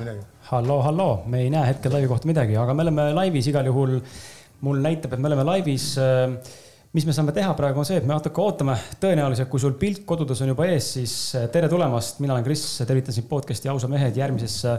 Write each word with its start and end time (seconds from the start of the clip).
kohta 0.00 0.12
midagi. 0.12 0.26
halloo, 0.50 0.82
halloo, 0.82 1.22
me 1.26 1.42
ei 1.44 1.50
näe 1.50 1.66
hetkel 1.68 1.92
laivi 1.92 2.08
kohta 2.08 2.28
midagi, 2.28 2.56
aga 2.56 2.74
me 2.74 2.84
oleme 2.86 3.12
laivis 3.14 3.50
igal 3.50 3.66
juhul. 3.66 4.00
mul 4.60 4.80
näitab, 4.84 5.14
et 5.14 5.20
me 5.20 5.28
oleme 5.28 5.44
laivis. 5.44 5.96
mis 6.92 7.06
me 7.06 7.12
saame 7.12 7.32
teha 7.32 7.52
praegu 7.54 7.78
on 7.78 7.86
see, 7.86 8.00
et 8.00 8.06
me 8.06 8.14
natuke 8.14 8.40
ootame, 8.42 8.74
tõenäoliselt 9.00 9.48
kui 9.48 9.60
sul 9.60 9.76
pilt 9.78 10.04
kodudes 10.06 10.40
on 10.42 10.50
juba 10.50 10.66
ees, 10.66 10.92
siis 10.96 11.14
tere 11.52 11.68
tulemast, 11.68 12.18
mina 12.20 12.34
olen 12.34 12.44
Kris, 12.44 12.64
tervitan 12.86 13.14
sind 13.14 13.28
podcast'i 13.30 13.70
Ausa 13.70 13.88
mehed 13.88 14.16
järgmisesse 14.16 14.76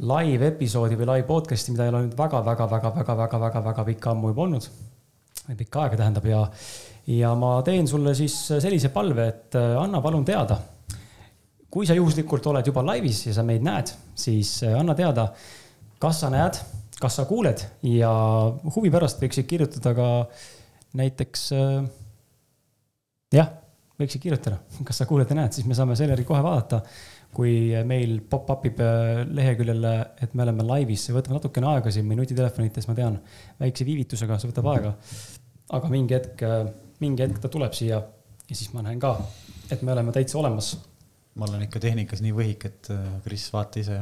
live 0.00 0.46
episoodi 0.52 0.98
või 1.00 1.08
live 1.14 1.26
podcast'i, 1.28 1.72
mida 1.72 1.86
ei 1.86 1.94
ole 1.94 2.04
nüüd 2.06 2.16
väga-väga-väga-väga-väga-väga 2.18 3.86
pikka 3.88 4.12
ammu 4.12 4.34
juba 4.34 4.46
olnud. 4.48 4.68
pikka 5.56 5.86
aega 5.86 5.96
tähendab 6.02 6.28
ja, 6.28 6.44
ja 7.06 7.32
ma 7.34 7.56
teen 7.66 7.88
sulle 7.88 8.14
siis 8.14 8.36
sellise 8.52 8.92
palve, 8.92 9.26
et 9.28 9.56
anna 9.56 10.00
palun 10.04 10.24
teada 10.28 10.60
kui 11.70 11.86
sa 11.86 11.94
juhuslikult 11.96 12.46
oled 12.50 12.66
juba 12.66 12.82
laivis 12.84 13.24
ja 13.28 13.36
sa 13.36 13.44
meid 13.46 13.64
näed, 13.64 13.92
siis 14.18 14.58
äh, 14.66 14.74
anna 14.78 14.96
teada, 14.98 15.28
kas 16.02 16.24
sa 16.24 16.30
näed, 16.32 16.58
kas 17.00 17.20
sa 17.20 17.26
kuuled 17.28 17.62
ja 17.86 18.10
huvi 18.74 18.90
pärast 18.92 19.22
võiksid 19.22 19.48
kirjutada 19.48 19.94
ka 19.96 20.08
näiteks 20.98 21.46
äh,. 21.56 21.86
jah, 23.36 23.54
võiksid 24.00 24.26
kirjutada, 24.26 24.58
kas 24.86 25.02
sa 25.02 25.08
kuuled 25.08 25.30
ja 25.30 25.38
näed, 25.38 25.54
siis 25.54 25.68
me 25.70 25.78
saame 25.78 25.96
Selleri 25.98 26.26
kohe 26.28 26.42
vaadata. 26.44 26.82
kui 27.30 27.70
meil 27.86 28.16
pop-up 28.26 28.64
ib 28.66 28.80
äh, 28.82 29.20
leheküljele, 29.30 29.92
et 30.18 30.32
me 30.34 30.42
oleme 30.42 30.64
laivis, 30.66 31.04
see 31.06 31.14
võtab 31.14 31.36
natukene 31.36 31.68
aega 31.70 31.92
siin, 31.94 32.08
meie 32.08 32.18
nutitelefonites, 32.18 32.88
ma 32.90 32.96
tean, 32.98 33.20
väikse 33.60 33.86
viivitusega, 33.86 34.38
see 34.42 34.50
võtab 34.50 34.66
aega. 34.72 34.96
aga 35.78 35.90
mingi 35.92 36.16
hetk, 36.18 36.42
mingi 36.98 37.22
hetk 37.22 37.38
ta 37.38 37.48
tuleb 37.48 37.76
siia 37.78 38.00
ja 38.02 38.56
siis 38.56 38.72
ma 38.74 38.82
näen 38.82 38.98
ka, 38.98 39.14
et 39.70 39.86
me 39.86 39.94
oleme 39.94 40.10
täitsa 40.10 40.40
olemas 40.42 40.72
ma 41.34 41.46
olen 41.48 41.66
ikka 41.66 41.82
tehnikas 41.82 42.22
nii 42.24 42.32
võhik, 42.36 42.66
et 42.68 42.90
äh, 42.94 43.10
Kris, 43.24 43.48
vaata 43.54 43.82
ise. 43.82 44.00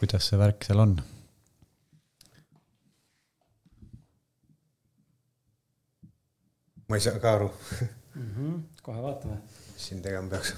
kuidas 0.00 0.28
see 0.30 0.38
värk 0.40 0.64
seal 0.64 0.80
on? 0.84 0.94
ma 6.90 6.98
ei 6.98 7.04
saa 7.04 7.20
ka 7.22 7.34
aru 7.36 7.48
mm. 7.50 8.30
-hmm. 8.34 8.54
kohe 8.82 9.02
vaatame. 9.02 9.36
mis 9.74 9.86
siin 9.88 10.02
tegema 10.02 10.30
peaks 10.30 10.54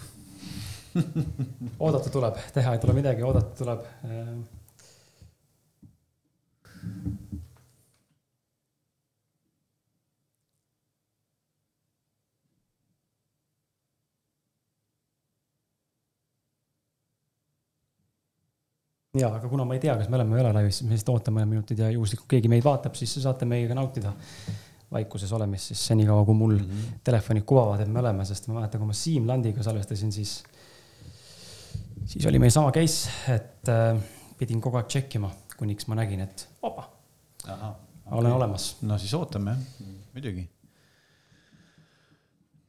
oodata 1.84 2.10
tuleb, 2.10 2.36
teha 2.54 2.72
ei 2.72 2.78
tule 2.78 2.92
midagi, 2.96 3.22
oodata 3.22 3.56
tuleb 3.64 3.84
ja, 19.18 19.28
aga 19.28 19.48
kuna 19.48 19.64
ma 19.68 19.76
ei 19.76 19.80
tea, 19.82 19.94
kas 20.00 20.08
me 20.08 20.16
oleme 20.16 20.32
või 20.32 20.40
ei 20.40 20.44
ole 20.46 20.52
laivis, 20.56 20.78
siis 20.80 20.88
me 20.88 20.96
lihtsalt 20.96 21.12
ootame 21.12 21.42
mõned 21.42 21.52
minutid 21.52 21.80
ja 21.82 21.90
juhuslikult 21.92 22.30
keegi 22.32 22.48
meid 22.48 22.64
vaatab, 22.64 22.94
siis 22.96 23.12
saate 23.20 23.48
meiega 23.48 23.76
nautida 23.76 24.12
vaikuses 24.92 25.32
olemist 25.36 25.72
siis 25.72 25.82
senikaua, 25.90 26.24
kui 26.28 26.36
mul 26.36 26.54
mm 26.56 26.70
-hmm. 26.70 26.96
telefonid 27.04 27.44
kuvavad, 27.48 27.80
et 27.80 27.92
me 27.92 28.00
oleme, 28.00 28.24
sest 28.24 28.48
ma 28.48 28.54
mäletan, 28.60 28.80
kui 28.80 28.88
ma 28.88 28.96
Siim 28.96 29.28
Landiga 29.28 29.62
salvestasin, 29.62 30.12
siis, 30.12 30.42
siis 32.06 32.26
oli 32.26 32.38
meil 32.38 32.50
sama 32.50 32.72
case, 32.72 33.10
et 33.28 33.68
äh, 33.68 34.00
pidin 34.38 34.60
kogu 34.60 34.80
aeg 34.80 34.88
tšekkima, 34.88 35.30
kuniks 35.56 35.86
ma 35.86 36.00
nägin, 36.00 36.20
et 36.20 36.48
opa, 36.62 36.88
olen 37.48 38.26
okay. 38.26 38.32
olemas. 38.32 38.76
no 38.82 38.98
siis 38.98 39.14
ootame 39.14 39.50
jah, 39.50 39.88
muidugi. 40.14 40.48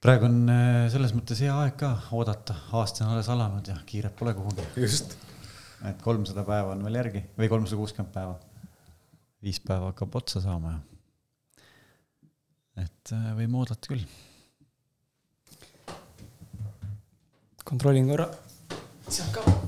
praegu 0.02 0.26
on 0.26 0.50
äh, 0.50 0.92
selles 0.92 1.16
mõttes 1.16 1.40
hea 1.40 1.56
aeg 1.56 1.76
ka 1.80 1.98
oodata, 2.12 2.56
aasta 2.72 3.06
on 3.06 3.12
alles 3.12 3.30
alanud 3.30 3.68
ja 3.68 3.78
kiiret 3.86 4.16
pole 4.16 4.34
kuhugi. 4.34 4.68
just 4.76 5.16
et 5.90 6.02
kolmsada 6.04 6.46
päeva 6.48 6.74
on 6.76 6.84
veel 6.86 7.00
järgi 7.02 7.24
või 7.38 7.50
kolmsada 7.52 7.80
kuuskümmend 7.80 8.14
päeva. 8.14 8.38
viis 9.44 9.60
päeva 9.60 9.92
hakkab 9.92 10.16
otsa 10.22 10.42
saama 10.44 10.76
ja. 10.76 10.80
et 12.86 13.16
äh, 13.16 13.34
võime 13.40 13.60
oodata 13.64 13.92
küll. 13.92 14.06
kontrollin 17.64 18.08
korra 18.08 18.30
sealt 19.10 19.36
ka 19.36 19.63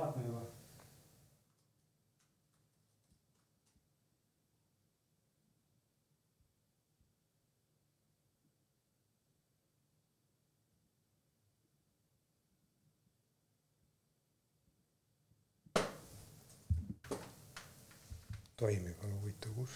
vaatame 0.00 0.26
juba. 0.26 0.46
toimib, 18.58 18.98
aga 19.06 19.14
huvitav, 19.20 19.52
kus 19.54 19.74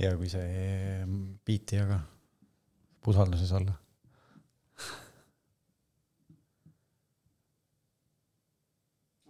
ja 0.00 0.16
kui 0.16 0.32
see 0.32 1.04
biiti 1.44 1.76
jaga 1.76 2.00
usalduses 3.10 3.52
olla. 3.52 3.74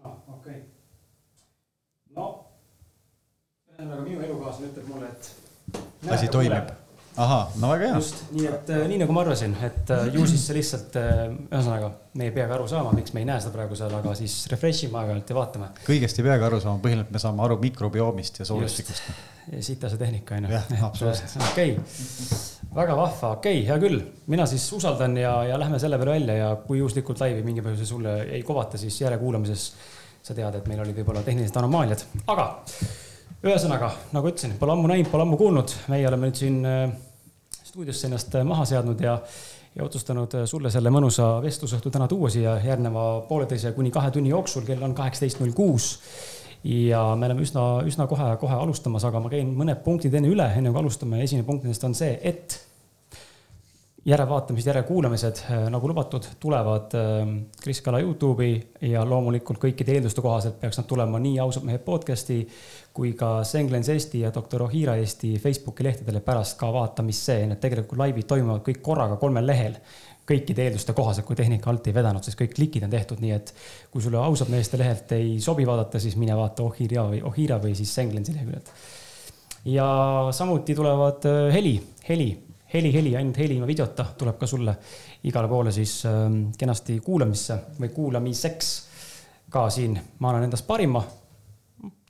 okei. 0.05 0.63
no, 2.17 2.29
ühesõnaga 3.73 4.01
minu 4.07 4.25
elukaaslane 4.29 4.73
ütleb 4.73 4.89
mulle, 4.93 5.13
et. 5.13 6.11
asi 6.17 6.33
toimib 6.33 6.73
ahah, 7.17 7.51
no 7.61 7.71
väga 7.71 7.89
hea. 7.89 7.99
just, 8.01 8.23
nii 8.35 8.47
et 8.51 8.71
äh, 8.75 8.81
nii 8.91 8.99
nagu 9.05 9.15
ma 9.15 9.23
arvasin, 9.23 9.55
et 9.67 9.93
äh, 9.95 10.09
ju 10.15 10.25
siis 10.29 10.47
see 10.49 10.57
lihtsalt 10.59 10.97
äh,, 10.99 11.21
ühesõnaga, 11.47 11.91
me 12.19 12.29
ei 12.29 12.35
peagi 12.35 12.57
aru 12.57 12.67
saama, 12.71 12.95
miks 12.97 13.15
me 13.15 13.23
ei 13.23 13.29
näe 13.29 13.43
seda 13.43 13.55
praegu 13.55 13.79
seal, 13.79 13.95
aga 14.01 14.17
siis 14.19 14.35
refresh 14.51 14.89
ime 14.89 14.99
aeg-ajalt 15.03 15.31
ja 15.31 15.39
vaatame. 15.39 15.71
kõigest 15.87 16.19
ei 16.19 16.27
peagi 16.27 16.49
aru 16.49 16.59
saama, 16.65 16.83
põhimõtteliselt 16.83 17.15
me 17.15 17.23
saame 17.23 17.47
aru 17.47 17.61
mikrobiomist 17.63 18.43
ja 18.43 18.49
soolistikust. 18.51 19.15
siit 19.61 19.87
see 19.87 20.03
tehnika 20.03 20.41
on 20.41 20.49
ju. 20.51 20.57
jah, 20.59 20.75
absoluutselt. 20.91 21.39
okei 21.53 21.79
okay 21.79 22.54
väga 22.75 22.97
vahva, 22.99 23.31
okei 23.39 23.61
okay,, 23.61 23.67
hea 23.69 23.77
küll, 23.83 24.01
mina 24.33 24.47
siis 24.51 24.65
usaldan 24.75 25.17
ja, 25.19 25.35
ja 25.47 25.59
lähme 25.61 25.79
selle 25.83 25.99
peale 26.01 26.17
välja 26.17 26.35
ja 26.41 26.51
kui 26.67 26.81
juhuslikult 26.81 27.21
laivi 27.23 27.45
mingi 27.47 27.63
põhjusel 27.63 27.89
sulle 27.89 28.15
ei 28.25 28.43
kobata, 28.47 28.81
siis 28.81 28.97
järekuulamises 29.01 29.67
sa 30.25 30.35
tead, 30.35 30.59
et 30.59 30.69
meil 30.71 30.81
olid 30.83 30.97
võib-olla 30.99 31.23
tehnilised 31.23 31.57
anomaaliad, 31.61 32.05
aga 32.33 32.49
ühesõnaga, 33.45 33.91
nagu 34.17 34.31
ütlesin, 34.31 34.57
pole 34.61 34.73
ammu 34.75 34.89
näinud, 34.91 35.11
pole 35.13 35.27
ammu 35.27 35.39
kuulnud, 35.41 35.75
meie 35.93 36.07
oleme 36.09 36.31
nüüd 36.31 36.41
siin 36.41 36.63
äh, 36.65 36.95
stuudiosse 37.61 38.09
ennast 38.09 38.35
äh, 38.39 38.47
maha 38.49 38.65
seadnud 38.69 39.03
ja, 39.05 39.19
ja 39.77 39.85
otsustanud 39.85 40.39
äh, 40.41 40.47
sulle 40.51 40.73
selle 40.73 40.91
mõnusa 40.95 41.37
vestlusõhtu 41.45 41.93
täna 41.95 42.09
tuua 42.11 42.33
siia 42.33 42.57
järgneva 42.65 43.05
pooleteise 43.29 43.75
kuni 43.77 43.93
kahe 43.95 44.11
tunni 44.15 44.33
jooksul, 44.33 44.65
kell 44.67 44.83
on 44.83 44.97
kaheksateist 44.97 45.45
null 45.45 45.53
kuus 45.55 45.93
ja 46.65 47.05
me 47.21 47.29
oleme 47.29 47.45
üsna, 47.45 47.65
üsna 47.85 48.09
kohe-kohe 48.09 48.57
alustamas, 48.57 49.05
aga 49.05 49.21
ma 49.21 49.33
käin 49.33 49.53
mõned 49.53 49.85
punktid 49.85 50.15
enne 50.17 50.33
üle, 50.33 50.47
enne 50.57 50.73
kui 50.73 50.81
alustame. 50.81 51.21
esimene 51.23 51.45
punkt 51.45 51.69
nendest 51.69 51.85
on 51.85 51.97
see, 51.97 52.17
et 52.25 52.57
järelvaatamised, 54.05 54.67
järelkuulamised, 54.69 55.39
nagu 55.73 55.89
lubatud, 55.89 56.27
tulevad 56.41 56.93
Kris 57.63 57.81
Kala 57.81 58.03
Youtube'i 58.05 58.59
ja 58.91 59.05
loomulikult 59.09 59.63
kõikide 59.63 59.97
eelduste 59.97 60.21
kohaselt 60.21 60.59
peaks 60.61 60.77
nad 60.77 60.89
tulema 60.89 61.21
nii 61.23 61.39
ausad 61.41 61.65
mehed 61.65 61.81
podcast'i 61.87 62.43
kui 62.95 63.15
ka 63.19 63.39
Senglens 63.49 63.89
Eesti 63.89 64.21
ja 64.27 64.33
doktor 64.35 64.67
Ohira 64.67 64.99
Eesti 65.01 65.39
Facebooki 65.41 65.87
lehtedele 65.87 66.21
pärast 66.21 66.59
ka 66.61 66.69
vaatamist 66.73 67.31
see, 67.31 67.49
need 67.49 67.63
tegelikult 67.65 67.99
laivid 67.99 68.29
toimuvad 68.29 68.63
kõik 68.69 68.85
korraga 68.85 69.17
kolmel 69.21 69.49
lehel. 69.49 69.81
Kõikide 70.25 70.65
eelduste 70.65 70.95
kohaselt, 70.97 71.27
kui 71.29 71.37
tehnika 71.37 71.69
alt 71.69 71.89
ei 71.89 71.93
vedanud, 71.97 72.25
sest 72.25 72.39
kõik 72.41 72.55
klikid 72.57 72.87
on 72.87 72.93
tehtud, 72.93 73.21
nii 73.21 73.35
et 73.35 73.51
kui 73.93 74.01
sulle 74.01 74.17
ausad 74.17 74.49
meeste 74.49 74.81
lehelt 74.81 75.13
ei 75.13 75.35
sobi 75.45 75.67
vaadata, 75.69 76.01
siis 76.01 76.17
mine 76.17 76.37
vaata 76.37 76.65
Ohira 76.65 77.05
või 77.11 77.21
Ohira 77.29 77.59
või 77.61 77.75
siis 77.77 77.93
Senglensi 77.93 78.33
leheküljelt. 78.37 78.73
ja 79.69 79.87
samuti 80.33 80.75
tulevad 80.75 81.29
heli, 81.53 81.77
heli 82.09 82.33
heli, 82.75 82.93
heli, 82.95 83.17
ainult 83.17 83.39
heli 83.39 83.57
ilma 83.59 83.67
videota 83.67 84.07
tuleb 84.19 84.39
ka 84.39 84.47
sulle 84.51 84.75
igale 85.29 85.49
poole 85.49 85.73
siis 85.73 86.01
äh, 86.09 86.25
kenasti 86.59 86.99
kuulamisse 87.05 87.59
või 87.81 87.93
kuulamiseks. 87.95 88.73
ka 89.51 89.69
siin 89.71 89.95
ma 90.19 90.31
annan 90.33 90.49
endast 90.49 90.67
parima. 90.67 91.05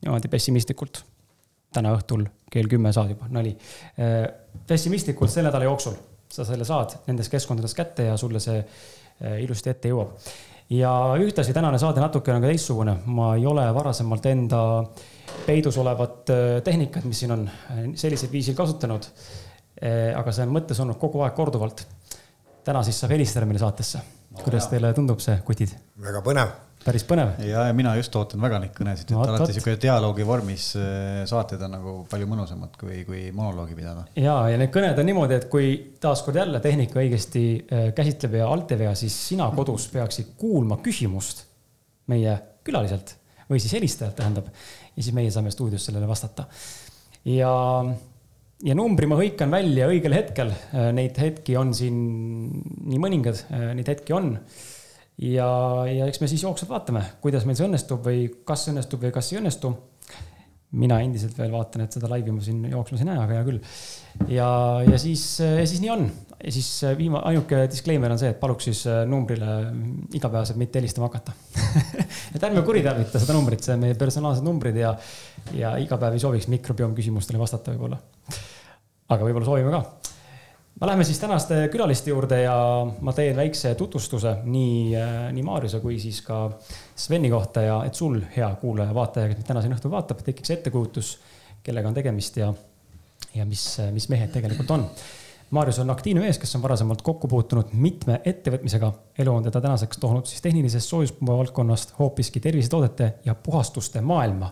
niimoodi 0.03 0.29
pessimistlikult. 0.29 1.05
täna 1.73 1.93
õhtul 1.97 2.27
kell 2.51 2.69
kümme 2.71 2.93
saad 2.93 3.11
juba, 3.11 3.29
nali 3.29 3.57
äh,. 3.99 4.29
pessimistlikult 4.67 5.31
selle 5.31 5.49
nädala 5.49 5.65
jooksul 5.65 5.95
sa 6.31 6.45
selle 6.45 6.65
saad 6.65 6.97
nendes 7.07 7.29
keskkondades 7.29 7.75
kätte 7.75 8.09
ja 8.09 8.17
sulle 8.17 8.41
see 8.41 8.59
äh, 8.59 9.41
ilusti 9.45 9.71
ette 9.71 9.93
jõuab. 9.93 10.17
ja 10.71 10.91
ühtlasi 11.21 11.53
tänane 11.53 11.79
saade 11.79 12.01
natukene 12.01 12.37
on 12.37 12.43
ka 12.43 12.49
teistsugune, 12.49 12.97
ma 13.07 13.35
ei 13.37 13.47
ole 13.47 13.67
varasemalt 13.75 14.27
enda 14.27 14.61
peidus 15.47 15.77
olevat 15.79 16.31
äh, 16.31 16.63
tehnikat, 16.65 17.05
mis 17.05 17.21
siin 17.21 17.37
on, 17.37 17.51
sellisel 17.95 18.33
viisil 18.33 18.57
kasutanud 18.57 19.11
aga 19.83 20.33
see 20.33 20.45
on 20.47 20.53
mõttes 20.55 20.79
olnud 20.83 20.99
kogu 21.01 21.25
aeg 21.25 21.35
korduvalt. 21.35 21.87
täna 22.65 22.83
siis 22.87 23.01
saab 23.01 23.11
helistada 23.17 23.47
meile 23.47 23.59
saatesse. 23.59 24.03
kuidas 24.43 24.69
teile 24.71 24.93
tundub 24.95 25.21
see, 25.21 25.35
kutid? 25.47 25.75
väga 26.05 26.23
põnev. 26.27 26.53
päris 26.85 27.05
põnev. 27.09 27.33
ja, 27.43 27.67
ja 27.69 27.73
mina 27.75 27.97
just 27.97 28.15
ootan 28.17 28.41
väga 28.41 28.61
neid 28.63 28.75
kõnesid, 28.77 29.11
et 29.11 29.33
alati 29.33 29.57
sihuke 29.57 29.75
dialoogi 29.83 30.27
vormis 30.27 30.69
eh, 30.79 31.25
saated 31.27 31.67
on 31.67 31.75
nagu 31.77 31.97
palju 32.11 32.31
mõnusamad 32.31 32.79
kui, 32.81 33.03
kui 33.09 33.25
monoloogi 33.33 33.75
pidada. 33.75 34.07
ja, 34.15 34.37
ja 34.53 34.61
need 34.61 34.73
kõned 34.75 35.01
on 35.01 35.11
niimoodi, 35.11 35.41
et 35.41 35.49
kui 35.51 35.75
taaskord 36.01 36.39
jälle 36.39 36.63
tehnika 36.63 37.03
õigesti 37.03 37.45
eh, 37.59 37.91
käsitleb 37.97 38.39
ja 38.41 38.49
alt 38.55 38.73
ei 38.77 38.85
vea, 38.87 38.95
siis 38.99 39.19
sina 39.33 39.51
kodus 39.57 39.91
peaksid 39.93 40.35
kuulma 40.39 40.79
küsimust 40.85 41.45
meie 42.07 42.39
külaliselt 42.65 43.17
või 43.51 43.61
siis 43.61 43.77
helistajalt 43.77 44.17
tähendab. 44.17 44.49
ja 44.97 45.03
siis 45.03 45.15
meie 45.15 45.31
saame 45.31 45.51
stuudios 45.51 45.85
sellele 45.87 46.09
vastata. 46.09 46.47
ja 47.25 47.53
ja 48.63 48.77
numbri 48.79 49.09
ma 49.11 49.19
hõikan 49.19 49.51
välja 49.53 49.89
õigel 49.91 50.15
hetkel, 50.17 50.53
äh, 50.75 50.91
neid 50.95 51.19
hetki 51.21 51.57
on 51.59 51.73
siin 51.77 51.97
nii 52.85 53.01
mõningad, 53.03 53.41
äh, 53.51 53.73
neid 53.79 53.91
hetki 53.91 54.15
on. 54.15 54.37
ja, 55.19 55.49
ja 55.87 56.07
eks 56.11 56.21
me 56.23 56.29
siis 56.31 56.43
jooksvalt 56.43 56.71
vaatame, 56.71 57.05
kuidas 57.23 57.47
meil 57.47 57.59
see 57.59 57.67
õnnestub 57.69 58.07
või 58.07 58.29
kas 58.47 58.69
õnnestub 58.71 59.05
või 59.07 59.15
kas 59.15 59.33
ei 59.33 59.41
õnnestu. 59.43 59.75
mina 60.75 60.97
endiselt 61.01 61.37
veel 61.39 61.53
vaatan, 61.53 61.85
et 61.85 61.93
seda 61.95 62.09
laivi 62.11 62.33
ma 62.35 62.43
siin 62.43 62.65
jooksmas 62.67 63.03
ei 63.05 63.07
näe, 63.07 63.19
aga 63.23 63.37
hea 63.37 63.45
küll. 63.47 63.61
ja, 64.29 64.49
ja 64.87 64.99
siis, 64.99 65.41
äh, 65.41 65.65
siis 65.67 65.83
nii 65.83 65.91
on. 65.91 66.09
ja 66.45 66.53
siis 66.55 66.71
viima-, 66.99 67.23
ainuke 67.27 67.67
disclaimer 67.71 68.15
on 68.15 68.19
see, 68.19 68.31
et 68.35 68.41
paluks 68.41 68.71
siis 68.71 68.85
numbrile 69.07 69.59
igapäevaselt 70.15 70.59
mitte 70.59 70.79
helistama 70.79 71.11
hakata 71.11 71.35
et 72.35 72.43
ärme 72.43 72.63
kuritarvita 72.67 73.23
seda 73.23 73.35
numbrit, 73.35 73.63
see 73.63 73.75
on 73.75 73.87
meie 73.87 73.99
personaalsed 73.99 74.47
numbrid 74.47 74.79
ja, 74.79 74.95
ja 75.53 75.77
iga 75.77 75.99
päev 76.01 76.17
ei 76.17 76.23
sooviks 76.23 76.49
mikrobiom 76.49 76.95
küsimustele 76.95 77.39
vastata 77.39 77.75
võib-olla 77.75 78.01
aga 79.13 79.27
võib-olla 79.27 79.47
soovime 79.47 79.73
ka. 79.73 80.13
no 80.81 80.89
lähme 80.89 81.07
siis 81.07 81.21
tänaste 81.21 81.59
külaliste 81.73 82.11
juurde 82.11 82.41
ja 82.43 82.57
ma 83.01 83.13
teen 83.17 83.37
väikse 83.37 83.75
tutvustuse 83.79 84.37
nii, 84.45 84.95
äh, 84.99 85.19
nii 85.35 85.45
Maarjuse 85.47 85.81
kui 85.83 85.99
siis 86.03 86.23
ka 86.27 86.47
Sveni 86.97 87.31
kohta 87.33 87.67
ja 87.67 87.81
et 87.87 87.95
sul, 87.99 88.21
hea 88.37 88.49
kuulaja-vaataja, 88.61 89.31
kes 89.31 89.41
meid 89.41 89.51
täna 89.51 89.65
siin 89.65 89.77
õhtul 89.77 89.93
vaatab, 89.93 90.23
tekiks 90.25 90.57
ettekujutus, 90.57 91.19
kellega 91.65 91.91
on 91.91 91.99
tegemist 91.99 92.41
ja, 92.41 92.53
ja 93.35 93.45
mis, 93.49 93.67
mis 93.93 94.09
mehed 94.13 94.33
tegelikult 94.35 94.75
on. 94.75 94.89
Maarjus 95.55 95.79
on 95.79 95.93
aktiivne 95.93 96.23
mees, 96.25 96.39
kes 96.41 96.57
on 96.57 96.63
varasemalt 96.65 97.03
kokku 97.05 97.29
puutunud 97.31 97.75
mitme 97.79 98.17
ettevõtmisega. 98.27 98.89
elu 99.23 99.35
on 99.35 99.45
teda 99.45 99.61
tänaseks 99.61 100.01
toonud 100.03 100.27
siis 100.27 100.43
tehnilisest 100.43 100.89
soojuspumba 100.91 101.37
valdkonnast 101.39 101.95
hoopiski 101.99 102.41
tervisetoodete 102.41 103.13
ja 103.25 103.35
puhastuste 103.35 104.01
maailma. 104.01 104.51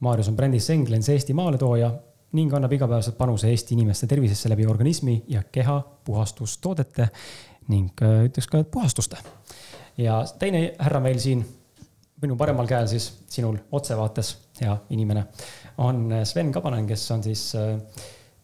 Maarjus 0.00 0.28
on 0.28 0.36
brändis 0.36 0.70
Englens 0.70 1.08
Eesti 1.08 1.34
maaletooja 1.34 1.92
ning 2.32 2.52
annab 2.54 2.72
igapäevaselt 2.72 3.16
panuse 3.18 3.50
Eesti 3.50 3.74
inimeste 3.74 4.06
tervisesse 4.06 4.48
läbi 4.48 4.66
organismi 4.66 5.24
ja 5.28 5.42
keha 5.52 5.80
puhastustoodete 6.04 7.08
ning 7.68 7.90
äh, 8.02 8.24
ütleks 8.28 8.46
ka 8.48 8.64
puhastuste. 8.64 9.16
ja 9.98 10.24
teine 10.38 10.74
härra 10.78 11.00
meil 11.00 11.18
siin, 11.18 11.46
minu 12.22 12.36
paremal 12.36 12.66
käel 12.66 12.86
siis, 12.86 13.10
sinul 13.30 13.56
otsevaates, 13.72 14.36
hea 14.60 14.76
inimene, 14.90 15.24
on 15.78 16.10
Sven 16.24 16.52
Kabanen, 16.52 16.86
kes 16.86 17.10
on 17.10 17.22
siis 17.22 17.52
äh, 17.56 17.80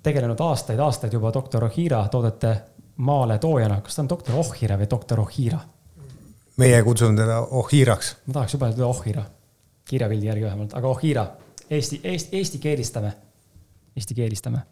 tegelenud 0.03 0.41
aastaid-aastaid 0.41 1.13
juba 1.13 1.33
doktor 1.33 1.65
Ohira 1.65 2.09
toodete 2.09 2.57
maaletoojana. 2.97 3.81
kas 3.81 3.97
ta 3.97 4.03
on 4.03 4.09
doktor 4.09 4.35
Ohira 4.39 4.79
või 4.79 4.91
doktor 4.91 5.21
Ohira? 5.21 5.59
meie 6.57 6.83
kutsume 6.83 7.17
teda 7.19 7.41
Ohiraks. 7.51 8.17
ma 8.27 8.33
tahaks 8.33 8.55
juba 8.55 8.69
öelda 8.69 8.87
Ohira, 8.87 9.25
kirjapildi 9.85 10.27
järgi 10.27 10.45
vähemalt, 10.45 10.75
aga 10.75 10.89
Ohira, 10.89 11.27
eesti, 11.71 12.01
eesti, 12.05 12.37
eesti 12.37 12.59
keelistame 12.59 13.15
eesti 13.95 14.15
keelistame. 14.15 14.65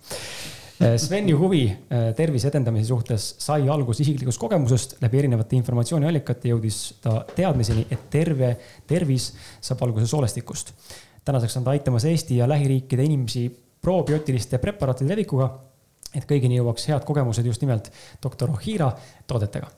Äh, 0.82 0.96
Sveni 0.98 1.34
huvi 1.36 1.62
äh, 1.68 2.10
tervise 2.18 2.50
edendamise 2.50 2.90
suhtes 2.90 3.28
sai 3.42 3.68
alguse 3.70 4.02
isiklikust 4.02 4.40
kogemusest, 4.42 4.96
läbi 5.02 5.20
erinevate 5.22 5.56
informatsiooniallikate 5.58 6.50
jõudis 6.50 6.80
ta 7.04 7.20
teadmiseni, 7.36 7.86
et 7.92 8.08
terve 8.10 8.54
tervis 8.88 9.30
saab 9.60 9.84
alguse 9.86 10.08
soolestikust. 10.10 10.74
tänaseks 11.24 11.56
on 11.56 11.64
ta 11.64 11.70
aitamas 11.70 12.04
Eesti 12.04 12.40
ja 12.40 12.48
lähiriikide 12.48 13.04
inimesi 13.04 13.46
probiootiliste 13.82 14.58
preparaatide 14.58 15.14
levikuga 15.14 15.50
et 16.16 16.24
kõigini 16.28 16.58
jõuaks 16.58 16.86
head 16.90 17.04
kogemused 17.08 17.46
just 17.46 17.62
nimelt 17.64 17.90
doktor 18.22 18.50
Ohira 18.52 18.90
toodetega. 19.26 19.68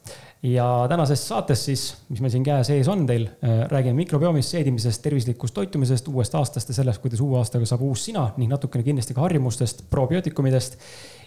ja 0.42 0.66
tänases 0.88 1.22
saates 1.28 1.64
siis, 1.64 1.84
mis 2.08 2.20
meil 2.20 2.32
siin 2.34 2.44
käe 2.44 2.64
sees 2.66 2.88
on 2.88 3.06
teil, 3.06 3.26
äh, 3.28 3.64
räägime 3.70 3.96
mikrobiomist, 4.02 4.50
seedimisest, 4.50 5.02
tervislikust 5.02 5.54
toitumisest, 5.54 6.08
uuest 6.08 6.34
aastast 6.34 6.68
ja 6.68 6.74
sellest, 6.74 7.02
kuidas 7.02 7.20
uue 7.24 7.38
aastaga 7.38 7.66
saab 7.66 7.82
uus 7.86 8.04
sina 8.04 8.26
ning 8.36 8.52
natukene 8.52 8.84
kindlasti 8.84 9.14
ka 9.14 9.24
harjumustest, 9.24 9.86
probiootikumidest 9.90 10.78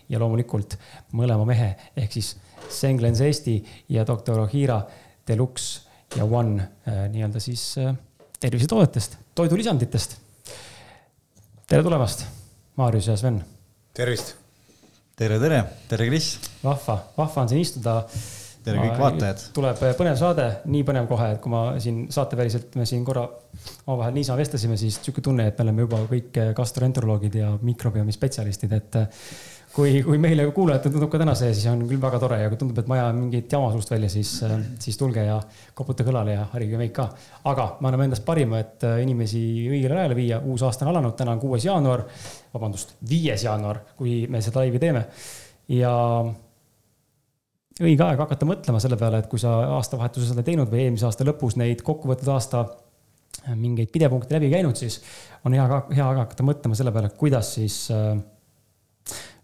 ja 0.10 0.20
loomulikult 0.20 0.78
mõlema 1.14 1.48
mehe 1.48 1.74
ehk 1.96 2.20
siis 2.20 2.36
Senglens 2.70 3.22
Eesti 3.22 3.62
ja 3.90 4.06
doktor 4.08 4.44
Ohira 4.44 4.82
Deluxe 5.28 5.88
ja 6.16 6.26
One 6.26 6.62
äh, 6.88 7.06
nii-öelda 7.12 7.40
siis 7.40 7.70
äh, 7.82 7.96
tervisetoodetest, 8.40 9.18
toidulisanditest. 9.36 10.18
tere 11.68 11.84
tulemast, 11.84 12.26
Maarjus 12.76 13.08
ja 13.08 13.18
Sven. 13.18 13.44
tervist 13.94 14.47
tere, 15.18 15.40
tere, 15.42 15.64
tere, 15.90 16.06
Kris. 16.12 16.36
vahva, 16.62 17.00
vahva 17.18 17.42
on 17.42 17.50
siin 17.50 17.64
istuda. 17.64 18.04
tere 18.68 18.82
kõik 18.84 19.00
vaatajad. 19.02 19.44
tuleb 19.56 19.80
põnev 19.98 20.18
saade, 20.20 20.46
nii 20.70 20.84
põnev 20.86 21.08
kohe, 21.10 21.32
et 21.34 21.40
kui 21.42 21.50
ma 21.54 21.62
siin 21.82 22.04
saateväliselt, 22.14 22.76
me 22.78 22.86
siin 22.86 23.06
korra 23.08 23.24
omavahel 23.88 24.14
niisama 24.14 24.38
vestlesime, 24.44 24.78
siis 24.78 25.00
sihuke 25.02 25.24
tunne, 25.26 25.48
et 25.50 25.58
me 25.58 25.66
oleme 25.66 25.88
juba 25.88 26.04
kõik 26.12 26.38
gastroenteroloogid 26.60 27.40
ja 27.40 27.50
mikrobiomi 27.66 28.14
spetsialistid, 28.14 28.76
et 28.78 29.00
kui, 29.78 30.00
kui 30.06 30.18
meile 30.22 30.48
kuulajatele 30.56 30.96
tundub 30.96 31.12
ka 31.14 31.20
täna 31.22 31.36
see, 31.38 31.52
siis 31.54 31.68
on 31.70 31.84
küll 31.86 32.02
väga 32.02 32.20
tore 32.22 32.40
ja 32.42 32.50
kui 32.50 32.58
tundub, 32.60 32.80
et 32.82 32.88
ma 32.90 32.98
ajan 32.98 33.20
mingit 33.20 33.52
jama 33.54 33.70
suust 33.74 33.92
välja, 33.94 34.10
siis, 34.10 34.32
siis 34.82 34.98
tulge 34.98 35.26
ja 35.28 35.36
koputage 35.78 36.10
õlale 36.10 36.34
ja 36.34 36.48
harige 36.54 36.80
meid 36.80 36.94
ka. 36.96 37.06
aga 37.52 37.68
me 37.82 37.92
anname 37.92 38.08
endast 38.10 38.26
parima, 38.26 38.62
et 38.64 38.88
inimesi 39.04 39.42
õigele 39.70 39.94
rajale 39.94 40.18
viia. 40.18 40.40
uus 40.42 40.64
aasta 40.66 40.86
on 40.86 40.94
alanud, 40.96 41.14
täna 41.20 41.36
on 41.36 41.42
kuues 41.44 41.68
jaanuar, 41.68 42.08
vabandust, 42.54 42.96
viies 43.10 43.46
jaanuar, 43.46 43.84
kui 44.00 44.24
me 44.32 44.42
seda 44.42 44.64
laivi 44.64 44.82
teeme. 44.82 45.06
ja 45.78 45.94
õige 47.78 48.08
aeg 48.08 48.24
hakata 48.24 48.48
mõtlema 48.50 48.82
selle 48.82 48.98
peale, 48.98 49.22
et 49.22 49.30
kui 49.30 49.42
sa 49.42 49.60
aastavahetusel 49.76 50.32
seda 50.32 50.46
teinud 50.48 50.72
või 50.72 50.88
eelmise 50.88 51.06
aasta 51.06 51.28
lõpus 51.28 51.60
neid 51.62 51.84
kokkuvõtted 51.86 52.32
aasta 52.34 52.64
mingeid 53.54 53.92
pidepunkte 53.94 54.34
läbi 54.34 54.50
käinud, 54.50 54.76
siis 54.76 54.98
on 55.46 55.54
hea, 55.54 55.68
hea 55.94 56.10
hakata 56.24 56.48
mõtlema 56.48 56.76
selle 56.80 56.92
peale, 56.96 57.12
kuidas 57.20 57.54
siis 57.60 57.78
äh, 57.94 58.18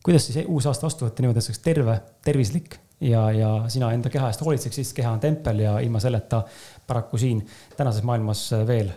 kuidas 0.04 0.28
siis 0.28 0.46
uus 0.48 0.68
aasta 0.68 0.88
vastu 0.88 1.08
võtta 1.08 1.24
niimoodi, 1.24 1.40
et 1.40 1.46
see 1.46 1.54
oleks 1.54 1.64
terve, 1.64 2.00
tervislik 2.26 2.78
ja, 3.04 3.24
ja 3.32 3.52
sina 3.72 3.92
enda 3.96 4.12
keha 4.12 4.30
eest 4.32 4.44
hoolitseksid, 4.44 4.84
sest 4.84 4.98
keha 4.98 5.14
on 5.16 5.24
tempel 5.24 5.64
ja 5.64 5.78
ilma 5.84 6.02
selleta 6.04 6.44
paraku 6.88 7.20
siin 7.22 7.42
tänases 7.78 8.04
maailmas 8.08 8.50
veel 8.68 8.92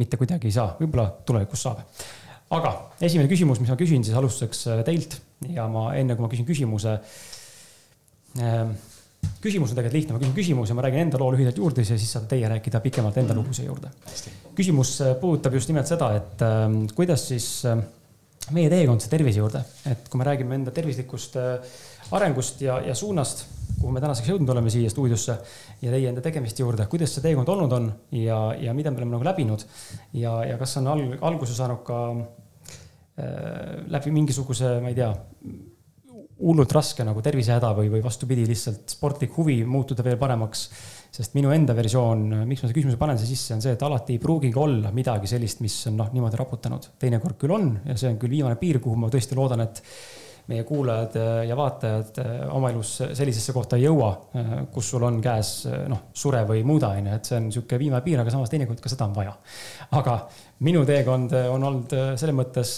mitte 0.00 0.18
kuidagi 0.20 0.48
ei 0.48 0.54
saa, 0.54 0.72
võib-olla 0.80 1.08
tulevikus 1.26 1.66
saab. 1.66 1.82
aga 2.52 2.72
esimene 3.00 3.28
küsimus, 3.30 3.60
mis 3.60 3.70
ma 3.72 3.76
küsin 3.80 4.04
siis 4.04 4.16
alustuseks 4.16 4.66
äh, 4.72 4.80
teilt 4.86 5.18
ja 5.52 5.66
ma 5.72 5.90
enne, 5.98 6.16
kui 6.16 6.26
ma 6.26 6.32
küsin 6.32 6.48
küsimuse 6.48 6.96
ähm,. 8.40 8.74
küsimus 9.42 9.70
on 9.72 9.78
tegelikult 9.78 9.98
lihtne, 9.98 10.14
ma 10.16 10.22
küsin 10.22 10.36
küsimuse, 10.36 10.76
ma 10.76 10.84
räägin 10.86 11.06
enda 11.06 11.20
loo 11.20 11.30
lühidalt 11.34 11.58
juurde 11.58 11.84
ja 11.84 11.96
siis 11.96 12.12
saate 12.12 12.32
teie 12.34 12.48
rääkida 12.50 12.80
pikemalt 12.84 13.18
enda 13.22 13.36
luguse 13.36 13.66
juurde. 13.66 13.92
küsimus 14.54 15.00
äh, 15.04 15.16
puudutab 15.20 15.58
just 15.58 15.72
nimelt 15.72 15.90
seda, 15.90 16.12
et 16.16 16.46
äh, 16.46 16.68
kuidas 16.96 17.28
siis 17.28 17.48
äh, 17.68 17.82
meie 18.50 18.70
teekond 18.72 19.02
see 19.02 19.12
tervise 19.12 19.38
juurde, 19.38 19.62
et 19.88 20.08
kui 20.10 20.18
me 20.18 20.26
räägime 20.26 20.56
enda 20.58 20.74
tervislikust 20.74 21.36
äh, 21.38 21.74
arengust 22.12 22.60
ja, 22.64 22.80
ja 22.82 22.94
suunast, 22.98 23.44
kuhu 23.78 23.92
me 23.94 24.02
tänaseks 24.02 24.32
jõudnud 24.32 24.50
oleme 24.52 24.70
siia 24.72 24.90
stuudiosse 24.90 25.36
ja 25.82 25.92
teie 25.94 26.08
enda 26.10 26.24
tegemiste 26.24 26.64
juurde, 26.64 26.86
kuidas 26.90 27.14
see 27.14 27.24
teekond 27.24 27.48
olnud 27.54 27.76
on 27.78 27.90
ja, 28.18 28.38
ja 28.58 28.74
mida 28.76 28.90
me 28.90 29.00
oleme 29.00 29.16
nagu 29.16 29.26
läbinud 29.26 29.64
ja, 30.18 30.40
ja 30.48 30.58
kas 30.60 30.76
on 30.82 30.90
alg, 30.92 31.14
alguse 31.22 31.54
saanud 31.56 31.84
ka 31.86 32.00
äh, 32.12 33.86
läbi 33.94 34.14
mingisuguse, 34.14 34.74
ma 34.82 34.90
ei 34.90 34.98
tea, 34.98 35.12
hullult 36.42 36.74
raske 36.74 37.04
nagu 37.06 37.22
tervisehäda 37.22 37.70
või, 37.76 37.90
või 37.92 38.02
vastupidi, 38.04 38.46
lihtsalt 38.48 38.96
sportlik 38.96 39.36
huvi 39.38 39.60
muutuda 39.68 40.04
veel 40.06 40.18
paremaks. 40.18 40.66
Sest 41.12 41.36
minu 41.36 41.52
enda 41.52 41.74
versioon, 41.76 42.24
miks 42.48 42.62
ma 42.62 42.68
selle 42.68 42.78
küsimuse 42.78 42.98
panen 43.00 43.20
siia 43.20 43.28
sisse, 43.28 43.52
on 43.56 43.62
see, 43.64 43.74
et 43.76 43.84
alati 43.84 44.16
ei 44.16 44.22
pruugigi 44.22 44.56
olla 44.58 44.92
midagi 44.96 45.28
sellist, 45.28 45.60
mis 45.64 45.76
on 45.90 45.98
noh, 46.00 46.10
niimoodi 46.14 46.40
raputanud. 46.40 46.88
teinekord 47.02 47.36
küll 47.40 47.52
on 47.52 47.72
ja 47.84 47.96
see 48.00 48.12
on 48.12 48.20
küll 48.20 48.32
viimane 48.32 48.56
piir, 48.60 48.80
kuhu 48.80 48.96
ma 48.96 49.12
tõesti 49.12 49.36
loodan, 49.36 49.66
et 49.66 49.82
meie 50.50 50.64
kuulajad 50.66 51.16
äh, 51.16 51.32
ja 51.48 51.56
vaatajad 51.56 52.18
äh, 52.18 52.30
oma 52.54 52.70
elus 52.72 52.96
sellisesse 53.14 53.54
kohta 53.54 53.78
ei 53.78 53.84
jõua, 53.86 54.10
äh, 54.34 54.54
kus 54.74 54.88
sul 54.90 55.04
on 55.06 55.20
käes 55.22 55.52
noh, 55.90 56.08
sure 56.16 56.42
või 56.48 56.64
muuda, 56.66 56.94
onju, 56.98 57.18
et 57.18 57.28
see 57.28 57.38
on 57.38 57.46
niisugune 57.48 57.82
viimane 57.84 58.02
piir, 58.06 58.22
aga 58.22 58.34
samas 58.34 58.50
teinekord 58.50 58.80
ka 58.82 58.90
seda 58.90 59.06
on 59.06 59.14
vaja. 59.16 59.36
aga 59.98 60.16
minu 60.66 60.82
teekond 60.88 61.34
on 61.52 61.68
olnud 61.68 61.94
selles 62.18 62.34
mõttes 62.36 62.74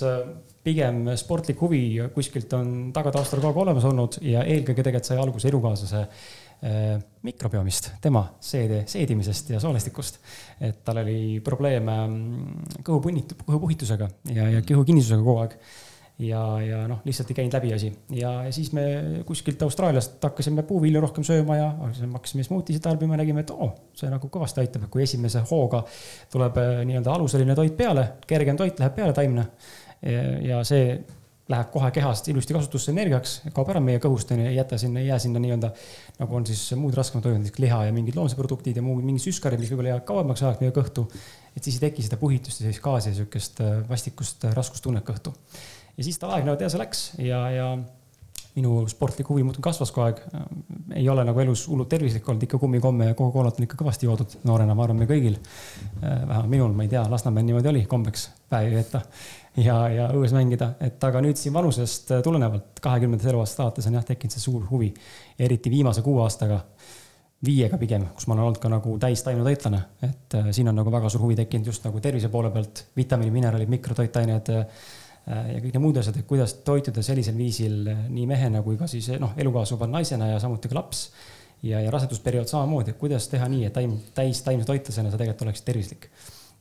pigem 0.65 1.11
sportlik 1.21 1.61
huvi 1.61 1.83
kuskilt 2.15 2.53
on 2.57 2.69
tagataustal 2.97 3.41
kogu 3.41 3.53
aeg 3.53 3.63
olemas 3.67 3.85
olnud 3.89 4.17
ja 4.25 4.45
eelkõige 4.45 4.81
tegelikult 4.83 5.11
sai 5.11 5.21
alguse 5.21 5.49
elukaaslase 5.51 6.05
mikrobiomist, 7.25 7.91
tema 8.01 8.23
seede, 8.41 8.83
seedimisest 8.89 9.51
ja 9.53 9.61
soolestikust. 9.61 10.21
et 10.61 10.85
tal 10.85 11.03
oli 11.03 11.41
probleeme 11.45 11.97
mm, 12.07 12.69
kõhupunnit-, 12.87 13.35
kõhupuhitusega 13.45 14.09
ja, 14.33 14.49
ja 14.57 14.63
kõhukinnisusega 14.65 15.21
kogu 15.21 15.43
aeg 15.43 15.59
ja, 16.19 16.41
ja 16.63 16.83
noh, 16.89 17.01
lihtsalt 17.05 17.31
ei 17.33 17.39
käinud 17.41 17.57
läbi 17.57 17.73
asi 17.75 17.91
ja, 18.15 18.31
ja 18.47 18.53
siis 18.55 18.71
me 18.77 18.85
kuskilt 19.27 19.63
Austraaliast 19.67 20.23
hakkasime 20.23 20.63
puuvilju 20.69 21.03
rohkem 21.03 21.27
sööma 21.27 21.57
ja 21.59 21.71
hakkasime 21.81 22.47
smuutisid 22.47 22.85
tarbima, 22.85 23.19
nägime, 23.19 23.43
et 23.43 23.51
oo 23.55 23.73
see 23.99 24.13
nagu 24.13 24.31
kõvasti 24.33 24.63
aitab, 24.63 24.87
kui 24.93 25.03
esimese 25.05 25.43
hooga 25.51 25.83
tuleb 26.33 26.61
äh, 26.63 26.79
nii-öelda 26.87 27.17
aluseline 27.17 27.57
toit 27.59 27.77
peale, 27.77 28.07
kergem 28.31 28.61
toit 28.61 28.79
läheb 28.81 28.97
peale 28.97 29.17
taimne. 29.17 29.49
ja 30.45 30.59
see 30.69 30.99
läheb 31.53 31.69
kohe 31.75 31.91
kehast 31.93 32.29
ilusti 32.33 32.55
kasutusse 32.57 32.93
energiaks, 32.95 33.35
kaob 33.53 33.69
ära 33.75 33.81
meie 33.85 34.01
kõhust, 34.01 34.31
onju, 34.33 34.47
ei 34.49 34.57
jäta 34.57 34.79
sinna, 34.81 35.03
ei 35.03 35.11
jää 35.11 35.19
sinna 35.27 35.43
nii-öelda 35.45 35.71
nagu 36.19 36.39
on 36.39 36.47
siis 36.49 36.63
muud 36.81 36.97
raskemad 36.97 37.27
toidud, 37.27 37.59
liha 37.61 37.83
ja 37.89 37.93
mingid 37.93 38.17
loomsed 38.17 38.39
produktid 38.41 38.81
ja 38.81 38.85
muud, 38.85 39.05
mingid 39.05 39.27
süskarid, 39.27 39.61
mis 39.61 39.73
võib-olla 39.73 39.93
jäävad 39.93 40.07
kauemaks 40.09 40.45
ajaks 40.45 40.63
meie 40.65 40.73
kõhtu. 40.77 41.05
et 41.57 41.63
siis 41.63 41.77
ei 41.77 41.91
teki 41.91 42.07
seda 42.07 42.17
puhitust 42.21 42.61
ja 42.61 42.65
sellist 42.65 42.83
gaasi 42.85 43.13
ja 43.13 43.19
sihukest 43.21 43.61
äh, 43.61 43.77
vastikust 43.89 44.49
äh, 44.49 44.57
raskustunnet 44.57 45.05
kõhtu 45.05 45.35
ja 45.97 46.07
siis 46.07 46.19
ta 46.19 46.33
aegnevalt 46.33 46.65
edasi 46.65 46.81
läks 46.81 47.05
ja, 47.21 47.45
ja 47.53 47.69
minu 48.55 48.85
sportlik 48.89 49.29
huvi 49.29 49.45
muudkui 49.45 49.63
kasvas 49.63 49.91
kogu 49.93 50.07
aeg. 50.07 50.21
ei 50.95 51.09
ole 51.11 51.25
nagu 51.27 51.41
elus 51.43 51.67
hullult 51.69 51.89
tervislik 51.91 52.29
olnud, 52.29 52.43
ikka 52.47 52.59
kummikomme 52.63 53.11
ja 53.11 53.15
Coca-Colat 53.19 53.59
on 53.59 53.67
ikka 53.67 53.79
kõvasti 53.81 54.07
joodud 54.07 54.37
noorena, 54.47 54.77
ma 54.79 54.85
arvan, 54.87 55.01
me 55.03 55.09
kõigil. 55.11 55.39
vähemalt 56.01 56.51
minul, 56.51 56.73
ma 56.73 56.87
ei 56.87 56.93
tea, 56.93 57.03
Lasnamäel 57.11 57.49
niimoodi 57.49 57.73
oli, 57.73 57.83
kombeks 57.91 58.29
päevi 58.51 58.77
veeta 58.77 59.03
ja, 59.69 59.77
ja 59.93 60.09
õues 60.17 60.35
mängida, 60.37 60.75
et 60.81 61.03
aga 61.05 61.23
nüüd 61.25 61.39
siin 61.41 61.55
vanusest 61.55 62.13
tulenevalt, 62.25 62.81
kahekümnendast 62.83 63.33
eluaastast 63.33 63.65
alates 63.65 63.89
on 63.91 63.99
jah 64.01 64.07
tekkinud 64.07 64.37
see 64.37 64.45
suur 64.45 64.67
huvi. 64.71 64.93
eriti 65.39 65.71
viimase 65.71 66.03
kuue 66.03 66.23
aastaga, 66.23 66.61
viiega 67.45 67.79
pigem, 67.79 68.09
kus 68.17 68.27
ma 68.27 68.35
olen 68.35 68.49
olnud 68.49 68.61
ka 68.63 68.73
nagu 68.73 68.99
täistaimetoitlane, 68.99 69.81
et 70.03 70.37
äh, 70.41 70.51
siin 70.57 70.69
on 70.69 70.79
nagu 70.81 70.93
väga 70.93 71.09
suur 71.13 71.27
huvi 71.27 71.39
tekkinud 71.43 71.73
just 71.73 71.85
nagu 71.85 72.01
tervise 72.01 72.29
poole 72.33 72.51
pealt, 72.51 72.87
vitamiinid, 72.97 73.35
mineraalid, 73.39 73.73
mikrotoitained 73.79 74.55
äh, 74.55 74.69
Äh, 75.25 75.55
ja 75.55 75.61
kõik 75.63 75.73
need 75.73 75.81
muud 75.81 75.97
asjad, 75.97 76.19
et 76.21 76.27
kuidas 76.29 76.53
toituda 76.67 77.01
sellisel 77.05 77.37
viisil 77.39 77.89
äh, 77.89 78.03
nii 78.13 78.27
mehena 78.29 78.61
kui 78.65 78.77
ka 78.77 78.89
siis 78.91 79.09
noh, 79.21 79.33
elukaasluba 79.41 79.89
naisena 79.89 80.29
ja 80.35 80.41
samuti 80.43 80.69
ka 80.69 80.77
laps. 80.77 81.07
ja, 81.65 81.79
ja 81.81 81.91
rasedusperiood 81.91 82.51
samamoodi, 82.51 82.93
et 82.93 82.99
kuidas 83.01 83.31
teha 83.33 83.47
nii, 83.49 83.63
et 83.65 83.73
taim, 83.73 83.95
täis 84.15 84.43
taimse 84.45 84.67
toitlasena 84.69 85.09
sa 85.09 85.17
tegelikult 85.17 85.47
oleksid 85.47 85.65
tervislik. 85.65 86.11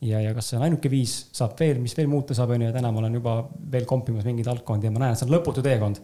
Ja, 0.04 0.20
ja 0.24 0.34
kas 0.36 0.52
see 0.52 0.60
on 0.60 0.66
ainuke 0.68 0.92
viis, 0.92 1.16
saab 1.36 1.56
veel, 1.60 1.80
mis 1.84 1.96
veel 1.98 2.10
muuta 2.12 2.36
saab, 2.38 2.54
onju, 2.56 2.68
ja 2.70 2.76
täna 2.76 2.92
ma 2.94 3.02
olen 3.04 3.18
juba 3.20 3.36
veel 3.74 3.88
kompimas 3.90 4.28
mingeid 4.28 4.50
valdkondi 4.50 4.90
ja 4.90 4.94
ma 4.94 5.04
näen, 5.04 5.16
et 5.16 5.22
see 5.22 5.28
on 5.30 5.36
lõputu 5.36 5.64
teekond. 5.66 6.02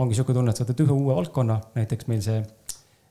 ongi 0.00 0.16
sihuke 0.16 0.36
tunne, 0.36 0.52
et 0.52 0.60
sa 0.60 0.64
võtad 0.64 0.84
ühe 0.84 0.96
uue 0.96 1.16
valdkonna, 1.18 1.58
näiteks 1.76 2.08
meil 2.10 2.22
see 2.24 2.40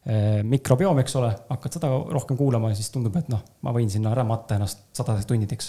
Äh, 0.07 0.39
mikrobioom, 0.47 1.01
eks 1.01 1.13
ole, 1.19 1.27
hakkad 1.49 1.73
seda 1.75 1.89
rohkem 1.91 2.37
kuulama 2.39 2.69
ja 2.71 2.75
siis 2.77 2.87
tundub, 2.89 3.17
et 3.19 3.27
noh, 3.27 3.41
ma 3.67 3.73
võin 3.75 3.89
sinna 3.91 4.13
ära 4.13 4.23
matta 4.23 4.55
ennast 4.55 4.85
sadadeks 4.95 5.27
tundideks. 5.27 5.65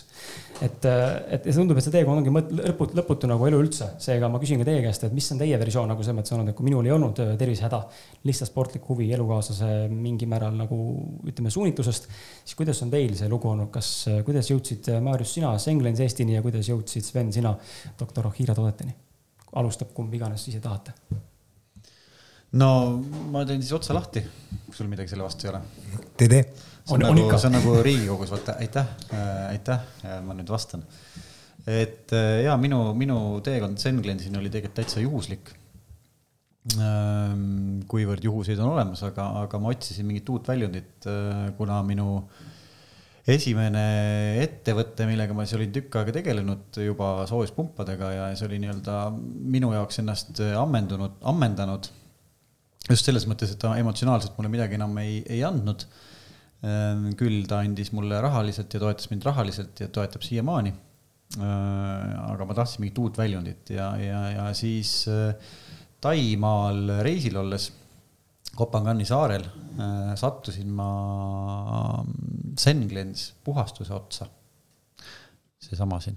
et, 0.62 0.84
äh, 0.87 1.16
et 1.34 1.49
ja 1.50 1.54
tundub, 1.56 1.76
et 1.76 1.82
see 1.82 1.90
teekond 1.90 2.22
ongi 2.22 2.30
lõputu, 2.60 2.94
lõputu 2.94 3.26
nagu 3.26 3.49
elu 3.49 3.58
üldse, 3.64 3.88
seega 3.99 4.28
ma 4.30 4.38
küsin 4.38 4.62
ka 4.62 4.68
teie 4.68 4.84
käest, 4.84 5.02
et 5.04 5.16
mis 5.16 5.26
on 5.34 5.40
teie 5.40 5.58
versioon 5.58 5.90
nagu 5.90 6.06
selles 6.06 6.20
mõttes 6.20 6.37
olnud, 6.37 6.52
et 6.52 6.56
kui 6.56 6.68
minul 6.68 6.87
ei 6.87 6.94
olnud 6.94 7.18
äh, 7.25 7.32
tervisehäda, 7.40 7.80
lihtsalt 8.30 8.52
sportlik 8.52 8.87
huvi 8.87 9.08
elukaaslase 9.16 9.72
mingil 9.90 10.30
määral 10.30 10.54
nagu 10.54 10.78
ütleme 11.26 11.50
suunitlusest, 11.50 12.06
siis 12.44 12.60
kuidas 12.60 12.80
on 12.87 12.94
teil 12.94 13.16
see 13.18 13.28
lugu 13.32 13.50
olnud, 13.50 13.72
kas, 13.75 13.90
kuidas 14.28 14.52
jõudsid, 14.52 14.92
Maarjus, 15.02 15.34
sina 15.40 15.56
Senglens 15.58 16.04
Eestini 16.06 16.38
ja 16.38 16.44
kuidas 16.46 16.70
jõudsid, 16.70 17.02
Sven, 17.02 17.34
sina 17.34 17.56
doktor 17.99 18.30
Ohira 18.30 18.54
toodeteni? 18.54 18.94
alustab 19.58 19.90
kumb 19.90 20.14
iganes 20.14 20.46
ise 20.46 20.62
tahate 20.62 20.94
no 22.59 22.71
ma 23.30 23.45
teen 23.47 23.62
siis 23.62 23.75
otsa 23.76 23.95
lahti, 23.95 24.23
kui 24.66 24.75
sul 24.75 24.90
midagi 24.90 25.12
selle 25.12 25.26
vastu 25.26 25.47
ei 25.47 25.52
ole. 25.52 25.62
tee, 26.16 26.26
tee. 26.26 26.42
on, 26.90 27.04
on 27.04 27.14
nagu, 27.14 27.38
see 27.38 27.50
on 27.50 27.57
nagu 27.59 27.76
Riigikogus, 27.87 28.33
vaata, 28.35 28.59
aitäh 28.64 28.90
äh,, 29.14 29.47
aitäh, 29.52 29.87
ma 30.26 30.35
nüüd 30.35 30.50
vastan. 30.50 30.83
et 31.66 32.11
äh, 32.16 32.42
ja 32.47 32.57
minu, 32.59 32.83
minu 32.99 33.19
teekond 33.47 33.78
Zen-Glensini 33.78 34.40
oli 34.40 34.50
tegelikult 34.50 34.80
täitsa 34.83 35.04
juhuslik 35.04 35.52
ähm,. 36.75 37.85
kuivõrd 37.90 38.26
juhuseid 38.26 38.59
on 38.59 38.75
olemas, 38.75 39.04
aga, 39.07 39.30
aga 39.45 39.62
ma 39.62 39.75
otsisin 39.75 40.09
mingit 40.09 40.35
uut 40.35 40.50
väljundit 40.50 41.07
äh,, 41.07 41.52
kuna 41.59 41.85
minu 41.87 42.25
esimene 43.30 44.40
ettevõte, 44.42 45.07
millega 45.07 45.37
ma 45.37 45.45
siis 45.47 45.61
olin 45.61 45.71
tükk 45.71 46.00
aega 46.00 46.16
tegelenud 46.16 46.80
juba 46.83 47.12
soojuspumpadega 47.30 48.11
ja 48.16 48.28
see 48.35 48.49
oli 48.49 48.59
nii-öelda 48.64 48.99
minu 49.54 49.71
jaoks 49.76 50.00
ennast 50.02 50.40
ammendunud, 50.59 51.21
ammendanud 51.30 51.92
just 52.92 53.09
selles 53.09 53.26
mõttes, 53.30 53.52
et 53.54 53.61
ta 53.62 53.75
emotsionaalselt 53.80 54.37
mulle 54.38 54.52
midagi 54.52 54.78
enam 54.78 54.97
ei, 55.02 55.20
ei 55.30 55.42
andnud. 55.47 55.87
Ehm, 56.61 57.11
küll 57.16 57.47
ta 57.49 57.62
andis 57.64 57.92
mulle 57.97 58.18
rahaliselt 58.20 58.73
ja 58.75 58.80
toetas 58.82 59.09
mind 59.12 59.25
rahaliselt 59.25 59.80
ja 59.80 59.88
toetab 59.88 60.25
siiamaani. 60.26 60.73
Ehm, 61.38 62.16
aga 62.26 62.47
ma 62.49 62.56
tahtsin 62.59 62.85
mingit 62.85 62.99
uut 63.00 63.20
väljundit 63.20 63.73
ja, 63.73 63.92
ja, 64.00 64.23
ja 64.35 64.49
siis 64.56 65.04
äh, 65.09 65.54
Taimaal 66.00 67.00
reisil 67.06 67.38
olles, 67.40 67.70
Kopangani 68.56 69.06
saarel, 69.06 69.44
äh, 69.78 70.11
sattusin 70.18 70.73
ma 70.75 70.90
Senglens 72.59 73.30
puhastuse 73.47 73.94
otsa. 73.94 74.26
seesama 75.61 76.00
siin. 76.00 76.16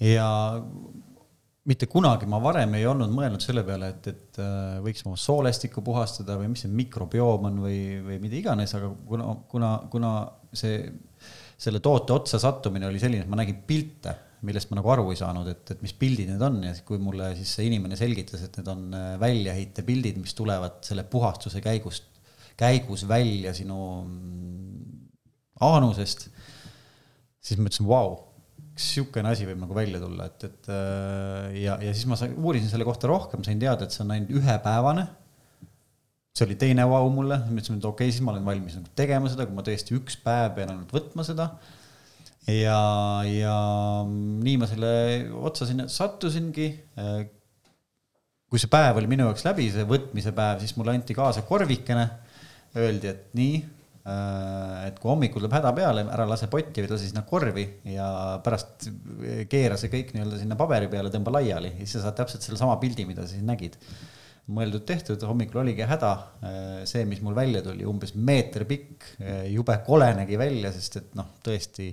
ja 0.00 0.28
mitte 1.70 1.86
kunagi 1.90 2.26
ma 2.30 2.40
varem 2.42 2.74
ei 2.78 2.86
olnud 2.88 3.12
mõelnud 3.14 3.42
selle 3.44 3.62
peale, 3.66 3.92
et, 3.94 4.08
et 4.10 4.40
äh, 4.42 4.78
võiks 4.84 5.04
oma 5.06 5.18
soolestikku 5.20 5.84
puhastada 5.86 6.38
või 6.40 6.50
mis 6.52 6.64
see 6.64 6.72
mikrobioom 6.72 7.46
on 7.50 7.60
või, 7.66 7.78
või 8.06 8.18
mida 8.22 8.38
iganes, 8.40 8.74
aga 8.78 8.90
kuna, 9.06 9.28
kuna, 9.50 9.70
kuna 9.92 10.14
see, 10.56 10.82
selle 11.60 11.82
toote 11.84 12.16
otsa 12.16 12.40
sattumine 12.42 12.88
oli 12.88 13.02
selline, 13.02 13.26
et 13.26 13.30
ma 13.30 13.38
nägin 13.40 13.60
pilte, 13.68 14.16
millest 14.46 14.70
ma 14.70 14.78
nagu 14.78 14.90
aru 14.94 15.10
ei 15.12 15.20
saanud, 15.20 15.50
et, 15.52 15.74
et 15.74 15.82
mis 15.84 15.92
pildid 16.00 16.30
need 16.32 16.42
on. 16.42 16.62
Ja 16.64 16.72
kui 16.86 17.00
mulle 17.02 17.34
siis 17.38 17.52
see 17.58 17.68
inimene 17.68 17.98
selgitas, 18.00 18.46
et 18.46 18.56
need 18.58 18.70
on 18.72 18.86
äh, 18.96 19.10
väljaheitepildid, 19.20 20.18
mis 20.22 20.34
tulevad 20.38 20.80
selle 20.86 21.04
puhastuse 21.12 21.62
käigust, 21.64 22.08
käigus 22.60 23.04
välja 23.08 23.52
sinu 23.56 23.78
mm, 24.06 25.04
aanusest, 25.68 26.26
siis 27.40 27.60
ma 27.60 27.68
ütlesin, 27.68 27.88
vau 27.88 28.29
sihukene 28.80 29.32
asi 29.32 29.46
võib 29.48 29.60
nagu 29.62 29.76
välja 29.76 30.00
tulla, 30.02 30.26
et, 30.30 30.44
et 30.48 30.68
äh, 30.72 31.56
ja, 31.62 31.76
ja 31.82 31.94
siis 31.94 32.06
ma 32.10 32.18
sain, 32.18 32.36
uurisin 32.38 32.70
selle 32.70 32.86
kohta 32.88 33.10
rohkem, 33.10 33.42
sain 33.46 33.60
teada, 33.60 33.86
et 33.86 33.94
see 33.94 34.04
on 34.04 34.14
ainult 34.14 34.32
ühepäevane. 34.40 35.06
see 36.36 36.46
oli 36.46 36.56
teine 36.60 36.86
vau 36.88 37.10
mulle, 37.12 37.40
mõtlesin, 37.48 37.80
et 37.80 37.88
okei 37.88 38.08
okay,, 38.08 38.14
siis 38.14 38.24
ma 38.24 38.34
olen 38.34 38.46
valmis 38.46 38.78
nagu 38.78 38.92
tegema 38.96 39.32
seda, 39.32 39.46
kui 39.48 39.58
ma 39.58 39.66
tõesti 39.66 39.96
üks 39.98 40.16
päev 40.24 40.54
pean 40.56 40.72
ainult 40.74 40.94
võtma 40.94 41.26
seda. 41.26 41.50
ja, 42.46 42.78
ja 43.26 43.56
nii 44.08 44.56
ma 44.60 44.70
selle 44.70 44.94
otsa 45.40 45.68
sinna 45.68 45.88
sattusingi. 45.90 46.70
Äh, 47.00 47.20
kui 48.50 48.58
see 48.58 48.70
päev 48.70 48.96
oli 48.98 49.06
minu 49.10 49.28
jaoks 49.28 49.44
läbi, 49.46 49.68
see 49.70 49.84
võtmise 49.86 50.32
päev, 50.34 50.58
siis 50.64 50.74
mulle 50.78 50.96
anti 50.96 51.14
kaasa 51.14 51.44
korvikene. 51.46 52.08
Öeldi, 52.78 53.10
et 53.10 53.30
nii 53.34 53.60
et 54.00 54.96
kui 54.96 55.10
hommikul 55.10 55.42
tuleb 55.42 55.52
häda 55.58 55.72
peale, 55.76 56.06
ära 56.08 56.24
lase 56.28 56.48
potti 56.52 56.80
või 56.80 56.88
lase 56.94 57.10
sinna 57.10 57.20
korvi 57.28 57.66
ja 57.92 58.06
pärast 58.44 58.88
keera 59.50 59.76
see 59.80 59.92
kõik 59.92 60.14
nii-öelda 60.14 60.38
sinna 60.40 60.56
paberi 60.56 60.88
peale, 60.92 61.12
tõmba 61.12 61.34
laiali. 61.36 61.74
Ja 61.74 61.84
siis 61.84 61.98
sa 61.98 62.06
saad 62.06 62.16
täpselt 62.22 62.46
sellesama 62.46 62.78
pildi, 62.80 63.04
mida 63.08 63.26
sa 63.26 63.34
siis 63.34 63.44
nägid. 63.46 63.76
mõeldud-tehtud, 64.50 65.22
hommikul 65.28 65.60
oligi 65.60 65.84
häda, 65.86 66.08
äh, 66.42 66.70
see, 66.88 67.04
mis 67.06 67.20
mul 67.22 67.36
välja 67.36 67.60
tuli, 67.62 67.84
umbes 67.86 68.16
meeter 68.16 68.64
pikk, 68.66 69.04
äh, 69.20 69.44
jube 69.52 69.76
kole 69.86 70.08
nägi 70.16 70.38
välja, 70.40 70.72
sest 70.74 70.96
et 70.98 71.12
noh, 71.14 71.28
tõesti 71.44 71.92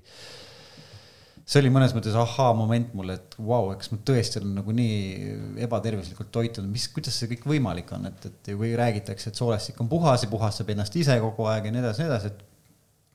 see 1.47 1.61
oli 1.61 1.69
mõnes 1.71 1.93
mõttes 1.95 2.15
ahaa-moment 2.19 2.91
mulle, 2.97 3.15
et 3.21 3.37
vau 3.39 3.69
wow,, 3.69 3.69
eks 3.75 3.93
ma 3.93 3.99
tõesti 4.09 4.41
olen 4.41 4.57
nagu 4.59 4.73
nii 4.75 5.35
ebatervislikult 5.63 6.31
toitunud, 6.35 6.67
mis, 6.71 6.89
kuidas 6.91 7.15
see 7.15 7.29
kõik 7.31 7.45
võimalik 7.53 7.93
on, 7.95 8.09
et, 8.09 8.27
et 8.27 8.49
kui 8.51 8.73
räägitakse, 8.75 9.31
et 9.31 9.39
soolestik 9.39 9.79
on 9.83 9.87
puhas 9.91 10.25
ja 10.25 10.31
puhastab 10.31 10.73
ennast 10.73 10.97
ise 10.99 11.15
kogu 11.23 11.47
aeg 11.47 11.69
ja 11.69 11.71
nii 11.71 11.83
edasi, 11.85 12.03
nii 12.03 12.11
edasi, 12.11 12.33
et 12.33 12.43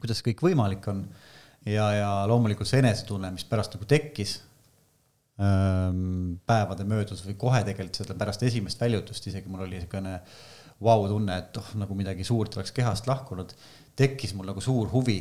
kuidas 0.01 0.23
see 0.23 0.31
kõik 0.31 0.47
võimalik 0.49 0.89
on. 0.89 1.05
ja, 1.69 1.91
ja 1.95 2.09
loomulikult 2.31 2.71
see 2.71 2.81
enesetunne, 2.81 3.35
mis 3.37 3.45
pärast 3.47 3.77
nagu 3.77 3.85
tekkis 3.91 4.39
ähm, 5.39 6.41
päevade 6.49 6.89
möödudes 6.89 7.23
või 7.29 7.37
kohe 7.45 7.61
tegelikult 7.69 8.01
seda 8.01 8.17
pärast 8.19 8.43
esimest 8.49 8.81
väljutust, 8.81 9.29
isegi 9.29 9.53
mul 9.53 9.67
oli 9.67 9.77
niisugune 9.77 10.17
vau-tunne, 10.83 11.37
et 11.39 11.61
oh, 11.61 11.69
nagu 11.79 11.95
midagi 11.95 12.25
suurt 12.27 12.57
oleks 12.57 12.73
kehast 12.75 13.07
lahkunud, 13.07 13.53
tekkis 13.95 14.33
mul 14.35 14.49
nagu 14.51 14.65
suur 14.65 14.89
huvi 14.91 15.21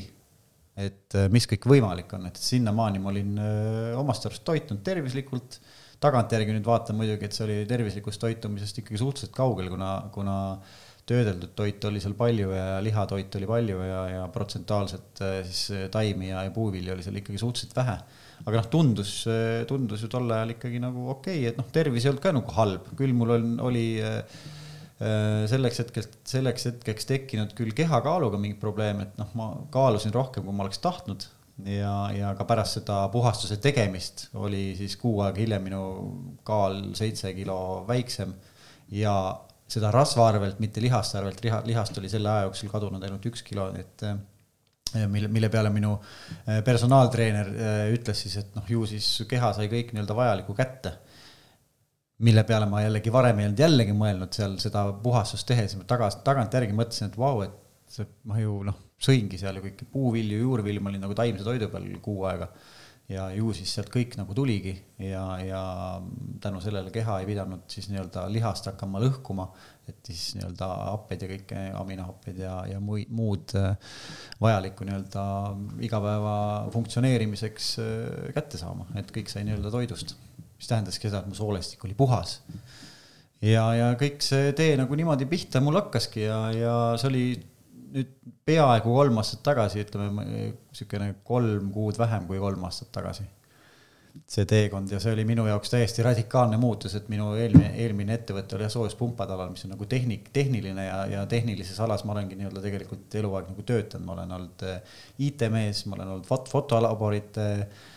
et 0.82 1.18
äh, 1.18 1.30
mis 1.34 1.48
kõik 1.50 1.68
võimalik 1.70 2.12
on, 2.18 2.28
et 2.30 2.40
sinnamaani 2.40 3.02
ma 3.02 3.12
olin 3.12 3.40
äh, 3.42 4.00
omast 4.00 4.28
arust 4.28 4.46
toitunud 4.48 4.84
tervislikult. 4.86 5.60
tagantjärgi 6.02 6.56
nüüd 6.56 6.66
vaatan 6.66 6.98
muidugi, 6.98 7.28
et 7.28 7.36
see 7.38 7.44
oli 7.46 7.58
tervislikust 7.70 8.22
toitumisest 8.24 8.80
ikkagi 8.82 8.98
suhteliselt 8.98 9.36
kaugel, 9.38 9.68
kuna, 9.70 9.92
kuna 10.14 10.38
töödeldud 11.06 11.52
toitu 11.58 11.90
oli 11.90 12.02
seal 12.02 12.16
palju 12.18 12.50
ja 12.56 12.80
lihatoitu 12.82 13.38
oli 13.38 13.50
palju 13.50 13.84
ja, 13.86 14.00
ja 14.16 14.24
protsentuaalselt 14.34 15.22
äh, 15.22 15.36
siis 15.46 15.92
taimi 15.94 16.32
ja, 16.32 16.46
ja 16.48 16.54
puuvilju 16.56 16.96
oli 16.96 17.06
seal 17.06 17.22
ikkagi 17.22 17.42
suhteliselt 17.42 17.78
vähe. 17.78 18.00
aga 18.42 18.58
noh, 18.58 18.72
tundus, 18.74 19.12
tundus 19.70 20.02
ju 20.02 20.10
tol 20.10 20.32
ajal 20.34 20.56
ikkagi 20.56 20.82
nagu 20.82 21.12
okei 21.14 21.44
okay,, 21.44 21.52
et 21.52 21.62
noh, 21.62 21.70
tervis 21.74 22.08
ei 22.08 22.14
olnud 22.14 22.24
ka 22.24 22.34
nagu 22.34 22.58
halb, 22.58 22.90
küll 22.98 23.14
mul 23.14 23.36
on, 23.38 23.54
oli 23.70 23.86
äh, 24.02 24.24
selleks 25.02 25.82
hetkeks, 25.82 26.10
selleks 26.30 26.68
hetkeks 26.70 27.08
tekkinud 27.10 27.54
küll 27.58 27.74
kehakaaluga 27.78 28.38
mingi 28.42 28.60
probleem, 28.62 29.02
et 29.06 29.16
noh, 29.18 29.30
ma 29.38 29.48
kaalusin 29.74 30.14
rohkem, 30.14 30.46
kui 30.46 30.54
ma 30.54 30.68
oleks 30.68 30.82
tahtnud. 30.84 31.26
Ja, 31.66 31.94
ja 32.16 32.32
ka 32.38 32.46
pärast 32.50 32.80
seda 32.80 33.04
puhastuse 33.14 33.60
tegemist 33.62 34.30
oli 34.40 34.72
siis 34.78 34.96
kuu 34.98 35.20
aega 35.22 35.42
hiljem 35.44 35.68
minu 35.68 35.82
kaal 36.48 36.80
seitse 36.98 37.34
kilo 37.38 37.84
väiksem. 37.90 38.34
Ja 38.98 39.14
seda 39.72 39.92
rasva 39.94 40.28
arvelt, 40.32 40.60
mitte 40.64 40.82
lihaste 40.84 41.20
arvelt, 41.20 41.44
liha, 41.46 41.62
lihast 41.68 41.98
oli 42.02 42.10
selle 42.12 42.32
aja 42.32 42.48
jooksul 42.48 42.72
kadunud 42.72 43.04
ainult 43.06 43.28
üks 43.30 43.46
kilo, 43.46 43.70
et 43.78 44.04
äh, 44.08 44.18
mille, 45.12 45.30
mille 45.32 45.52
peale 45.54 45.70
minu 45.74 45.94
äh, 45.98 46.60
personaaltreener 46.66 47.54
ütles 47.94 48.26
siis, 48.26 48.40
et 48.42 48.58
noh, 48.58 48.66
ju 48.68 48.88
siis 48.90 49.14
keha 49.30 49.54
sai 49.58 49.70
kõik 49.72 49.94
nii-öelda 49.94 50.18
vajalikku 50.18 50.58
kätte 50.58 50.98
mille 52.22 52.44
peale 52.48 52.68
ma 52.70 52.84
jällegi 52.84 53.14
varem 53.14 53.40
ei 53.42 53.50
olnud 53.50 53.64
jällegi 53.64 53.96
mõelnud 53.98 54.36
seal 54.36 54.58
seda 54.62 54.86
puhastust 55.04 55.48
tehes, 55.50 55.76
ma 55.80 55.88
tagas, 55.90 56.20
tagantjärgi 56.26 56.76
mõtlesin, 56.78 57.10
et 57.10 57.18
vau, 57.20 57.42
et 57.46 57.58
see, 57.92 58.08
ma 58.30 58.38
ju 58.42 58.60
noh, 58.68 58.78
sõingi 59.02 59.40
seal 59.42 59.58
ju 59.58 59.66
kõiki 59.66 59.88
puuvilju, 59.92 60.44
juurvilju, 60.46 60.84
ma 60.84 60.94
olin 60.94 61.04
nagu 61.08 61.18
taimse 61.18 61.46
toidu 61.48 61.72
peal 61.72 61.90
kuu 62.04 62.24
aega. 62.30 62.52
ja 63.12 63.26
ju 63.36 63.50
siis 63.52 63.74
sealt 63.76 63.90
kõik 63.92 64.14
nagu 64.16 64.32
tuligi 64.32 64.72
ja, 65.04 65.24
ja 65.44 65.62
tänu 66.40 66.62
sellele 66.64 66.94
keha 66.96 67.18
ei 67.20 67.26
pidanud 67.28 67.66
siis 67.68 67.90
nii-öelda 67.92 68.24
lihast 68.32 68.70
hakkama 68.70 69.02
lõhkuma, 69.04 69.50
et 69.90 69.98
siis 70.08 70.38
nii-öelda 70.38 70.70
happeid 70.94 71.26
ja 71.26 71.30
kõike, 71.34 71.64
aminohappeid 71.82 72.40
ja, 72.40 72.54
ja 72.70 72.80
muid, 72.80 73.12
muud 73.12 73.58
äh, 73.60 73.74
vajalikku 74.40 74.88
nii-öelda 74.88 75.26
igapäeva 75.90 76.36
funktsioneerimiseks 76.72 77.72
äh, 77.84 78.34
kätte 78.38 78.62
saama, 78.62 78.88
et 79.02 79.12
kõik 79.12 79.34
sai 79.34 79.44
nii-öelda 79.50 79.74
toidust 79.74 80.16
mis 80.62 80.70
tähendaski 80.70 81.10
seda, 81.10 81.24
et 81.24 81.32
mu 81.32 81.38
soolestik 81.38 81.82
oli 81.88 81.98
puhas. 81.98 82.38
ja, 83.42 83.66
ja 83.74 83.90
kõik 83.98 84.22
see 84.22 84.54
tee 84.58 84.76
nagu 84.78 84.98
niimoodi 84.98 85.26
pihta 85.30 85.62
mul 85.64 85.80
hakkaski 85.82 86.28
ja, 86.28 86.40
ja 86.54 86.76
see 87.02 87.10
oli 87.10 87.26
nüüd 87.92 88.12
peaaegu 88.48 88.94
kolm 88.96 89.18
aastat 89.20 89.42
tagasi, 89.44 89.82
ütleme 89.84 90.24
niisugune 90.24 91.16
kolm 91.28 91.72
kuud 91.74 91.98
vähem 92.00 92.28
kui 92.30 92.40
kolm 92.40 92.68
aastat 92.70 92.92
tagasi. 92.94 93.26
see 94.28 94.44
teekond 94.44 94.92
ja 94.92 95.00
see 95.00 95.14
oli 95.16 95.24
minu 95.24 95.46
jaoks 95.48 95.72
täiesti 95.72 96.04
radikaalne 96.04 96.58
muutus, 96.60 96.94
et 97.00 97.08
minu 97.10 97.30
eelmine, 97.40 97.70
eelmine 97.80 98.18
ettevõte 98.20 98.58
oli 98.58 98.68
soojuspumpade 98.70 99.34
alal, 99.34 99.54
mis 99.54 99.64
on 99.66 99.72
nagu 99.72 99.88
tehnik, 99.88 100.28
tehniline 100.36 100.84
ja, 100.86 100.98
ja 101.08 101.22
tehnilises 101.32 101.80
alas 101.80 102.04
ma 102.04 102.12
olengi 102.14 102.36
nii-öelda 102.36 102.64
tegelikult 102.66 103.16
eluaeg 103.22 103.48
nagu 103.54 103.64
töötanud, 103.64 104.06
ma 104.06 104.18
olen 104.18 104.36
olnud 104.38 104.66
eh, 104.68 105.00
IT-mees, 105.30 105.86
ma 105.88 105.96
olen 105.96 106.12
olnud 106.18 106.28
fot-, 106.28 106.52
fotolaborite 106.52 107.48
äh, 107.54 107.64
Äh, 107.64 107.91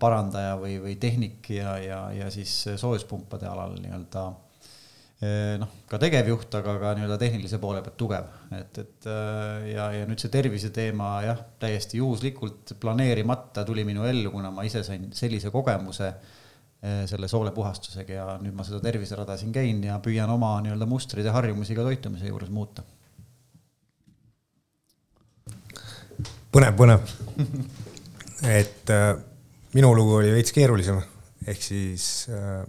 parandaja 0.00 0.54
või, 0.60 0.78
või 0.80 0.94
tehnik 1.00 1.50
ja, 1.52 1.74
ja, 1.82 1.98
ja 2.16 2.30
siis 2.32 2.52
soojuspumpade 2.80 3.48
alal 3.48 3.74
nii-öelda 3.76 4.22
äh, 4.28 5.58
noh, 5.60 5.74
ka 5.90 6.00
tegevjuht, 6.00 6.54
aga 6.56 6.76
ka 6.80 6.92
nii-öelda 6.96 7.18
tehnilise 7.20 7.60
poole 7.60 7.82
pealt 7.84 7.98
tugev, 8.00 8.28
et, 8.56 8.80
et 8.80 9.08
äh, 9.10 9.70
ja, 9.74 9.90
ja 9.98 10.08
nüüd 10.08 10.22
see 10.22 10.32
tervise 10.32 10.72
teema 10.74 11.12
jah, 11.26 11.42
täiesti 11.60 12.00
juhuslikult 12.00 12.74
planeerimata 12.80 13.66
tuli 13.68 13.84
minu 13.88 14.06
ellu, 14.08 14.32
kuna 14.32 14.52
ma 14.54 14.64
ise 14.68 14.84
sain 14.86 15.10
sellise 15.16 15.52
kogemuse 15.52 16.14
selle 16.80 17.28
soolepuhastusega 17.28 18.14
ja 18.14 18.22
nüüd 18.40 18.54
ma 18.56 18.64
seda 18.64 18.78
terviserada 18.80 19.34
siin 19.36 19.50
käin 19.52 19.82
ja 19.84 19.98
püüan 20.00 20.30
oma 20.32 20.54
nii-öelda 20.64 20.86
mustreid 20.88 21.26
ja 21.28 21.34
harjumusi 21.36 21.76
ka 21.76 21.84
toitumise 21.84 22.30
juures 22.30 22.48
muuta. 22.48 22.80
põnev, 26.48 26.72
põnev 26.80 27.04
et 28.58 28.94
äh 28.96 29.20
minu 29.76 29.92
lugu 29.94 30.18
oli 30.18 30.32
veits 30.34 30.54
keerulisem, 30.54 30.98
ehk 31.46 31.62
siis 31.62 32.04
äh, 32.32 32.62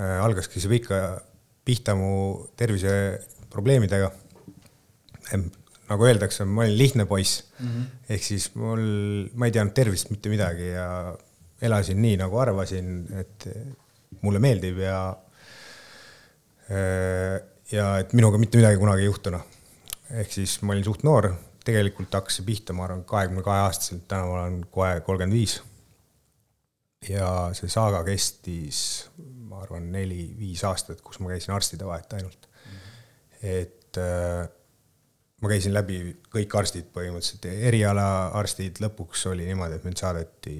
äh, 0.00 0.16
algaski 0.20 0.60
see 0.60 0.72
pika 0.72 1.00
pihta 1.64 1.94
mu 1.96 2.48
terviseprobleemidega. 2.58 4.10
nagu 5.90 6.06
öeldakse, 6.06 6.44
ma 6.46 6.62
olin 6.64 6.78
lihtne 6.78 7.04
poiss 7.06 7.44
mm 7.58 7.66
-hmm. 7.66 7.84
ehk 8.14 8.22
siis 8.22 8.50
mul, 8.54 8.82
ma 9.34 9.46
ei 9.46 9.52
teadnud 9.52 9.74
tervist 9.74 10.10
mitte 10.10 10.28
midagi 10.28 10.68
ja 10.70 11.16
elasin 11.62 12.02
nii, 12.02 12.16
nagu 12.16 12.38
arvasin, 12.38 13.06
et 13.20 13.48
mulle 14.20 14.38
meeldib 14.38 14.78
ja 14.78 15.16
äh, 16.70 17.40
ja 17.72 17.98
et 17.98 18.12
minuga 18.12 18.38
mitte 18.38 18.58
midagi 18.58 18.78
kunagi 18.78 19.02
ei 19.02 19.06
juhtunud. 19.06 19.40
ehk 20.10 20.32
siis 20.32 20.62
ma 20.62 20.72
olin 20.72 20.84
suht 20.84 21.02
noor, 21.02 21.32
tegelikult 21.64 22.14
hakkas 22.14 22.36
see 22.36 22.46
pihta, 22.46 22.72
ma 22.72 22.84
arvan, 22.84 23.04
kahekümne 23.04 23.42
kahe 23.42 23.66
aastaselt, 23.66 24.08
täna 24.08 24.26
ma 24.26 24.40
olen 24.40 24.64
kohe 24.70 25.00
kolmkümmend 25.00 25.38
viis 25.38 25.60
ja 27.08 27.28
see 27.56 27.70
saaga 27.72 28.02
kestis, 28.04 29.08
ma 29.48 29.62
arvan, 29.64 29.88
neli-viis 29.92 30.64
aastat, 30.68 31.00
kus 31.04 31.20
ma 31.22 31.32
käisin 31.32 31.54
arstide 31.56 31.86
vahet 31.88 32.12
ainult 32.18 32.48
mm. 32.50 32.80
et 33.54 34.00
äh, 34.00 34.48
ma 35.40 35.52
käisin 35.52 35.74
läbi 35.74 36.00
kõik 36.32 36.56
arstid 36.60 36.90
põhimõtteliselt, 36.94 37.48
erialaarstid, 37.70 38.82
lõpuks 38.84 39.24
oli 39.30 39.48
niimoodi, 39.48 39.78
et 39.78 39.86
mind 39.88 40.02
saadeti 40.02 40.56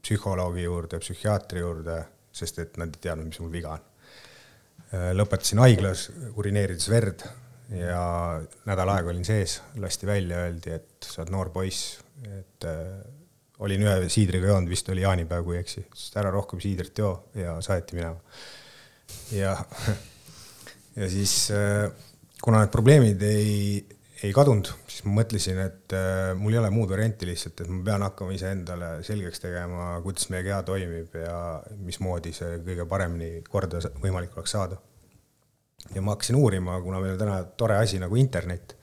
psühholoogi 0.00 0.64
juurde, 0.64 0.98
psühhiaatri 1.02 1.62
juurde, 1.62 2.00
sest 2.34 2.58
et 2.62 2.80
nad 2.80 2.90
ei 2.94 3.04
teadnud, 3.06 3.30
mis 3.30 3.40
mul 3.42 3.52
viga 3.52 3.76
on. 3.76 3.86
Äh, 4.90 5.10
lõpetasin 5.14 5.62
haiglas, 5.62 6.08
urineerides 6.34 6.90
verd 6.90 7.22
ja 7.70 8.02
nädal 8.66 8.90
aega 8.96 9.12
olin 9.12 9.26
sees, 9.26 9.60
lasti 9.78 10.08
välja, 10.08 10.42
öeldi, 10.48 10.74
et 10.80 11.06
sa 11.06 11.22
oled 11.22 11.34
noor 11.36 11.52
poiss, 11.54 12.00
et 12.26 12.66
äh, 12.66 12.98
olin 13.64 13.84
ühe 13.84 14.08
siidriga 14.12 14.52
joonud, 14.52 14.70
vist 14.72 14.88
oli 14.92 15.04
jaanipäev, 15.04 15.44
kui 15.44 15.58
ei 15.58 15.64
eksi, 15.64 15.84
sest 15.94 16.16
ära 16.20 16.32
rohkem 16.32 16.62
siidrit 16.62 16.98
joo 16.98 17.12
ja 17.36 17.58
saeti 17.64 17.98
minema. 17.98 18.16
ja, 19.36 19.56
ja 21.00 21.10
siis 21.12 21.34
äh, 21.54 21.90
kuna 22.42 22.62
need 22.62 22.72
probleemid 22.72 23.22
ei, 23.26 23.80
ei 24.24 24.32
kadunud, 24.36 24.70
siis 24.88 25.04
ma 25.06 25.18
mõtlesin, 25.20 25.60
et 25.64 25.96
äh, 25.96 26.32
mul 26.38 26.56
ei 26.56 26.62
ole 26.62 26.72
muud 26.74 26.92
varianti 26.92 27.28
lihtsalt, 27.28 27.64
et 27.64 27.72
ma 27.72 27.82
pean 27.90 28.06
hakkama 28.06 28.36
iseendale 28.36 28.90
selgeks 29.06 29.44
tegema, 29.44 29.92
kuidas 30.04 30.30
meie 30.32 30.46
keha 30.46 30.62
toimib 30.66 31.20
ja 31.20 31.36
mismoodi 31.84 32.32
see 32.36 32.60
kõige 32.64 32.88
paremini 32.88 33.44
korda 33.48 33.82
võimalik 34.00 34.36
oleks 34.38 34.56
saada. 34.56 34.80
ja 35.94 36.02
ma 36.04 36.16
hakkasin 36.16 36.36
uurima, 36.36 36.80
kuna 36.80 37.00
meil 37.00 37.16
on 37.16 37.24
täna 37.24 37.42
tore 37.60 37.76
asi 37.80 38.00
nagu 38.00 38.16
internet 38.16 38.79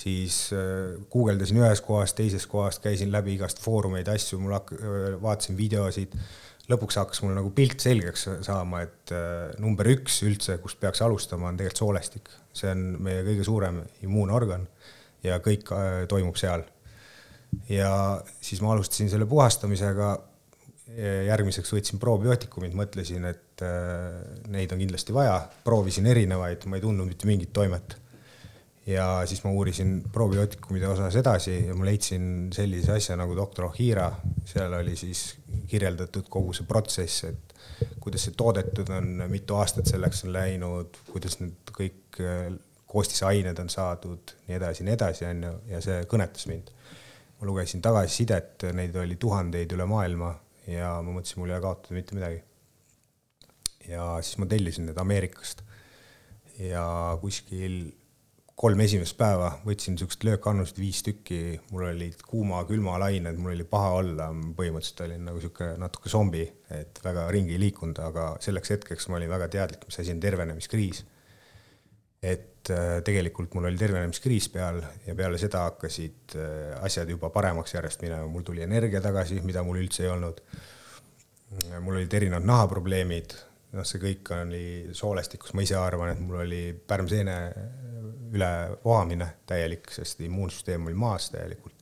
siis 0.00 0.36
äh, 0.56 0.96
guugeldasin 1.12 1.60
ühes 1.60 1.82
kohas, 1.84 2.14
teises 2.16 2.46
kohas, 2.50 2.80
käisin 2.82 3.12
läbi 3.12 3.34
igast 3.36 3.60
foorumeid, 3.62 4.08
asju, 4.12 4.40
mul 4.42 4.56
hak-, 4.56 4.72
äh, 4.78 5.16
vaatasin 5.22 5.58
videosid, 5.58 6.16
lõpuks 6.70 7.00
hakkas 7.00 7.22
mul 7.24 7.34
nagu 7.36 7.50
pilt 7.54 7.82
selgeks 7.82 8.28
saama, 8.46 8.84
et 8.86 9.14
äh, 9.16 9.50
number 9.62 9.88
üks 9.92 10.20
üldse, 10.26 10.58
kust 10.62 10.80
peaks 10.82 11.02
alustama, 11.06 11.50
on 11.50 11.60
tegelikult 11.60 11.84
soolestik. 11.84 12.32
see 12.56 12.70
on 12.72 12.86
meie 13.04 13.22
kõige 13.26 13.44
suurem 13.46 13.82
immuunorgan 14.02 14.66
ja 15.22 15.38
kõik 15.44 15.68
toimub 16.08 16.38
seal. 16.40 16.64
ja 17.68 17.92
siis 18.40 18.62
ma 18.62 18.72
alustasin 18.74 19.10
selle 19.10 19.26
puhastamisega, 19.26 20.16
järgmiseks 21.26 21.70
võtsin 21.70 22.00
probiootikumid, 22.02 22.72
mõtlesin, 22.74 23.24
et 23.28 23.62
neid 24.50 24.72
on 24.74 24.80
kindlasti 24.80 25.14
vaja, 25.14 25.36
proovisin 25.62 26.08
erinevaid, 26.10 26.66
ma 26.66 26.78
ei 26.78 26.82
tundnud 26.82 27.06
mitte 27.06 27.28
mingit 27.30 27.52
toimet 27.54 27.99
ja 28.86 29.22
siis 29.28 29.42
ma 29.44 29.52
uurisin 29.52 30.00
probiootikumide 30.12 30.88
osas 30.88 31.16
edasi 31.20 31.56
ja 31.66 31.74
ma 31.76 31.84
leidsin 31.84 32.48
sellise 32.54 32.96
asja 32.96 33.16
nagu 33.20 33.36
doktor 33.36 33.68
Ohira, 33.68 34.08
seal 34.48 34.72
oli 34.78 34.96
siis 34.96 35.34
kirjeldatud 35.70 36.28
kogu 36.32 36.54
see 36.56 36.66
protsess, 36.68 37.24
et 37.28 37.54
kuidas 38.00 38.24
see 38.26 38.36
toodetud 38.36 38.90
on, 38.96 39.12
mitu 39.30 39.58
aastat 39.60 39.90
selleks 39.90 40.24
on 40.26 40.34
läinud, 40.34 41.00
kuidas 41.12 41.38
need 41.42 41.74
kõik 41.76 42.20
koostisained 42.90 43.58
on 43.62 43.70
saadud, 43.70 44.34
nii 44.48 44.56
edasi, 44.56 44.84
nii 44.86 44.96
edasi, 44.96 45.26
onju, 45.28 45.52
ja 45.70 45.80
see 45.84 46.02
kõnetas 46.10 46.48
mind. 46.50 46.72
ma 47.40 47.46
lugesin 47.48 47.80
tagasisidet, 47.80 48.66
neid 48.76 48.96
oli 49.00 49.16
tuhandeid 49.16 49.70
üle 49.72 49.86
maailma 49.88 50.34
ja 50.68 50.96
ma 51.00 51.14
mõtlesin, 51.14 51.38
mul 51.40 51.52
ei 51.52 51.56
ole 51.56 51.64
kaotada 51.64 51.96
mitte 51.96 52.16
midagi. 52.18 52.42
ja 53.88 54.16
siis 54.22 54.38
ma 54.38 54.46
tellisin 54.46 54.90
need 54.90 54.98
Ameerikast 54.98 55.62
ja 56.58 56.84
kuskil 57.20 57.92
kolm 58.60 58.80
esimest 58.84 59.16
päeva 59.16 59.54
võtsin 59.64 59.96
siukest 59.96 60.24
löökannust 60.26 60.76
viis 60.78 61.00
tükki, 61.04 61.56
mul 61.72 61.86
olid 61.88 62.20
kuuma-külmalained, 62.28 63.38
mul 63.40 63.54
oli 63.54 63.64
paha 63.68 63.94
olla, 64.02 64.26
põhimõtteliselt 64.58 65.00
olin 65.06 65.24
nagu 65.30 65.40
sihuke 65.40 65.70
natuke 65.80 66.12
zombi, 66.12 66.44
et 66.76 67.00
väga 67.04 67.24
ringi 67.32 67.56
ei 67.56 67.62
liikunud, 67.62 68.02
aga 68.04 68.34
selleks 68.44 68.74
hetkeks 68.74 69.08
ma 69.08 69.16
olin 69.16 69.32
väga 69.32 69.48
teadlik, 69.56 69.88
mis 69.88 70.00
asi 70.02 70.12
on 70.12 70.20
tervenemiskriis. 70.20 71.04
et 72.20 72.68
äh, 72.68 72.98
tegelikult 73.00 73.54
mul 73.56 73.64
oli 73.70 73.78
tervenemiskriis 73.80 74.50
peal 74.52 74.82
ja 75.06 75.14
peale 75.16 75.38
seda 75.40 75.62
hakkasid 75.70 76.34
äh, 76.36 76.74
asjad 76.84 77.08
juba 77.08 77.30
paremaks 77.32 77.72
järjest 77.74 78.02
minema, 78.04 78.26
mul 78.28 78.44
tuli 78.44 78.60
energia 78.60 79.00
tagasi, 79.00 79.40
mida 79.40 79.62
mul 79.64 79.80
üldse 79.80 80.04
ei 80.04 80.10
olnud. 80.12 80.44
mul 81.80 81.96
olid 81.96 82.12
erinevad 82.14 82.44
nahaprobleemid 82.44 83.32
noh, 83.72 83.86
see 83.86 84.02
kõik 84.02 84.30
oli 84.34 84.64
soolestikus, 84.96 85.54
ma 85.54 85.64
ise 85.64 85.78
arvan, 85.78 86.12
et 86.12 86.20
mul 86.22 86.42
oli 86.44 86.62
pärmseene 86.74 87.36
ülevohamine 88.34 89.28
täielik, 89.48 89.90
sest 89.94 90.20
immuunsüsteem 90.24 90.88
oli 90.88 90.98
maas 90.98 91.30
täielikult. 91.34 91.76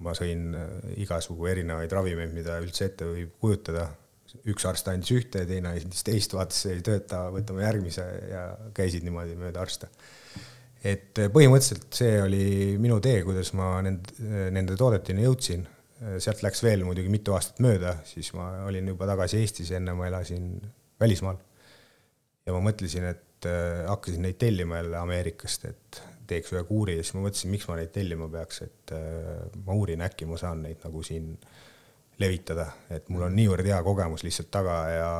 ma 0.00 0.14
sõin 0.16 0.54
äh, 0.56 0.68
igasugu 1.04 1.44
erinevaid 1.50 1.92
ravimeid, 1.92 2.30
mida 2.32 2.54
üldse 2.62 2.86
ette 2.88 3.04
võib 3.04 3.34
kujutada. 3.40 3.90
üks 4.46 4.64
arst 4.64 4.88
andis 4.88 5.10
ühte, 5.10 5.42
teine 5.46 5.72
andis 5.74 6.04
teist, 6.06 6.32
vaatas, 6.32 6.62
ei 6.70 6.80
tööta, 6.86 7.24
võtame 7.34 7.64
järgmise 7.64 8.04
ja 8.30 8.44
käisid 8.74 9.04
niimoodi 9.04 9.34
mööda 9.36 9.60
arste. 9.60 9.90
et 10.84 11.18
äh, 11.18 11.28
põhimõtteliselt 11.28 11.92
see 11.94 12.22
oli 12.22 12.78
minu 12.78 13.00
tee, 13.00 13.22
kuidas 13.24 13.52
ma 13.52 13.76
nende, 13.82 14.50
nende 14.50 14.76
toodeteni 14.76 15.26
jõudsin 15.26 15.66
sealt 16.00 16.40
läks 16.40 16.62
veel 16.64 16.80
muidugi 16.84 17.10
mitu 17.12 17.34
aastat 17.36 17.58
mööda, 17.60 17.98
siis 18.08 18.30
ma 18.32 18.64
olin 18.64 18.86
juba 18.88 19.04
tagasi 19.10 19.42
Eestis, 19.42 19.70
enne 19.76 19.92
ma 19.92 20.06
elasin 20.08 20.54
välismaal. 21.00 21.36
ja 22.46 22.54
ma 22.56 22.62
mõtlesin, 22.64 23.04
et 23.04 23.20
äh, 23.48 23.86
hakkasin 23.88 24.24
neid 24.26 24.38
tellima 24.40 24.80
jälle 24.80 24.98
Ameerikast, 25.00 25.64
et 25.70 26.02
teeks 26.30 26.52
ühe 26.54 26.62
kuuri 26.68 26.98
ja 26.98 27.04
siis 27.04 27.16
ma 27.16 27.24
mõtlesin, 27.24 27.50
miks 27.54 27.66
ma 27.70 27.78
neid 27.80 27.92
tellima 27.94 28.28
peaks, 28.32 28.62
et 28.66 28.94
äh, 28.96 29.42
ma 29.66 29.76
uurin, 29.76 30.04
äkki 30.06 30.28
ma 30.30 30.38
saan 30.40 30.64
neid 30.66 30.82
nagu 30.84 31.02
siin 31.06 31.34
levitada, 32.20 32.66
et 32.92 33.08
mul 33.12 33.24
on 33.26 33.36
niivõrd 33.36 33.66
hea 33.70 33.80
kogemus 33.84 34.24
lihtsalt 34.26 34.50
taga 34.52 34.76
ja 34.92 35.10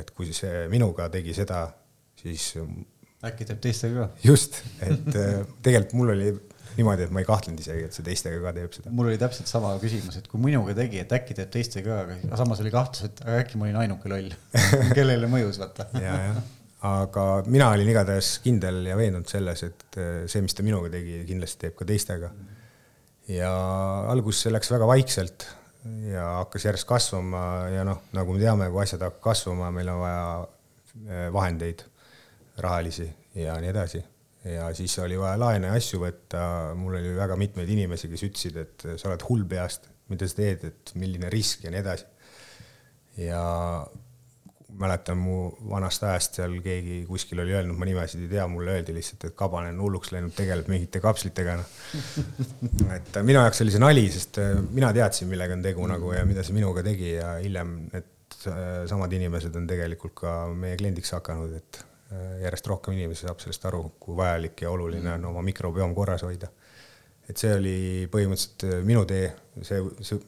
et 0.00 0.10
kui 0.16 0.32
see 0.36 0.66
minuga 0.72 1.10
tegi 1.12 1.36
seda, 1.36 1.66
siis. 2.16 2.54
äkki 3.26 3.46
teeb 3.48 3.60
teistega 3.64 4.06
ka. 4.06 4.24
just, 4.24 4.62
et 4.80 5.08
äh, 5.12 5.42
tegelikult 5.62 5.96
mul 6.00 6.14
oli 6.16 6.30
niimoodi, 6.76 7.06
et 7.06 7.12
ma 7.14 7.22
ei 7.22 7.28
kahtlenud 7.28 7.60
isegi, 7.60 7.86
et 7.88 7.96
see 7.96 8.04
teistega 8.06 8.40
ka 8.42 8.52
teeb 8.56 8.74
seda. 8.76 8.92
mul 8.96 9.10
oli 9.10 9.20
täpselt 9.20 9.48
sama 9.50 9.74
küsimus, 9.82 10.18
et 10.20 10.28
kui 10.32 10.40
minuga 10.42 10.74
tegi, 10.76 11.00
et 11.04 11.12
äkki 11.18 11.36
teeb 11.36 11.52
teistega 11.52 12.02
ka, 12.02 12.18
aga 12.26 12.40
samas 12.42 12.60
oli 12.64 12.72
kahtlus, 12.74 13.06
et 13.08 13.22
äkki 13.36 13.60
ma 13.60 13.68
olin 13.68 13.80
ainuke 13.84 14.12
loll 14.12 14.32
kellele 14.96 15.30
mõjus, 15.30 15.60
vaata. 15.62 15.88
ja, 16.00 16.18
jah, 16.30 16.40
aga 16.86 17.26
mina 17.46 17.70
olin 17.74 17.90
igatahes 17.90 18.36
kindel 18.44 18.82
ja 18.88 18.96
veendunud 18.98 19.28
selles, 19.30 19.62
et 19.66 20.00
äh, 20.00 20.24
see, 20.30 20.42
mis 20.44 20.56
ta 20.56 20.64
minuga 20.66 20.90
tegi, 20.92 21.20
kindlasti 21.28 21.66
teeb 21.66 21.76
ka 21.78 21.88
teistega. 21.88 22.32
ja 23.32 23.52
alguses 24.12 24.44
see 24.46 24.54
läks 24.54 24.70
väga 24.70 24.86
vaikselt 24.86 25.48
ja 26.06 26.26
hakkas 26.40 26.66
järjest 26.68 26.86
kasvama 26.88 27.44
ja 27.74 27.86
noh, 27.86 28.04
nagu 28.14 28.34
me 28.34 28.42
teame, 28.42 28.68
kui 28.70 28.82
asjad 28.82 29.02
hakkavad 29.06 29.24
kasvama, 29.30 29.70
meil 29.74 29.90
on 29.92 30.02
vaja 30.02 30.26
äh, 30.42 31.26
vahendeid, 31.34 31.86
rahalisi 32.62 33.08
ja 33.36 33.58
nii 33.60 33.72
edasi 33.72 34.02
ja 34.46 34.68
siis 34.74 34.94
oli 35.02 35.18
vaja 35.18 35.38
laene 35.40 35.70
ja 35.70 35.76
asju 35.78 36.00
võtta, 36.02 36.40
mul 36.78 36.98
oli 37.00 37.14
väga 37.16 37.36
mitmeid 37.40 37.70
inimesi, 37.72 38.08
kes 38.12 38.24
ütlesid, 38.28 38.58
et 38.62 38.86
sa 38.94 39.10
oled 39.10 39.24
hull 39.28 39.44
peast, 39.48 39.88
mida 40.12 40.28
sa 40.28 40.38
teed, 40.38 40.66
et 40.70 40.92
milline 40.98 41.30
risk 41.32 41.66
ja 41.66 41.72
nii 41.74 41.82
edasi. 41.82 42.06
ja 43.26 43.42
mäletan 44.80 45.18
mu 45.20 45.36
vanast 45.70 46.04
ajast 46.06 46.40
seal 46.40 46.58
keegi 46.64 47.02
kuskil 47.08 47.40
oli 47.44 47.54
öelnud, 47.56 47.78
ma 47.78 47.88
nimesid 47.88 48.24
ei 48.24 48.30
tea, 48.34 48.46
mulle 48.50 48.76
öeldi 48.76 48.94
lihtsalt, 48.96 49.28
et 49.28 49.38
Kaban 49.38 49.70
on 49.70 49.80
hulluks 49.86 50.12
läinud, 50.14 50.34
tegeleb 50.36 50.68
mingite 50.72 51.00
kapslitega 51.04 51.56
no.. 51.60 51.66
et 52.96 53.20
minu 53.22 53.40
jaoks 53.40 53.64
oli 53.64 53.74
see 53.74 53.82
nali, 53.82 54.06
sest 54.12 54.40
äh, 54.42 54.54
mina 54.70 54.92
teadsin, 54.96 55.30
millega 55.32 55.56
on 55.56 55.64
tegu 55.66 55.88
nagu 55.90 56.12
ja 56.16 56.24
mida 56.28 56.46
see 56.46 56.56
minuga 56.56 56.84
tegi 56.86 57.16
ja 57.16 57.36
hiljem 57.40 57.76
need 57.92 58.40
äh, 58.52 58.62
samad 58.90 59.12
inimesed 59.18 59.56
on 59.58 59.68
tegelikult 59.70 60.16
ka 60.22 60.38
meie 60.54 60.78
kliendiks 60.80 61.14
hakanud, 61.16 61.58
et 61.60 61.84
Äh, 62.12 62.42
järjest 62.44 62.68
rohkem 62.70 62.94
inimesi 62.94 63.26
saab 63.26 63.40
sellest 63.42 63.64
aru, 63.66 63.80
kui 63.98 64.14
vajalik 64.14 64.60
ja 64.62 64.70
oluline 64.70 65.16
on 65.16 65.24
oma 65.32 65.40
mikrobiom 65.42 65.94
korras 65.94 66.22
hoida. 66.22 66.46
Et 67.26 67.40
see 67.40 67.52
oli 67.56 67.76
põhimõtteliselt 68.12 68.86
minu 68.86 69.04
tee, 69.08 69.28
see, 69.66 69.82
see, 70.06 70.20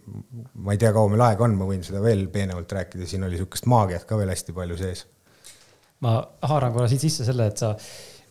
ma 0.58 0.74
ei 0.74 0.82
tea, 0.82 0.92
kaua 0.96 1.12
meil 1.12 1.24
aega 1.28 1.46
on, 1.46 1.56
ma 1.58 1.68
võin 1.68 1.84
seda 1.86 2.02
veel 2.04 2.26
peenemalt 2.32 2.74
rääkida, 2.78 3.06
siin 3.08 3.26
oli 3.26 3.36
niisugust 3.36 3.68
maagiat 3.70 4.06
ka 4.08 4.18
veel 4.20 4.32
hästi 4.34 4.54
palju 4.56 4.78
sees. 4.80 5.06
ma 6.04 6.20
haaran 6.50 6.74
korra 6.74 6.90
siit 6.90 7.06
sisse 7.06 7.26
selle, 7.28 7.48
et 7.50 7.60
sa 7.62 7.74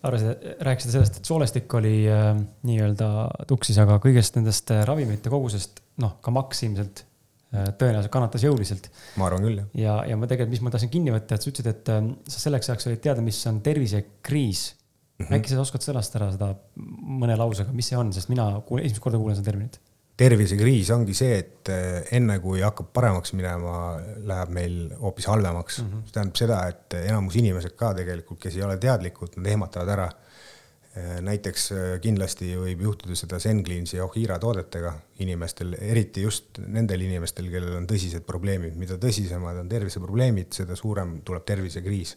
arvasid, 0.07 0.47
rääkisid 0.63 0.93
sellest, 0.93 1.19
et 1.19 1.29
soolestik 1.31 1.73
oli 1.79 1.99
äh, 2.11 2.31
nii-öelda 2.67 3.11
tuksis, 3.49 3.79
aga 3.83 3.99
kõigest 4.03 4.39
nendest 4.39 4.71
äh, 4.75 4.85
ravimite 4.87 5.31
kogusest, 5.33 5.81
noh, 6.03 6.19
ka 6.21 6.33
maks 6.35 6.63
ilmselt 6.67 7.07
Äh, 7.55 7.69
tõenäoliselt 7.79 8.11
kannatas 8.11 8.43
jõuliselt. 8.43 8.89
ma 9.15 9.29
arvan 9.29 9.45
küll, 9.45 9.59
jah. 9.61 9.67
ja, 9.79 9.91
ja 10.09 10.15
ma 10.19 10.27
tegelikult, 10.27 10.51
mis 10.51 10.63
ma 10.65 10.71
tahtsin 10.73 10.89
kinni 10.91 11.13
võtta, 11.13 11.37
et 11.37 11.45
sa 11.45 11.47
ütlesid, 11.47 11.69
et 11.71 11.91
äh, 11.93 12.09
sa 12.27 12.41
selleks 12.41 12.67
ajaks 12.67 12.89
olid 12.89 12.99
teada, 13.05 13.23
mis 13.23 13.39
on 13.47 13.61
tervisekriis 13.63 14.63
mm. 15.17 15.25
-hmm. 15.25 15.35
äkki 15.39 15.53
sa 15.53 15.61
oskad 15.61 15.85
sõnastada 15.85 16.31
seda 16.35 16.53
mõne 16.77 17.37
lausega, 17.37 17.73
mis 17.73 17.91
see 17.91 17.99
on, 17.99 18.13
sest 18.13 18.29
mina 18.33 18.49
kuulen, 18.65 18.85
esimest 18.85 19.03
korda 19.03 19.21
kuulen 19.21 19.37
seda 19.37 19.51
terminit. 19.51 19.79
tervisekriis 20.17 20.89
ongi 20.89 21.13
see, 21.13 21.37
et 21.39 21.69
äh, 21.69 22.07
enne 22.17 22.39
kui 22.41 22.61
hakkab 22.65 22.89
paremaks 22.93 23.33
minema, 23.37 23.99
läheb 24.25 24.53
meil 24.53 24.77
hoopis 25.01 25.27
halvemaks 25.29 25.81
mm. 25.81 25.89
-hmm. 25.89 26.05
see 26.05 26.13
tähendab 26.13 26.39
seda, 26.43 26.61
et 26.67 26.93
enamus 27.03 27.35
inimesed 27.35 27.75
ka 27.75 27.93
tegelikult, 27.93 28.39
kes 28.39 28.55
ei 28.55 28.63
ole 28.63 28.77
teadlikud, 28.77 29.37
nad 29.37 29.53
ehmatavad 29.53 29.93
ära 29.97 30.09
Äh, 30.97 31.17
näiteks 31.21 31.65
äh, 31.75 31.85
kindlasti 32.01 32.53
võib 32.57 32.81
juhtuda 32.81 33.15
seda 33.17 33.37
Sencleansi 33.41 33.97
ja 33.99 34.05
Ohira 34.05 34.37
toodetega 34.41 34.93
inimestel, 35.21 35.75
eriti 35.83 36.23
just 36.23 36.57
nendel 36.63 37.03
inimestel, 37.05 37.49
kellel 37.53 37.75
on 37.77 37.85
tõsised 37.89 38.23
probleemid, 38.25 38.77
mida 38.79 38.97
tõsisemad 39.01 39.59
on 39.61 39.69
terviseprobleemid, 39.69 40.49
seda 40.57 40.77
suurem 40.79 41.17
tuleb 41.27 41.45
tervisekriis. 41.45 42.15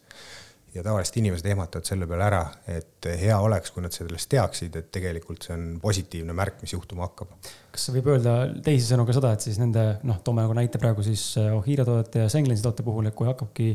Ja 0.75 0.85
tavaliselt 0.87 1.17
inimesed 1.19 1.47
ehmatavad 1.51 1.89
selle 1.89 2.07
peale 2.11 2.27
ära, 2.27 2.43
et 2.71 3.09
hea 3.21 3.39
oleks, 3.43 3.73
kui 3.75 3.83
nad 3.83 3.95
sellest 3.95 4.31
teaksid, 4.31 4.77
et 4.79 4.91
tegelikult 4.95 5.47
see 5.47 5.57
on 5.57 5.67
positiivne 5.83 6.37
märk, 6.37 6.61
mis 6.63 6.75
juhtuma 6.77 7.09
hakkab. 7.09 7.35
kas 7.75 7.91
võib 7.95 8.13
öelda 8.15 8.37
teisisõnu 8.65 9.07
ka 9.09 9.17
seda, 9.17 9.35
et 9.35 9.47
siis 9.47 9.59
nende 9.63 9.85
noh, 10.07 10.23
toome 10.27 10.47
nagu 10.47 10.55
näite 10.57 10.79
praegu 10.83 11.05
siis 11.07 11.33
äh, 11.41 11.51
Ohira 11.57 11.87
toodete 11.89 12.27
ja 12.27 12.31
Sencleansi 12.33 12.67
toote 12.67 12.87
puhul, 12.87 13.11
et 13.11 13.19
kui 13.19 13.29
hakkabki 13.31 13.75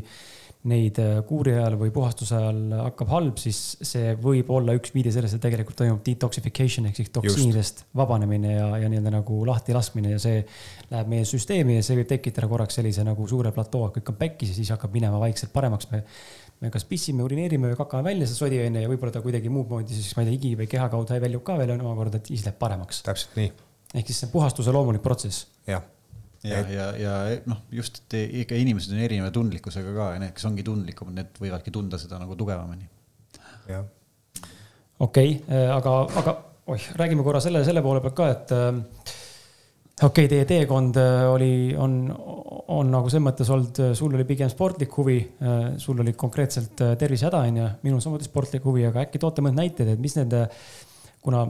neid 0.66 0.98
äh, 1.02 1.18
kuuri 1.28 1.52
ajal 1.54 1.76
või 1.78 1.92
puhastuse 1.94 2.36
ajal 2.38 2.62
hakkab 2.80 3.12
halb, 3.12 3.36
siis 3.40 3.60
see 3.86 4.14
võib 4.22 4.48
olla 4.56 4.74
üks 4.78 4.94
viide 4.94 5.12
sellest, 5.14 5.36
et 5.36 5.44
tegelikult 5.44 5.78
toimub 5.78 6.00
detoxification 6.06 6.88
ehk 6.88 7.00
siis 7.02 7.12
toksiinidest 7.14 7.84
vabanemine 7.96 8.56
ja, 8.56 8.70
ja 8.82 8.90
nii-öelda 8.90 9.12
nagu 9.18 9.42
lahti 9.46 9.76
laskmine 9.76 10.16
ja 10.16 10.22
see 10.22 10.40
läheb 10.90 11.12
meie 11.12 11.28
süsteemi 11.28 11.78
ja 11.78 11.86
see 11.86 12.00
võib 12.00 12.10
tekitada 12.10 12.48
korraks 12.50 12.80
sellise 12.80 13.04
nagu 13.06 13.28
suure 13.30 13.52
platoo, 13.54 13.90
kõik 13.94 14.14
on 14.14 14.18
pekkis 14.24 14.54
ja 14.54 14.58
siis 14.58 14.72
hakkab 14.74 14.96
minema 14.96 15.20
vaikselt 15.22 15.54
paremaks. 15.54 15.90
me, 15.92 16.02
me 16.60 16.70
kas 16.72 16.86
pissime, 16.88 17.24
urineerime 17.26 17.72
või 17.72 17.78
kakame 17.78 18.10
välja 18.10 18.28
seda 18.28 18.40
sodiveine 18.44 18.84
ja 18.84 18.90
võib-olla 18.90 19.12
ta 19.12 19.22
kuidagi 19.24 19.50
muud 19.52 19.68
moodi 19.72 19.96
siis 19.96 20.14
ma 20.16 20.24
ei 20.24 20.30
tea, 20.30 20.36
higi 20.38 20.54
või 20.62 20.70
keha 20.72 20.88
kaudu 20.92 21.18
väljub 21.20 21.44
ka 21.44 21.58
veel 21.60 21.74
omakorda, 21.76 22.20
et 22.20 22.30
siis 22.32 22.46
läheb 22.46 22.56
paremaks. 22.60 23.02
täpselt 23.06 23.36
nii. 23.36 23.52
ehk 23.94 24.08
siis 24.08 24.24
see 24.24 24.32
puhastuse 24.32 24.72
loomulik 24.72 25.04
protsess. 25.04 25.46
jah 25.68 25.84
ja 26.46 26.62
ja, 26.70 26.86
ja 27.00 27.12
noh, 27.50 27.60
just, 27.72 28.02
et 28.06 28.18
ikka 28.42 28.58
inimesed 28.60 28.94
on 28.94 29.02
erineva 29.04 29.30
tundlikkusega 29.34 29.92
ka 29.96 30.10
ja 30.14 30.22
need, 30.22 30.34
kes 30.36 30.48
ongi 30.48 30.64
tundlikumad, 30.66 31.16
need 31.18 31.40
võivadki 31.42 31.72
tunda 31.74 32.00
seda 32.00 32.20
nagu 32.22 32.36
tugevamini. 32.38 32.88
jah. 33.68 33.86
okei 34.98 35.38
okay,, 35.40 35.64
aga, 35.76 35.96
aga 36.22 36.36
oih, 36.72 36.88
räägime 36.98 37.24
korra 37.26 37.40
selle, 37.42 37.62
selle 37.66 37.82
poole 37.84 38.02
pealt 38.04 38.16
ka, 38.18 38.28
et 38.32 38.54
äh, 38.56 39.05
okei 40.02 40.26
okay,, 40.26 40.30
teie 40.32 40.46
teekond 40.48 40.98
äh, 41.00 41.22
oli, 41.32 41.50
on, 41.78 41.98
on 42.72 42.90
nagu 42.92 43.12
selles 43.12 43.26
mõttes 43.26 43.52
olnud, 43.52 43.82
sul 43.98 44.16
oli 44.16 44.26
pigem 44.28 44.50
sportlik 44.52 44.92
huvi, 44.98 45.18
sul 45.82 46.02
oli 46.04 46.12
konkreetselt 46.18 46.84
tervisehäda, 47.00 47.44
onju, 47.48 47.70
minul 47.86 48.02
samuti 48.04 48.28
sportlik 48.28 48.66
huvi, 48.66 48.84
aga 48.88 49.06
äkki 49.06 49.22
toote 49.22 49.44
mõned 49.44 49.60
näited, 49.62 49.94
et 49.94 50.02
mis 50.02 50.18
nende, 50.18 50.44
kuna, 51.24 51.46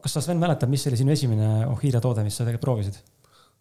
kas 0.00 0.16
sa, 0.16 0.24
Sven, 0.24 0.40
mäletad, 0.40 0.70
mis 0.72 0.86
oli 0.88 1.00
sinu 1.00 1.14
esimene 1.14 1.68
Ohira 1.68 2.00
toode, 2.04 2.24
mis 2.26 2.38
sa 2.38 2.46
tegelikult 2.46 2.68
proovisid? 2.68 3.00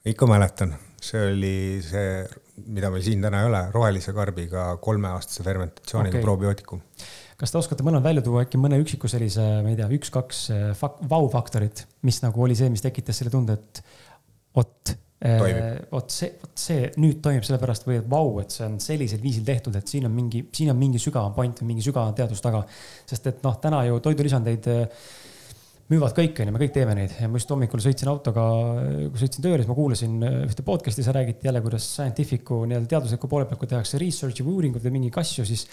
ikka 0.08 0.28
mäletan, 0.30 0.74
see 1.04 1.22
oli 1.32 1.54
see, 1.86 2.22
mida 2.72 2.92
meil 2.94 3.04
siin 3.06 3.24
täna 3.24 3.44
ei 3.44 3.50
ole, 3.50 3.62
rohelise 3.74 4.14
karbiga 4.16 4.70
kolmeaastase 4.84 5.46
fermentatsiooniga 5.46 6.18
okay. 6.18 6.26
probiootikum. 6.26 6.82
kas 7.38 7.54
te 7.54 7.60
oskate 7.60 7.86
mõlemad 7.86 8.08
välja 8.08 8.24
tuua 8.26 8.46
äkki 8.46 8.60
mõne 8.62 8.80
üksiku 8.82 9.10
sellise, 9.12 9.44
ma 9.66 9.74
ei 9.74 9.78
tea, 9.80 9.90
üks-kaks 9.98 10.44
vau-faktorit, 11.10 11.86
mis 12.08 12.22
nagu 12.24 12.46
oli 12.46 12.58
see, 12.58 12.72
mis 12.74 12.86
tekitas 12.86 13.20
selle 13.22 13.34
tunde, 13.34 13.58
et 13.58 13.84
vot 14.58 14.94
eh, 15.22 15.78
vot 15.92 16.12
see, 16.14 16.34
vot 16.42 16.66
see 16.66 16.90
nüüd 17.02 17.22
toimib 17.26 17.46
sellepärast 17.48 17.88
või 17.88 18.00
et 18.02 18.10
vau, 18.10 18.36
et 18.42 18.54
see 18.54 18.66
on 18.68 18.80
sellisel 18.84 19.22
viisil 19.24 19.46
tehtud, 19.48 19.78
et 19.78 19.88
siin 19.90 20.10
on 20.10 20.14
mingi, 20.14 20.44
siin 20.54 20.74
on 20.74 20.80
mingi 20.80 21.02
sügavam 21.02 21.36
point 21.38 21.62
või 21.62 21.74
mingi 21.74 21.86
sügavam 21.86 22.18
teadus 22.18 22.44
taga. 22.44 22.66
sest 23.08 23.32
et 23.34 23.42
noh, 23.46 23.58
täna 23.62 23.84
ju 23.88 24.02
toidulisandeid 24.04 24.70
äh, 24.74 25.08
müüvad 25.88 26.16
kõik, 26.16 26.42
onju, 26.44 26.52
me 26.52 26.60
kõik 26.60 26.74
teeme 26.76 26.96
neid 26.98 27.14
ja 27.16 27.30
ma 27.32 27.40
just 27.40 27.52
hommikul 27.54 27.82
sõitsin 27.84 28.10
autoga, 28.12 28.44
kui 29.14 29.22
sõitsin 29.22 29.46
tööle, 29.46 29.62
siis 29.62 29.70
ma 29.70 29.78
kuulasin 29.78 30.18
ühte 30.50 30.66
podcast'i, 30.68 31.06
seal 31.06 31.16
räägiti 31.16 31.48
jälle, 31.48 31.62
kuidas 31.64 31.88
scientific'u 31.94 32.66
nii-öelda 32.68 32.92
teadusliku 32.92 33.30
poole 33.32 33.48
pealt, 33.48 33.62
kui 33.62 33.72
tehakse 33.72 34.02
research'i 34.02 34.44
või 34.44 34.58
uuringuid 34.58 34.84
või 34.84 34.98
mingi 34.98 35.14
asju, 35.24 35.48
siis 35.48 35.64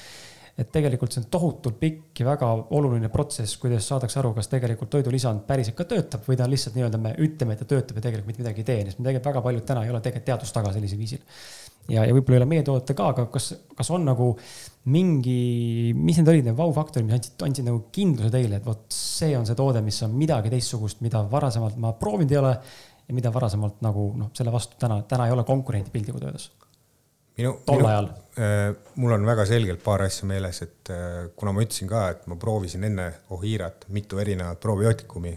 et 0.55 0.71
tegelikult 0.71 1.11
see 1.11 1.23
on 1.25 1.27
tohutult 1.35 1.81
pikk 1.81 2.21
ja 2.23 2.29
väga 2.29 2.49
oluline 2.79 3.09
protsess, 3.11 3.57
kuidas 3.59 3.89
saadakse 3.91 4.21
aru, 4.21 4.31
kas 4.37 4.47
tegelikult 4.53 4.93
toidulisand 4.93 5.43
päriselt 5.49 5.75
ka 5.81 5.87
töötab 5.91 6.23
või 6.29 6.39
ta 6.39 6.47
on 6.47 6.55
lihtsalt 6.55 6.79
nii-öelda, 6.79 7.01
me 7.03 7.15
ütleme, 7.27 7.57
et 7.57 7.65
ta 7.65 7.67
töötab 7.73 7.99
ja 7.99 8.05
tegelikult 8.05 8.31
mitte 8.31 8.45
midagi 8.45 8.63
ei 8.63 8.69
tee, 8.69 8.87
sest 8.87 9.01
me 9.01 9.09
tegelikult 9.09 9.33
väga 9.33 9.43
paljud 9.49 9.67
täna 9.67 9.83
ei 9.83 9.91
ole 9.91 10.03
tegelikult 10.05 10.31
teadust 10.31 10.55
taga 10.55 10.71
sellisel 10.77 11.01
viisil. 11.01 11.27
ja, 11.91 12.07
ja 12.07 12.15
võib-olla 12.15 12.39
ei 12.39 12.43
ole 12.45 12.51
meie 12.55 12.67
toodete 12.71 12.95
ka, 12.95 13.11
aga 13.17 13.27
kas, 13.35 13.51
kas 13.75 13.91
on 13.97 14.07
nagu 14.07 14.31
mingi, 14.95 15.93
mis 15.99 16.21
need 16.21 16.31
olid 16.31 16.47
need 16.47 16.59
vau-faktorid, 16.59 17.09
mis 17.09 17.19
andsid, 17.19 17.39
andsid 17.49 17.67
nagu 17.67 17.83
kindluse 17.95 18.31
teile, 18.31 18.63
et 18.63 18.69
vot 18.69 18.85
see 18.95 19.35
on 19.35 19.49
see 19.49 19.59
toode, 19.59 19.83
mis 19.83 20.03
on 20.07 20.15
midagi 20.15 20.55
teistsugust, 20.55 21.03
mida 21.03 21.27
varasemalt 21.35 21.83
ma 21.83 21.97
proovinud 21.99 22.31
ei 22.31 22.45
ole 22.45 22.59
ja 23.09 23.17
mida 23.17 23.35
varasemalt 23.35 23.83
nagu 23.83 24.13
noh, 24.21 24.31
selle 24.39 24.55
vastu 24.55 24.79
täna, 24.79 25.03
täna 25.11 25.27
ei 25.27 25.35
ole 25.35 25.43
konkurenti 25.49 25.91
piltlikult 25.91 26.31
öeldes 26.31 26.53
minu, 27.39 27.55
tol 27.67 27.87
ajal 27.87 28.11
äh,? 28.39 28.75
mul 29.01 29.15
on 29.17 29.27
väga 29.27 29.47
selgelt 29.49 29.83
paar 29.85 30.05
asja 30.07 30.27
meeles, 30.31 30.61
et 30.63 30.93
äh, 30.93 31.31
kuna 31.37 31.55
ma 31.55 31.65
ütlesin 31.65 31.91
ka, 31.91 32.07
et 32.15 32.27
ma 32.31 32.39
proovisin 32.41 32.87
enne 32.91 33.09
Ohirat 33.35 33.89
mitu 33.95 34.21
erinevat 34.23 34.61
probiootikumi, 34.63 35.35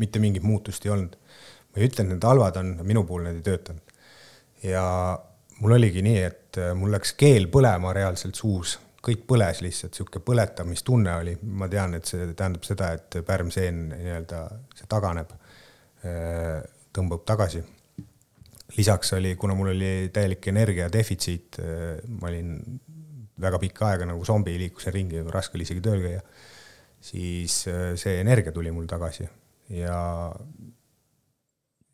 mitte 0.00 0.22
mingit 0.22 0.46
muutust 0.46 0.86
ei 0.86 0.94
olnud. 0.94 1.16
ma 1.16 1.80
ei 1.80 1.90
ütle, 1.90 2.04
et 2.04 2.12
need 2.14 2.26
halvad 2.26 2.58
on, 2.62 2.74
minu 2.86 3.04
puhul 3.06 3.26
need 3.28 3.40
ei 3.40 3.46
töötanud. 3.50 3.94
ja 4.62 4.84
mul 5.60 5.78
oligi 5.78 6.02
nii, 6.06 6.18
et 6.22 6.60
äh, 6.62 6.74
mul 6.78 6.94
läks 6.94 7.14
keel 7.18 7.48
põlema 7.52 7.94
reaalselt 7.96 8.38
suus, 8.38 8.78
kõik 9.06 9.22
põles 9.28 9.62
lihtsalt, 9.62 9.94
sihuke 9.94 10.18
põletamistunne 10.18 11.12
oli, 11.20 11.36
ma 11.54 11.68
tean, 11.70 11.94
et 11.94 12.08
see 12.10 12.26
tähendab 12.34 12.66
seda, 12.66 12.90
et 12.98 13.20
pärmseen 13.26 13.84
nii-öelda, 13.92 14.40
see 14.74 14.88
taganeb, 14.90 15.30
tõmbab 16.94 17.22
tagasi 17.26 17.62
lisaks 18.76 19.12
oli, 19.12 19.36
kuna 19.36 19.54
mul 19.54 19.72
oli 19.72 20.10
täielik 20.12 20.48
energiadefitsiit, 20.48 21.58
äh, 21.60 22.08
ma 22.20 22.28
olin 22.28 22.80
väga 23.40 23.58
pikka 23.60 23.90
aega 23.90 24.08
nagu 24.08 24.24
zombi, 24.24 24.56
liikusin 24.58 24.94
ringi, 24.94 25.24
raske 25.32 25.58
oli 25.58 25.66
isegi 25.66 25.82
tööl 25.84 26.02
käia, 26.04 26.22
siis 27.00 27.62
äh, 27.72 27.94
see 28.00 28.20
energia 28.20 28.52
tuli 28.52 28.72
mul 28.72 28.88
tagasi 28.90 29.28
ja 29.76 29.98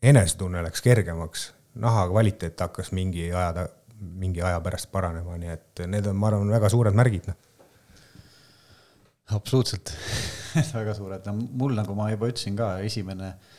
enesetunne 0.03 0.63
läks 0.65 0.83
kergemaks, 0.83 1.47
naha 1.79 2.05
kvaliteet 2.11 2.59
hakkas 2.59 2.91
mingi 2.95 3.29
aja, 3.31 3.67
mingi 3.99 4.43
aja 4.43 4.59
pärast 4.63 4.91
paranema, 4.91 5.39
nii 5.39 5.55
et 5.55 5.83
need 5.87 6.07
on, 6.11 6.19
ma 6.19 6.31
arvan, 6.31 6.51
väga 6.51 6.71
suured 6.71 6.95
märgid, 6.99 7.31
noh. 7.31 7.39
absoluutselt. 9.39 9.95
Väga 10.53 10.93
suured, 10.93 11.23
no 11.25 11.47
mul, 11.57 11.71
nagu 11.73 11.95
ma 11.97 12.11
juba 12.11 12.27
ütlesin 12.29 12.53
ka, 12.53 12.75
esimene 12.85 13.31
äh, 13.31 13.52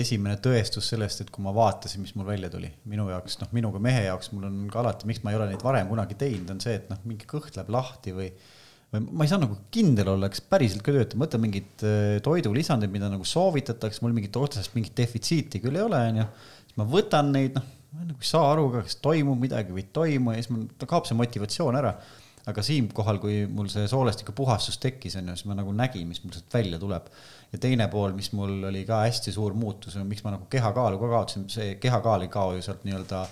esimene 0.00 0.36
tõestus 0.42 0.88
sellest, 0.92 1.22
et 1.24 1.30
kui 1.34 1.44
ma 1.44 1.52
vaatasin, 1.54 2.02
mis 2.04 2.14
mul 2.18 2.26
välja 2.28 2.50
tuli, 2.52 2.70
minu 2.90 3.06
jaoks, 3.10 3.38
noh, 3.42 3.50
minuga 3.56 3.80
mehe 3.82 4.06
jaoks, 4.08 4.32
mul 4.34 4.48
on 4.48 4.60
ka 4.72 4.82
alati, 4.82 5.08
miks 5.10 5.22
ma 5.24 5.32
ei 5.32 5.38
ole 5.38 5.50
neid 5.52 5.64
varem 5.64 5.90
kunagi 5.90 6.18
teinud, 6.20 6.50
on 6.54 6.62
see, 6.64 6.76
et 6.80 6.90
noh, 6.92 7.00
mingi 7.08 7.28
kõht 7.30 7.56
läheb 7.58 7.72
lahti 7.74 8.14
või 8.16 8.28
või 8.94 9.02
ma 9.18 9.26
ei 9.26 9.30
saa 9.30 9.40
nagu 9.42 9.56
kindel 9.74 10.12
olla, 10.14 10.28
kas 10.30 10.42
päriselt 10.46 10.84
ka 10.86 10.92
töötab, 10.94 11.18
mõtlen 11.18 11.42
mingid 11.42 11.84
äh, 11.86 12.18
toidulisandid, 12.24 12.92
mida 12.94 13.08
nagu 13.10 13.26
soovitatakse, 13.26 14.02
mul 14.04 14.14
mingit 14.16 14.36
otsest 14.38 14.74
mingit 14.76 14.94
defitsiiti 14.98 15.60
küll 15.62 15.78
ei 15.78 15.86
ole, 15.86 16.02
onju. 16.12 16.26
siis 16.68 16.76
ma 16.78 16.86
võtan 16.90 17.32
neid, 17.34 17.56
noh, 17.58 17.72
ma 17.94 18.06
nagu 18.10 18.22
ei 18.22 18.28
saa 18.28 18.52
aru 18.52 18.68
ka, 18.74 18.84
kas 18.86 19.00
toimub 19.02 19.40
midagi 19.40 19.74
või 19.74 19.82
ei 19.82 19.90
toimu 19.98 20.34
ja 20.34 20.42
siis 20.42 20.52
mul 20.54 20.86
kaob 20.90 21.08
see 21.08 21.18
motivatsioon 21.18 21.80
ära. 21.80 21.96
aga 22.44 22.60
siinkohal, 22.60 23.16
kui 23.22 23.46
mul 23.48 23.70
see 23.72 23.86
soolestiku 23.88 24.34
puhastus 24.36 24.76
tekkis, 24.76 25.14
onju, 25.16 25.32
siis 25.32 25.46
ma 25.48 25.54
nagu 25.56 25.72
nägin, 25.72 26.04
mis 26.04 26.20
mul 26.20 26.34
sealt 26.34 26.52
välja 26.52 26.76
tuleb 26.78 27.06
ja 27.52 27.60
teine 27.60 27.88
pool, 27.92 28.14
mis 28.16 28.30
mul 28.36 28.68
oli 28.70 28.84
ka 28.88 29.02
hästi 29.04 29.34
suur 29.34 29.56
muutus, 29.58 29.96
miks 30.06 30.24
ma 30.24 30.34
nagu 30.34 30.48
kehakaalu 30.50 31.00
ka 31.00 31.10
kaotasin, 31.12 31.48
see 31.52 31.74
kehakaal 31.82 32.26
ei 32.26 32.32
kao 32.32 32.54
ju 32.56 32.64
sealt 32.64 32.86
nii-öelda 32.86 33.24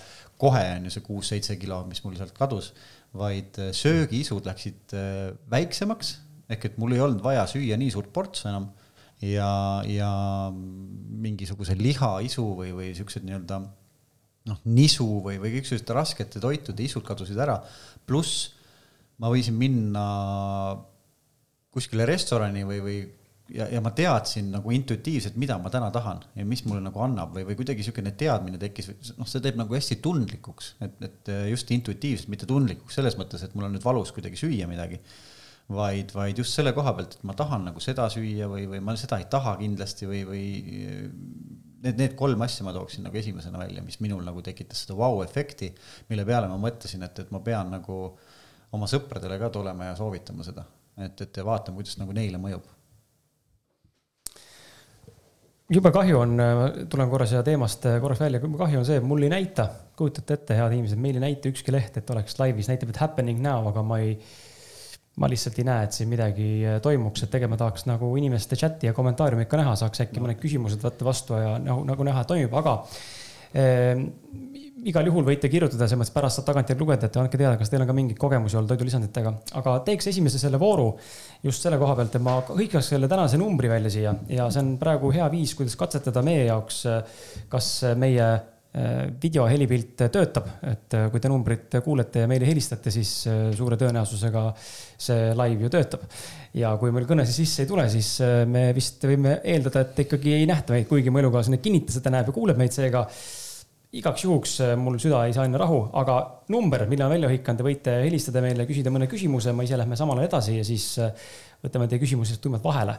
kohe 0.43 0.63
on 0.77 0.89
ju 0.89 0.95
see 0.95 1.07
kuus-seitse 1.07 1.57
kilo, 1.61 1.83
mis 1.89 2.03
mul 2.05 2.17
sealt 2.19 2.35
kadus, 2.37 2.73
vaid 3.19 3.59
äh, 3.61 3.73
söögiisud 3.77 4.47
läksid 4.49 4.95
äh, 4.99 5.33
väiksemaks, 5.53 6.17
ehk 6.53 6.71
et 6.71 6.79
mul 6.81 6.97
ei 6.97 7.03
olnud 7.05 7.23
vaja 7.25 7.45
süüa 7.51 7.79
nii 7.81 7.93
suurt 7.95 8.11
portsu 8.15 8.49
enam 8.51 8.71
ja, 9.23 9.83
ja 9.87 10.11
mingisuguse 10.53 11.77
lihaisu 11.79 12.45
või, 12.59 12.73
või 12.77 12.91
siuksed 12.97 13.25
nii-öelda 13.27 13.61
noh, 14.51 14.63
nisu 14.67 15.07
või, 15.23 15.39
või 15.43 15.55
kõik 15.57 15.69
sellised 15.69 15.93
raskete 15.95 16.43
toitude 16.43 16.83
isud 16.83 17.05
kadusid 17.07 17.39
ära, 17.39 17.61
pluss 18.09 18.51
ma 19.23 19.31
võisin 19.31 19.55
minna 19.59 20.05
kuskile 21.73 22.07
restorani 22.09 22.65
või, 22.69 22.81
või 22.83 22.97
ja, 23.55 23.67
ja 23.73 23.81
ma 23.85 23.93
teadsin 23.97 24.51
nagu 24.53 24.73
intuitiivselt, 24.75 25.37
mida 25.41 25.57
ma 25.61 25.71
täna 25.73 25.91
tahan 25.95 26.23
ja 26.39 26.47
mis 26.49 26.65
mulle 26.67 26.83
nagu 26.85 27.03
annab 27.05 27.35
või, 27.37 27.45
või 27.49 27.59
kuidagi 27.59 27.83
niisugune 27.83 28.15
teadmine 28.19 28.61
tekkis, 28.61 28.91
noh, 29.19 29.29
see 29.29 29.43
teeb 29.45 29.59
nagu 29.61 29.77
hästi 29.77 29.99
tundlikuks, 30.05 30.75
et, 30.87 30.97
et 31.09 31.33
just 31.51 31.71
intuitiivselt, 31.75 32.31
mitte 32.33 32.49
tundlikuks 32.49 32.99
selles 32.99 33.19
mõttes, 33.21 33.45
et 33.45 33.55
mul 33.57 33.69
on 33.69 33.77
nüüd 33.77 33.85
valus 33.85 34.13
kuidagi 34.17 34.41
süüa 34.41 34.69
midagi. 34.71 35.01
vaid, 35.73 36.11
vaid 36.13 36.37
just 36.37 36.53
selle 36.59 36.73
koha 36.77 36.93
pealt, 36.93 37.15
et 37.17 37.23
ma 37.25 37.33
tahan 37.39 37.63
nagu 37.71 37.81
seda 37.81 38.09
süüa 38.13 38.49
või, 38.51 38.67
või 38.69 38.81
ma 38.85 38.97
seda 38.99 39.21
ei 39.23 39.29
taha 39.31 39.55
kindlasti 39.61 40.09
või, 40.11 40.25
või 40.29 40.43
need, 41.87 41.97
need 41.97 42.17
kolm 42.19 42.43
asja 42.45 42.67
ma 42.67 42.75
tooksin 42.75 43.07
nagu 43.07 43.17
esimesena 43.17 43.63
välja, 43.63 43.85
mis 43.87 44.01
minul 44.03 44.25
nagu 44.27 44.43
tekitas 44.45 44.85
seda 44.85 44.99
vau-efekti, 44.99 45.71
mille 46.11 46.27
peale 46.29 46.51
ma 46.51 46.59
mõtlesin, 46.61 47.07
et, 47.07 47.25
et 47.25 47.33
ma 47.33 47.41
pean 47.41 47.73
nagu 47.73 48.03
oma 48.73 48.89
sõpradele 48.91 49.39
ka 49.41 49.51
tulema 49.55 49.91
ja 49.91 49.97
soovitama 49.97 50.45
seda, 50.45 50.67
et, 50.99 51.25
et 51.25 51.43
vaatama, 51.47 51.79
kuidas 51.81 51.97
nagu 52.03 52.15
neile 52.17 52.43
mõjub 52.43 52.69
jube 55.73 55.93
kahju 55.95 56.21
on, 56.21 56.37
tulen 56.91 57.11
korra 57.13 57.27
siia 57.29 57.43
teemast 57.47 57.87
korraks 58.03 58.23
välja, 58.23 58.41
kahju 58.43 58.81
on 58.81 58.87
see, 58.89 59.01
mul 59.05 59.27
ei 59.27 59.33
näita, 59.33 59.69
kujutate 59.99 60.39
ette, 60.39 60.57
head 60.59 60.77
inimesed, 60.77 61.01
meil 61.01 61.19
ei 61.19 61.25
näita 61.27 61.51
ükski 61.53 61.75
leht, 61.75 61.97
et 61.99 62.11
oleks 62.15 62.39
laivis, 62.41 62.71
näitab, 62.71 62.93
et 62.93 63.01
happening 63.03 63.41
now, 63.45 63.69
aga 63.71 63.85
ma 63.87 63.99
ei, 64.03 64.15
ma 65.23 65.31
lihtsalt 65.31 65.61
ei 65.61 65.67
näe, 65.69 65.89
et 65.89 65.97
siin 65.97 66.11
midagi 66.11 66.51
toimuks, 66.85 67.25
et 67.25 67.33
tegelikult 67.33 67.57
ma 67.57 67.61
tahaks 67.65 67.89
nagu 67.89 68.13
inimeste 68.21 68.59
chati 68.59 68.91
ja 68.91 68.97
kommentaariumi 68.97 69.47
ikka 69.47 69.61
näha, 69.61 69.75
saaks 69.81 70.07
äkki 70.07 70.23
mõned 70.25 70.41
küsimused 70.43 70.83
võtta 70.85 71.09
vastu 71.09 71.41
ja 71.41 71.57
nagu, 71.63 71.85
nagu 71.89 72.09
näha, 72.09 72.25
et 72.25 72.33
toimub, 72.33 72.57
aga 72.63 72.79
igal 74.83 75.07
juhul 75.07 75.27
võite 75.27 75.51
kirjutada, 75.51 75.87
selles 75.87 76.01
mõttes 76.01 76.15
pärast 76.15 76.39
saab 76.39 76.49
tagantjärgi 76.49 76.83
lugeda, 76.83 77.09
et 77.09 77.19
andke 77.21 77.39
teada, 77.39 77.55
kas 77.61 77.71
teil 77.71 77.85
on 77.85 77.91
ka 77.91 77.97
mingeid 77.97 78.19
kogemusi 78.21 78.59
olnud 78.59 78.73
toidulisanditega. 78.73 79.33
aga 79.61 79.75
teeks 79.87 80.09
esimese 80.11 80.41
selle 80.43 80.59
vooru 80.59 80.89
just 81.47 81.63
selle 81.63 81.79
koha 81.79 81.97
pealt, 81.99 82.17
et 82.17 82.25
ma 82.25 82.39
hõikaks 82.49 82.93
selle 82.95 83.11
tänase 83.11 83.39
numbri 83.39 83.71
välja 83.71 83.93
siia 83.95 84.15
ja 84.31 84.49
see 84.51 84.63
on 84.65 84.73
praegu 84.81 85.13
hea 85.15 85.29
viis, 85.31 85.55
kuidas 85.59 85.77
katsetada 85.79 86.25
meie 86.27 86.49
jaoks, 86.49 86.81
kas 87.53 87.69
meie 88.01 88.25
äh, 88.27 88.89
video 89.23 89.47
helipilt 89.47 90.03
töötab, 90.17 90.49
et 90.67 90.99
äh, 90.99 91.07
kui 91.13 91.23
te 91.23 91.31
numbrit 91.31 91.79
kuulete 91.85 92.25
ja 92.25 92.31
meile 92.31 92.49
helistate, 92.51 92.91
siis 92.91 93.13
suure 93.55 93.79
tõenäosusega 93.79 94.49
see 94.59 95.31
live 95.39 95.69
ju 95.69 95.73
töötab. 95.77 96.09
ja 96.59 96.75
kui 96.81 96.91
meil 96.91 97.07
kõnesid 97.07 97.39
sisse 97.39 97.63
ei 97.63 97.71
tule, 97.71 97.87
siis 97.93 98.17
me 98.51 98.73
vist 98.75 99.07
võime 99.07 99.39
eeldada, 99.45 99.87
et 99.87 100.03
ikkagi 100.09 100.35
ei 100.41 100.51
nähta 100.51 100.75
meid, 100.75 100.91
kuigi 100.91 101.15
mu 101.15 101.23
elukaaslane 101.23 101.63
kinnitas, 101.63 102.01
et 102.01 102.07
ta 102.09 102.11
näeb 102.11 102.33
ja 102.33 102.35
kuuleb 102.35 102.59
meid, 102.59 102.75
seega 102.75 103.07
igaks 103.93 104.25
juhuks 104.25 104.55
äh, 104.65 104.73
mul 104.81 104.97
süda 105.01 105.21
ei 105.29 105.35
saa 105.37 105.45
enne 105.49 105.61
rahu, 105.61 105.83
aga 106.01 106.17
number, 106.53 106.87
mille 106.89 107.05
olen 107.05 107.19
välja 107.19 107.29
hõikanud, 107.33 107.61
te 107.61 107.67
võite 107.67 107.97
helistada 108.07 108.43
meile, 108.45 108.65
küsida 108.69 108.93
mõne 108.95 109.09
küsimuse, 109.11 109.53
ma 109.57 109.67
ise 109.67 109.77
lähme 109.81 109.99
samale 110.01 110.25
edasi 110.29 110.57
ja 110.57 110.65
siis 110.65 110.87
äh, 111.03 111.13
võtame 111.65 111.91
teie 111.91 112.01
küsimused 112.01 112.41
tuimalt 112.41 112.65
vahele. 112.65 112.97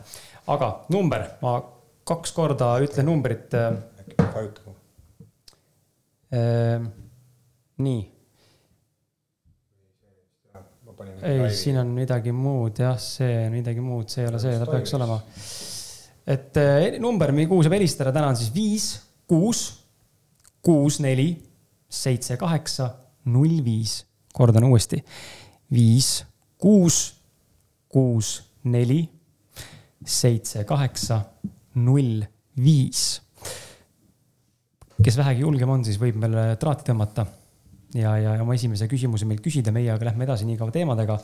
aga 0.53 0.69
number, 0.93 1.25
ma 1.41 1.58
kaks 2.06 2.36
korda 2.36 2.75
ütlen 2.84 3.10
numbrit. 3.10 3.56
Äh, 3.58 3.73
äkki 4.03 4.17
peab 4.19 4.38
vajutama? 4.38 4.79
nii. 7.84 7.99
ei, 11.29 11.43
siin 11.53 11.77
on 11.77 11.91
midagi 11.93 12.32
muud 12.34 12.79
jah, 12.82 12.95
see 12.97 13.36
on 13.43 13.53
midagi 13.53 13.84
muud, 13.86 14.10
see 14.10 14.23
ei 14.23 14.32
ole 14.32 14.39
see, 14.41 14.56
ta 14.58 14.65
peaks 14.65 14.93
olema. 14.97 15.19
et 16.34 16.58
number, 17.01 17.34
kuhu 17.45 17.62
saab 17.65 17.77
helistada 17.77 18.13
täna 18.15 18.32
on 18.34 18.39
siis 18.39 18.49
viis, 18.56 18.88
kuus 19.29 19.83
kuus, 20.63 20.99
neli, 21.04 21.34
seitse, 21.89 22.38
kaheksa, 22.39 22.89
null, 23.26 23.60
viis. 23.65 24.06
kordan 24.34 24.63
uuesti. 24.63 25.04
viis, 25.71 26.23
kuus, 26.58 27.15
kuus, 27.89 28.43
neli, 28.63 29.04
seitse, 30.06 30.63
kaheksa, 30.63 31.21
null, 31.76 32.23
viis. 32.63 33.21
kes 35.04 35.17
vähegi 35.17 35.43
julgem 35.43 35.69
on, 35.69 35.84
siis 35.84 35.99
võib 35.99 36.15
meile 36.21 36.54
traati 36.60 36.88
tõmmata 36.88 37.26
ja, 37.99 38.15
ja 38.17 38.38
oma 38.41 38.56
esimese 38.56 38.88
küsimuse 38.88 39.28
meilt 39.28 39.43
küsida, 39.43 39.73
meie 39.76 39.91
aga 39.91 40.08
lähme 40.08 40.23
edasi 40.23 40.47
nii 40.47 40.58
kaua 40.62 40.71
teemadega. 40.71 41.19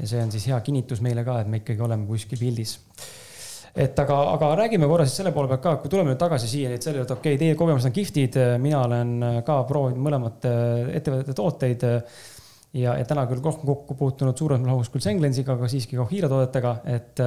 ja 0.00 0.10
see 0.10 0.24
on 0.24 0.34
siis 0.34 0.48
hea 0.50 0.58
kinnitus 0.60 1.00
meile 1.06 1.24
ka, 1.24 1.38
et 1.40 1.48
me 1.48 1.62
ikkagi 1.62 1.86
oleme 1.86 2.08
kuskil 2.10 2.42
pildis 2.42 2.80
et 3.76 3.98
aga, 4.00 4.18
aga 4.32 4.50
räägime 4.62 4.88
korra 4.88 5.04
siis 5.06 5.18
selle 5.20 5.34
poole 5.36 5.50
pealt 5.52 5.64
ka, 5.64 5.74
kui 5.82 5.92
tuleme 5.92 6.12
nüüd 6.12 6.20
tagasi 6.20 6.48
siia, 6.50 6.72
et 6.72 6.86
selle, 6.86 7.04
et 7.04 7.12
okei 7.12 7.34
okay,, 7.34 7.42
teie 7.42 7.58
kogemused 7.58 7.90
on 7.90 7.96
kihvtid, 7.96 8.40
mina 8.62 8.82
olen 8.86 9.16
ka 9.46 9.60
proovinud 9.68 10.02
mõlemat 10.08 10.48
ettevõtete 10.96 11.36
tooteid. 11.36 11.88
ja, 12.76 12.96
ja 12.96 13.04
täna 13.08 13.26
küll 13.28 13.44
rohkem 13.44 13.68
kokku 13.68 13.96
puutunud 13.96 14.36
suuremas 14.36 14.66
mahus 14.68 14.92
küll 14.92 15.04
Senglensiga, 15.04 15.54
aga 15.56 15.68
siiski 15.68 15.96
ka 15.96 16.08
Hiira 16.10 16.32
toodetega, 16.32 16.78
et 16.96 17.24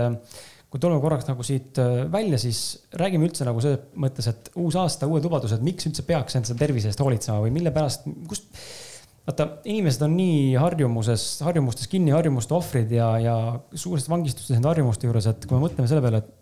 kui 0.70 0.82
tuleme 0.82 1.02
korraks 1.02 1.26
nagu 1.30 1.46
siit 1.46 1.80
äh, 1.82 2.04
välja, 2.14 2.38
siis 2.42 2.62
räägime 3.00 3.26
üldse 3.28 3.48
nagu 3.48 3.62
selles 3.64 3.90
mõttes, 4.00 4.30
et 4.30 4.52
uus 4.60 4.78
aasta, 4.78 5.10
uued 5.10 5.26
lubadused, 5.26 5.64
miks 5.66 5.90
üldse 5.90 6.06
peaks 6.06 6.38
enda 6.38 6.58
tervise 6.58 6.92
eest 6.92 7.02
hoolitsema 7.02 7.42
või 7.42 7.54
mille 7.56 7.74
pärast, 7.74 8.06
kust. 8.30 8.52
vaata, 9.26 9.48
inimesed 9.70 10.06
on 10.06 10.14
nii 10.18 10.44
harjumuses, 10.62 11.26
harjumustes 11.48 11.90
kinni, 11.90 12.14
harjumuste 12.14 12.54
ohvrid 12.58 12.94
ja, 12.94 13.10
ja 13.22 13.38
suures 13.74 14.06
vangistustes 14.12 14.54
nende 14.56 14.70
harjumuste 14.70 15.10
juures, 15.10 15.30
et 15.32 15.50
kui 15.50 15.58
me 15.58 15.66
mõtleme 15.66 15.90
selle 15.90 16.06
peale, 16.06 16.22
et 16.22 16.36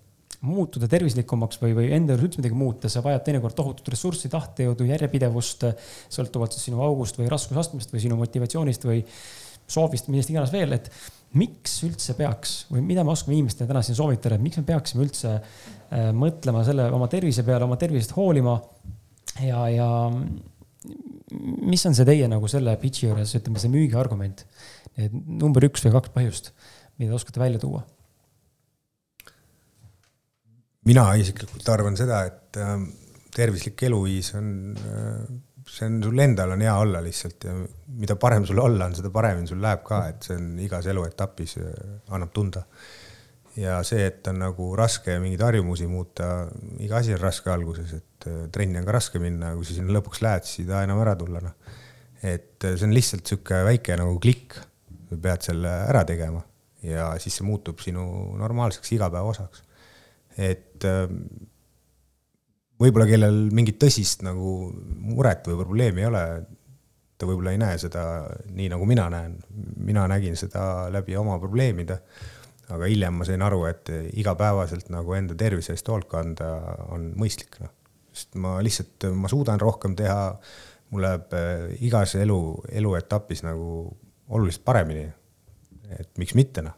muutuda 0.46 0.88
tervislikumaks 0.92 1.60
või, 1.62 1.74
või 1.78 1.90
enda 1.96 2.14
juures 2.14 2.28
üldse 2.28 2.42
midagi 2.42 2.58
muuta, 2.58 2.92
sa 2.92 3.02
vajad 3.06 3.24
teinekord 3.26 3.56
tohutut 3.58 3.90
ressurssi, 3.90 4.30
tahtejõudu, 4.30 4.86
järjepidevust, 4.92 5.66
sõltuvalt 6.14 6.54
siis 6.54 6.70
sinu 6.70 6.84
august 6.86 7.18
või 7.18 7.30
raskusastmest 7.32 7.94
või 7.94 8.04
sinu 8.04 8.20
motivatsioonist 8.20 8.86
või 8.86 9.02
soovist, 9.68 10.12
millest 10.12 10.32
iganes 10.32 10.54
veel, 10.54 10.78
et 10.78 10.92
miks 11.38 11.74
üldse 11.84 12.16
peaks 12.18 12.60
või 12.72 12.86
mida 12.86 13.04
me 13.04 13.12
oskame 13.12 13.36
inimestele 13.36 13.68
täna 13.68 13.82
siin 13.84 13.98
soovitada, 13.98 14.38
et 14.38 14.46
miks 14.46 14.62
me 14.62 14.68
peaksime 14.70 15.04
üldse 15.04 15.34
äh, 15.34 16.12
mõtlema 16.16 16.64
selle 16.68 16.88
oma 16.94 17.10
tervise 17.12 17.44
peale, 17.48 17.68
oma 17.68 17.80
tervisest 17.82 18.16
hoolima 18.16 18.56
ja, 19.44 19.66
ja 19.74 19.90
mis 21.68 21.84
on 21.90 21.98
see 21.98 22.08
teie 22.08 22.30
nagu 22.32 22.48
selle 22.52 22.78
pitch'i 22.80 23.10
juures, 23.10 23.36
ütleme 23.42 23.60
see 23.60 23.74
müügiargument, 23.74 24.46
need 25.02 25.20
number 25.42 25.66
üks 25.68 25.84
või 25.88 25.98
kaks 25.98 26.14
põhjust, 26.16 26.52
mida 26.98 27.12
te 27.12 27.20
oskate 27.20 27.44
välja 27.44 27.62
tuua? 27.62 27.84
Mina 30.88 31.10
isiklikult 31.20 31.68
arvan 31.74 31.98
seda, 32.00 32.24
et 32.30 32.62
äh, 32.62 32.78
tervislik 33.36 33.84
eluviis 33.88 34.34
on 34.40 34.48
äh, 34.78 35.38
see 35.68 35.88
on, 35.88 35.98
sul 36.04 36.20
endal 36.24 36.54
on 36.56 36.64
hea 36.64 36.76
olla 36.80 37.02
lihtsalt 37.04 37.48
ja 37.48 37.56
mida 38.00 38.16
parem 38.20 38.46
sul 38.48 38.60
olla 38.62 38.88
on, 38.88 38.96
seda 38.98 39.12
paremini 39.14 39.50
sul 39.50 39.60
läheb 39.64 39.84
ka, 39.88 40.02
et 40.12 40.28
see 40.28 40.38
on 40.38 40.48
igas 40.64 40.88
eluetapis, 40.92 41.58
annab 42.14 42.32
tunda. 42.36 42.64
ja 43.58 43.80
see, 43.88 44.06
et 44.06 44.28
on 44.30 44.38
nagu 44.38 44.70
raske 44.78 45.16
mingeid 45.22 45.42
harjumusi 45.42 45.88
muuta, 45.90 46.46
iga 46.84 47.00
asi 47.02 47.16
on 47.16 47.22
raske 47.24 47.50
alguses, 47.52 47.94
et 47.98 48.30
äh, 48.30 48.44
trenni 48.54 48.80
on 48.82 48.88
ka 48.88 48.98
raske 49.00 49.22
minna, 49.22 49.54
kui 49.58 49.66
sa 49.66 49.78
sinna 49.78 49.96
lõpuks 49.98 50.22
lähed, 50.26 50.46
siis 50.46 50.66
ei 50.66 50.72
taha 50.72 50.86
enam 50.88 51.02
ära 51.04 51.16
tulla, 51.20 51.42
noh. 51.44 51.78
et 52.22 52.64
äh, 52.64 52.76
see 52.76 52.88
on 52.88 52.94
lihtsalt 52.96 53.26
sihuke 53.26 53.64
väike 53.68 53.98
nagu 54.00 54.20
klikk, 54.24 54.60
sa 55.10 55.18
pead 55.24 55.50
selle 55.50 55.72
ära 55.88 56.04
tegema 56.08 56.44
ja 56.86 57.10
siis 57.22 57.40
see 57.40 57.48
muutub 57.48 57.80
sinu 57.82 58.04
normaalseks 58.38 58.92
igapäeva 58.94 59.34
osaks. 59.34 59.64
Et 60.38 60.86
äh, 60.86 61.06
võib-olla 62.82 63.08
kellel 63.10 63.48
mingit 63.56 63.80
tõsist 63.82 64.24
nagu 64.26 64.72
muret 65.10 65.48
või 65.50 65.60
probleemi 65.64 66.04
ei 66.04 66.10
ole, 66.10 66.24
ta 67.18 67.30
võib-olla 67.30 67.54
ei 67.56 67.62
näe 67.62 67.78
seda 67.82 68.04
nii, 68.54 68.70
nagu 68.74 68.86
mina 68.90 69.08
näen. 69.14 69.38
mina 69.78 70.06
nägin 70.10 70.38
seda 70.38 70.88
läbi 70.94 71.18
oma 71.18 71.40
probleemide, 71.42 72.00
aga 72.70 72.90
hiljem 72.90 73.18
ma 73.18 73.26
sain 73.26 73.42
aru, 73.42 73.64
et 73.70 73.90
igapäevaselt 74.14 74.92
nagu 74.94 75.14
enda 75.18 75.36
tervise 75.36 75.74
eest 75.74 75.88
hoolt 75.90 76.10
kanda 76.12 76.54
on 76.94 77.12
mõistlik, 77.18 77.58
noh. 77.64 77.74
sest 78.14 78.38
ma 78.42 78.58
lihtsalt, 78.62 79.10
ma 79.16 79.30
suudan 79.32 79.62
rohkem 79.62 79.96
teha, 79.98 80.20
mul 80.92 81.04
läheb 81.04 81.34
eh, 81.38 81.70
igas 81.88 82.16
elu, 82.20 82.40
eluetapis 82.72 83.44
nagu 83.48 83.88
oluliselt 84.30 84.66
paremini. 84.68 85.08
et 85.98 86.10
miks 86.20 86.36
mitte, 86.36 86.62
noh. 86.62 86.76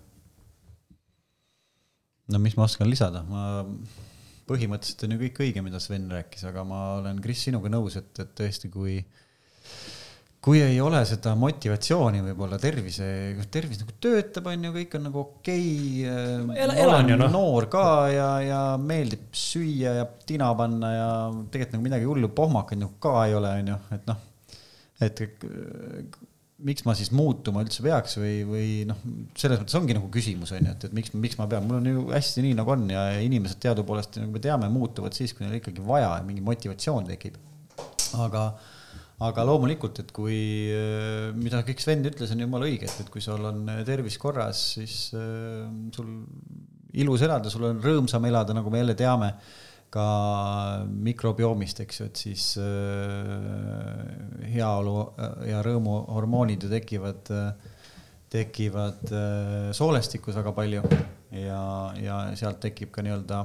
No 2.29 2.41
mis 2.41 2.57
ma 2.57 2.65
oskan 2.67 2.89
lisada, 2.89 3.23
ma 3.29 3.65
põhimõtteliselt 4.49 5.05
on 5.05 5.15
ju 5.15 5.23
kõik 5.25 5.41
õige, 5.45 5.63
mida 5.65 5.81
Sven 5.81 6.09
rääkis, 6.11 6.45
aga 6.49 6.65
ma 6.67 6.83
olen, 6.99 7.21
Kris, 7.23 7.45
sinuga 7.47 7.71
nõus, 7.71 7.99
et, 7.99 8.11
et 8.23 8.31
tõesti, 8.37 8.71
kui 8.73 8.97
kui 10.39 10.61
ei 10.63 10.77
ole 10.79 11.01
seda 11.07 11.33
motivatsiooni 11.35 12.21
võib-olla 12.23 12.55
tervise, 12.61 13.05
tervis 13.51 13.81
nagu 13.81 13.95
töötab, 13.99 14.47
on 14.47 14.69
ju, 14.69 14.71
kõik 14.77 14.95
on 14.95 15.03
nagu 15.09 15.19
okei 15.21 16.05
okay,. 16.07 16.85
olen 16.85 17.11
ju 17.11 17.17
no. 17.19 17.27
noor 17.33 17.67
ka 17.71 17.83
ja, 18.13 18.29
ja 18.45 18.61
meeldib 18.79 19.27
süüa 19.35 19.97
ja 19.99 20.07
tina 20.25 20.47
panna 20.55 20.93
ja 20.95 21.09
tegelikult 21.51 21.75
nagu 21.75 21.87
midagi 21.89 22.07
hullu 22.07 22.31
pohmakaid 22.35 22.79
nagu 22.85 22.95
ka 23.03 23.13
ei 23.27 23.35
ole, 23.35 23.51
on 23.59 23.73
ju, 23.73 23.79
et 23.97 24.07
noh, 24.07 24.23
et 25.03 25.23
miks 26.65 26.83
ma 26.87 26.95
siis 26.97 27.11
muutuma 27.15 27.63
üldse 27.63 27.83
peaks 27.85 28.17
või, 28.19 28.33
või 28.47 28.65
noh, 28.89 28.97
selles 29.39 29.61
mõttes 29.61 29.77
ongi 29.79 29.95
nagu 29.95 30.09
küsimus 30.11 30.51
on 30.55 30.65
ju, 30.65 30.73
et, 30.73 30.87
et 30.89 30.95
miks, 30.95 31.13
miks 31.15 31.37
ma 31.39 31.47
pean, 31.51 31.67
mul 31.67 31.79
on 31.79 31.87
ju 31.87 32.07
hästi 32.11 32.43
nii 32.45 32.57
nagu 32.57 32.73
on 32.73 32.87
ja 32.91 33.05
inimesed 33.23 33.61
teadupoolest, 33.63 34.19
nagu 34.19 34.33
me 34.33 34.41
teame, 34.43 34.67
muutuvad 34.73 35.15
siis, 35.15 35.35
kui 35.35 35.45
neil 35.45 35.59
ikkagi 35.61 35.85
vaja 35.85 36.17
ja 36.17 36.25
mingi 36.27 36.43
motivatsioon 36.45 37.07
tekib. 37.11 37.39
aga, 38.25 38.43
aga 39.29 39.45
loomulikult, 39.47 40.01
et 40.03 40.11
kui, 40.15 40.39
mida 41.39 41.63
kõik 41.67 41.83
Sven 41.83 42.03
ütles, 42.09 42.35
on 42.35 42.43
jumala 42.43 42.67
õige, 42.67 42.89
et, 42.89 43.05
et 43.05 43.13
kui 43.13 43.23
sul 43.23 43.45
on 43.51 43.63
tervis 43.87 44.19
korras, 44.19 44.65
siis 44.75 44.99
äh, 45.15 45.63
sul 45.95 46.11
ilus 46.99 47.23
elada, 47.23 47.51
sul 47.53 47.69
on 47.69 47.81
rõõmsam 47.83 48.25
elada, 48.27 48.55
nagu 48.57 48.71
me 48.73 48.83
jälle 48.83 48.97
teame 48.99 49.33
ka 49.93 50.05
mikrobioomist, 50.85 51.81
eks 51.83 52.01
ju, 52.01 52.07
et 52.09 52.21
siis 52.21 52.45
äh, 52.61 54.03
heaolu 54.53 54.95
äh, 55.01 55.47
ja 55.49 55.63
rõõmuhormoonid 55.65 56.65
ju 56.65 56.71
tekivad, 56.71 57.31
äh, 57.33 57.71
tekivad 58.29 59.09
soolestikus 59.73 60.37
väga 60.37 60.53
palju. 60.53 60.83
Ja, 61.33 61.63
ja 61.97 62.19
sealt 62.37 62.57
tekib 62.61 62.89
ka 62.93 63.03
nii-öelda 63.05 63.43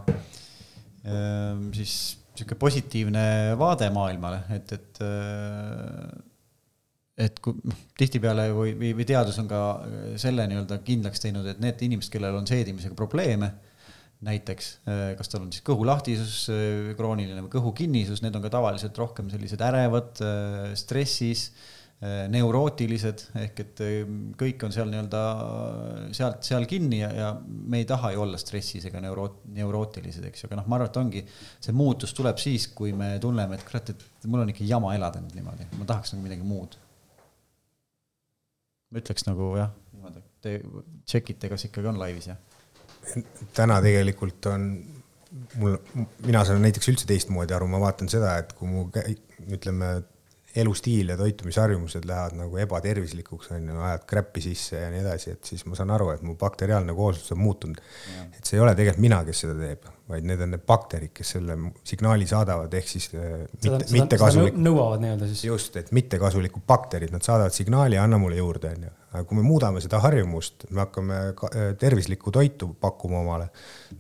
siis 1.76 1.94
niisugune 2.33 2.57
positiivne 2.61 3.24
vaade 3.61 3.90
maailmale, 3.92 4.38
et, 4.57 4.72
et 4.72 5.00
et 7.20 7.42
kui 7.44 7.61
noh, 7.61 7.83
tihtipeale 8.00 8.46
või, 8.57 8.72
või, 8.80 8.94
või 8.96 9.07
teadus 9.09 9.37
on 9.40 9.48
ka 9.48 9.61
selle 10.20 10.48
nii-öelda 10.48 10.80
kindlaks 10.85 11.20
teinud, 11.24 11.48
et 11.48 11.61
need 11.64 11.85
inimesed, 11.85 12.12
kellel 12.12 12.40
on 12.40 12.48
seedimisega 12.48 12.96
probleeme 12.96 13.52
näiteks, 14.24 14.72
äh, 14.88 15.04
kas 15.18 15.30
tal 15.30 15.44
on 15.44 15.52
siis 15.52 15.64
kõhulahtisus 15.66 16.48
äh, 16.52 16.90
krooniline 16.98 17.44
või 17.44 17.52
kõhukinnisus, 17.52 18.24
need 18.24 18.37
on 18.37 18.44
ka 18.44 18.52
tavaliselt 18.54 18.98
rohkem 19.00 19.30
sellised 19.32 19.62
ärevad, 19.64 20.12
äh, 20.24 20.74
stressis, 20.78 21.50
neurootilised, 22.04 23.22
ehk 23.38 23.60
et 23.62 23.80
kõik 24.37 24.64
on 24.66 24.72
seal 24.74 24.90
nii-öelda 24.90 25.20
sealt, 26.12 26.42
seal 26.44 26.66
kinni 26.68 26.98
ja, 26.98 27.08
ja 27.16 27.28
me 27.40 27.78
ei 27.80 27.87
taha 27.88 28.10
ju 28.12 28.20
olla 28.26 28.37
stressis 28.37 28.84
ega 28.90 29.00
neuro-, 29.00 29.38
neurootilised, 29.54 30.26
eks 30.28 30.42
ju, 30.42 30.50
aga 30.50 30.58
noh, 30.58 30.66
ma 30.68 30.76
arvan, 30.76 30.90
et 30.90 30.98
ongi, 31.00 31.22
see 31.64 31.72
muutus 31.72 32.12
tuleb 32.18 32.42
siis, 32.42 32.66
kui 32.76 32.92
me 32.98 33.14
tunneme, 33.22 33.56
et 33.56 33.64
kurat, 33.64 33.94
et 33.94 34.26
mul 34.28 34.42
on 34.42 34.52
ikka 34.52 34.66
jama 34.68 34.92
elada 34.98 35.22
nüüd 35.22 35.38
niimoodi, 35.38 35.70
ma 35.78 35.88
tahaks 35.88 36.12
nagu 36.12 36.26
midagi 36.26 36.44
muud. 36.44 36.76
ma 38.90 39.00
ütleks 39.00 39.24
nagu 39.30 39.54
jah, 39.62 39.72
niimoodi, 39.94 40.26
te 40.44 40.58
tšekite, 41.06 41.54
kas 41.54 41.70
ikkagi 41.70 41.94
on 41.94 42.02
laivis, 42.02 42.28
jah 42.34 42.53
täna 43.56 43.80
tegelikult 43.84 44.46
on 44.50 44.68
mul, 45.58 45.76
mina 46.26 46.44
saan 46.46 46.62
näiteks 46.64 46.90
üldse 46.92 47.08
teistmoodi 47.10 47.54
aru, 47.56 47.68
ma 47.70 47.80
vaatan 47.82 48.10
seda, 48.12 48.36
et 48.42 48.52
kui 48.58 48.70
mu 48.70 48.86
ütleme, 49.54 49.90
elustiil 50.56 51.08
ja 51.08 51.16
toitumisharjumused 51.18 52.04
lähevad 52.06 52.36
nagu 52.38 52.58
ebatervislikuks, 52.62 53.50
on 53.56 53.68
ju, 53.68 53.80
ajad 53.88 54.04
kräppi 54.06 54.42
sisse 54.44 54.78
ja 54.84 54.90
nii 54.92 55.02
edasi, 55.02 55.34
et 55.34 55.50
siis 55.50 55.64
ma 55.66 55.78
saan 55.78 55.90
aru, 55.94 56.12
et 56.14 56.22
mu 56.22 56.36
bakteriaalne 56.38 56.94
kooslus 56.94 57.34
on 57.34 57.42
muutunud. 57.42 57.80
et 58.36 58.42
see 58.44 58.58
ei 58.58 58.62
ole 58.62 58.74
tegelikult 58.78 59.02
mina, 59.02 59.20
kes 59.26 59.44
seda 59.44 59.56
teeb, 59.58 59.88
vaid 60.08 60.28
need 60.30 60.44
on 60.46 60.54
need 60.54 60.66
bakterid, 60.68 61.10
kes 61.16 61.34
selle 61.36 61.58
signaali 61.82 62.28
saadavad, 62.30 62.74
ehk 62.78 62.90
siis 62.92 63.10
äh, 63.18 63.44
mitte, 63.64 63.90
mitte 63.96 64.20
kasulik. 64.20 64.58
nõuavad 64.68 65.02
nii-öelda 65.02 65.30
siis. 65.32 65.44
just, 65.50 65.78
et 65.80 65.90
mittekasulikud 65.96 66.66
bakterid, 66.68 67.10
nad 67.14 67.26
saadavad 67.26 67.54
signaali, 67.54 67.98
anna 67.98 68.20
mulle 68.22 68.38
juurde, 68.38 68.74
on 68.78 68.88
ju 68.88 68.96
aga 69.14 69.22
kui 69.30 69.38
me 69.38 69.44
muudame 69.46 69.78
seda 69.78 70.00
harjumust, 70.02 70.68
me 70.70 70.82
hakkame 70.82 71.20
äh, 71.30 71.70
tervislikku 71.78 72.32
toitu 72.34 72.72
pakkuma 72.80 73.20
omale, 73.22 73.50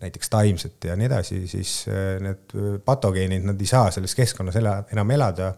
näiteks 0.00 0.30
taimset 0.30 0.90
ja 0.90 0.96
nii 0.98 1.06
edasi, 1.10 1.46
siis 1.50 1.80
äh, 1.90 2.18
need 2.22 2.58
patogeenid, 2.86 3.46
nad 3.46 3.62
ei 3.62 3.70
saa 3.70 3.90
selles 3.94 4.14
keskkonnas 4.18 4.58
ela, 4.62 4.80
enam 4.94 5.10
elada, 5.14 5.54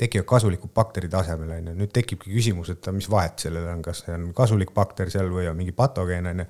tekivad 0.00 0.28
kasulikud 0.28 0.72
bakterid 0.74 1.14
asemele, 1.14 1.60
on 1.60 1.72
ju. 1.72 1.78
nüüd 1.82 1.90
tekibki 1.94 2.32
küsimus, 2.32 2.72
et 2.72 2.90
mis 2.96 3.08
vahet 3.10 3.42
sellel 3.46 3.68
on, 3.74 3.82
kas 3.84 4.04
see 4.04 4.14
on 4.16 4.30
kasulik 4.36 4.72
bakter 4.76 5.12
seal 5.12 5.28
või 5.32 5.48
on 5.50 5.58
mingi 5.58 5.76
patogeen, 5.76 6.30
on 6.30 6.44
ju 6.44 6.48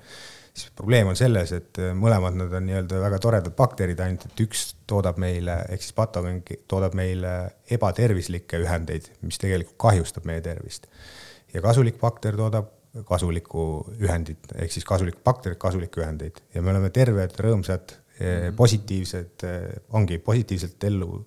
siis 0.51 0.71
probleem 0.75 1.07
on 1.07 1.15
selles, 1.15 1.53
et 1.55 1.79
mõlemad 1.95 2.35
nad 2.35 2.53
on 2.57 2.65
nii-öelda 2.67 2.99
väga 2.99 3.19
toredad 3.23 3.55
bakterid, 3.55 3.99
ainult 4.03 4.25
et 4.27 4.43
üks 4.43 4.65
toodab 4.89 5.19
meile, 5.21 5.61
ehk 5.71 5.85
siis 5.85 5.95
patogeen 5.95 6.41
toodab 6.67 6.95
meile 6.97 7.35
ebatervislikke 7.71 8.59
ühendeid, 8.65 9.07
mis 9.23 9.39
tegelikult 9.41 9.79
kahjustab 9.79 10.27
meie 10.27 10.43
tervist 10.43 10.89
ja 11.53 11.63
kasulik 11.63 11.99
bakter 12.01 12.35
toodab 12.39 12.69
kasulikku 13.07 13.63
ühendit, 14.01 14.51
ehk 14.59 14.73
siis 14.73 14.85
kasulik 14.87 15.21
bakter, 15.23 15.55
kasulikke 15.59 16.03
ühendeid 16.03 16.41
ja 16.51 16.63
me 16.63 16.73
oleme 16.73 16.91
terved, 16.91 17.37
rõõmsad 17.39 17.95
mm, 17.95 18.25
-hmm. 18.25 18.55
positiivsed, 18.59 19.47
ongi 19.95 20.19
positiivselt 20.19 20.83
ellu 20.91 21.23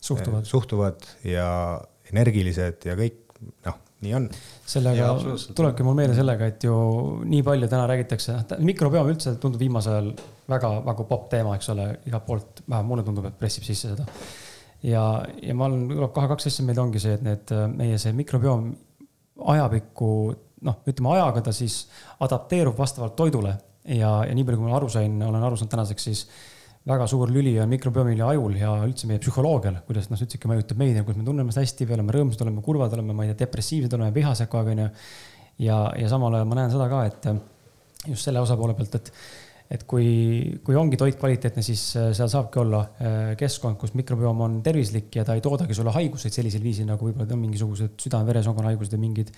suhtuvad, 0.00 0.46
suhtuvad 0.48 1.06
ja 1.26 1.48
energilised 2.12 2.88
ja 2.88 2.96
kõik, 2.98 3.20
noh, 3.66 3.78
nii 4.04 4.14
on. 4.14 4.26
sellega 4.68 5.10
tulebki 5.56 5.86
mul 5.86 5.96
meelde 5.98 6.16
sellega, 6.18 6.48
et 6.52 6.64
ju 6.64 6.74
nii 7.28 7.44
palju 7.46 7.70
täna 7.70 7.86
räägitakse, 7.90 8.36
noh, 8.38 8.66
mikrobiom 8.70 9.12
üldse 9.12 9.36
tundub 9.42 9.62
viimasel 9.62 9.98
ajal 9.98 10.12
väga, 10.48 10.72
väga 10.86 11.08
popp 11.12 11.30
teema, 11.32 11.54
eks 11.58 11.72
ole, 11.74 11.88
igalt 12.08 12.26
poolt, 12.26 12.62
vähemalt 12.66 12.92
mulle 12.92 13.06
tundub, 13.06 13.28
et 13.28 13.38
pressib 13.40 13.66
sisse 13.66 13.92
seda. 13.92 14.06
ja, 14.86 15.04
ja 15.42 15.56
ma 15.58 15.68
olen, 15.68 15.88
tuleb 15.92 16.12
kohe 16.16 16.30
kaks 16.34 16.50
asja 16.50 16.66
meelde, 16.66 16.84
ongi 16.84 17.02
see, 17.02 17.16
et 17.18 17.24
need 17.26 17.54
meie 17.74 17.98
see 18.00 18.14
mikrobiom 18.16 18.68
ajapikku 19.54 20.12
noh, 20.66 20.78
ütleme 20.90 21.14
ajaga 21.14 21.48
ta 21.48 21.54
siis 21.54 21.82
adapteerub 22.24 22.78
vastavalt 22.78 23.16
toidule 23.18 23.54
ja, 23.84 24.12
ja 24.26 24.34
nii 24.34 24.46
palju, 24.46 24.60
kui 24.60 24.70
ma 24.70 24.78
aru 24.78 24.90
sain, 24.92 25.18
olen 25.22 25.44
aru 25.44 25.58
saanud 25.58 25.74
tänaseks, 25.74 26.08
siis 26.10 26.24
väga 26.88 27.06
suur 27.10 27.32
lüli 27.32 27.54
on 27.60 27.70
mikrobiomil 27.70 28.22
ja 28.22 28.30
ajul 28.32 28.54
ja 28.60 28.74
üldse 28.86 29.08
meie 29.10 29.20
psühholoogial, 29.22 29.82
kuidas 29.88 30.08
noh, 30.12 30.20
ikka 30.20 30.50
mõjutab 30.50 30.80
meid 30.80 31.00
kuidas 31.02 31.20
me 31.20 31.26
tunneme 31.26 31.48
ennast 31.48 31.60
hästi 31.62 31.88
või 31.88 31.98
oleme 31.98 32.14
rõõmsad, 32.16 32.44
oleme 32.46 32.64
kurvad, 32.64 32.94
oleme, 32.96 33.16
ma 33.16 33.26
ei 33.26 33.32
tea, 33.32 33.44
depressiivsed, 33.44 33.98
oleme 33.98 34.14
vihased 34.14 34.48
kogu 34.48 34.64
aeg, 34.64 34.72
onju. 34.76 34.88
ja, 35.66 35.82
ja 36.00 36.08
samal 36.12 36.38
ajal 36.38 36.48
ma 36.48 36.62
näen 36.62 36.72
seda 36.72 36.88
ka, 36.90 37.04
et 37.10 37.28
just 38.08 38.24
selle 38.24 38.40
osapoole 38.44 38.76
pealt, 38.78 38.98
et 39.00 39.12
et 39.68 39.82
kui, 39.84 40.06
kui 40.64 40.76
ongi 40.80 40.96
toit 40.96 41.16
kvaliteetne, 41.20 41.62
siis 41.64 41.82
äh, 42.00 42.06
seal 42.16 42.30
saabki 42.32 42.60
olla 42.62 42.80
äh, 42.80 43.16
keskkond, 43.36 43.76
kus 43.80 43.92
mikrobiom 43.98 44.40
on 44.46 44.54
tervislik 44.64 45.18
ja 45.18 45.26
ta 45.28 45.36
ei 45.36 45.42
toodagi 45.44 45.76
sulle 45.76 45.92
haiguseid 45.92 46.32
sellisel 46.32 46.64
viisil, 46.64 46.86
nagu 46.88 47.04
võib-olla 47.04 47.36
on 47.36 47.42
mingisugused 47.42 47.98
südame-veresoonkonna 48.00 48.72
haigused 48.72 48.96
ja 48.96 49.00
mingid 49.02 49.32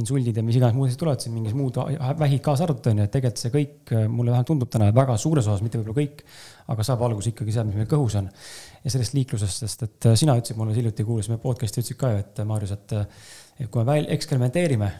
insuldid 0.00 0.40
ja 0.40 0.46
mis 0.46 0.56
iganes 0.56 0.76
muud 0.78 0.88
asjad 0.88 1.02
tulevad, 1.02 1.24
siin 1.24 1.36
mingid 1.36 1.58
muud 1.58 1.80
vähid 2.22 2.40
kaasa 2.44 2.64
arvatud 2.64 2.94
on 2.94 3.02
ju, 3.02 3.08
et 3.10 3.12
tegelikult 3.12 3.44
see 3.44 3.54
kõik, 3.58 3.76
äh, 3.92 4.08
mulle 4.08 4.32
vähemalt 4.32 4.52
tundub 4.54 4.72
täna, 4.72 4.88
väga 4.96 5.18
suures 5.20 5.50
osas, 5.52 5.60
mitte 5.66 5.82
võib-olla 5.82 6.00
kõik, 6.00 6.24
aga 6.72 6.86
saab 6.86 7.02
alguse 7.06 7.32
ikkagi 7.32 7.54
sealt, 7.54 7.68
mis 7.70 7.80
meil 7.80 7.88
kõhus 7.90 8.16
on. 8.20 8.28
ja 8.84 8.92
sellest 8.92 9.16
liiklusest, 9.16 9.64
sest 9.64 9.82
et 9.86 10.08
sina 10.20 10.36
ütlesid 10.38 10.60
mulle 10.60 10.76
hiljuti, 10.76 11.04
kuulasime 11.04 11.40
podcast'i, 11.42 11.82
ütlesid 11.82 12.00
ka 12.00 12.12
ju, 12.14 12.22
et 12.24 12.44
Marius, 12.48 12.74
et, 12.76 12.96
et 13.60 13.68
kui 13.70 13.82
me 13.82 13.92
väl 13.92 14.08
eksperimenteerime 14.16 14.92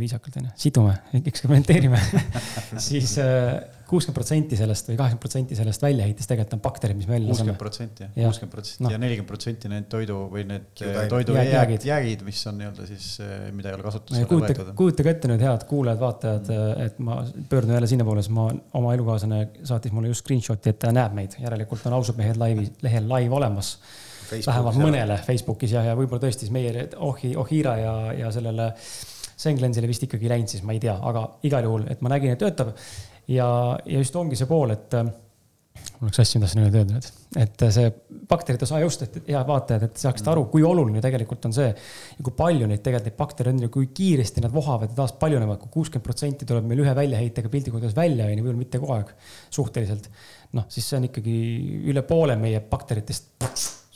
viisakalt 0.00 0.38
onju, 0.40 0.50
sidume, 0.56 0.94
eksperimenteerime 1.20 1.98
siis 2.86 3.18
kuuskümmend 3.92 4.16
protsenti 4.16 4.56
sellest 4.56 4.88
või 4.88 4.96
kaheksakümmend 4.96 5.22
protsenti 5.22 5.56
sellest 5.58 5.82
väljaheitest 5.84 6.30
tegelikult 6.30 6.56
on 6.56 6.62
bakterid, 6.64 6.96
mis 6.96 7.08
me 7.08 7.16
välja 7.16 7.28
laseme. 7.28 7.52
kuuskümmend 7.52 7.60
protsenti 7.60 8.04
jah, 8.06 8.30
kuuskümmend 8.30 8.54
protsenti 8.54 8.84
no. 8.86 8.92
ja 8.94 9.00
nelikümmend 9.02 9.28
protsenti 9.28 9.70
need 9.72 9.88
toidu 9.92 10.18
või 10.32 10.44
need 10.48 10.82
toidujäägid, 11.12 11.86
jäägid, 11.88 12.24
mis 12.26 12.40
on 12.48 12.58
nii-öelda 12.60 12.86
siis, 12.88 13.08
eh, 13.24 13.34
mida 13.52 13.72
ei 13.72 13.76
ole 13.76 13.86
kasutusele 13.88 14.30
võetud. 14.30 14.72
kujutage 14.78 15.14
ette 15.16 15.32
nüüd, 15.32 15.44
head 15.44 15.66
kuulajad-vaatajad, 15.68 16.52
mm. 16.54 16.86
et 16.86 17.02
ma 17.04 17.18
pöördun 17.52 17.76
jälle 17.76 17.90
sinnapoole, 17.92 18.24
sest 18.24 18.34
ma, 18.38 18.48
oma 18.80 18.96
elukaaslane 18.96 19.42
saatis 19.68 19.92
mulle 19.92 20.12
just 20.12 20.24
screenshot'i, 20.24 20.72
et 20.72 20.80
ta 20.82 20.94
näeb 20.94 21.16
meid, 21.18 21.36
järelikult 21.42 21.84
on 21.90 21.98
ausad 21.98 22.20
mehed 22.20 22.40
laivi, 22.40 22.68
lehel 22.86 23.08
live 23.12 23.40
olemas. 23.40 23.76
vähemalt 24.32 24.78
mõnele 24.80 25.18
Facebookis 25.26 25.74
ja, 25.76 25.82
ja 25.90 25.96
võib-olla 25.98 26.22
tõesti 26.22 26.46
siis 26.46 26.52
meie 26.54 26.88
Ohi, 27.04 27.34
Ohira 27.36 27.76
ja, 27.76 27.96
ja 28.16 28.30
sellele 28.32 28.72
Senglensile 29.42 29.88
vist 29.90 30.04
ikkagi 30.06 30.30
läinud, 30.30 30.48
siis 30.48 30.62
ma 30.64 30.72
ei 30.72 30.80
tea, 30.80 30.94
aga 30.96 31.26
igal 31.48 31.66
juhul, 31.66 31.84
et 31.90 32.00
ma 32.04 32.12
nägin, 32.12 32.32
et 32.32 32.40
töötab 32.40 32.72
ja, 33.28 33.48
ja 33.86 33.98
just 33.98 34.16
ongi 34.16 34.38
see 34.38 34.48
pool, 34.50 34.72
et 34.74 34.96
äh, 34.98 35.06
mul 35.06 36.08
oleks 36.08 36.20
asju, 36.22 36.40
mida 36.40 36.48
tahtsin 36.48 36.64
öelda 36.64 36.82
nüüd, 36.88 37.08
et 37.42 37.64
äh, 37.64 37.72
see 37.74 37.90
bakterite 38.28 38.66
osa 38.66 38.80
just, 38.82 39.04
et 39.06 39.18
head 39.28 39.48
vaatajad, 39.48 39.86
et 39.88 40.02
saaksite 40.02 40.30
aru, 40.32 40.44
kui 40.52 40.64
oluline 40.66 41.02
tegelikult 41.04 41.48
on 41.48 41.54
see 41.56 41.68
ja 41.70 42.24
kui 42.26 42.34
palju 42.38 42.68
neid 42.70 42.82
tegelikult 42.84 43.10
neid 43.10 43.18
baktereid 43.18 43.56
on 43.56 43.66
ja 43.66 43.72
kui 43.72 43.90
kiiresti 43.94 44.44
nad 44.44 44.54
vohavad 44.54 44.92
ja 44.92 44.98
taas 45.02 45.14
paljunevad 45.20 45.60
kui, 45.60 45.68
kui 45.68 45.80
kuuskümmend 45.80 46.06
protsenti 46.06 46.48
tuleb 46.48 46.66
meil 46.68 46.82
ühe 46.84 46.94
väljaheitega 46.98 47.52
piltlikult 47.52 47.82
öeldes 47.82 47.98
välja, 47.98 48.28
on 48.28 48.34
ju, 48.36 48.46
võib-olla 48.46 48.64
mitte 48.64 48.82
kogu 48.82 48.96
aeg 48.96 49.12
suhteliselt. 49.58 50.10
noh, 50.58 50.66
siis 50.72 50.88
see 50.88 50.98
on 50.98 51.06
ikkagi 51.08 51.36
üle 51.92 52.02
poole 52.08 52.36
meie 52.40 52.60
bakteritest 52.72 53.46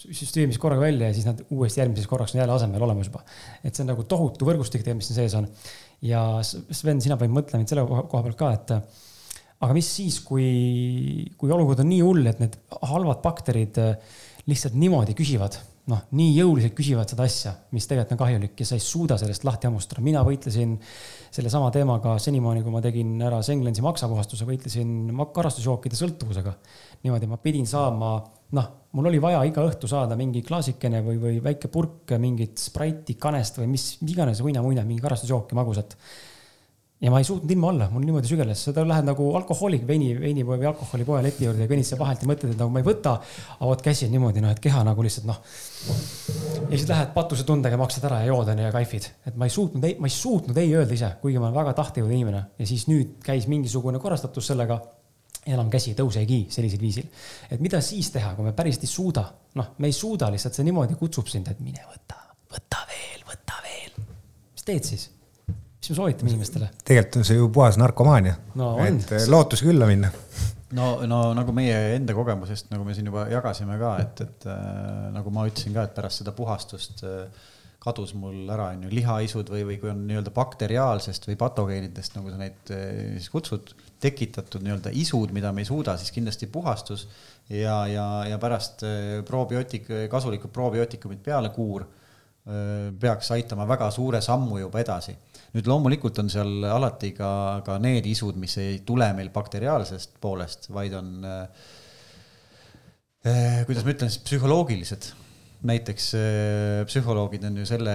süsteemis 0.07 0.59
korraga 0.63 0.85
välja 0.85 1.09
ja 1.11 1.17
siis 1.17 1.27
nad 1.27 1.41
uuesti 1.51 1.81
järgmiseks 1.81 2.09
korraks 2.11 2.35
on 2.35 2.41
jälle 2.41 2.55
asemel 2.55 2.83
olemas 2.83 3.11
juba. 3.11 3.25
et 3.65 3.75
see 3.75 3.83
on 3.85 3.91
nagu 3.93 4.05
tohutu 4.09 4.47
võrgustik, 4.49 4.87
mis 4.95 5.11
siin 5.11 5.21
sees 5.23 5.35
on. 5.39 5.49
ja 6.05 6.23
Sven, 6.45 7.01
sina 7.03 7.19
panid 7.19 7.35
mõtlema 7.35 7.65
nüüd 7.65 7.73
selle 7.73 7.87
koha 7.87 8.23
pealt 8.27 8.39
ka, 8.39 8.53
et 8.55 8.75
aga 9.65 9.77
mis 9.77 9.89
siis, 9.99 10.21
kui, 10.25 11.31
kui 11.39 11.53
olukord 11.53 11.81
on 11.85 11.89
nii 11.89 12.03
hull, 12.05 12.27
et 12.29 12.43
need 12.43 12.59
halvad 12.91 13.23
bakterid 13.25 13.81
äh, 13.81 13.97
lihtsalt 14.47 14.77
niimoodi 14.79 15.15
küsivad, 15.17 15.57
noh, 15.91 16.03
nii 16.19 16.33
jõuliselt 16.37 16.75
küsivad 16.77 17.11
seda 17.11 17.25
asja, 17.27 17.53
mis 17.75 17.87
tegelikult 17.87 18.17
on 18.17 18.21
kahjulik 18.21 18.61
ja 18.63 18.67
sa 18.69 18.77
ei 18.79 18.83
suuda 18.83 19.17
sellest 19.19 19.47
lahti 19.47 19.69
hammustada. 19.69 20.03
mina 20.03 20.23
võitlesin 20.27 20.77
sellesama 21.35 21.71
teemaga 21.75 22.17
senimaani, 22.23 22.63
kui 22.63 22.75
ma 22.75 22.83
tegin 22.83 23.17
ära 23.23 23.41
Senglensi 23.47 23.85
maksapuhastuse, 23.87 24.47
võitlesin 24.49 25.11
karastusjookide 25.35 25.99
sõltuvusega. 25.99 26.55
niimoodi 27.07 27.31
ma 27.31 27.39
pidin 27.43 27.67
saama, 27.71 28.13
noh, 28.59 28.71
mul 28.93 29.11
oli 29.13 29.23
vaja 29.23 29.43
iga 29.47 29.67
õhtu 29.67 29.89
saada 29.91 30.19
mingi 30.19 30.43
klaasikene 30.47 31.03
või, 31.07 31.21
või 31.23 31.43
väike 31.43 31.71
purk 31.73 32.17
mingit 32.19 32.59
Sprite'i 32.59 33.19
kanest 33.19 33.59
või 33.63 33.71
mis 33.75 33.97
iganes 34.07 34.43
uina-muina, 34.43 34.85
mingi 34.87 35.03
karastusjooki 35.03 35.59
magusat 35.59 35.97
ja 37.01 37.11
ma 37.13 37.21
ei 37.21 37.27
suutnud 37.29 37.51
ilma 37.53 37.69
olla, 37.69 37.87
mul 37.93 38.05
niimoodi 38.07 38.29
sügeles, 38.31 38.63
sa 38.65 38.73
lähed 38.87 39.05
nagu 39.05 39.27
alkohoolik 39.37 39.85
veini, 39.89 40.15
veinipoe 40.17 40.57
või 40.57 40.69
alkoholipoe 40.71 41.21
leti 41.27 41.45
juurde 41.45 41.67
ja 41.67 41.69
kõnnid 41.69 41.89
seal 41.89 42.01
vahelt 42.01 42.23
ja 42.25 42.29
mõtled, 42.31 42.55
et 42.55 42.61
nagu 42.63 42.73
ma 42.73 42.81
ei 42.81 42.87
võta. 42.87 43.19
avad 43.61 43.83
käsi 43.85 44.09
niimoodi, 44.13 44.41
noh, 44.41 44.55
et 44.57 44.61
keha 44.65 44.81
nagu 44.87 45.05
lihtsalt 45.05 45.27
noh. 45.29 45.41
ja 46.63 46.71
siis 46.73 46.87
lähed 46.89 47.13
patusetundega, 47.13 47.77
maksad 47.77 48.07
ära 48.09 48.23
ja 48.25 48.31
jood 48.33 48.49
onju 48.49 48.65
ja 48.65 48.73
kaifid, 48.73 49.11
et 49.29 49.37
ma 49.37 49.49
ei 49.49 49.53
suutnud, 49.53 49.85
ma 50.01 50.09
ei 50.09 50.15
suutnud 50.15 50.57
ei 50.63 50.73
öelda 50.75 50.97
ise, 50.97 51.11
kuigi 51.21 51.43
ma 51.43 51.51
olen 51.51 51.59
väga 51.59 51.75
tahtejõud 51.83 52.15
inimene 52.17 52.45
ja 52.59 52.69
siis 52.69 52.87
nüüd 52.89 53.19
käis 53.25 53.45
mingisugune 53.51 54.01
korrastatus 54.01 54.49
sellega 54.53 54.81
enam 55.47 55.69
käsi 55.71 55.93
ei 55.93 55.99
tõusegi 55.99 56.39
sellisel 56.51 56.81
viisil. 56.81 57.11
et 57.51 57.61
mida 57.61 57.81
siis 57.85 58.09
teha, 58.15 58.33
kui 58.35 58.49
me 58.49 58.55
päriselt 58.57 58.89
ei 58.89 58.91
suuda, 58.91 59.27
noh, 59.61 59.75
me 59.79 59.93
ei 59.93 59.93
suuda 59.93 60.31
lihtsalt, 60.33 60.57
see 60.57 60.65
niimoodi 60.65 60.97
kutsub 60.97 61.29
sind, 61.29 61.53
et 61.53 61.61
mine 61.61 61.85
võta, 61.91 62.19
võta 62.57 62.87
veel, 62.89 63.21
võta 63.29 63.61
veel. 63.69 64.09
mis 64.57 64.65
teed 64.65 64.89
siis? 64.95 65.11
Mis 65.87 65.95
me 65.95 66.03
soovitame 66.03 66.33
inimestele? 66.33 66.69
tegelikult 66.85 67.21
on 67.21 67.27
see 67.29 67.39
ju 67.39 67.49
puhas 67.55 67.79
narkomaania 67.79 68.37
no,. 68.59 68.75
et 68.85 69.13
eh, 69.15 69.27
lootusi 69.31 69.69
külla 69.69 69.87
minna. 69.87 70.11
no, 70.75 70.89
no 71.07 71.21
nagu 71.37 71.55
meie 71.55 71.77
enda 71.97 72.15
kogemusest, 72.17 72.73
nagu 72.73 72.87
me 72.87 72.95
siin 72.97 73.07
juba 73.07 73.29
jagasime 73.31 73.79
ka, 73.79 73.93
et, 74.03 74.25
et 74.27 74.49
äh, 74.51 75.05
nagu 75.15 75.35
ma 75.35 75.47
ütlesin 75.47 75.77
ka, 75.77 75.87
et 75.87 75.95
pärast 75.95 76.25
seda 76.25 76.35
puhastust 76.37 77.05
äh, 77.07 77.45
kadus 77.87 78.17
mul 78.19 78.49
ära, 78.51 78.73
on 78.75 78.89
ju, 78.89 78.91
lihaisud 78.99 79.51
või, 79.53 79.63
või 79.69 79.77
kui 79.79 79.93
on 79.93 80.01
nii-öelda 80.09 80.33
bakteriaalsest 80.35 81.29
või 81.29 81.37
patogeenidest, 81.39 82.17
nagu 82.19 82.33
sa 82.33 82.41
neid 82.41 82.73
siis 82.73 83.29
kutsud, 83.31 83.77
tekitatud 84.03 84.65
nii-öelda 84.65 84.91
isud, 84.99 85.31
mida 85.37 85.53
me 85.55 85.63
ei 85.63 85.69
suuda, 85.69 85.95
siis 86.01 86.11
kindlasti 86.11 86.49
puhastus 86.51 87.07
ja, 87.47 87.77
ja, 87.87 88.09
ja 88.27 88.41
pärast 88.43 88.83
probiootik, 89.29 89.87
kasulikud 90.11 90.51
probiootikumid 90.51 91.23
peale 91.23 91.53
kuur 91.55 91.87
peaks 92.99 93.31
aitama 93.37 93.69
väga 93.71 93.87
suure 93.95 94.19
sammu 94.23 94.59
juba 94.65 94.83
edasi 94.83 95.15
nüüd 95.57 95.69
loomulikult 95.71 96.19
on 96.21 96.31
seal 96.33 96.67
alati 96.69 97.13
ka, 97.17 97.31
ka 97.65 97.79
need 97.83 98.07
isud, 98.11 98.37
mis 98.41 98.59
ei 98.61 98.81
tule 98.87 99.09
meil 99.17 99.33
bakteriaalsest 99.35 100.19
poolest, 100.21 100.69
vaid 100.75 100.97
on 100.99 101.13
äh, 101.25 101.71
äh 103.27 103.63
kuidas 103.69 103.87
ma 103.87 103.95
ütlen 103.95 104.13
siis, 104.13 104.25
psühholoogilised. 104.27 105.15
Näiteks 105.67 106.11
äh, 106.15 106.83
psühholoogid 106.87 107.47
on 107.49 107.57
ju 107.63 107.65
selle, 107.67 107.95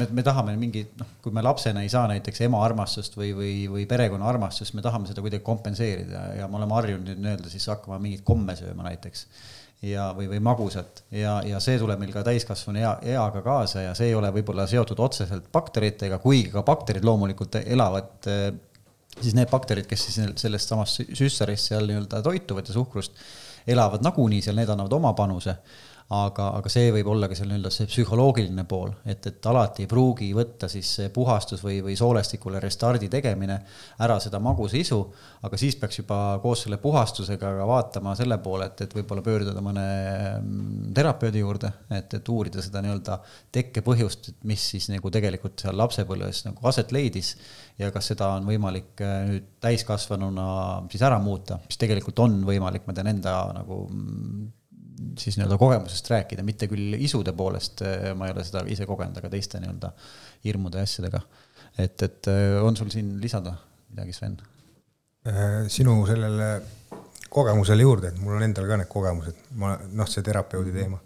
me, 0.00 0.08
me 0.18 0.24
tahame 0.26 0.56
mingi, 0.58 0.82
noh, 0.98 1.14
kui 1.22 1.32
me 1.32 1.44
lapsena 1.46 1.84
ei 1.86 1.92
saa 1.92 2.08
näiteks 2.10 2.42
ema 2.48 2.64
armastust 2.66 3.14
või, 3.16 3.30
või, 3.38 3.52
või 3.70 3.86
perekonna 3.88 4.26
armastust, 4.28 4.74
me 4.74 4.82
tahame 4.84 5.08
seda 5.08 5.22
kuidagi 5.22 5.46
kompenseerida 5.46 6.24
ja 6.40 6.50
me 6.50 6.58
oleme 6.58 6.76
harjunud 6.80 7.14
nii-öelda 7.14 7.52
siis 7.52 7.68
hakkama 7.70 8.02
mingeid 8.02 8.26
komme 8.26 8.58
sööma 8.58 8.90
näiteks 8.90 9.28
ja, 9.82 10.08
või, 10.16 10.28
või 10.30 10.40
magusat. 10.44 11.04
Ja, 11.14 11.40
ja 11.46 11.60
see 11.62 11.78
tuleb 11.80 12.00
meil 12.00 12.12
ka 12.14 12.24
täiskasvanu 12.26 12.82
ea, 12.82 12.92
eaga 13.14 13.42
kaasa 13.44 13.86
ja 13.88 13.94
see 13.98 14.12
ei 14.12 14.18
ole 14.18 14.30
võib-olla 14.34 14.66
seotud 14.70 15.00
otseselt 15.02 15.48
bakteritega, 15.52 16.20
kuigi 16.22 16.52
ka 16.54 16.64
bakterid 16.66 17.06
loomulikult 17.06 17.58
elavad 17.62 18.30
eh, 18.30 18.50
siis 19.20 19.36
need 19.36 19.50
bakterid, 19.50 19.88
kes 19.90 20.08
siis 20.08 20.20
sellest 20.40 20.72
samast 20.72 21.02
süssarist 21.18 21.72
seal 21.72 21.88
nii-öelda 21.88 22.22
toituvad 22.24 22.68
ja 22.68 22.76
suhkrust, 22.76 23.18
elavad 23.68 24.04
nagunii 24.04 24.42
seal, 24.44 24.56
need 24.58 24.70
annavad 24.72 24.98
oma 24.98 25.12
panuse 25.18 25.56
aga, 26.12 26.48
aga 26.58 26.70
see 26.72 26.90
võib 26.92 27.08
olla 27.12 27.28
ka 27.30 27.36
seal 27.36 27.48
nii-öelda 27.50 27.70
see 27.72 27.88
psühholoogiline 27.88 28.64
pool, 28.68 28.90
et, 29.08 29.24
et 29.30 29.48
alati 29.48 29.84
ei 29.84 29.90
pruugi 29.90 30.28
võtta 30.36 30.68
siis 30.70 30.90
see 30.98 31.08
puhastus 31.14 31.62
või, 31.64 31.78
või 31.84 31.96
soolestikule 31.98 32.60
restardi 32.62 33.08
tegemine 33.12 33.58
ära 34.04 34.18
seda 34.22 34.40
magusisu, 34.42 34.98
aga 35.46 35.60
siis 35.60 35.78
peaks 35.80 36.02
juba 36.02 36.18
koos 36.42 36.66
selle 36.66 36.78
puhastusega 36.82 37.54
ka 37.58 37.68
vaatama 37.68 38.14
selle 38.18 38.38
poole, 38.44 38.68
et, 38.68 38.84
et 38.86 38.96
võib-olla 38.98 39.24
pöörduda 39.24 39.64
mõne 39.64 39.86
mm, 40.36 40.92
terapeudi 40.96 41.42
juurde, 41.42 41.72
et, 41.90 42.18
et 42.20 42.32
uurida 42.34 42.64
seda 42.64 42.84
nii-öelda 42.84 43.18
tekkepõhjust, 43.56 44.32
et 44.32 44.48
mis 44.52 44.70
siis 44.74 44.90
nagu 44.92 45.12
tegelikult 45.12 45.64
seal 45.64 45.78
lapsepõlves 45.80 46.44
nagu 46.48 46.72
aset 46.72 46.92
leidis 46.92 47.34
ja 47.80 47.90
kas 47.94 48.12
seda 48.12 48.34
on 48.36 48.48
võimalik 48.48 49.00
äh, 49.00 49.20
nüüd 49.30 49.52
täiskasvanuna 49.62 50.48
siis 50.92 51.04
ära 51.06 51.20
muuta, 51.22 51.62
mis 51.66 51.80
tegelikult 51.80 52.20
on 52.24 52.42
võimalik, 52.46 52.84
ma 52.86 52.96
tean 52.96 53.14
enda 53.14 53.38
nagu 53.56 53.86
mm, 53.88 54.50
siis 55.18 55.36
nii-öelda 55.38 55.58
kogemusest 55.60 56.10
rääkida, 56.12 56.44
mitte 56.46 56.68
küll 56.70 56.96
isude 56.98 57.34
poolest, 57.36 57.82
eh, 57.86 58.10
ma 58.18 58.28
ei 58.28 58.34
ole 58.34 58.44
seda 58.46 58.64
ise 58.70 58.86
kogenud, 58.88 59.18
aga 59.18 59.30
teiste 59.32 59.60
nii-öelda 59.62 59.92
hirmude 60.44 60.82
ja 60.82 60.88
asjadega. 60.88 61.22
et, 61.78 62.02
et 62.02 62.30
eh, 62.32 62.56
on 62.62 62.76
sul 62.76 62.90
siin 62.92 63.14
lisada 63.20 63.54
midagi, 63.90 64.16
Sven? 64.16 64.38
Äh, 65.28 65.68
sinu 65.72 65.94
sellele 66.06 66.48
kogemusele 67.32 67.82
juurde, 67.82 68.12
et 68.12 68.18
mul 68.20 68.36
on 68.36 68.44
endal 68.44 68.66
ka 68.68 68.80
need 68.80 68.90
kogemused, 68.92 69.38
ma 69.60 69.76
noh, 69.92 70.08
see 70.10 70.24
terapeudi 70.26 70.74
teema, 70.74 70.98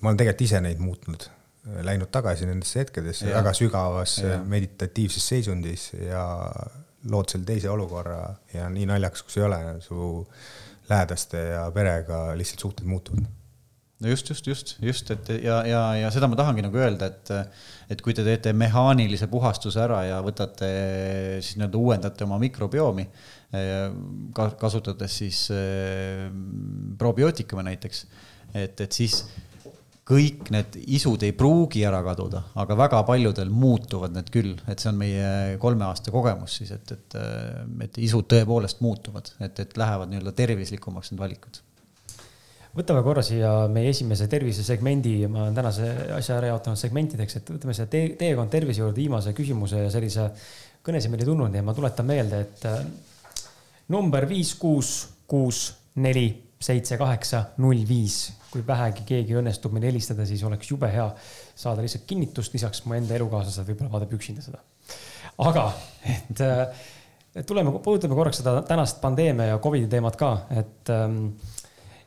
ma 0.00 0.10
olen 0.10 0.20
tegelikult 0.20 0.46
ise 0.46 0.60
neid 0.62 0.82
muutnud, 0.82 1.26
läinud 1.86 2.10
tagasi 2.12 2.46
nendesse 2.46 2.82
hetkedesse 2.82 3.30
ja. 3.30 3.38
väga 3.38 3.54
sügavas 3.56 4.18
ja. 4.20 4.36
meditatiivses 4.44 5.30
seisundis 5.32 5.88
ja 5.96 6.24
lood 7.10 7.32
selle 7.32 7.46
teise 7.48 7.70
olukorra 7.72 8.18
ja 8.52 8.68
nii 8.72 8.84
naljakas, 8.90 9.24
kui 9.24 9.32
see 9.34 9.42
ei 9.42 9.48
ole, 9.48 9.60
su 9.84 10.10
lähedaste 10.90 11.40
ja 11.54 11.64
perega 11.74 12.26
lihtsalt 12.38 12.66
suhted 12.66 12.88
muutuvad. 12.88 13.24
no 14.00 14.10
just, 14.10 14.28
just, 14.28 14.46
just, 14.46 14.74
just, 14.82 15.10
et 15.10 15.28
ja, 15.44 15.60
ja, 15.66 15.80
ja 15.96 16.10
seda 16.12 16.28
ma 16.28 16.36
tahangi 16.36 16.64
nagu 16.64 16.76
öelda, 16.76 17.08
et, 17.08 17.30
et 17.94 18.02
kui 18.04 18.12
te 18.16 18.24
teete 18.26 18.52
mehaanilise 18.52 19.28
puhastuse 19.32 19.80
ära 19.80 20.02
ja 20.08 20.18
võtate 20.24 20.68
siis 21.40 21.56
nii-öelda 21.56 21.80
uuendate 21.80 22.26
oma 22.26 22.40
mikrobioomi, 22.42 23.06
kasutades 24.60 25.18
siis 25.22 25.46
probiootikume 27.00 27.64
näiteks, 27.70 28.04
et, 28.52 28.84
et 28.84 28.92
siis 28.92 29.22
kõik 30.04 30.50
need 30.52 30.76
isud 30.98 31.22
ei 31.24 31.32
pruugi 31.36 31.84
ära 31.88 32.02
kaduda, 32.04 32.42
aga 32.60 32.76
väga 32.76 33.02
paljudel 33.08 33.52
muutuvad 33.52 34.12
need 34.12 34.28
küll, 34.32 34.56
et 34.68 34.82
see 34.82 34.90
on 34.90 34.98
meie 35.00 35.28
kolme 35.62 35.86
aasta 35.88 36.12
kogemus 36.12 36.58
siis, 36.60 36.74
et, 36.76 36.92
et, 36.92 37.16
et 37.86 38.00
isud 38.04 38.28
tõepoolest 38.28 38.82
muutuvad, 38.84 39.32
et, 39.40 39.62
et 39.64 39.78
lähevad 39.80 40.12
nii-öelda 40.12 40.34
tervislikumaks 40.36 41.12
need 41.12 41.24
valikud. 41.24 41.62
Võtame 42.74 43.04
korra 43.06 43.22
siia 43.22 43.52
meie 43.70 43.92
esimese 43.94 44.26
tervisesegmendi, 44.28 45.14
ma 45.30 45.44
olen 45.44 45.56
tänase 45.56 45.88
asja 46.16 46.40
ära 46.40 46.50
jaotanud 46.50 46.80
segmentideks, 46.80 47.38
et 47.38 47.52
võtame 47.54 47.76
selle 47.76 47.92
tee, 47.92 48.08
teekond 48.18 48.50
tervise 48.50 48.82
juurde 48.82 48.98
viimase 48.98 49.32
küsimuse 49.36 49.84
ja 49.86 49.92
sellise 49.94 50.26
kõnesid 50.84 51.12
meil 51.12 51.22
ei 51.22 51.28
tulnud, 51.30 51.54
et 51.54 51.64
ma 51.64 51.72
tuletan 51.76 52.08
meelde, 52.08 52.40
et 52.44 52.66
äh, 52.68 52.82
number 53.94 54.26
viis, 54.28 54.52
kuus, 54.58 54.90
kuus, 55.30 55.68
neli, 56.02 56.26
seitse, 56.64 56.98
kaheksa, 57.00 57.44
null, 57.62 57.84
viis. 57.88 58.32
kui 58.54 58.62
vähegi 58.66 59.02
keegi 59.02 59.34
õnnestub 59.34 59.72
meile 59.74 59.88
helistada, 59.90 60.22
siis 60.28 60.44
oleks 60.46 60.68
jube 60.70 60.86
hea 60.86 61.08
saada 61.58 61.82
lihtsalt 61.82 62.04
kinnitust, 62.06 62.52
lisaks 62.54 62.84
mu 62.86 62.94
enda 62.94 63.16
elukaaslased 63.16 63.66
võib-olla 63.66 63.90
vaatab 63.96 64.14
üksinda 64.14 64.44
seda. 64.44 64.60
aga, 65.42 65.64
et, 66.06 66.42
äh, 66.44 66.86
et 67.34 67.46
tuleme, 67.46 67.72
puudutame 67.82 68.14
korraks 68.14 68.42
seda 68.42 68.60
tänast 68.68 69.00
pandeemia 69.02 69.54
ja 69.54 69.58
Covidi 69.58 69.90
teemat 69.90 70.16
ka, 70.20 70.30
et 70.54 70.94
ähm, 70.94 71.32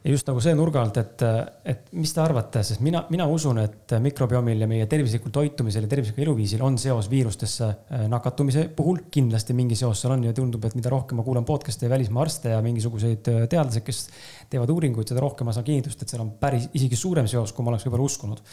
ja 0.07 0.13
just 0.13 0.29
nagu 0.29 0.39
see 0.39 0.53
nurga 0.55 0.79
alt, 0.85 0.97
et, 1.01 1.23
et 1.67 1.89
mis 1.99 2.13
te 2.15 2.21
arvate, 2.23 2.61
sest 2.63 2.79
mina, 2.85 3.01
mina 3.11 3.25
usun, 3.27 3.59
et 3.59 3.91
mikrobiomil 3.99 4.63
ja 4.63 4.69
meie 4.71 4.85
tervislikul 4.87 5.33
toitumisel 5.35 5.83
ja 5.83 5.91
tervislikul 5.91 6.23
eluviisil 6.23 6.63
on 6.63 6.77
seos 6.79 7.09
viirustesse 7.11 7.67
äh, 7.67 8.05
nakatumise 8.07 8.69
puhul. 8.77 9.01
kindlasti 9.11 9.55
mingi 9.57 9.75
seos 9.75 9.99
seal 9.99 10.15
on 10.15 10.23
ja 10.29 10.35
tundub, 10.37 10.63
et 10.63 10.77
mida 10.79 10.93
rohkem 10.93 11.19
ma 11.19 11.27
kuulan 11.27 11.47
podcast'e 11.47 11.89
ja 11.89 11.91
välismaa 11.91 12.23
arste 12.23 12.55
ja 12.55 12.61
mingisuguseid 12.63 13.31
äh, 13.33 13.47
teadlasi, 13.51 13.83
kes 13.83 14.05
teevad 14.53 14.71
uuringuid, 14.71 15.11
seda 15.11 15.25
rohkem 15.25 15.49
ma 15.49 15.55
saan 15.55 15.67
kinnitust, 15.67 16.01
et 16.01 16.15
seal 16.15 16.23
on 16.23 16.31
päris 16.39 16.69
isegi 16.71 16.95
suurem 16.95 17.27
seos, 17.27 17.51
kui 17.51 17.67
ma 17.67 17.75
oleks 17.75 17.89
võib-olla 17.89 18.07
uskunud 18.07 18.45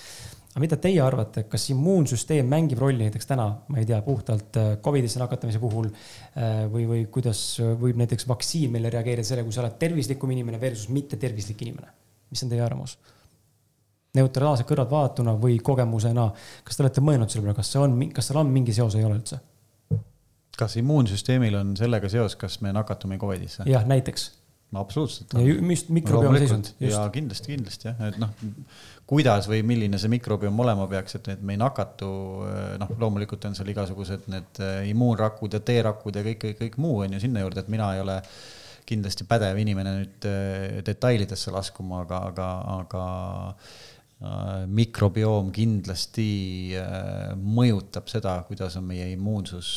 aga 0.55 0.63
mida 0.63 0.77
teie 0.79 1.01
arvate, 1.03 1.43
kas 1.51 1.65
immuunsüsteem 1.75 2.47
mängib 2.47 2.79
rolli 2.79 3.09
näiteks 3.09 3.27
täna, 3.27 3.49
ma 3.69 3.81
ei 3.81 3.89
tea, 3.89 3.99
puhtalt 4.07 4.59
äh, 4.61 4.69
Covidisse 4.85 5.19
nakatamise 5.19 5.59
puhul 5.63 5.89
äh, 5.91 6.63
või, 6.71 6.87
või 6.87 7.01
kuidas 7.11 7.41
võib 7.81 7.99
näiteks 7.99 8.29
vaktsiin 8.31 8.71
meile 8.71 8.93
reageerida 8.95 9.27
sellele, 9.27 9.49
kui 9.49 9.57
sa 9.57 9.65
oled 9.65 9.75
tervislikum 9.81 10.31
inimene 10.31 10.61
versus 10.63 10.87
mitte 10.95 11.19
tervislik 11.19 11.67
inimene? 11.67 11.91
mis 12.31 12.43
on 12.47 12.55
teie 12.55 12.63
arvamus? 12.63 12.95
neutraalselt 14.15 14.69
kõrvalt 14.69 14.95
vaadatuna 14.95 15.35
või 15.43 15.59
kogemusena, 15.59 16.29
kas 16.63 16.79
te 16.79 16.87
olete 16.87 17.03
mõelnud 17.03 17.35
selle 17.35 17.49
peale, 17.49 17.59
kas 17.59 17.75
see 17.75 17.83
on, 17.83 17.99
kas 18.15 18.31
seal 18.31 18.39
on 18.45 18.55
mingi 18.55 18.77
seos 18.77 18.95
ei 18.95 19.07
ole 19.07 19.19
üldse? 19.19 19.41
kas 20.55 20.79
immuunsüsteemil 20.79 21.59
on 21.59 21.75
sellega 21.75 22.07
seos, 22.13 22.39
kas 22.39 22.61
me 22.63 22.71
nakatume 22.75 23.19
Covidisse? 23.19 23.67
jah, 23.67 23.83
näiteks 23.91 24.31
absoluutselt. 24.79 25.35
just 25.71 25.89
mikrobiomi 25.89 26.39
seisund. 26.39 26.71
ja 26.81 27.03
kindlasti, 27.13 27.53
kindlasti 27.55 27.89
jah, 27.91 28.01
et 28.09 28.19
noh, 28.23 28.31
kuidas 29.07 29.49
või 29.51 29.61
milline 29.67 29.99
see 30.01 30.13
mikrobiom 30.13 30.61
olema 30.65 30.87
peaks, 30.89 31.19
et, 31.19 31.31
et 31.37 31.43
me 31.45 31.57
ei 31.57 31.61
nakatu, 31.61 32.11
noh, 32.81 32.93
loomulikult 33.01 33.45
on 33.49 33.57
seal 33.57 33.71
igasugused 33.73 34.29
need 34.33 34.61
äh, 34.65 34.83
immuunrakud 34.91 35.57
ja 35.57 35.61
T-rakud 35.61 36.17
ja 36.17 36.25
kõik, 36.25 36.41
kõik, 36.45 36.61
kõik 36.63 36.79
muu 36.81 37.03
on 37.05 37.17
ju 37.17 37.25
sinna 37.27 37.45
juurde, 37.45 37.65
et 37.65 37.73
mina 37.73 37.91
ei 37.95 38.05
ole 38.05 38.21
kindlasti 38.89 39.27
pädev 39.29 39.59
inimene 39.61 39.97
nüüd 40.01 40.29
äh, 40.29 40.79
detailidesse 40.87 41.53
laskuma, 41.55 42.05
aga, 42.07 42.23
aga, 42.33 42.53
aga 42.79 43.09
mikrobioom 44.71 45.51
kindlasti 45.53 46.73
mõjutab 47.37 48.07
seda, 48.09 48.39
kuidas 48.49 48.79
on 48.79 48.87
meie 48.89 49.11
immuunsus 49.13 49.73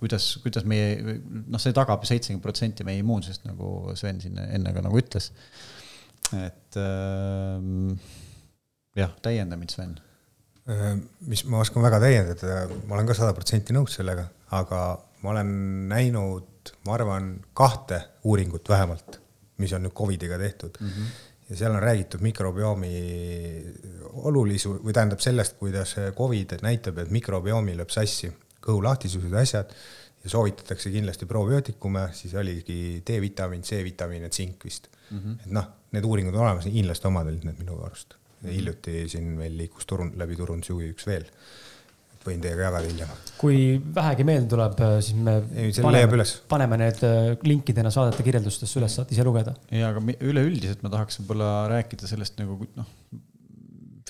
kuidas, 0.00 0.26
kuidas 0.44 0.66
meie, 0.68 1.18
noh, 1.20 1.60
see 1.60 1.74
tagab 1.76 2.04
seitsekümmend 2.08 2.44
protsenti 2.44 2.86
meie 2.86 3.02
immuunsusest, 3.02 3.44
nagu 3.48 3.92
Sven 3.98 4.20
siin 4.22 4.38
enne 4.40 4.72
ka 4.76 4.84
nagu 4.84 5.00
ütles. 5.00 5.30
Et 6.38 6.78
äh, 6.78 7.62
jah, 9.00 9.12
täienda 9.22 9.58
mind, 9.58 9.74
Sven. 9.74 9.94
Äh, 10.70 10.92
mis 11.30 11.44
ma 11.50 11.62
oskan 11.64 11.84
väga 11.84 12.00
täiendada, 12.02 12.66
ma 12.86 12.98
olen 12.98 13.08
ka 13.08 13.16
sada 13.18 13.34
protsenti 13.36 13.74
nõus 13.76 13.96
sellega, 13.98 14.26
aga 14.56 14.82
ma 15.22 15.34
olen 15.34 15.54
näinud, 15.90 16.74
ma 16.86 16.94
arvan, 16.96 17.32
kahte 17.56 18.02
uuringut 18.28 18.68
vähemalt, 18.68 19.20
mis 19.60 19.72
on 19.76 19.84
nüüd 19.84 19.96
Covidiga 19.96 20.38
tehtud 20.40 20.76
mm. 20.80 20.92
-hmm. 20.92 21.16
ja 21.50 21.56
seal 21.56 21.74
on 21.74 21.82
räägitud 21.82 22.22
mikrobiomi 22.24 22.92
olulisu 24.30 24.78
või 24.84 24.94
tähendab 24.96 25.20
sellest, 25.20 25.58
kuidas 25.58 25.96
Covid 26.16 26.60
näitab, 26.62 26.98
et 26.98 27.10
mikrobioomil 27.10 27.76
lööb 27.80 27.92
sassi 27.92 28.32
kõhulahtisused, 28.60 29.34
asjad 29.34 29.72
ja 30.24 30.30
soovitatakse 30.30 30.90
kindlasti 30.90 31.26
probiootikume, 31.26 32.08
siis 32.12 32.34
oligi 32.34 33.02
D-vitamiin, 33.06 33.62
C-vitamiin 33.62 34.22
ja 34.22 34.32
tsink 34.32 34.64
vist 34.64 34.88
mm. 35.10 35.18
-hmm. 35.18 35.40
et 35.46 35.56
noh, 35.58 35.66
need 35.96 36.06
uuringud 36.06 36.36
on 36.36 36.46
olemas, 36.46 36.68
hiinlaste 36.70 37.08
omad 37.10 37.30
olid 37.30 37.48
need 37.48 37.58
minu 37.62 37.80
arust 37.86 38.14
mm. 38.14 38.48
-hmm. 38.48 38.54
hiljuti 38.58 39.08
siin 39.08 39.34
meil 39.40 39.56
liikus 39.58 39.86
turun, 39.86 40.12
läbi 40.16 40.38
turundusjuhi 40.38 40.92
üks 40.94 41.06
veel. 41.10 41.26
võin 42.20 42.42
teiega 42.44 42.66
jagada 42.66 42.84
hiljem. 42.84 43.12
kui 43.40 43.58
vähegi 43.94 44.24
meelde 44.28 44.48
tuleb, 44.52 44.82
siis 45.00 45.16
me 45.16 45.38
Ei, 45.56 45.70
paneme, 45.82 46.24
paneme 46.48 46.76
need 46.82 47.00
äh, 47.08 47.30
linkidena 47.48 47.90
saadete 47.90 48.26
kirjeldustesse 48.26 48.76
üles, 48.80 48.94
saate 48.94 49.16
ise 49.16 49.24
lugeda. 49.24 49.54
ja, 49.70 49.88
aga 49.88 50.04
üleüldiselt 50.20 50.82
ma 50.84 50.92
tahaks 50.92 51.22
võib-olla 51.22 51.48
rääkida 51.72 52.10
sellest 52.10 52.36
nagu 52.42 52.58
noh, 52.76 52.90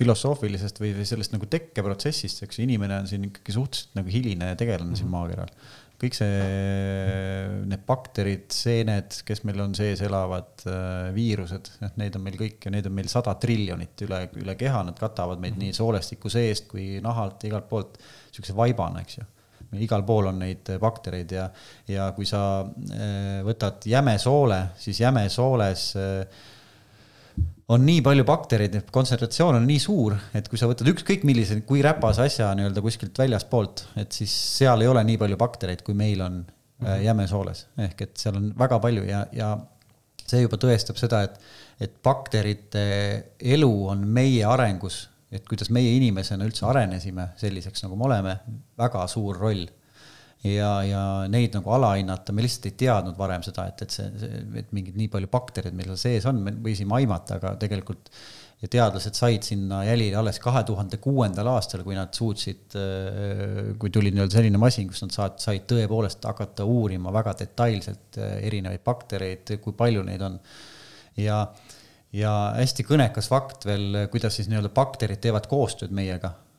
filosoofilisest 0.01 0.81
või, 0.81 0.95
või 0.97 1.07
sellest 1.09 1.35
nagu 1.35 1.47
tekkeprotsessist, 1.51 2.45
eks 2.47 2.59
ju, 2.59 2.65
inimene 2.67 3.01
on 3.03 3.09
siin 3.11 3.27
ikkagi 3.29 3.55
suhteliselt 3.57 3.99
nagu 3.99 4.13
hiline 4.13 4.53
tegelane 4.57 4.89
mm 4.89 4.93
-hmm. 4.93 5.01
siin 5.03 5.11
mhm. 5.11 5.17
maakeral. 5.17 5.55
Kõik 6.01 6.17
see, 6.17 6.37
need 7.69 7.83
bakterid, 7.89 8.47
seened, 8.55 9.19
kes 9.27 9.43
meil 9.49 9.61
on 9.67 9.75
sees 9.77 10.01
elavad, 10.07 10.53
äh, 10.65 11.11
viirused, 11.17 11.75
noh, 11.83 11.93
neid 12.01 12.17
on 12.17 12.25
meil 12.25 12.39
kõik 12.41 12.65
ja 12.67 12.73
neid 12.73 12.89
on 12.89 12.97
meil 12.97 13.11
sada 13.13 13.35
triljonit 13.41 14.07
üle, 14.07 14.23
üle 14.41 14.57
keha, 14.61 14.85
nad 14.89 14.99
katavad 15.01 15.43
meid 15.43 15.57
mm 15.57 15.61
-hmm. 15.61 15.67
nii 15.69 15.81
soolestiku 15.81 16.33
seest 16.33 16.69
kui 16.71 17.03
nahalt, 17.05 17.45
igalt 17.45 17.69
poolt, 17.69 18.01
niisuguse 18.31 18.57
vaibana, 18.57 19.05
eks 19.05 19.21
ju 19.21 19.29
meil 19.71 19.85
igal 19.85 20.03
pool 20.03 20.27
on 20.27 20.41
neid 20.43 20.67
baktereid 20.83 21.33
ja, 21.33 21.45
ja 21.89 22.09
kui 22.17 22.27
sa 22.27 22.63
äh, 22.65 23.43
võtad 23.47 23.85
jäme 23.87 24.17
soole, 24.19 24.63
siis 24.77 25.01
jäme 25.01 25.29
sooles 25.29 25.93
äh, 25.97 26.25
on 27.71 27.85
nii 27.87 28.01
palju 28.03 28.25
baktereid, 28.27 28.75
et 28.81 28.89
kontsentratsioon 28.95 29.61
on 29.61 29.67
nii 29.69 29.81
suur, 29.83 30.17
et 30.35 30.49
kui 30.51 30.59
sa 30.59 30.69
võtad 30.71 30.89
ükskõik 30.91 31.23
millise, 31.29 31.61
kui 31.67 31.83
räpase 31.85 32.25
asja 32.27 32.51
nii-öelda 32.59 32.83
kuskilt 32.83 33.19
väljaspoolt, 33.21 33.85
et 34.01 34.17
siis 34.17 34.33
seal 34.59 34.83
ei 34.83 34.91
ole 34.91 35.05
nii 35.07 35.21
palju 35.21 35.39
baktereid, 35.41 35.85
kui 35.87 35.95
meil 35.95 36.25
on 36.27 36.41
mm 36.41 36.87
-hmm. 36.87 37.03
jämesooles. 37.05 37.67
ehk 37.79 38.03
et 38.03 38.17
seal 38.17 38.37
on 38.37 38.53
väga 38.59 38.79
palju 38.79 39.05
ja, 39.05 39.27
ja 39.33 39.59
see 40.27 40.43
juba 40.43 40.57
tõestab 40.57 40.99
seda, 40.99 41.23
et, 41.23 41.41
et 41.81 42.03
bakterite 42.03 42.85
elu 43.41 43.73
on 43.89 44.07
meie 44.07 44.45
arengus, 44.45 45.09
et 45.31 45.47
kuidas 45.49 45.71
meie 45.71 45.97
inimesena 45.97 46.45
üldse 46.45 46.67
arenesime 46.67 47.29
selliseks, 47.37 47.83
nagu 47.83 47.97
me 47.97 48.05
oleme, 48.05 48.39
väga 48.79 49.07
suur 49.07 49.39
roll 49.39 49.67
ja, 50.47 50.69
ja 50.87 51.05
neid 51.31 51.55
nagu 51.57 51.73
alahinnata, 51.77 52.33
me 52.33 52.45
lihtsalt 52.45 52.71
ei 52.71 52.77
teadnud 52.85 53.17
varem 53.19 53.45
seda, 53.45 53.67
et, 53.71 53.83
et 53.85 53.97
see, 53.97 54.29
et 54.61 54.71
mingid 54.77 54.97
nii 54.99 55.11
palju 55.13 55.31
baktereid 55.33 55.77
meil 55.77 55.91
seal 55.93 56.05
sees 56.05 56.29
on, 56.31 56.41
me 56.47 56.55
võisime 56.65 56.97
aimata, 57.01 57.37
aga 57.41 57.55
tegelikult 57.61 58.09
ja 58.61 58.69
teadlased 58.69 59.17
said 59.17 59.45
sinna 59.45 59.83
jälile 59.87 60.19
alles 60.21 60.41
kahe 60.41 60.63
tuhande 60.69 60.99
kuuendal 61.01 61.49
aastal, 61.55 61.85
kui 61.85 61.97
nad 61.97 62.13
suutsid, 62.17 62.77
kui 63.81 63.93
tuli 63.93 64.13
nii-öelda 64.13 64.37
selline 64.37 64.61
masin, 64.61 64.89
kus 64.91 65.01
nad 65.07 65.17
saad, 65.17 65.39
said 65.41 65.65
tõepoolest 65.69 66.29
hakata 66.29 66.67
uurima 66.69 67.13
väga 67.15 67.37
detailselt 67.41 68.21
erinevaid 68.21 68.85
baktereid, 68.85 69.57
kui 69.65 69.77
palju 69.77 70.05
neid 70.09 70.29
on. 70.29 70.37
ja, 71.21 71.41
ja 72.17 72.37
hästi 72.59 72.85
kõnekas 72.89 73.33
fakt 73.33 73.65
veel, 73.69 74.07
kuidas 74.13 74.37
siis 74.37 74.53
nii-öelda 74.53 74.73
bakterid 74.77 75.25
teevad 75.25 75.49
koostööd 75.49 75.97
meiega 75.97 76.35
Äh, 76.35 76.50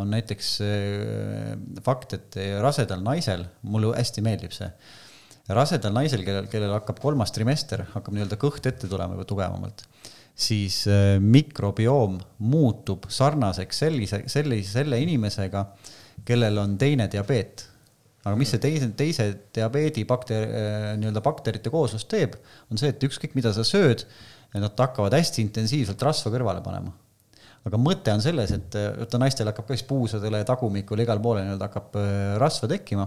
on 0.00 0.10
näiteks 0.10 0.50
äh, 0.64 1.54
fakt, 1.84 2.14
et 2.16 2.38
rasedal 2.62 3.02
naisel, 3.04 3.44
mulle 3.62 3.94
hästi 3.96 4.24
meeldib 4.24 4.54
see, 4.54 4.68
rasedal 5.50 5.94
naisel, 5.96 6.24
kellel, 6.26 6.48
kellel 6.52 6.74
hakkab 6.78 7.00
kolmas 7.02 7.34
trimester, 7.34 7.84
hakkab 7.94 8.16
nii-öelda 8.16 8.38
kõht 8.40 8.68
ette 8.70 8.90
tulema 8.90 9.16
juba 9.16 9.26
tugevamalt, 9.28 9.84
siis 10.34 10.82
äh, 10.90 11.16
mikrobioom 11.22 12.20
muutub 12.52 13.10
sarnaseks 13.12 13.82
sellise, 13.84 14.22
sellise, 14.30 14.74
selle 14.78 15.00
inimesega, 15.02 15.66
kellel 16.26 16.62
on 16.62 16.78
teine 16.80 17.08
diabeet. 17.10 17.66
Aga 18.20 18.36
mis 18.36 18.50
see 18.52 18.60
teise, 18.60 18.90
teise 18.92 19.30
diabeedi 19.56 20.02
bakter, 20.04 20.42
nii-öelda 21.00 21.22
bakterite 21.24 21.70
kooslus 21.72 22.04
teeb, 22.04 22.34
on 22.68 22.76
see, 22.76 22.90
et 22.92 23.06
ükskõik, 23.06 23.32
mida 23.32 23.48
sa 23.56 23.64
sööd, 23.64 24.04
nad 24.52 24.76
hakkavad 24.76 25.14
hästi 25.16 25.40
intensiivselt 25.46 26.02
rasva 26.04 26.32
kõrvale 26.34 26.60
panema 26.60 26.92
aga 27.68 27.80
mõte 27.80 28.12
on 28.14 28.22
selles, 28.24 28.52
et 28.56 28.76
vaata 28.76 29.20
naistel 29.20 29.50
hakkab 29.50 29.68
ka 29.68 29.76
siis 29.76 29.86
puusadele, 29.88 30.42
tagumikule, 30.48 31.04
igale 31.04 31.22
poole 31.22 31.44
nii-öelda 31.44 31.68
hakkab 31.68 31.98
äh, 32.00 32.16
rasva 32.40 32.70
tekkima. 32.70 33.06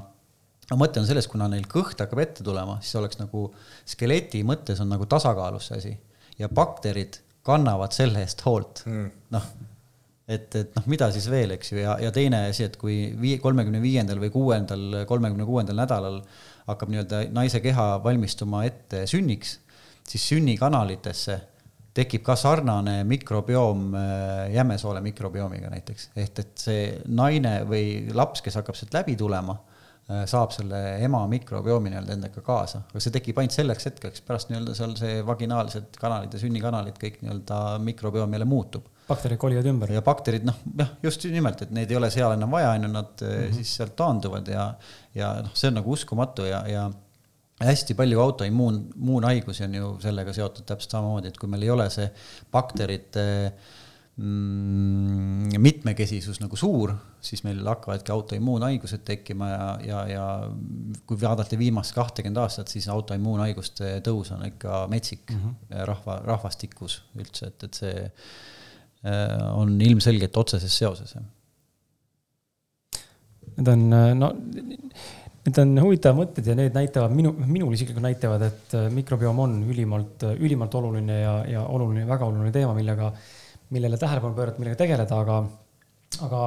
aga 0.70 0.80
mõte 0.80 1.02
on 1.02 1.10
selles, 1.10 1.28
kuna 1.28 1.50
neil 1.52 1.66
kõht 1.70 2.00
hakkab 2.04 2.22
ette 2.24 2.46
tulema, 2.46 2.80
siis 2.82 2.96
oleks 3.02 3.20
nagu 3.22 3.48
skeleti 3.86 4.44
mõttes 4.48 4.82
on 4.84 4.94
nagu 4.94 5.10
tasakaalus 5.10 5.70
see 5.72 5.82
asi 5.82 5.94
ja 6.40 6.50
bakterid 6.50 7.20
kannavad 7.44 7.94
selle 7.96 8.24
eest 8.24 8.46
hoolt 8.46 8.86
mm., 8.88 9.12
noh 9.36 9.54
et, 10.28 10.56
et 10.56 10.76
noh, 10.78 10.86
mida 10.92 11.10
siis 11.14 11.26
veel, 11.32 11.56
eks 11.58 11.74
ju, 11.74 11.80
ja, 11.82 11.98
ja 12.02 12.12
teine 12.16 12.46
asi, 12.50 12.68
et 12.68 12.78
kui 12.80 13.12
vii-, 13.20 13.40
kolmekümne 13.44 13.82
viiendal 13.84 14.22
või 14.22 14.32
kuuendal, 14.34 15.04
kolmekümne 15.10 15.48
kuuendal 15.48 15.78
nädalal 15.78 16.22
hakkab 16.70 16.94
nii-öelda 16.94 17.26
naise 17.36 17.60
keha 17.64 17.88
valmistuma 18.04 18.64
ette 18.68 19.04
sünniks, 19.10 19.58
siis 20.08 20.30
sünnikanalitesse 20.32 21.40
tekib 21.94 22.24
ka 22.26 22.36
sarnane 22.40 23.02
mikrobioom 23.08 23.92
äh, 23.98 24.54
jämesoole 24.54 25.02
mikrobiomiga 25.06 25.70
näiteks, 25.74 26.10
ehk 26.18 26.42
et 26.42 26.66
see 26.66 26.88
naine 27.14 27.60
või 27.70 28.10
laps, 28.16 28.42
kes 28.46 28.58
hakkab 28.60 28.78
sealt 28.78 28.96
läbi 28.98 29.16
tulema, 29.20 29.56
äh, 30.10 30.24
saab 30.30 30.56
selle 30.56 30.80
ema 31.06 31.22
mikrobiomi 31.30 31.94
nii-öelda 31.94 32.16
endaga 32.18 32.42
kaasa, 32.46 32.84
aga 32.90 33.04
see 33.04 33.14
tekib 33.14 33.42
ainult 33.42 33.58
selleks 33.58 33.90
hetkeks, 33.92 34.26
pärast 34.26 34.50
nii-öelda 34.50 34.74
seal 34.78 34.98
see 34.98 35.22
vaginaalsed 35.28 36.02
kanalid 36.02 36.34
ja 36.34 36.42
sünnikanalid 36.42 36.98
kõik 37.02 37.22
nii-öelda 37.22 37.62
mikrobioom 37.86 38.34
jälle 38.38 38.50
muutub. 38.50 38.90
bakterid 39.08 39.38
kolivad 39.38 39.70
ümber. 39.70 39.94
ja 39.94 40.02
bakterid, 40.02 40.50
noh, 40.50 40.58
jah, 40.80 40.98
just 41.06 41.30
nimelt, 41.30 41.62
et 41.62 41.78
neid 41.78 41.94
ei 41.94 42.02
ole 42.02 42.10
seal 42.14 42.34
enam 42.34 42.58
vaja, 42.58 42.74
on 42.74 42.90
ju, 42.90 42.94
nad 42.98 43.22
mm 43.22 43.38
-hmm. 43.38 43.56
siis 43.62 43.78
sealt 43.78 43.96
taanduvad 43.96 44.50
ja, 44.50 44.74
ja 45.14 45.34
noh, 45.46 45.54
see 45.54 45.70
on 45.70 45.82
nagu 45.82 45.94
uskumatu 45.94 46.50
ja, 46.50 46.66
ja 46.68 46.90
hästi 47.68 47.96
palju 47.98 48.20
autoimmuun, 48.20 48.80
immuunhaigusi 48.98 49.64
on 49.68 49.78
ju 49.78 49.94
sellega 50.04 50.34
seotud 50.36 50.68
täpselt 50.68 50.98
samamoodi, 50.98 51.32
et 51.32 51.40
kui 51.40 51.50
meil 51.52 51.66
ei 51.66 51.72
ole 51.74 51.88
see 51.94 52.06
bakterite 52.54 53.26
mm, 54.18 55.58
mitmekesisus 55.64 56.42
nagu 56.44 56.58
suur, 56.60 56.94
siis 57.24 57.44
meil 57.48 57.62
hakkavadki 57.68 58.14
autoimmuunhaigused 58.14 59.06
tekkima 59.08 59.50
ja, 59.50 59.68
ja, 59.88 60.02
ja 60.12 60.26
kui 61.10 61.20
vaadata 61.22 61.60
viimast 61.60 61.96
kahtekümmet 61.98 62.42
aastat, 62.44 62.74
siis 62.74 62.90
autoimmuunhaiguste 62.92 63.96
tõus 64.06 64.34
on 64.36 64.46
ikka 64.50 64.86
metsik 64.92 65.30
mm 65.32 65.40
-hmm. 65.40 65.86
rahva, 65.92 66.20
rahvastikus 66.26 67.02
üldse, 67.16 67.52
et, 67.54 67.64
et 67.70 67.84
see 67.84 68.04
äh, 68.04 69.58
on 69.58 69.82
ilmselgelt 69.82 70.38
otseses 70.38 70.78
seoses. 70.78 71.16
Need 73.58 73.68
on, 73.68 73.90
no 74.18 74.32
Need 75.44 75.58
on 75.60 75.74
huvitavad 75.84 76.16
mõtted 76.22 76.46
ja 76.48 76.54
need 76.56 76.76
näitavad 76.76 77.12
minu, 77.12 77.34
minul 77.36 77.74
isiklikult 77.76 78.06
näitavad, 78.06 78.46
et 78.48 78.76
äh, 78.80 78.86
mikrobioom 78.94 79.42
on 79.44 79.58
ülimalt, 79.74 80.24
äh, 80.24 80.38
ülimalt 80.40 80.76
oluline 80.80 81.18
ja, 81.20 81.34
ja 81.58 81.64
oluline, 81.68 82.06
väga 82.08 82.30
oluline 82.30 82.54
teema, 82.56 82.72
millega, 82.78 83.10
millele 83.76 84.00
tähelepanu 84.00 84.38
pöörata, 84.38 84.64
millega 84.64 84.80
tegeleda, 84.80 85.20
aga, 85.20 85.42
aga 86.30 86.46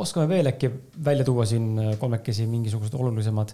oskame 0.00 0.30
veel 0.30 0.48
äkki 0.48 0.70
välja 1.04 1.28
tuua 1.28 1.44
siin 1.50 1.68
äh, 1.82 1.92
kolmekesi 2.00 2.48
mingisugused 2.48 2.96
olulisemad 2.96 3.52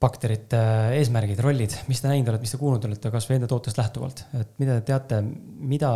bakterite 0.00 0.60
eesmärgid, 1.00 1.42
rollid, 1.44 1.74
mis 1.90 2.00
te 2.00 2.08
näinud 2.08 2.30
olete, 2.30 2.46
mis 2.46 2.54
te 2.54 2.60
kuulnud 2.60 2.86
olete, 2.88 3.10
kasvõi 3.12 3.36
enda 3.36 3.50
tootest 3.50 3.82
lähtuvalt, 3.82 4.24
et 4.38 4.54
mida 4.62 4.78
te 4.78 4.86
teate, 4.92 5.20
mida 5.74 5.90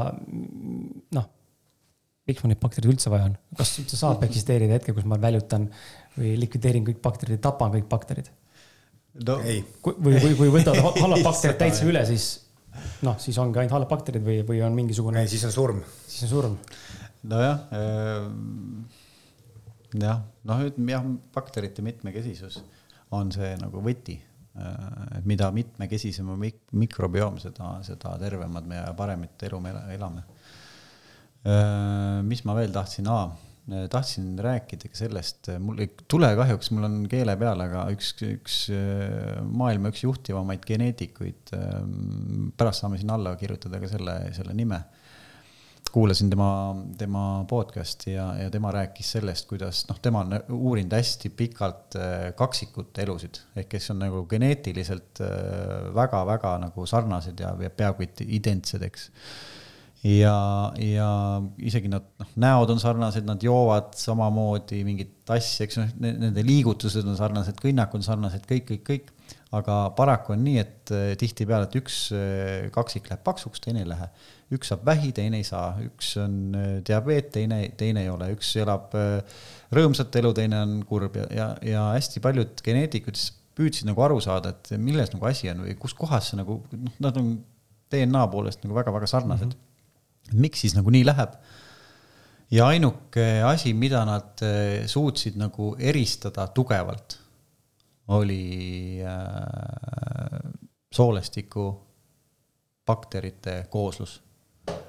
noh, 1.16 1.30
miks 2.28 2.42
mul 2.42 2.52
neid 2.52 2.60
baktereid 2.60 2.92
üldse 2.92 3.12
vaja 3.12 3.30
on, 3.30 3.38
kas 3.56 3.78
üldse 3.80 3.98
saab 4.00 4.26
eksisteerida 4.26 4.76
hetkel, 4.76 4.96
kus 4.96 5.06
ma 5.08 5.16
väljutan 5.20 5.70
või 6.18 6.34
likvideerin 6.38 6.86
kõik 6.86 7.00
bakterid, 7.04 7.40
tapan 7.42 7.72
kõik 7.74 7.86
bakterid 7.90 8.30
no,? 9.26 9.38
või, 9.40 10.16
või, 10.18 10.34
või 10.38 10.50
võtavad 10.58 10.98
halvad 11.02 11.24
bakterid 11.26 11.60
täitsa 11.60 11.86
üle, 11.88 12.04
siis 12.08 12.28
noh, 13.06 13.16
siis 13.22 13.38
ongi 13.42 13.60
ainult 13.60 13.76
halvad 13.76 13.92
bakterid 13.92 14.26
või, 14.26 14.42
või 14.46 14.60
on 14.66 14.76
mingisugune. 14.76 15.24
siis 15.30 15.44
on 15.48 15.54
surm. 15.54 15.80
siis 16.06 16.26
on 16.26 16.32
surm. 16.32 16.58
nojah 17.30 17.64
äh,, 17.74 18.28
jah, 20.02 20.22
noh, 20.50 20.62
jah, 20.90 21.08
bakterite 21.34 21.84
mitmekesisus 21.86 22.62
on 23.14 23.32
see 23.34 23.54
nagu 23.60 23.82
võti 23.84 24.18
äh,. 24.18 25.18
et 25.18 25.26
mida 25.30 25.50
mitmekesisem 25.54 26.30
on 26.30 26.40
mik 26.46 26.62
mikrobioom, 26.84 27.40
seda, 27.42 27.76
seda 27.86 28.16
tervemad 28.22 28.70
me 28.70 28.82
ja 28.82 28.92
paremat 28.96 29.48
elu 29.48 29.62
me 29.62 29.74
elame 29.96 30.26
äh,. 31.46 32.22
mis 32.26 32.46
ma 32.46 32.58
veel 32.58 32.74
tahtsin, 32.74 33.10
aa 33.10 33.26
tahtsin 33.64 34.34
rääkida 34.44 34.90
ka 34.92 34.98
sellest, 34.98 35.48
mul 35.62 35.78
ei 35.80 35.88
tule 36.10 36.28
kahjuks, 36.36 36.68
mul 36.74 36.84
on 36.88 36.98
keele 37.08 37.36
peal, 37.40 37.62
aga 37.64 37.86
üks, 37.94 38.10
üks 38.26 38.58
maailma 39.48 39.92
üks 39.92 40.04
juhtivamaid 40.04 40.66
geneetikuid, 40.68 41.54
ähm, 41.56 42.50
pärast 42.58 42.84
saame 42.84 43.00
sinna 43.00 43.16
alla 43.16 43.32
kirjutada 43.40 43.80
ka 43.80 43.88
selle, 43.88 44.18
selle 44.36 44.56
nime. 44.56 44.82
kuulasin 45.94 46.26
tema, 46.26 46.74
tema 46.98 47.44
podcast'i 47.46 48.16
ja, 48.16 48.24
ja 48.34 48.50
tema 48.50 48.72
rääkis 48.74 49.12
sellest, 49.14 49.46
kuidas 49.46 49.84
noh, 49.86 50.00
tema 50.02 50.24
on 50.24 50.34
uurinud 50.56 50.96
hästi 50.96 51.30
pikalt 51.38 51.94
kaksikute 52.34 53.04
elusid 53.04 53.38
ehk 53.54 53.68
kes 53.76 53.92
on 53.94 54.02
nagu 54.02 54.24
geneetiliselt 54.26 55.22
väga-väga 55.94 56.56
nagu 56.64 56.86
sarnased 56.90 57.38
ja, 57.38 57.52
ja 57.62 57.70
peaaegu 57.70 58.08
identsed, 58.26 58.82
eks 58.82 59.06
ja, 60.04 60.36
ja 60.76 61.08
isegi 61.64 61.88
nad, 61.88 62.04
noh, 62.20 62.30
näod 62.40 62.74
on 62.74 62.80
sarnased, 62.82 63.24
nad 63.26 63.42
joovad 63.42 63.94
samamoodi 63.96 64.82
mingit 64.84 65.32
asja, 65.32 65.64
eks 65.64 65.80
noh, 65.80 65.92
nende 66.04 66.44
liigutused 66.44 67.06
on 67.08 67.16
sarnased, 67.18 67.56
kõnnak 67.62 67.94
on 67.96 68.04
sarnased, 68.04 68.44
kõik, 68.50 68.66
kõik, 68.68 68.84
kõik. 68.90 69.12
aga 69.54 69.78
paraku 69.96 70.34
on 70.34 70.42
nii, 70.44 70.58
et 70.60 70.92
eh, 70.92 71.12
tihtipeale, 71.18 71.68
et 71.68 71.76
üks 71.78 71.98
eh, 72.12 72.68
kaksik 72.74 73.08
läheb 73.08 73.24
paksuks, 73.24 73.62
teine 73.64 73.84
ei 73.84 73.88
lähe. 73.88 74.10
üks 74.54 74.70
saab 74.70 74.84
vähi, 74.86 75.12
teine 75.16 75.40
ei 75.40 75.46
saa, 75.46 75.72
üks 75.86 76.14
on 76.20 76.36
eh, 76.58 76.70
diabeet, 76.84 77.32
teine, 77.38 77.62
teine 77.78 78.04
ei 78.04 78.12
ole, 78.12 78.32
üks 78.36 78.52
elab 78.60 78.92
rõõmsat 79.74 80.20
elu, 80.20 80.34
teine 80.36 80.60
on 80.66 80.78
kurb 80.88 81.16
ja, 81.16 81.28
ja, 81.32 81.50
ja 81.64 81.88
hästi 81.94 82.20
paljud 82.24 82.60
geneetikud 82.66 83.16
püüdsid 83.54 83.86
nagu 83.88 84.02
aru 84.04 84.18
saada, 84.20 84.50
et 84.52 84.74
milles 84.82 85.14
nagu 85.14 85.30
asi 85.30 85.48
on 85.48 85.64
või 85.64 85.78
kus 85.80 85.94
kohas 85.96 86.32
see 86.32 86.40
nagu, 86.40 86.58
noh, 86.74 86.96
nad 87.00 87.20
on 87.20 87.36
DNA 87.94 88.26
poolest 88.32 88.66
nagu 88.66 88.76
väga-väga 88.76 89.08
sarnased 89.08 89.54
mm. 89.54 89.54
-hmm 89.54 89.70
miks 90.32 90.64
siis 90.64 90.74
nagu 90.76 90.90
nii 90.90 91.04
läheb? 91.06 91.36
ja 92.54 92.68
ainuke 92.70 93.42
asi, 93.46 93.74
mida 93.74 94.04
nad 94.06 94.42
eh, 94.44 94.86
suutsid 94.90 95.38
nagu 95.40 95.74
eristada 95.78 96.46
tugevalt, 96.54 97.18
oli 98.14 99.00
äh, 99.00 100.50
soolestiku 100.92 101.64
bakterite 102.86 103.64
kooslus. 103.70 104.20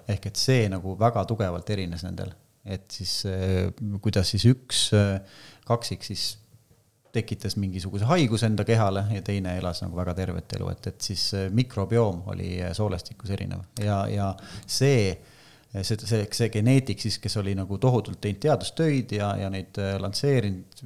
ehk 0.08 0.26
et 0.30 0.38
see 0.38 0.68
nagu 0.70 0.94
väga 1.00 1.24
tugevalt 1.26 1.70
erines 1.74 2.04
nendel, 2.06 2.34
et 2.66 2.92
siis 2.92 3.24
äh, 3.26 3.72
kuidas 4.02 4.30
siis 4.36 4.46
üks 4.52 4.90
kaksik 5.66 6.04
siis 6.04 6.36
tekitas 7.16 7.56
mingisuguse 7.62 8.08
haiguse 8.10 8.50
enda 8.50 8.66
kehale 8.68 9.06
ja 9.16 9.24
teine 9.26 9.56
elas 9.60 9.82
nagu 9.84 9.98
väga 9.98 10.14
tervet 10.18 10.58
elu, 10.60 10.70
et, 10.74 10.92
et 10.92 11.08
siis 11.12 11.30
mikrobioom 11.56 12.26
oli 12.34 12.58
soolestikus 12.76 13.32
erinev 13.36 13.64
ja, 13.82 14.04
ja 14.12 14.34
see 14.68 15.16
see, 15.84 15.98
see, 16.08 16.26
see 16.32 16.50
geneetik 16.54 17.02
siis, 17.02 17.18
kes 17.22 17.38
oli 17.42 17.56
nagu 17.58 17.78
tohutult 17.82 18.22
teinud 18.24 18.42
teadustöid 18.44 19.16
ja, 19.18 19.34
ja 19.40 19.52
neid 19.52 19.78
äh, 19.82 19.96
lansseerinud, 20.02 20.84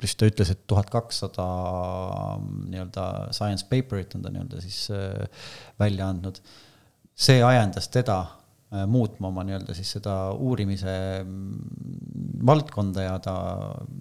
vist 0.00 0.18
ta 0.18 0.28
ütles, 0.28 0.50
et 0.50 0.64
tuhat 0.70 0.90
kakssada 0.90 1.44
mm, 2.38 2.70
nii-öelda 2.72 3.08
science 3.36 3.66
paper'it 3.70 4.16
on 4.16 4.24
ta 4.24 4.32
nii-öelda 4.34 4.62
siis 4.64 4.86
äh, 4.94 5.50
välja 5.80 6.08
andnud. 6.10 6.40
see 7.14 7.42
ajendas 7.46 7.88
teda 7.94 8.18
äh, 8.20 8.43
muutma 8.90 9.28
oma 9.30 9.44
nii-öelda 9.46 9.74
siis 9.76 9.90
seda 9.96 10.14
uurimise 10.34 10.94
mm, 11.22 12.44
valdkonda 12.46 13.04
ja 13.04 13.18
ta 13.22 13.34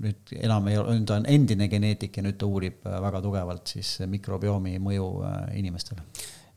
nüüd 0.04 0.34
enam 0.40 0.70
ei 0.72 0.78
ole, 0.80 1.00
ta 1.08 1.18
on 1.20 1.28
endine 1.30 1.68
geneetik 1.72 2.18
ja 2.18 2.24
nüüd 2.26 2.40
ta 2.42 2.50
uurib 2.50 2.82
väga 2.84 3.22
tugevalt 3.24 3.76
siis 3.76 3.98
mikrobiomi 4.10 4.80
mõju 4.84 5.10
inimestele. 5.60 6.06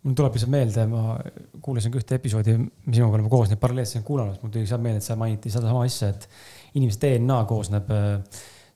Mul 0.07 0.15
tuleb 0.15 0.37
lihtsalt 0.37 0.53
meelde, 0.53 0.85
ma 0.87 1.17
kuulasin 1.63 1.91
ka 1.91 1.99
ühte 1.99 2.19
episoodi, 2.21 2.53
mis 2.61 2.95
sinuga 2.95 3.17
oleme 3.19 3.31
koos 3.33 3.51
neid 3.51 3.59
paralleelselt 3.59 4.05
kuulanud, 4.07 4.37
mul 4.39 4.53
tuli 4.55 4.63
lihtsalt 4.63 4.85
meelde, 4.85 5.01
et 5.03 5.07
sa 5.07 5.17
mainiti 5.19 5.51
sedasama 5.51 5.83
asja, 5.83 6.13
et 6.15 6.29
inimese 6.79 7.01
DNA 7.03 7.39
koosneb, 7.51 7.91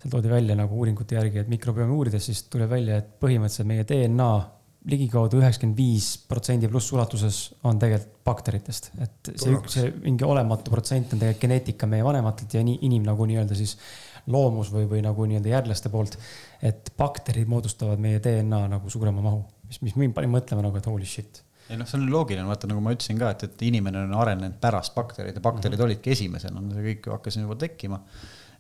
seal 0.01 0.15
toodi 0.15 0.33
välja 0.33 0.57
nagu 0.59 0.75
uuringute 0.81 1.15
järgi, 1.15 1.45
et 1.45 1.53
mikrobiomi 1.53 1.95
uurides 1.95 2.27
siis 2.27 2.43
tuli 2.51 2.67
välja, 2.71 2.99
et 2.99 3.13
põhimõtteliselt 3.23 3.71
meie 3.71 3.87
DNA 3.87 4.31
ligikaudu 4.89 5.41
üheksakümmend 5.41 5.77
viis 5.77 6.15
protsendi 6.29 6.69
pluss 6.69 6.93
ulatuses 6.93 7.41
on 7.69 7.79
tegelikult 7.79 8.17
bakteritest, 8.25 8.93
et 9.03 9.31
see 9.35 9.53
üks, 9.53 9.75
see 9.75 9.91
mingi 10.05 10.25
olematu 10.25 10.71
protsent 10.71 11.13
on 11.13 11.21
tegelikult 11.21 11.43
geneetika 11.43 11.89
meie 11.91 12.05
vanematelt 12.07 12.55
ja 12.55 12.63
nii 12.65 12.79
inim 12.87 13.05
nagu 13.05 13.27
nii-öelda 13.27 13.57
siis 13.59 13.77
loomus 14.31 14.71
või, 14.73 14.87
või 14.89 15.01
nagu 15.05 15.27
nii-öelda 15.27 15.53
järglaste 15.57 15.91
poolt. 15.93 16.19
et 16.63 16.93
bakterid 16.97 17.49
moodustavad 17.49 17.99
meie 17.99 18.21
DNA 18.23 18.67
nagu 18.71 18.91
suurema 18.93 19.25
mahu 19.25 19.43
mis, 19.71 19.79
mis 19.87 19.97
mind 19.99 20.17
pani 20.17 20.31
mõtlema 20.31 20.65
nagu, 20.67 20.79
et 20.81 20.91
holy 20.91 21.07
shit. 21.09 21.43
ei 21.71 21.79
noh, 21.79 21.87
see 21.87 22.01
on 22.01 22.09
loogiline, 22.11 22.47
vaata 22.49 22.69
nagu 22.71 22.83
ma 22.83 22.95
ütlesin 22.97 23.19
ka, 23.21 23.31
et, 23.35 23.47
et 23.47 23.65
inimene 23.69 24.03
on 24.09 24.15
arenenud 24.19 24.59
pärast 24.63 24.95
baktereid 24.97 25.39
ja 25.39 25.45
bakterid 25.45 25.77
mm 25.77 25.83
-hmm. 25.83 25.87
olidki 25.87 26.15
esimesena, 26.17 26.63
see 26.75 26.87
kõik 26.89 27.11
hakkas 27.15 27.39
juba 27.39 27.59
tekkima. 27.61 28.01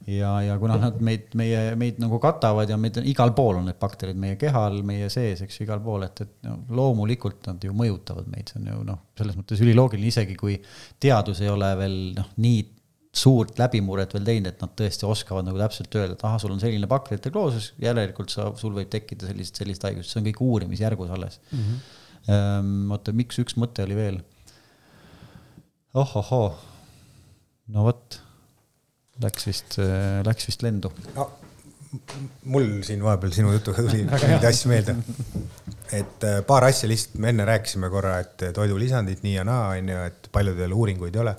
Ja, 0.06 0.32
ja 0.42 0.56
kuna 0.58 0.78
nad 0.80 0.98
meid, 1.04 1.28
meie, 1.38 1.74
meid 1.80 2.00
nagu 2.02 2.18
katavad 2.22 2.70
ja 2.70 2.78
meid 2.80 3.00
igal 3.04 3.34
pool 3.36 3.60
on 3.60 3.68
need 3.68 3.78
bakterid 3.80 4.18
meie 4.20 4.38
kehal, 4.40 4.80
meie 4.86 5.10
sees, 5.12 5.42
eks 5.44 5.60
ju, 5.60 5.66
igal 5.66 5.82
pool, 5.84 6.04
et, 6.06 6.24
et 6.24 6.48
no, 6.48 6.58
loomulikult 6.76 7.50
nad 7.50 7.64
ju 7.64 7.74
mõjutavad 7.76 8.28
meid, 8.32 8.50
see 8.50 8.60
on 8.62 8.70
ju 8.72 8.82
noh, 8.90 9.00
selles 9.20 9.38
mõttes 9.38 9.62
üliloogiline, 9.64 10.12
isegi 10.12 10.36
kui 10.40 10.56
teadus 11.02 11.42
ei 11.44 11.52
ole 11.52 11.72
veel 11.80 11.98
noh, 12.16 12.30
nii 12.40 12.62
suurt 13.10 13.58
läbimurret 13.58 14.12
veel 14.14 14.26
teinud, 14.26 14.52
et 14.52 14.60
nad 14.62 14.72
tõesti 14.78 15.06
oskavad 15.08 15.46
nagu 15.48 15.58
täpselt 15.58 15.94
öelda, 15.98 16.14
et 16.14 16.24
ahah, 16.26 16.38
sul 16.38 16.54
on 16.54 16.60
selline 16.62 16.86
bakterite 16.90 17.32
kloosus, 17.34 17.72
järelikult 17.82 18.30
sa, 18.30 18.52
sul 18.58 18.74
võib 18.76 18.90
tekkida 18.92 19.26
sellist, 19.26 19.58
sellist 19.58 19.86
haigust, 19.86 20.12
see 20.12 20.20
on 20.22 20.28
kõik 20.28 20.42
uurimisjärgus 20.46 21.10
alles 21.16 21.40
mm. 21.50 21.64
-hmm. 21.64 22.92
oota, 22.94 23.14
miks 23.16 23.42
üks 23.42 23.58
mõte 23.58 23.82
oli 23.84 23.98
veel? 23.98 24.20
ohohoo, 25.94 26.54
no 27.74 27.84
vot, 27.88 28.20
läks 29.24 29.46
vist, 29.48 29.78
läks 30.26 30.48
vist 30.48 30.64
lendu 30.66 30.92
no,. 31.14 31.28
mul 32.52 32.68
siin 32.86 33.02
vahepeal 33.04 33.32
sinu 33.34 33.52
jutuga 33.54 33.82
tuli 33.84 34.04
mingeid 34.08 34.46
asju 34.50 34.70
meelde. 34.70 34.94
et 35.96 36.26
äh, 36.26 36.38
paar 36.46 36.68
asja 36.68 36.88
lihtsalt, 36.90 37.18
me 37.22 37.32
enne 37.34 37.46
rääkisime 37.48 37.90
korra, 37.92 38.18
et 38.24 38.46
toidulisandid 38.56 39.24
nii 39.26 39.34
ja 39.38 39.46
naa, 39.46 39.72
on 39.78 39.90
ju, 39.90 40.04
et 40.12 40.30
paljudel 40.32 40.76
uuringuid 40.76 41.16
ei 41.16 41.24
ole. 41.24 41.36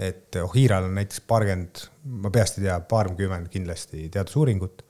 et 0.00 0.36
Ohiral 0.40 0.86
on 0.88 0.94
näiteks 0.96 1.24
paarkümmend, 1.28 1.82
ma 2.24 2.30
peast 2.32 2.58
ei 2.58 2.68
tea, 2.68 2.78
paarkümmend 2.92 3.50
kindlasti 3.52 4.08
teadusuuringut 4.08 4.84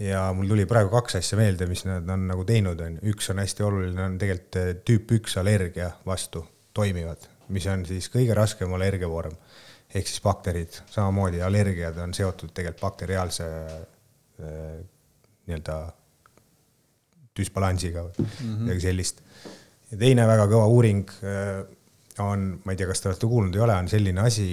ja 0.00 0.30
mul 0.34 0.48
tuli 0.48 0.64
praegu 0.66 0.90
kaks 0.94 1.18
asja 1.20 1.38
meelde, 1.38 1.68
mis 1.68 1.84
nad 1.84 2.08
on 2.08 2.24
nagu 2.30 2.44
teinud, 2.48 2.80
on 2.80 2.96
üks 3.12 3.28
on 3.32 3.42
hästi 3.42 3.66
oluline, 3.66 4.06
on 4.06 4.16
tegelikult 4.20 4.60
äh, 4.62 4.72
tüüp 4.86 5.12
üks 5.20 5.36
allergia 5.40 5.92
vastu 6.06 6.46
toimivad, 6.74 7.28
mis 7.52 7.66
on 7.68 7.84
siis 7.86 8.08
kõige 8.12 8.34
raskem 8.36 8.72
allergiavorm 8.72 9.36
ehk 9.94 10.06
siis 10.06 10.22
bakterid, 10.22 10.80
samamoodi 10.90 11.42
allergiad 11.42 11.98
on 12.02 12.14
seotud 12.14 12.52
tegelikult 12.54 12.84
bakteriaalse 12.84 13.46
äh, 13.46 14.76
nii-öelda 15.46 15.78
düsbalansiga 17.36 18.04
või 18.06 18.22
mm 18.22 18.30
-hmm. 18.30 18.62
midagi 18.66 18.86
sellist. 18.86 19.22
ja 19.90 19.98
teine 19.98 20.26
väga 20.26 20.46
kõva 20.46 20.66
uuring 20.70 21.10
äh, 21.24 21.64
on, 22.20 22.60
ma 22.64 22.72
ei 22.72 22.76
tea, 22.76 22.86
kas 22.86 23.00
te 23.00 23.08
olete 23.08 23.26
kuulnud 23.26 23.54
ei 23.54 23.60
ole, 23.64 23.74
on 23.74 23.88
selline 23.88 24.20
asi, 24.20 24.46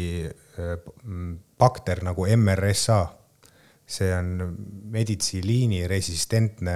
bakter 1.59 1.99
nagu 2.03 2.25
MRSA 2.37 3.01
see 3.87 4.11
on 4.11 4.55
meditsiiliini 4.91 5.85
resistentne 5.87 6.75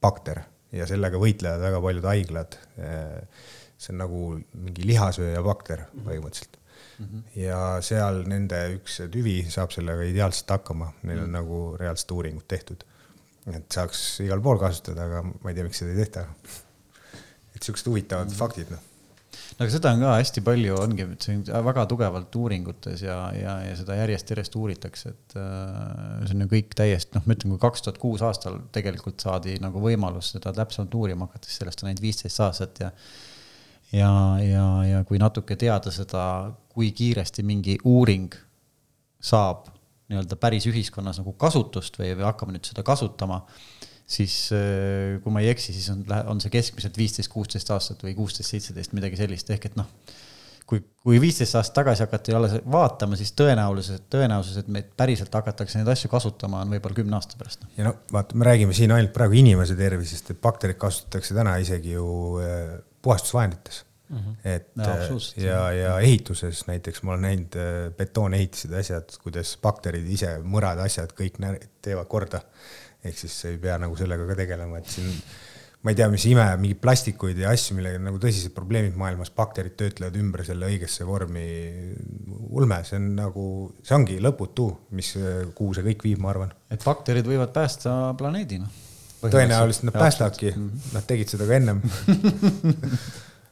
bakter 0.00 0.40
ja 0.72 0.86
sellega 0.88 1.20
võitlevad 1.20 1.60
väga 1.60 1.82
paljud 1.84 2.08
haiglad. 2.08 2.56
see 3.80 3.92
on 3.94 4.00
nagu 4.00 4.22
mingi 4.60 4.86
lihasööja 4.88 5.42
bakter 5.44 5.84
põhimõtteliselt 6.04 6.56
mm. 6.56 6.59
-hmm. 7.06 7.22
ja 7.36 7.60
seal 7.82 8.22
nende 8.28 8.60
üks 8.76 9.00
tüvi 9.12 9.38
saab 9.50 9.72
sellega 9.74 10.06
ideaalselt 10.08 10.50
hakkama, 10.56 10.92
neil 11.02 11.18
on 11.18 11.24
mm 11.24 11.28
-hmm. 11.28 11.38
nagu 11.38 11.76
reaalsed 11.80 12.10
uuringud 12.10 12.48
tehtud. 12.48 12.84
et 13.50 13.72
saaks 13.72 14.20
igal 14.20 14.40
pool 14.40 14.58
kasutada, 14.58 15.04
aga 15.04 15.22
ma 15.22 15.50
ei 15.50 15.54
tea, 15.54 15.64
miks 15.64 15.78
seda 15.78 15.90
ei 15.90 16.04
tehta. 16.04 16.26
et 17.54 17.62
siuksed 17.62 17.86
huvitavad 17.86 18.26
mm 18.26 18.32
-hmm. 18.32 18.38
faktid, 18.38 18.70
noh 18.70 18.86
no 19.60 19.66
aga 19.66 19.72
seda 19.74 19.92
on 19.92 20.02
ka 20.02 20.12
hästi 20.16 20.42
palju, 20.44 20.76
ongi, 20.80 21.06
see 21.20 21.36
on 21.36 21.66
väga 21.66 21.84
tugevalt 21.90 22.36
uuringutes 22.40 23.02
ja, 23.04 23.16
ja, 23.36 23.56
ja 23.66 23.74
seda 23.78 23.98
järjest-järjest 23.98 24.56
uuritakse, 24.56 25.12
et 25.12 25.36
äh, 25.36 26.22
see 26.24 26.36
on 26.36 26.44
ju 26.46 26.50
kõik 26.54 26.76
täiesti, 26.78 27.12
noh, 27.16 27.26
ma 27.26 27.36
ütlen, 27.36 27.54
kui 27.54 27.62
kaks 27.66 27.84
tuhat 27.84 28.00
kuus 28.00 28.24
aastal 28.26 28.56
tegelikult 28.74 29.20
saadi 29.20 29.58
nagu 29.62 29.82
võimalus 29.84 30.32
seda 30.34 30.54
täpsemalt 30.56 30.96
uurima 30.96 31.28
hakata, 31.28 31.50
siis 31.50 31.60
sellest 31.60 31.84
on 31.84 31.90
ainult 31.90 32.04
viisteist 32.04 32.40
aastat 32.46 32.80
ja 32.86 32.90
ja, 33.92 34.12
ja, 34.44 34.66
ja 34.86 35.02
kui 35.08 35.18
natuke 35.18 35.56
teada 35.60 35.92
seda, 35.94 36.24
kui 36.70 36.92
kiiresti 36.96 37.44
mingi 37.46 37.78
uuring 37.84 38.34
saab 39.20 39.68
nii-öelda 40.10 40.36
päris 40.40 40.66
ühiskonnas 40.66 41.20
nagu 41.20 41.34
kasutust 41.38 41.98
või, 42.00 42.14
või 42.18 42.26
hakkame 42.26 42.56
nüüd 42.56 42.66
seda 42.66 42.82
kasutama 42.86 43.44
siis 44.10 44.50
äh, 44.54 45.20
kui 45.22 45.32
ma 45.34 45.42
ei 45.44 45.52
eksi, 45.52 45.74
siis 45.76 45.86
on, 45.92 46.02
on 46.32 46.42
see 46.42 46.52
keskmiselt 46.52 46.98
viisteist, 46.98 47.30
kuusteist 47.32 47.70
aastat 47.74 48.02
või 48.04 48.16
kuusteist, 48.18 48.50
seitseteist, 48.50 48.94
midagi 48.96 49.20
sellist, 49.20 49.52
ehk 49.54 49.70
et 49.70 49.78
noh, 49.78 49.86
kui, 50.70 50.82
kui 51.04 51.20
viisteist 51.22 51.54
aastat 51.58 51.78
tagasi 51.80 52.04
hakati 52.06 52.34
alles 52.34 52.56
vaatama, 52.70 53.18
siis 53.18 53.32
tõenäosus, 53.38 54.02
tõenäosus, 54.10 54.58
et 54.62 54.70
meid 54.72 54.90
päriselt 54.98 55.34
hakatakse 55.34 55.78
neid 55.78 55.90
asju 55.94 56.10
kasutama, 56.10 56.64
on 56.64 56.74
võib-olla 56.74 56.98
kümne 56.98 57.18
aasta 57.18 57.38
pärast. 57.38 57.66
ja 57.78 57.86
no 57.86 57.94
vaata, 58.12 58.38
me 58.38 58.50
räägime 58.50 58.76
siin 58.76 58.94
ainult 58.96 59.14
praegu 59.14 59.38
inimese 59.38 59.78
tervisest, 59.78 60.34
et 60.34 60.42
bakterid 60.42 60.78
kasutatakse 60.80 61.36
täna 61.36 61.56
isegi 61.62 61.94
ju 61.94 62.08
äh, 62.42 62.78
puhastusvahendites 63.02 63.86
Mm 64.10 64.18
-hmm. 64.18 64.36
et 64.44 64.72
ja, 64.76 64.92
äh, 64.92 65.44
ja, 65.44 65.72
ja 65.72 65.98
ehituses 66.00 66.66
näiteks 66.66 67.02
ma 67.02 67.12
olen 67.12 67.22
näinud 67.22 67.54
betoonehitised 67.96 68.72
asjad, 68.72 69.12
kuidas 69.22 69.58
bakterid 69.62 70.08
ise, 70.10 70.32
mõrad, 70.42 70.82
asjad 70.82 71.12
kõik 71.14 71.38
teevad 71.82 72.08
korda 72.10 72.40
ehk 73.04 73.18
siis 73.18 73.36
ei 73.44 73.58
pea 73.60 73.78
nagu 73.80 73.96
sellega 73.96 74.26
ka 74.26 74.36
tegelema, 74.38 74.80
et 74.80 74.90
siin 74.90 75.08
ma 75.80 75.92
ei 75.92 75.96
tea, 75.96 76.10
mis 76.12 76.26
ime, 76.28 76.44
mingeid 76.60 76.80
plastikuid 76.82 77.38
ja 77.40 77.52
asju, 77.54 77.76
millega 77.78 78.00
nagu 78.02 78.20
tõsised 78.20 78.52
probleemid 78.56 78.98
maailmas, 79.00 79.30
bakterid 79.32 79.78
töötlevad 79.80 80.18
ümber 80.20 80.44
selle 80.44 80.68
õigesse 80.68 81.06
vormi. 81.08 81.46
ulme, 82.50 82.82
see 82.84 82.98
on 82.98 83.08
nagu, 83.16 83.46
see 83.86 83.96
ongi 83.96 84.18
lõputu, 84.20 84.66
mis, 84.98 85.14
kuhu 85.56 85.76
see 85.76 85.86
kõik 85.86 86.04
viib, 86.04 86.20
ma 86.20 86.34
arvan. 86.34 86.52
et 86.70 86.84
bakterid 86.84 87.28
võivad 87.30 87.54
päästa 87.56 88.14
planeedi, 88.18 88.60
noh. 88.60 88.78
Tõenäoliselt 89.28 89.88
nad 89.90 89.96
päästavadki, 89.98 90.54
nad 90.94 91.08
tegid 91.08 91.32
seda 91.32 91.48
ka 91.48 91.58
ennem. 91.58 91.82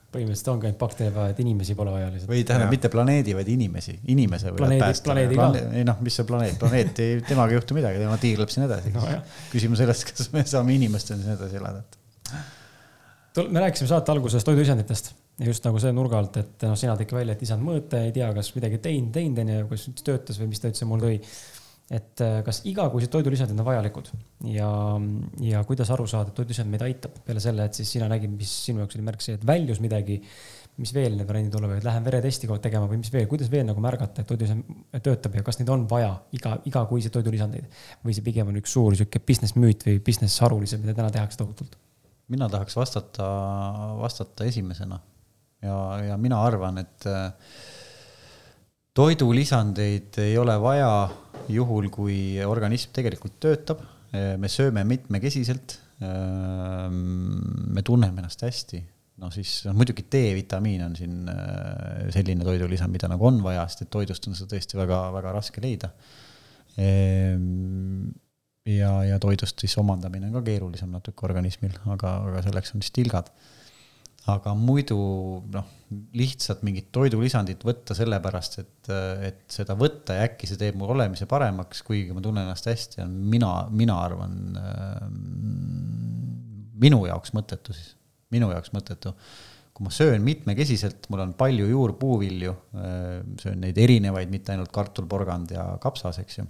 Põhimõtteliselt 0.08 0.48
ongi 0.48 0.64
ainult 0.64 0.78
bakterid 0.80 1.12
vaja, 1.12 1.34
et 1.34 1.40
inimesi 1.42 1.74
pole 1.76 1.92
vaja 1.92 2.06
lihtsalt. 2.08 2.30
või 2.30 2.44
tähendab, 2.48 2.70
mitte 2.72 2.88
planeedi, 2.88 3.34
vaid 3.36 3.48
inimesi, 3.52 3.98
inimese 4.08 4.54
võivad 4.54 4.72
päästa. 4.80 5.12
Plane, 5.12 5.64
ei 5.76 5.84
noh, 5.84 5.98
mis 6.00 6.16
see 6.16 6.24
planeet, 6.28 6.56
planeet 6.62 7.02
ei, 7.04 7.18
temaga 7.28 7.52
ei 7.52 7.58
juhtu 7.58 7.76
midagi, 7.76 8.00
tema 8.00 8.16
tiirleb 8.22 8.52
siin 8.52 8.64
edasi. 8.64 8.94
No,. 8.94 9.04
küsimus 9.52 9.82
selles, 9.82 10.06
kas 10.08 10.30
me 10.32 10.46
saame 10.48 10.78
inimestena 10.78 11.20
siin 11.20 11.36
edasi 11.36 11.60
elada. 11.60 11.84
me 13.52 13.66
rääkisime 13.66 13.92
saate 13.92 14.14
alguses 14.14 14.48
toiduisanditest. 14.48 15.12
Ja 15.38 15.52
just 15.52 15.68
nagu 15.68 15.78
selle 15.78 15.92
nurga 15.94 16.16
alt, 16.18 16.40
et 16.40 16.64
noh, 16.66 16.74
sina 16.80 16.96
tõid 16.98 17.12
välja, 17.14 17.36
et 17.36 17.44
isand 17.44 17.62
mõõte, 17.62 18.00
ei 18.08 18.16
tea, 18.16 18.32
kas 18.34 18.48
midagi 18.56 18.80
teinud, 18.88 19.12
teinud 19.14 19.44
onju, 19.44 19.68
kas 19.70 19.84
töötas 20.08 20.40
või 20.40 20.48
mis 20.54 20.64
ta 20.64 20.72
üldse 20.72 20.88
mulle 20.88 21.12
tõi 21.12 21.20
et 21.88 22.20
äh, 22.20 22.38
kas 22.44 22.60
igakuised 22.68 23.10
toidulisandid 23.12 23.56
on 23.56 23.66
vajalikud. 23.66 24.10
Ja, 24.52 24.68
ja 25.40 25.62
kuidas 25.68 25.90
aru 25.94 26.04
saada, 26.10 26.32
et 26.32 26.36
toidulisand 26.36 26.68
meid 26.72 26.84
aitab? 26.84 27.16
Peale 27.24 27.40
selle, 27.40 27.64
et 27.64 27.78
siis 27.78 27.90
sina 27.96 28.10
nägid, 28.10 28.32
mis 28.34 28.52
sinu 28.68 28.82
jaoks 28.82 28.98
oli 28.98 29.06
märk 29.06 29.24
see, 29.24 29.38
et 29.38 29.46
väljus 29.48 29.80
midagi, 29.84 30.18
mis 30.78 30.92
veel 30.94 31.16
need 31.16 31.26
variandid 31.26 31.56
olevad, 31.58 31.82
lähen 31.86 32.04
veretesti 32.06 32.50
tegema 32.62 32.86
või 32.90 33.00
mis 33.00 33.10
veel, 33.12 33.26
kuidas 33.30 33.50
veel 33.50 33.66
nagu 33.66 33.82
märgata, 33.82 34.22
et 34.22 34.28
toidulisand 34.28 35.00
töötab 35.02 35.40
ja 35.40 35.42
kas 35.46 35.58
neid 35.58 35.72
on 35.74 35.88
vaja 35.90 36.12
iga, 36.36 36.58
igakuiseid 36.70 37.14
toidulisandeid 37.16 37.80
või 38.04 38.14
see 38.14 38.26
pigem 38.28 38.52
on 38.52 38.60
üks 38.60 38.76
suur 38.76 38.94
sihuke 38.94 39.18
business 39.18 39.56
müüt 39.58 39.88
või 39.88 39.98
business 40.04 40.44
haru 40.44 40.60
lihtsalt, 40.62 40.84
mida 40.84 40.94
täna 41.00 41.10
tehakse 41.14 41.40
tohutult? 41.40 41.74
mina 42.28 42.48
tahaks 42.52 42.76
vastata, 42.76 43.26
vastata 43.98 44.44
esimesena. 44.44 45.00
Ja, 45.64 45.76
ja 46.04 46.16
mina 46.20 46.38
arvan, 46.44 46.78
et 46.84 47.06
äh, 47.08 47.32
toidulisandeid 48.98 50.18
ei 50.24 50.34
ole 50.40 50.56
vaja 50.62 50.90
juhul, 51.52 51.86
kui 51.94 52.18
organism 52.44 52.92
tegelikult 52.96 53.38
töötab, 53.40 53.82
me 54.10 54.50
sööme 54.50 54.82
mitmekesiselt, 54.88 55.76
me 56.02 57.84
tunneme 57.86 58.22
ennast 58.22 58.42
hästi, 58.46 58.80
no 59.22 59.30
siis 59.34 59.52
noh, 59.66 59.76
muidugi 59.78 60.04
D-vitamiin 60.10 60.84
on 60.86 60.94
siin 60.98 61.28
äh, 61.30 62.06
selline 62.14 62.46
toidulisand, 62.46 62.94
mida 62.94 63.10
nagu 63.10 63.26
on 63.28 63.40
vaja, 63.44 63.64
sest 63.70 63.86
et 63.86 63.92
toidust 63.92 64.28
on 64.30 64.38
seda 64.38 64.54
tõesti 64.54 64.78
väga-väga 64.78 65.34
raske 65.34 65.62
leida. 65.62 65.90
Ehm, 66.78 68.10
ja, 68.68 68.92
ja 69.08 69.18
toidust 69.22 69.58
siis 69.62 69.74
omandamine 69.82 70.30
on 70.30 70.38
ka 70.38 70.44
keerulisem 70.46 70.92
natuke 70.94 71.26
organismil, 71.26 71.74
aga, 71.94 72.14
aga 72.30 72.44
selleks 72.46 72.76
on 72.76 72.84
siis 72.84 72.94
tilgad 72.94 73.32
aga 74.28 74.52
muidu 74.56 74.98
noh, 75.52 75.66
lihtsalt 76.16 76.62
mingit 76.66 76.90
toidulisandit 76.92 77.62
võtta 77.64 77.96
sellepärast, 77.96 78.58
et, 78.62 78.90
et 79.28 79.44
seda 79.52 79.76
võtta 79.78 80.18
ja 80.18 80.26
äkki 80.28 80.48
see 80.48 80.60
teeb 80.60 80.76
mu 80.78 80.88
olemise 80.92 81.28
paremaks, 81.30 81.82
kuigi 81.86 82.14
ma 82.16 82.22
tunnen 82.24 82.44
ennast 82.44 82.68
hästi, 82.68 83.02
on 83.04 83.14
mina, 83.32 83.52
mina 83.72 83.96
arvan 84.04 84.58
äh,, 84.60 85.04
minu 86.78 87.00
jaoks 87.08 87.32
mõttetu 87.36 87.76
siis, 87.76 87.94
minu 88.34 88.50
jaoks 88.52 88.74
mõttetu. 88.76 89.14
kui 89.78 89.86
ma 89.86 89.92
söön 89.94 90.24
mitmekesiselt, 90.26 91.06
mul 91.08 91.22
on 91.22 91.34
palju 91.38 91.68
juurpuuvilju 91.70 92.54
äh,, 92.54 93.04
söön 93.40 93.62
neid 93.64 93.78
erinevaid, 93.80 94.30
mitte 94.32 94.52
ainult 94.52 94.72
kartul, 94.74 95.08
porgand 95.08 95.54
ja 95.56 95.70
kapsas, 95.80 96.20
eks 96.20 96.42
ju. 96.42 96.48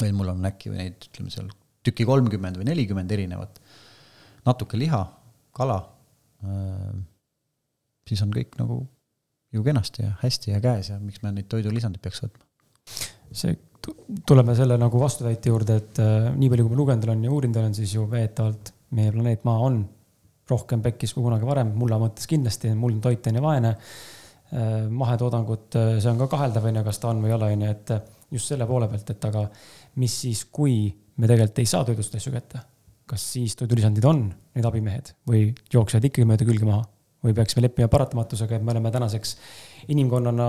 vaid 0.00 0.14
mul 0.14 0.30
on 0.36 0.46
äkki 0.46 0.70
neid, 0.70 1.10
ütleme 1.10 1.32
seal 1.34 1.50
tüki 1.86 2.04
kolmkümmend 2.06 2.60
või 2.60 2.70
nelikümmend 2.70 3.10
erinevat. 3.10 3.58
natuke 4.46 4.78
liha, 4.78 5.08
kala 5.56 5.80
siis 8.08 8.22
on 8.24 8.32
kõik 8.34 8.56
nagu 8.58 8.80
ju 9.52 9.64
kenasti 9.66 10.04
ja 10.04 10.12
hästi 10.22 10.54
ja 10.54 10.60
käes 10.62 10.90
ja 10.92 10.98
miks 11.02 11.22
me 11.22 11.32
neid 11.34 11.48
toidulisandeid 11.50 12.02
peaks 12.02 12.22
võtma? 12.24 12.46
see, 13.30 13.54
tuleme 14.26 14.54
selle 14.58 14.76
nagu 14.80 15.00
vastuväite 15.00 15.50
juurde, 15.52 15.76
et 15.78 16.00
äh, 16.02 16.28
nii 16.36 16.50
palju, 16.50 16.66
kui 16.66 16.74
ma 16.74 16.80
lugenud 16.80 17.06
olen 17.06 17.24
ja 17.24 17.32
uurinud 17.34 17.60
olen, 17.60 17.74
siis 17.76 17.94
ju 17.94 18.06
veetavalt 18.10 18.72
meie 18.96 19.12
planeet 19.14 19.44
Maa 19.46 19.66
on 19.68 19.82
rohkem 20.50 20.82
pekkis 20.82 21.14
kui 21.14 21.22
kunagi 21.22 21.46
varem, 21.46 21.70
mulla 21.78 22.00
mõttes 22.02 22.26
kindlasti, 22.30 22.72
toit 23.02 23.28
on 23.30 23.38
ju 23.38 23.44
vaene 23.44 23.70
äh,. 23.70 24.88
mahetoodangut 24.90 25.78
äh,, 25.78 25.92
see 26.02 26.10
on 26.10 26.18
ka 26.18 26.26
kaheldav, 26.32 26.66
on 26.66 26.80
ju, 26.80 26.84
kas 26.88 26.98
ta 26.98 27.12
on 27.12 27.22
või 27.22 27.30
ei 27.30 27.36
ole, 27.36 27.52
on 27.54 27.62
ju, 27.66 27.76
et 27.76 27.94
just 28.34 28.50
selle 28.50 28.66
poole 28.66 28.88
pealt, 28.90 29.14
et 29.14 29.30
aga 29.30 29.46
mis 30.02 30.18
siis, 30.24 30.44
kui 30.50 30.82
me 30.90 31.30
tegelikult 31.30 31.62
ei 31.62 31.70
saa 31.70 31.86
toidust 31.86 32.18
asju 32.18 32.34
kätte 32.34 32.64
kas 33.10 33.26
siis 33.34 33.56
toidulisandid 33.58 34.06
on 34.06 34.24
need 34.30 34.66
abimehed 34.66 35.12
või 35.28 35.50
jooksevad 35.72 36.08
ikkagi 36.08 36.28
mööda 36.28 36.48
külge 36.48 36.68
maha? 36.68 36.86
või 37.20 37.34
peaksime 37.36 37.66
leppima 37.66 37.88
paratamatusega, 37.92 38.56
et 38.56 38.62
me 38.64 38.72
oleme 38.72 38.88
tänaseks 38.94 39.34
inimkonnana 39.92 40.46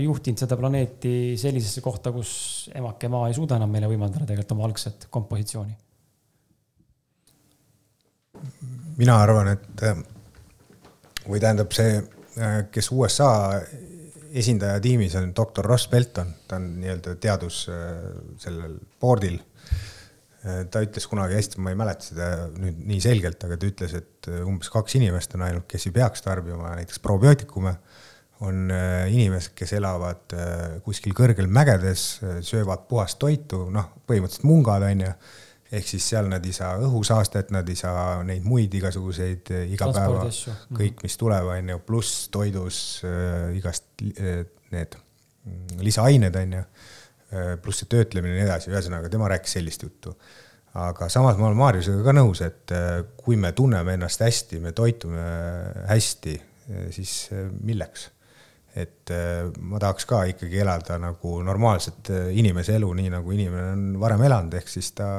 juhtinud 0.00 0.40
seda 0.40 0.56
planeeti 0.56 1.34
sellisesse 1.36 1.82
kohta, 1.84 2.14
kus 2.14 2.30
emake 2.72 3.10
maa 3.12 3.28
ei 3.28 3.36
suuda 3.36 3.58
enam 3.60 3.68
meile 3.74 3.90
võimaldada 3.90 4.24
tegelikult 4.30 4.54
oma 4.56 4.68
algset 4.70 5.08
kompositsiooni? 5.12 5.76
mina 8.96 9.18
arvan, 9.20 9.52
et 9.52 9.84
või 11.28 11.40
tähendab 11.42 11.72
see, 11.74 11.98
kes 12.72 12.90
USA 12.94 13.30
esindaja 14.34 14.80
tiimis 14.82 15.14
on 15.18 15.32
doktor 15.36 15.66
Ross 15.66 15.88
Belton, 15.90 16.32
ta 16.48 16.58
on 16.58 16.68
nii-öelda 16.80 17.16
teadus 17.22 17.64
sellel 18.42 18.78
board'il. 19.00 19.38
Ta 20.44 20.82
ütles 20.84 21.06
kunagi 21.08 21.38
hästi, 21.38 21.60
ma 21.64 21.72
ei 21.72 21.78
mäleta 21.80 22.04
seda 22.10 22.26
nüüd 22.52 22.82
nii 22.90 22.98
selgelt, 23.00 23.44
aga 23.46 23.56
ta 23.56 23.68
ütles, 23.70 23.94
et 23.96 24.28
umbes 24.44 24.68
kaks 24.72 24.98
inimest 24.98 25.38
on 25.38 25.46
ainult, 25.46 25.64
kes 25.70 25.88
ei 25.88 25.94
peaks 25.96 26.24
tarbima 26.26 26.74
näiteks 26.74 27.00
probiootikume 27.04 27.72
on 28.44 28.68
inimesed, 28.68 29.54
kes 29.56 29.72
elavad 29.78 30.34
kuskil 30.84 31.14
kõrgel 31.16 31.48
mägedes, 31.48 32.18
söövad 32.44 32.84
puhast 32.90 33.16
toitu, 33.22 33.62
noh, 33.72 33.92
põhimõtteliselt 34.04 34.44
mungad, 34.50 34.84
on 34.84 35.04
ju 35.06 35.12
ehk 35.74 35.88
siis 35.88 36.06
seal 36.12 36.28
nad 36.30 36.44
ei 36.46 36.54
saa 36.54 36.74
õhusaastet, 36.82 37.52
nad 37.54 37.68
ei 37.70 37.78
saa 37.78 38.22
neid 38.26 38.44
muid 38.46 38.74
igasuguseid 38.78 39.52
äh, 39.54 39.64
igapäeva, 39.74 40.26
mhm. 40.26 40.76
kõik, 40.78 41.04
mis 41.06 41.16
tuleb, 41.20 41.48
on 41.54 41.72
ju, 41.74 41.80
pluss 41.86 42.28
toidus 42.34 42.78
äh, 43.06 43.54
igast 43.58 44.04
äh, 44.04 44.44
need 44.74 44.98
mm, 44.98 45.80
lisaained, 45.86 46.36
on 46.40 46.58
ju, 46.58 46.64
äh, 46.64 46.93
pluss 47.62 47.82
see 47.82 47.90
töötlemine 47.90 48.34
ja 48.34 48.40
nii 48.40 48.48
edasi, 48.48 48.72
ühesõnaga 48.72 49.10
tema 49.12 49.28
rääkis 49.32 49.56
sellist 49.58 49.82
juttu. 49.86 50.14
aga 50.74 51.08
samas 51.08 51.36
ma 51.38 51.46
olen 51.48 51.58
Maarjusega 51.58 52.02
ka 52.02 52.16
nõus, 52.16 52.42
et 52.42 52.74
äh, 52.74 53.04
kui 53.16 53.36
me 53.40 53.52
tunneme 53.52 53.94
ennast 53.94 54.24
hästi, 54.24 54.58
me 54.60 54.72
toitume 54.74 55.22
hästi, 55.90 56.34
äh, 56.40 56.88
siis 56.94 57.30
milleks 57.60 58.10
et 58.74 59.10
ma 59.62 59.78
tahaks 59.78 60.02
ka 60.10 60.24
ikkagi 60.26 60.58
elada 60.58 60.96
nagu 60.98 61.36
normaalset 61.46 62.08
inimese 62.34 62.74
elu, 62.74 62.88
nii 62.98 63.12
nagu 63.12 63.30
inimene 63.30 63.68
on 63.70 63.84
varem 64.02 64.24
elanud, 64.26 64.56
ehk 64.58 64.72
siis 64.72 64.88
ta 64.98 65.10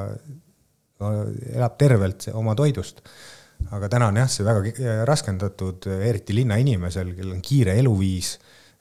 elab 1.00 1.78
tervelt 1.78 2.28
oma 2.34 2.54
toidust. 2.56 3.02
aga 3.72 3.88
täna 3.88 4.10
on 4.10 4.18
jah, 4.20 4.28
see 4.28 4.44
väga 4.44 5.04
raskendatud, 5.08 5.86
eriti 6.04 6.34
linnainimesel, 6.36 7.14
kellel 7.16 7.38
on 7.38 7.42
kiire 7.44 7.78
eluviis. 7.80 8.36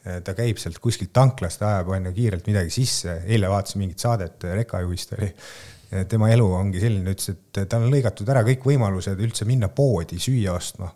Ta 0.05 0.35
käib 0.37 0.59
sealt 0.61 0.77
kuskilt 0.83 1.13
tanklast, 1.15 1.63
ajab 1.65 1.89
on 1.95 2.09
ju 2.09 2.15
kiirelt 2.15 2.49
midagi 2.49 2.73
sisse, 2.73 3.19
eile 3.25 3.49
vaatasin 3.49 3.81
mingit 3.81 4.03
saadet, 4.03 4.43
rekajuhist 4.61 5.15
oli. 5.17 5.31
tema 6.09 6.27
elu 6.33 6.45
ongi 6.51 6.81
selline, 6.81 7.13
ütles, 7.13 7.31
et 7.31 7.59
tal 7.71 7.85
on 7.85 7.93
lõigatud 7.93 8.29
ära 8.29 8.41
kõik 8.45 8.65
võimalused 8.67 9.19
üldse 9.21 9.45
minna 9.47 9.69
poodi 9.71 10.17
süüa 10.19 10.55
ostma 10.57 10.89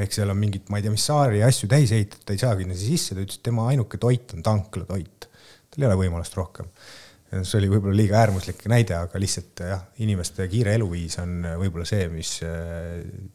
ehk 0.00 0.14
seal 0.14 0.30
on 0.32 0.38
mingit, 0.38 0.68
ma 0.70 0.78
ei 0.78 0.84
tea, 0.84 0.92
mis 0.94 1.04
saari 1.06 1.42
asju 1.44 1.68
täis 1.70 1.90
ehitatud, 1.92 2.22
ta 2.26 2.34
ei 2.34 2.40
saagi 2.40 2.64
sinna 2.64 2.76
sisse, 2.78 3.14
ta 3.14 3.24
ütles, 3.24 3.40
et 3.40 3.46
tema 3.46 3.66
ainuke 3.72 3.98
toit 4.00 4.36
on 4.36 4.44
tanklatoit. 4.46 5.28
tal 5.70 5.84
ei 5.84 5.88
ole 5.88 5.98
võimalust 6.04 6.36
rohkem 6.38 6.70
see 7.30 7.60
oli 7.60 7.68
võib-olla 7.70 7.94
liiga 7.94 8.18
äärmuslik 8.24 8.64
näide, 8.70 8.96
aga 8.98 9.20
lihtsalt 9.22 9.62
jah, 9.62 9.82
inimeste 10.02 10.46
kiire 10.50 10.74
eluviis 10.74 11.16
on 11.22 11.44
võib-olla 11.60 11.86
see, 11.86 12.08
mis 12.10 12.32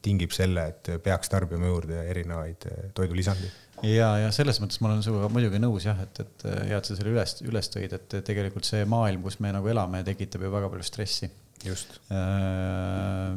tingib 0.03 0.35
selle, 0.35 0.65
et 0.73 0.89
peaks 1.03 1.31
tarbima 1.31 1.69
juurde 1.69 2.01
erinevaid 2.11 2.67
toidulisandeid. 2.97 3.61
Ja, 3.83 4.09
ja 4.23 4.31
selles 4.35 4.61
mõttes 4.63 4.79
ma 4.81 4.91
olen 4.91 5.03
sinuga 5.05 5.29
muidugi 5.33 5.59
nõus 5.61 5.87
jah, 5.87 5.99
et, 6.05 6.23
et 6.23 6.47
äh, 6.47 6.61
hea, 6.71 6.79
et 6.79 6.87
sa 6.89 6.97
selle 6.97 7.11
üles, 7.11 7.35
üles 7.45 7.71
tõid, 7.73 7.97
et 7.97 8.17
tegelikult 8.27 8.67
see 8.67 8.87
maailm, 8.89 9.23
kus 9.25 9.39
me 9.43 9.51
nagu 9.55 9.71
elame, 9.71 10.03
tekitab 10.07 10.45
ju 10.45 10.53
väga 10.53 10.71
palju 10.71 10.87
stressi. 10.87 11.31
just. 11.65 11.99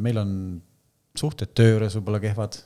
meil 0.05 0.19
on 0.21 0.33
suhted 1.19 1.55
töö 1.57 1.77
juures 1.77 1.95
võib-olla 1.99 2.21
kehvad. 2.23 2.59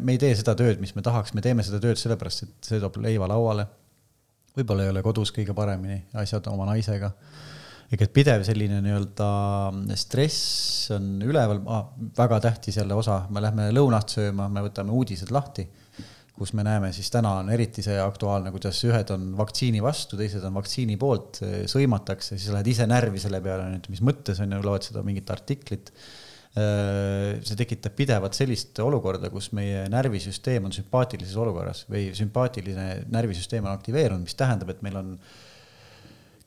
me 0.00 0.16
ei 0.16 0.18
tee 0.18 0.34
seda 0.36 0.54
tööd, 0.58 0.80
mis 0.80 0.94
me 0.96 1.02
tahaks, 1.02 1.34
me 1.34 1.44
teeme 1.44 1.62
seda 1.66 1.80
tööd 1.82 2.00
sellepärast, 2.00 2.42
et 2.46 2.72
see 2.72 2.80
toob 2.82 2.98
leiva 3.02 3.28
lauale 3.30 3.68
võib-olla 4.56 4.86
ei 4.86 4.92
ole 4.92 5.02
kodus 5.04 5.32
kõige 5.34 5.54
paremini 5.56 6.00
asjad 6.18 6.48
oma 6.50 6.66
naisega. 6.70 7.12
ehk 7.90 8.04
et 8.06 8.12
pidev 8.14 8.44
selline 8.46 8.80
nii-öelda 8.84 9.28
stress 9.98 10.90
on 10.94 11.16
üleval 11.26 11.62
ah,, 11.66 11.88
väga 12.16 12.40
tähtis 12.46 12.78
jälle 12.78 12.94
osa, 12.94 13.24
me 13.30 13.42
lähme 13.42 13.70
lõunat 13.74 14.14
sööma, 14.14 14.48
me 14.48 14.62
võtame 14.66 14.94
uudised 14.94 15.32
lahti, 15.34 15.66
kus 16.40 16.54
me 16.56 16.64
näeme 16.64 16.88
siis 16.96 17.10
täna 17.12 17.34
on 17.42 17.50
eriti 17.52 17.82
see 17.84 17.98
aktuaalne, 18.00 18.48
kuidas 18.54 18.78
ühed 18.88 19.12
on 19.12 19.28
vaktsiini 19.36 19.82
vastu, 19.84 20.16
teised 20.16 20.44
on 20.48 20.56
vaktsiini 20.56 20.96
poolt, 21.00 21.42
sõimatakse, 21.68 22.38
siis 22.38 22.48
lähed 22.54 22.70
ise 22.72 22.86
närvi 22.88 23.20
selle 23.20 23.42
peale, 23.44 23.68
nüüd 23.74 23.90
mis 23.92 24.00
mõttes 24.08 24.40
on 24.40 24.56
ju, 24.56 24.62
loed 24.64 24.86
seda 24.88 25.04
mingit 25.04 25.28
artiklit. 25.34 25.92
Äh, 26.58 27.36
see 27.46 27.58
tekitab 27.60 27.94
pidevalt 27.94 28.34
sellist 28.34 28.80
olukorda, 28.82 29.28
kus 29.30 29.52
meie 29.54 29.84
närvisüsteem 29.92 30.64
on 30.66 30.72
sümpaatilises 30.74 31.36
olukorras 31.38 31.84
või 31.92 32.08
sümpaatiline 32.16 33.04
närvisüsteem 33.12 33.68
on 33.68 33.76
aktiveerunud, 33.76 34.24
mis 34.26 34.38
tähendab, 34.40 34.72
et 34.72 34.82
meil 34.82 34.96
on 34.98 35.12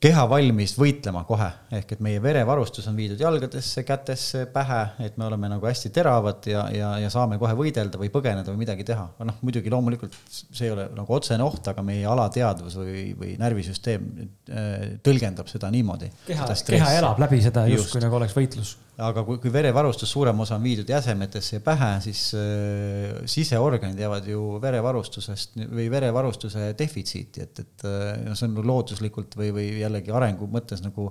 keha 0.04 0.24
valmis 0.28 0.74
võitlema 0.76 1.24
kohe, 1.28 1.48
ehk 1.78 1.96
et 1.96 2.02
meie 2.04 2.20
verevarustus 2.24 2.88
on 2.92 2.98
viidud 3.00 3.22
jalgadesse, 3.24 3.86
kätesse, 3.88 4.44
pähe, 4.52 4.82
et 5.06 5.16
me 5.20 5.28
oleme 5.30 5.50
nagu 5.54 5.68
hästi 5.68 5.94
teravad 5.96 6.48
ja, 6.50 6.66
ja, 6.76 6.92
ja 7.06 7.12
saame 7.14 7.40
kohe 7.42 7.56
võidelda 7.58 8.00
või 8.02 8.12
põgeneda 8.14 8.52
või 8.52 8.64
midagi 8.66 8.86
teha. 8.88 9.06
noh, 9.24 9.40
muidugi 9.46 9.72
loomulikult 9.72 10.18
see 10.34 10.68
ei 10.68 10.74
ole 10.76 10.90
nagu 10.98 11.16
otsene 11.16 11.46
oht, 11.46 11.68
aga 11.72 11.86
meie 11.86 12.08
alateadvus 12.10 12.78
või, 12.82 13.06
või 13.20 13.36
närvisüsteem 13.40 14.10
äh, 14.20 14.88
tõlgendab 15.06 15.52
seda 15.52 15.72
niimoodi. 15.74 16.12
keha, 16.28 16.50
keha 16.68 16.96
elab 17.00 17.24
läbi 17.24 17.40
seda 17.46 17.68
justkui 17.72 18.04
nagu 18.04 18.20
oleks 18.20 18.36
võitlus 18.38 18.78
aga 19.02 19.24
kui, 19.26 19.40
kui 19.42 19.50
verevarustus 19.54 20.12
suurem 20.14 20.44
osa 20.44 20.58
on 20.60 20.66
viidud 20.66 20.90
jäsemetesse 20.90 21.58
ja 21.58 21.64
pähe, 21.66 21.94
siis 22.06 22.26
äh, 22.38 23.24
siseorganid 23.30 24.00
jäävad 24.00 24.28
ju 24.30 24.44
verevarustusest 24.62 25.58
või 25.64 25.88
verevarustuse 25.94 26.74
defitsiiti, 26.78 27.48
et, 27.48 27.64
et 27.64 27.88
noh, 28.28 28.38
see 28.38 28.52
on 28.52 28.62
looduslikult 28.68 29.40
või, 29.40 29.50
või 29.56 29.66
jällegi 29.82 30.14
arengu 30.14 30.50
mõttes 30.52 30.86
nagu 30.86 31.10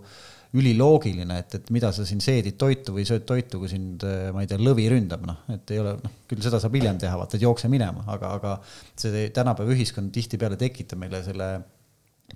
üliloogiline, 0.52 1.38
et, 1.40 1.54
et 1.56 1.70
mida 1.72 1.90
sa 1.96 2.04
siin 2.06 2.20
seedid 2.20 2.58
toitu 2.60 2.92
või 2.94 3.06
sööd 3.08 3.24
toitu, 3.28 3.60
kui 3.62 3.70
sind, 3.72 4.04
äh, 4.04 4.28
ma 4.34 4.44
ei 4.44 4.50
tea, 4.50 4.60
lõvi 4.60 4.88
ründab, 4.92 5.24
noh, 5.26 5.44
et 5.52 5.70
ei 5.72 5.80
ole, 5.80 5.96
noh, 6.02 6.18
küll 6.28 6.44
seda 6.44 6.60
saab 6.62 6.76
hiljem 6.76 7.00
teha, 7.00 7.14
vaata, 7.18 7.38
et 7.38 7.46
jookse 7.46 7.70
minema, 7.72 8.04
aga, 8.12 8.34
aga 8.38 8.58
see 9.00 9.30
tänapäeva 9.34 9.72
ühiskond 9.72 10.12
tihtipeale 10.14 10.60
tekitab 10.60 11.00
meile 11.00 11.22
selle 11.24 11.54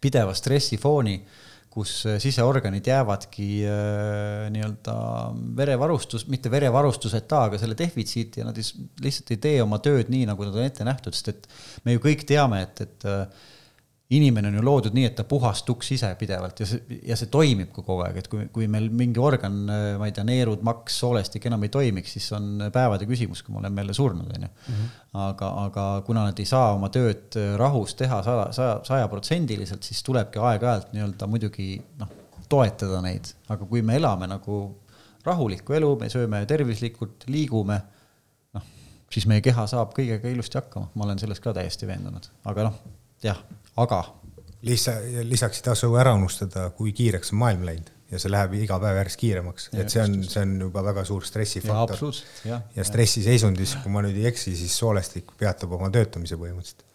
pideva 0.01 0.33
stressifooni 0.37 1.21
kus 1.21 1.37
äh, 1.37 1.46
siseorganid 1.85 2.87
jäävadki 2.89 3.49
äh, 3.68 4.47
nii-öelda 4.55 4.95
verevarustus, 5.59 6.27
mitte 6.33 6.51
verevarustuseta, 6.53 7.43
aga 7.51 7.61
selle 7.61 7.77
defitsiiti 7.79 8.41
ja 8.41 8.47
nad 8.49 8.57
lihtsalt 8.57 9.35
ei 9.35 9.43
tee 9.43 9.59
oma 9.64 9.81
tööd 9.85 10.09
nii, 10.12 10.24
nagu 10.31 10.47
nad 10.47 10.57
on 10.57 10.64
ette 10.64 10.87
nähtud, 10.87 11.16
sest 11.16 11.35
et 11.35 11.51
me 11.85 11.97
ju 11.97 12.03
kõik 12.07 12.24
teame, 12.29 12.62
et, 12.68 12.81
et 12.87 13.09
äh, 13.11 13.53
inimene 14.11 14.49
on 14.49 14.55
ju 14.55 14.63
loodud 14.63 14.95
nii, 14.95 15.09
et 15.09 15.17
ta 15.19 15.25
puhastuks 15.27 15.89
ise 15.97 16.09
pidevalt 16.19 16.61
ja 16.63 16.67
see, 16.71 16.99
ja 17.09 17.17
see 17.19 17.31
toimib 17.33 17.73
ka 17.75 17.83
kogu 17.83 18.05
aeg, 18.05 18.21
et 18.21 18.29
kui, 18.31 18.45
kui 18.55 18.69
meil 18.71 18.87
mingi 18.95 19.19
organ, 19.19 19.57
ma 19.99 20.07
ei 20.07 20.15
tea, 20.15 20.23
neerud, 20.29 20.63
maks, 20.67 21.01
soolestik 21.03 21.49
enam 21.51 21.67
ei 21.67 21.73
toimiks, 21.75 22.15
siis 22.15 22.29
on 22.37 22.69
päevade 22.75 23.09
küsimus, 23.11 23.43
kui 23.43 23.57
me 23.57 23.65
oleme 23.65 23.83
jälle 23.83 23.97
surnud, 23.99 24.31
on 24.31 24.47
ju. 24.47 24.53
Mhm. 24.71 24.93
aga, 25.27 25.51
aga 25.65 25.89
kuna 26.07 26.29
nad 26.29 26.39
ei 26.39 26.47
saa 26.47 26.71
oma 26.77 26.91
tööd 26.95 27.35
rahus 27.59 27.97
teha 27.99 28.21
sada, 28.23 28.47
saja, 28.55 28.79
sajaprotsendiliselt, 28.87 29.83
siis 29.83 30.03
tulebki 30.07 30.39
aeg-ajalt 30.39 30.95
nii-öelda 30.95 31.31
muidugi 31.31 31.73
noh, 31.99 32.15
toetada 32.49 33.03
neid, 33.03 33.33
aga 33.51 33.67
kui 33.67 33.83
me 33.83 33.99
elame 33.99 34.31
nagu 34.31 34.63
rahulikku 35.27 35.75
elu, 35.75 35.93
me 35.99 36.13
sööme 36.13 36.45
tervislikult, 36.47 37.27
liigume, 37.27 37.83
noh, 38.55 38.73
siis 39.11 39.27
meie 39.27 39.43
keha 39.43 39.67
saab 39.67 39.99
kõigega 39.99 40.31
ilusti 40.31 40.63
hakkama, 40.63 40.93
ma 40.95 41.11
olen 41.11 41.19
selles 41.19 41.43
ka 41.43 41.57
täiesti 41.57 41.91
veendunud, 41.91 42.31
aga 42.47 42.71
noh, 42.71 42.83
jah 43.27 43.43
aga. 43.77 44.05
lisa, 44.66 44.97
lisaks 45.22 45.61
ei 45.61 45.68
tasu 45.68 45.93
ära 46.01 46.14
unustada, 46.16 46.70
kui 46.77 46.93
kiireks 46.97 47.33
on 47.35 47.43
maailm 47.45 47.68
läinud 47.68 47.93
ja 48.11 48.20
see 48.22 48.31
läheb 48.31 48.55
iga 48.61 48.79
päev 48.83 49.01
järjest 49.01 49.18
kiiremaks, 49.18 49.70
et 49.74 49.91
see 49.91 50.03
on, 50.03 50.20
see 50.31 50.43
on 50.47 50.53
juba 50.68 50.83
väga 50.87 51.03
suur 51.09 51.24
stressifaktor. 51.27 52.20
ja, 52.47 52.61
ja 52.77 52.85
stressiseisundis, 52.87 53.77
kui 53.83 53.93
ma 53.93 54.05
nüüd 54.07 54.18
ei 54.20 54.29
eksi, 54.31 54.55
siis 54.59 54.77
soolestik 54.79 55.33
peatab 55.41 55.74
oma 55.74 55.91
töötamise 55.95 56.39
põhimõtteliselt 56.39 56.87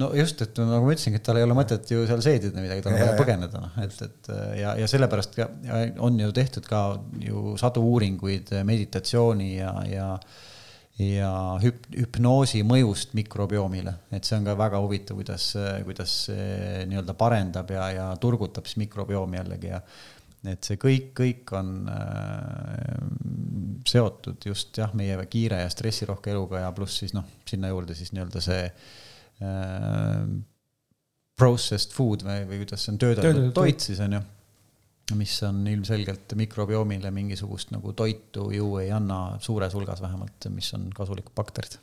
no 0.00 0.10
just, 0.18 0.40
et 0.42 0.58
nagu 0.58 0.86
ma 0.86 0.94
ütlesingi, 0.94 1.20
et 1.20 1.26
tal 1.26 1.38
ei 1.38 1.46
ole 1.46 1.56
mõtet 1.58 1.90
ju 1.90 2.06
seal 2.08 2.22
seedida 2.24 2.62
midagi, 2.62 2.82
tal 2.84 2.94
on 2.94 3.02
vaja 3.02 3.18
põgeneda, 3.18 3.62
noh, 3.66 3.76
et, 3.84 4.00
et 4.06 4.32
ja, 4.60 4.74
ja 4.80 4.88
sellepärast 4.90 5.38
ka 5.38 5.48
on 6.06 6.18
ju 6.22 6.32
tehtud 6.34 6.66
ka 6.70 6.82
ju 7.22 7.54
sadu 7.60 7.84
uuringuid 7.92 8.50
meditatsiooni 8.66 9.52
ja, 9.56 9.74
ja 9.90 10.08
ja 11.02 11.30
hüp-, 11.62 11.88
hüpnoosi 11.96 12.62
mõjust 12.66 13.14
mikrobioomile, 13.18 13.96
et 14.14 14.26
see 14.26 14.38
on 14.38 14.46
ka 14.46 14.54
väga 14.58 14.80
huvitav, 14.82 15.18
kuidas, 15.18 15.48
kuidas 15.86 16.18
see 16.28 16.84
nii-öelda 16.90 17.16
parendab 17.18 17.72
ja, 17.74 17.88
ja 17.94 18.10
turgutab 18.22 18.68
siis 18.68 18.78
mikrobiomi 18.84 19.40
jällegi 19.40 19.72
ja 19.72 19.80
et 20.52 20.66
see 20.66 20.78
kõik, 20.80 21.10
kõik 21.16 21.52
on 21.56 21.72
äh, 21.88 22.98
seotud 23.88 24.44
just 24.44 24.76
jah, 24.78 24.92
meie 24.96 25.16
kiire 25.30 25.62
ja 25.62 25.70
stressirohke 25.72 26.34
eluga 26.34 26.66
ja 26.66 26.72
pluss 26.76 27.00
siis 27.00 27.14
noh, 27.16 27.26
sinna 27.48 27.72
juurde 27.72 27.96
siis 27.96 28.12
nii-öelda 28.14 28.42
see 28.44 28.62
äh, 28.68 30.20
processed 31.34 31.96
food 31.96 32.22
või, 32.26 32.44
või 32.50 32.62
kuidas 32.62 32.84
see 32.84 32.94
on, 32.94 33.00
töödeldud? 33.02 33.50
Toit 33.56 33.88
siis 33.88 34.02
on 34.04 34.18
ju 34.18 34.22
mis 35.12 35.34
on 35.44 35.66
ilmselgelt 35.68 36.32
mikrobiomile 36.38 37.10
mingisugust 37.12 37.74
nagu 37.74 37.92
toitu 37.92 38.48
ju 38.54 38.70
ei 38.80 38.90
anna 38.94 39.36
suures 39.40 39.74
hulgas 39.76 40.00
vähemalt, 40.00 40.48
mis 40.54 40.70
on 40.74 40.88
kasulikud 40.96 41.34
bakterid. 41.36 41.76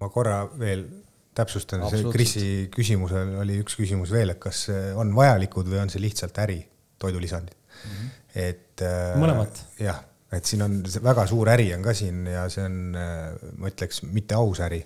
ma 0.00 0.08
korra 0.08 0.38
veel 0.58 0.86
täpsustan, 1.34 1.84
see 1.90 2.06
Krisi 2.14 2.48
küsimusel 2.72 3.36
oli 3.42 3.58
üks 3.62 3.76
küsimus 3.76 4.12
veel, 4.14 4.32
et 4.34 4.40
kas 4.40 4.68
on 4.96 5.12
vajalikud 5.16 5.68
või 5.68 5.82
on 5.82 5.92
see 5.92 6.02
lihtsalt 6.02 6.38
äri, 6.44 6.60
toidulisandid 6.98 7.56
mm. 7.58 7.90
-hmm. 7.90 8.10
et 8.46 8.84
äh,. 8.86 9.14
mõlemat. 9.20 9.60
jah, 9.82 10.00
et 10.32 10.48
siin 10.48 10.64
on 10.64 10.80
väga 11.02 11.26
suur 11.30 11.50
äri 11.52 11.68
on 11.76 11.84
ka 11.84 11.94
siin 11.96 12.24
ja 12.30 12.46
see 12.52 12.64
on, 12.66 12.78
äh, 12.98 13.52
ma 13.58 13.70
ütleks, 13.70 14.02
mitte 14.06 14.38
aus 14.38 14.62
äri. 14.64 14.82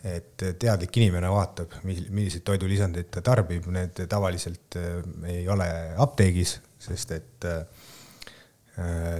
et 0.00 0.40
teadlik 0.56 0.96
inimene 0.96 1.28
vaatab, 1.28 1.74
milliseid 1.84 2.40
toidulisandeid 2.40 3.10
ta 3.12 3.20
tarbib, 3.20 3.66
need 3.68 3.98
tavaliselt 4.08 4.78
äh, 4.80 5.02
ei 5.28 5.42
ole 5.52 5.66
apteegis, 6.00 6.54
sest 6.80 7.16
et 7.16 7.48
äh, 7.50 7.64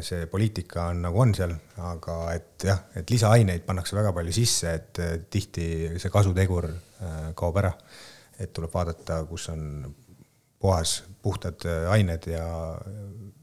see 0.05 0.25
poliitika 0.31 0.87
on 0.95 1.03
nagu 1.05 1.21
on 1.21 1.35
seal, 1.37 1.53
aga 1.85 2.17
et 2.33 2.65
jah, 2.65 2.87
et 2.97 3.11
lisaaineid 3.13 3.67
pannakse 3.67 3.99
väga 3.99 4.15
palju 4.17 4.33
sisse, 4.33 4.73
et 4.79 5.01
tihti 5.31 5.67
see 6.01 6.13
kasutegur 6.13 6.71
kaob 7.37 7.59
ära. 7.61 7.75
et 8.41 8.55
tuleb 8.57 8.73
vaadata, 8.73 9.19
kus 9.29 9.51
on 9.53 9.85
puhas, 10.61 11.03
puhtad 11.21 11.67
ained 11.93 12.31
ja 12.31 12.47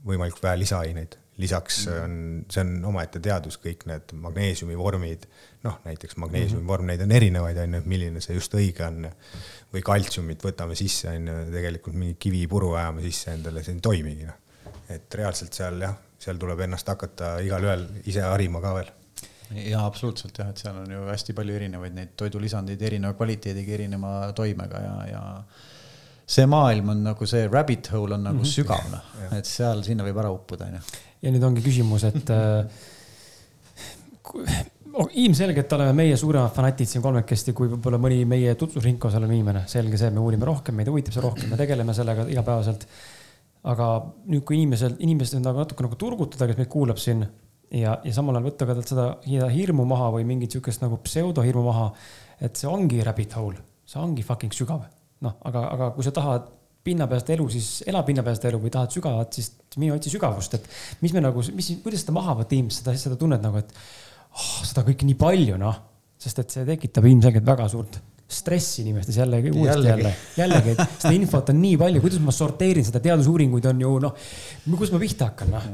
võimalikult 0.07 0.41
vähe 0.41 0.57
lisaaineid 0.63 1.17
lisaks 1.37 1.87
mm. 1.87 2.03
on, 2.03 2.45
see 2.49 2.63
on 2.63 2.85
omaette 2.91 3.21
teadus, 3.23 3.59
kõik 3.61 3.85
need 3.89 4.13
magneesiumi 4.17 4.77
vormid, 4.77 5.27
noh, 5.67 5.79
näiteks 5.85 6.17
magneesiumi 6.23 6.63
mm. 6.63 6.67
vorm, 6.71 6.89
neid 6.89 7.03
on 7.05 7.13
erinevaid, 7.17 7.61
on 7.63 7.77
ju, 7.77 7.83
et 7.83 7.89
milline 7.93 8.23
see 8.23 8.37
just 8.37 8.55
õige 8.57 8.85
on. 8.87 9.07
või 9.73 9.83
kaltsiumit 9.83 10.43
võtame 10.43 10.77
sisse, 10.79 11.11
on 11.11 11.31
ju, 11.31 11.39
tegelikult 11.53 11.97
mingi 11.99 12.15
kivipuru 12.19 12.73
ajame 12.79 13.03
sisse 13.05 13.33
endale, 13.35 13.63
see 13.63 13.75
ei 13.75 13.81
toimigi, 13.83 14.27
noh. 14.29 14.69
et 14.95 15.19
reaalselt 15.19 15.57
seal 15.57 15.81
jah, 15.83 15.97
seal 16.17 16.39
tuleb 16.41 16.63
ennast 16.65 16.87
hakata 16.87 17.37
igalühel 17.45 17.85
ise 18.07 18.23
harima 18.25 18.63
ka 18.63 18.73
veel 18.79 18.93
jaa, 19.55 19.85
absoluutselt 19.85 20.37
jah, 20.39 20.49
et 20.51 20.59
seal 20.59 20.75
on 20.81 20.91
ju 20.91 21.07
hästi 21.07 21.35
palju 21.37 21.55
erinevaid 21.55 21.95
neid 21.95 22.13
toidulisandeid 22.19 22.81
erineva 22.89 23.15
kvaliteediga, 23.19 23.75
erineva 23.77 24.13
toimega 24.35 24.81
ja, 24.83 24.95
ja 25.11 25.21
see 26.27 26.47
maailm 26.51 26.91
on 26.91 27.05
nagu 27.07 27.27
see 27.29 27.45
rabbit 27.47 27.91
hole 27.93 28.17
on 28.17 28.25
nagu 28.27 28.41
mm 28.41 28.43
-hmm. 28.43 28.55
sügav 28.55 28.89
noh, 28.91 29.05
et 29.37 29.47
seal 29.47 29.83
sinna 29.87 30.03
võib 30.07 30.19
ära 30.19 30.31
uppuda 30.33 30.67
onju 30.67 30.81
ja 31.21 31.31
nüüd 31.31 31.43
ongi 31.47 31.63
küsimus, 31.65 32.03
et 32.07 32.29
äh, 32.39 32.65
ilmselgelt 35.23 35.73
oleme 35.77 35.93
meie 35.93 36.17
suuremad 36.17 36.53
fanatid 36.55 36.89
siin 36.89 37.03
kolmekesti, 37.03 37.53
kui 37.57 37.69
võib-olla 37.71 37.99
mõni 38.01 38.23
meie 38.29 38.55
tutvusringkond 38.59 39.19
olev 39.19 39.33
inimene. 39.33 39.63
selge 39.67 39.99
see, 39.99 40.11
me 40.13 40.23
uurime 40.23 40.45
rohkem, 40.47 40.75
meid 40.75 40.89
huvitab 40.91 41.15
see 41.15 41.23
rohkem, 41.23 41.49
me 41.51 41.59
tegeleme 41.59 41.93
sellega 41.93 42.27
igapäevaselt. 42.31 42.87
aga 43.67 43.87
nüüd, 44.29 44.43
kui 44.47 44.57
inimesel, 44.61 44.95
inimesed 45.03 45.41
nagu 45.43 45.59
natuke 45.59 45.83
nagu 45.83 45.97
turgutada, 45.99 46.47
kes 46.47 46.59
meid 46.59 46.69
kuulab 46.71 47.01
siin 47.01 47.25
ja, 47.71 47.97
ja 48.03 48.13
samal 48.15 48.37
ajal 48.37 48.47
võtta 48.47 48.67
ka 48.67 48.75
talt 48.77 48.91
seda, 48.93 49.07
hirmu 49.51 49.85
maha 49.89 50.11
või 50.15 50.27
mingit 50.29 50.55
sihukest 50.55 50.83
nagu 50.85 50.99
pseudohirmu 51.03 51.65
maha. 51.65 51.91
et 52.41 52.55
see 52.55 52.69
ongi 52.69 53.01
rabbit 53.03 53.33
hole, 53.33 53.57
see 53.85 53.99
ongi 53.99 54.23
fucking 54.23 54.53
sügav. 54.53 54.85
noh, 55.21 55.35
aga, 55.49 55.67
aga 55.73 55.91
kui 55.95 56.05
sa 56.05 56.13
tahad 56.15 56.47
pinnapealset 56.87 57.33
elu, 57.35 57.47
siis 57.51 57.83
ela 57.89 58.03
pinnapealset 58.07 58.45
elu 58.47 58.59
või 58.63 58.71
tahad 58.71 58.93
sügavat, 58.95 59.33
siis 59.35 59.51
mine 59.75 59.95
otsi 59.97 60.13
sügavust, 60.13 60.53
et 60.55 60.67
mis 61.01 61.13
me 61.13 61.23
nagu, 61.25 61.43
mis, 61.57 61.71
kuidas 61.83 62.05
seda 62.05 62.15
maha 62.15 62.37
võtta 62.41 62.55
inimest, 62.55 62.83
seda, 62.83 62.95
seda 63.01 63.17
tunnet 63.19 63.43
nagu, 63.43 63.59
et 63.59 63.73
oh, 64.37 64.53
seda 64.67 64.85
kõike 64.87 65.07
nii 65.07 65.17
palju, 65.19 65.57
noh. 65.61 65.81
sest 66.21 66.39
et 66.43 66.53
see 66.53 66.67
tekitab 66.67 67.05
ilmselgelt 67.09 67.45
väga 67.45 67.67
suurt 67.71 67.99
stressi 68.27 68.81
inimestes 68.83 69.15
jällegi, 69.21 69.51
uuesti 69.55 69.87
jälle, 69.87 70.11
jällegi, 70.35 70.73
et 70.73 70.81
seda 70.99 71.13
infot 71.15 71.51
on 71.53 71.61
nii 71.61 71.77
palju, 71.79 72.01
kuidas 72.03 72.23
ma 72.23 72.33
sorteerin 72.35 72.83
seda, 72.83 72.99
teadusuuringuid 73.03 73.69
on 73.71 73.83
ju 73.85 73.91
noh, 74.03 74.25
kus 74.75 74.91
ma 74.91 74.99
pihta 74.99 75.29
hakkan, 75.29 75.53
noh. 75.55 75.67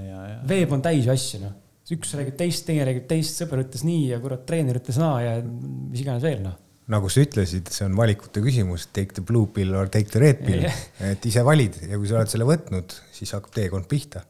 veeb 0.50 0.76
on 0.76 0.84
täis 0.86 1.08
ju 1.08 1.14
asju, 1.14 1.40
noh. 1.48 1.56
üks 1.96 2.14
räägib 2.20 2.38
teist, 2.38 2.66
teine 2.68 2.86
räägib 2.90 3.08
teist, 3.10 3.40
sõber 3.42 3.64
ütles 3.64 3.82
nii 3.88 4.12
ja 4.12 4.22
kurat, 4.22 4.46
treener 4.50 4.78
ütles 4.78 5.00
naa 5.02 5.16
ja 5.26 5.34
mis 5.42 6.04
iganes 6.06 6.26
veel, 6.26 6.44
noh 6.46 6.60
nagu 6.92 7.08
sa 7.08 7.24
ütlesid, 7.24 7.70
see 7.72 7.86
on 7.88 7.94
valikute 7.96 8.42
küsimus, 8.44 8.90
take 8.92 9.16
the 9.16 9.24
blue 9.24 9.48
pill 9.56 9.72
or 9.80 9.88
take 9.92 10.12
the 10.12 10.20
red 10.20 10.42
pill 10.44 10.66
yeah., 10.66 10.82
et 11.14 11.26
ise 11.30 11.40
valid 11.48 11.78
ja 11.88 11.96
kui 11.96 12.10
sa 12.10 12.20
oled 12.20 12.32
selle 12.32 12.48
võtnud, 12.48 12.92
siis 13.16 13.32
hakkab 13.32 13.56
teekond 13.56 13.88
pihta. 13.88 14.26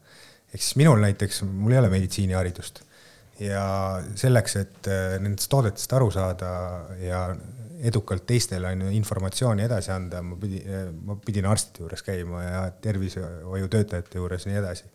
ehk 0.54 0.62
siis 0.62 0.76
minul 0.78 1.02
näiteks, 1.02 1.42
mul 1.50 1.74
ei 1.74 1.80
ole 1.82 1.90
meditsiiniharidust 1.96 2.83
ja 3.40 3.64
selleks, 4.14 4.56
et 4.60 4.90
äh, 4.90 5.16
nendest 5.22 5.50
toodetest 5.50 5.92
aru 5.96 6.10
saada 6.14 6.50
ja 7.00 7.26
edukalt 7.84 8.26
teistele 8.26 8.70
on 8.70 8.84
ju 8.86 8.92
informatsiooni 8.98 9.64
edasi 9.66 9.90
anda, 9.92 10.22
ma 10.22 10.36
pidin, 10.40 10.68
äh, 10.68 10.84
ma 11.08 11.16
pidin 11.24 11.48
arstide 11.50 11.84
juures 11.84 12.04
käima 12.06 12.44
ja 12.44 12.60
tervishoiutöötajate 12.86 14.20
juures 14.20 14.46
ja 14.46 14.52
nii 14.52 14.62
edasi, 14.62 14.86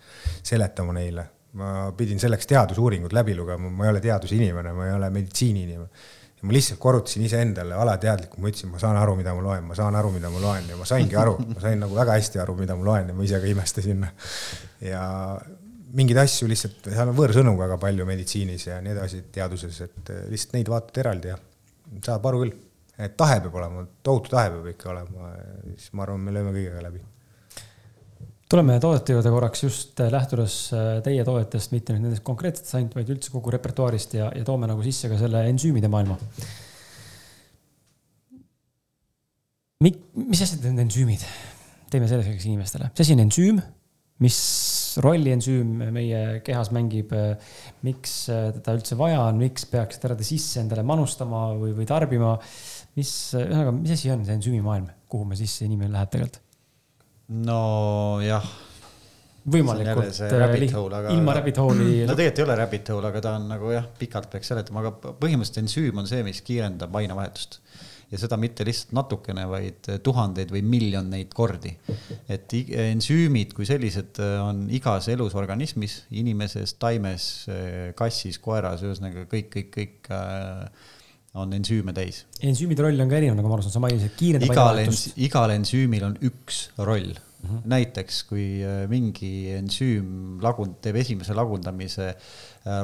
seletama 0.44 0.96
neile. 0.98 1.28
ma 1.60 1.92
pidin 1.98 2.20
selleks 2.22 2.46
teadusuuringud 2.46 3.14
läbi 3.14 3.34
lugema, 3.36 3.72
ma 3.74 3.88
ei 3.88 3.90
ole 3.90 4.02
teadusinimene, 4.04 4.74
ma 4.74 4.86
ei 4.86 4.92
ole 4.94 5.08
meditsiiniinimene 5.10 5.90
ja 6.40 6.48
ma 6.48 6.54
lihtsalt 6.54 6.80
korrutasin 6.80 7.24
iseendale 7.26 7.76
alateadlikult, 7.76 8.40
ma 8.40 8.52
ütlesin, 8.52 8.70
ma 8.72 8.80
saan 8.80 8.98
aru, 8.98 9.16
mida 9.20 9.34
ma 9.36 9.42
loen, 9.44 9.64
ma 9.68 9.76
saan 9.76 9.96
aru, 10.00 10.12
mida 10.16 10.30
ma 10.32 10.40
loen 10.44 10.70
ja 10.72 10.78
ma 10.80 10.86
saingi 10.88 11.18
aru, 11.20 11.36
ma 11.50 11.60
sain 11.64 11.82
nagu 11.82 11.98
väga 11.98 12.16
hästi 12.16 12.40
aru, 12.44 12.56
mida 12.60 12.78
ma 12.80 12.86
loen 12.86 13.10
ja 13.12 13.16
ma 13.18 13.26
ise 13.26 13.42
ka 13.42 13.50
imestasin. 13.50 14.06
ja 14.86 15.02
mingeid 15.96 16.20
asju 16.22 16.48
lihtsalt, 16.50 16.90
seal 16.90 17.12
on 17.12 17.18
võõrsõnu 17.18 17.56
väga 17.60 17.78
palju 17.82 18.08
meditsiinis 18.08 18.68
ja 18.68 18.80
nii 18.84 18.96
edasi, 18.96 19.22
teaduses, 19.34 19.80
et 19.88 20.12
lihtsalt 20.30 20.58
neid 20.58 20.72
vaatad 20.72 21.00
eraldi 21.04 21.32
ja 21.32 21.38
saab 22.06 22.28
aru 22.30 22.44
küll. 22.44 22.58
et 23.00 23.16
tahe 23.18 23.40
peab 23.44 23.56
olema, 23.56 23.86
tohutu 24.04 24.34
tahe 24.36 24.52
peab 24.54 24.68
ikka 24.74 24.92
olema, 24.92 25.32
siis 25.76 25.94
ma 25.96 26.06
arvan, 26.06 26.26
me 26.26 26.36
lööme 26.36 26.54
kõigega 26.56 26.84
läbi 26.84 27.02
tuleme 28.50 28.80
toodete 28.82 29.14
juurde 29.14 29.30
korraks 29.30 29.64
just 29.64 30.00
äh, 30.02 30.10
lähtudes 30.12 30.56
äh, 30.74 30.88
teie 31.06 31.24
toodetest, 31.26 31.74
mitte 31.76 31.94
nüüd 31.94 32.08
nendest 32.08 32.26
konkreetsetest 32.26 32.80
ainult, 32.80 32.96
vaid 32.98 33.12
üldse 33.14 33.34
kogu 33.34 33.54
repertuaarist 33.54 34.16
ja, 34.18 34.32
ja 34.34 34.46
toome 34.46 34.70
nagu 34.70 34.82
sisse 34.86 35.12
ka 35.12 35.20
selle 35.22 35.44
ensüümide 35.52 35.92
maailma. 35.92 36.18
Mis 39.80 40.42
asjad 40.44 40.66
on 40.68 40.82
ensüümid? 40.84 41.24
teeme 41.90 42.06
selgeks 42.06 42.44
inimestele, 42.46 42.92
mis 42.92 43.02
asi 43.02 43.16
on 43.16 43.22
ensüüm, 43.24 43.60
mis 44.22 44.36
rolli 45.04 45.34
ensüüm 45.36 45.86
meie 45.96 46.22
kehas 46.46 46.72
mängib, 46.76 47.14
miks 47.86 48.16
teda 48.30 48.76
üldse 48.78 48.98
vaja 49.00 49.22
on, 49.28 49.40
miks 49.42 49.68
peaks 49.70 50.02
teda 50.02 50.18
sisse 50.26 50.64
endale 50.64 50.84
manustama 50.88 51.50
või, 51.60 51.74
või 51.78 51.90
tarbima, 51.90 52.36
mis, 53.00 53.14
ühesõnaga, 53.38 53.76
mis 53.76 53.96
asi 53.96 54.14
on 54.14 54.26
see 54.28 54.40
ensüümimaailm, 54.40 54.90
kuhu 55.12 55.30
me 55.30 55.40
sisse 55.40 55.68
inimene 55.68 55.94
läheb 55.96 56.16
tegelikult? 56.16 56.42
nojah 57.30 58.46
võimalikult 59.50 60.20
rabbit 60.34 60.74
hole, 60.76 60.96
aga, 60.98 61.14
ilma 61.16 61.36
rabbit 61.38 61.60
hole'i. 61.62 62.02
no 62.10 62.16
tegelikult 62.18 62.42
ei 62.42 62.46
ole 62.46 62.58
rabbit 62.60 62.92
hole, 62.94 63.12
aga 63.12 63.22
ta 63.24 63.36
on 63.40 63.48
nagu 63.52 63.72
jah, 63.74 63.86
pikalt 64.00 64.30
peaks 64.34 64.52
seletama, 64.52 64.84
aga 64.84 65.14
põhimõtteliselt 65.22 65.62
ensüüm 65.64 66.02
on 66.02 66.10
see, 66.10 66.24
mis 66.26 66.42
kiirendab 66.46 66.96
ainevahetust. 67.02 67.60
Ja 68.12 68.20
seda 68.22 68.38
mitte 68.42 68.66
lihtsalt 68.68 68.94
natukene, 68.98 69.46
vaid 69.50 69.90
tuhandeid 70.04 70.52
või 70.54 70.64
miljoneid 70.66 71.34
kordi. 71.36 71.76
et 72.30 72.54
ensüümid 72.54 73.54
kui 73.58 73.68
sellised 73.70 74.22
on 74.42 74.66
igas 74.74 75.10
elus 75.14 75.36
organismis, 75.38 76.04
inimeses, 76.12 76.76
taimes, 76.82 77.30
kassis, 78.00 78.40
koeras, 78.42 78.84
ühesõnaga 78.86 79.28
kõik, 79.30 79.52
kõik, 79.56 79.70
kõik 79.76 80.12
on 81.40 81.54
ensüüme 81.54 81.94
täis. 81.94 82.24
ensüümide 82.42 82.86
roll 82.86 83.02
on 83.04 83.10
ka 83.10 83.20
erinev, 83.20 83.38
nagu 83.38 83.50
ma 83.50 83.58
aru 83.58 83.66
saan, 83.66 83.78
sa 83.78 83.84
mainisid, 83.84 84.16
kiirendab 84.20 84.54
igal 84.54 84.84
ens-, 84.84 85.10
igal 85.22 85.54
ensüümil 85.54 86.06
on 86.10 86.16
üks 86.26 86.70
roll 86.78 87.12
mm. 87.14 87.50
-hmm. 87.50 87.62
näiteks 87.76 88.24
kui 88.30 88.46
mingi 88.90 89.34
ensüüm 89.54 90.40
lagund-, 90.42 90.80
teeb 90.82 90.98
esimese 91.04 91.38
lagundamise 91.38 92.16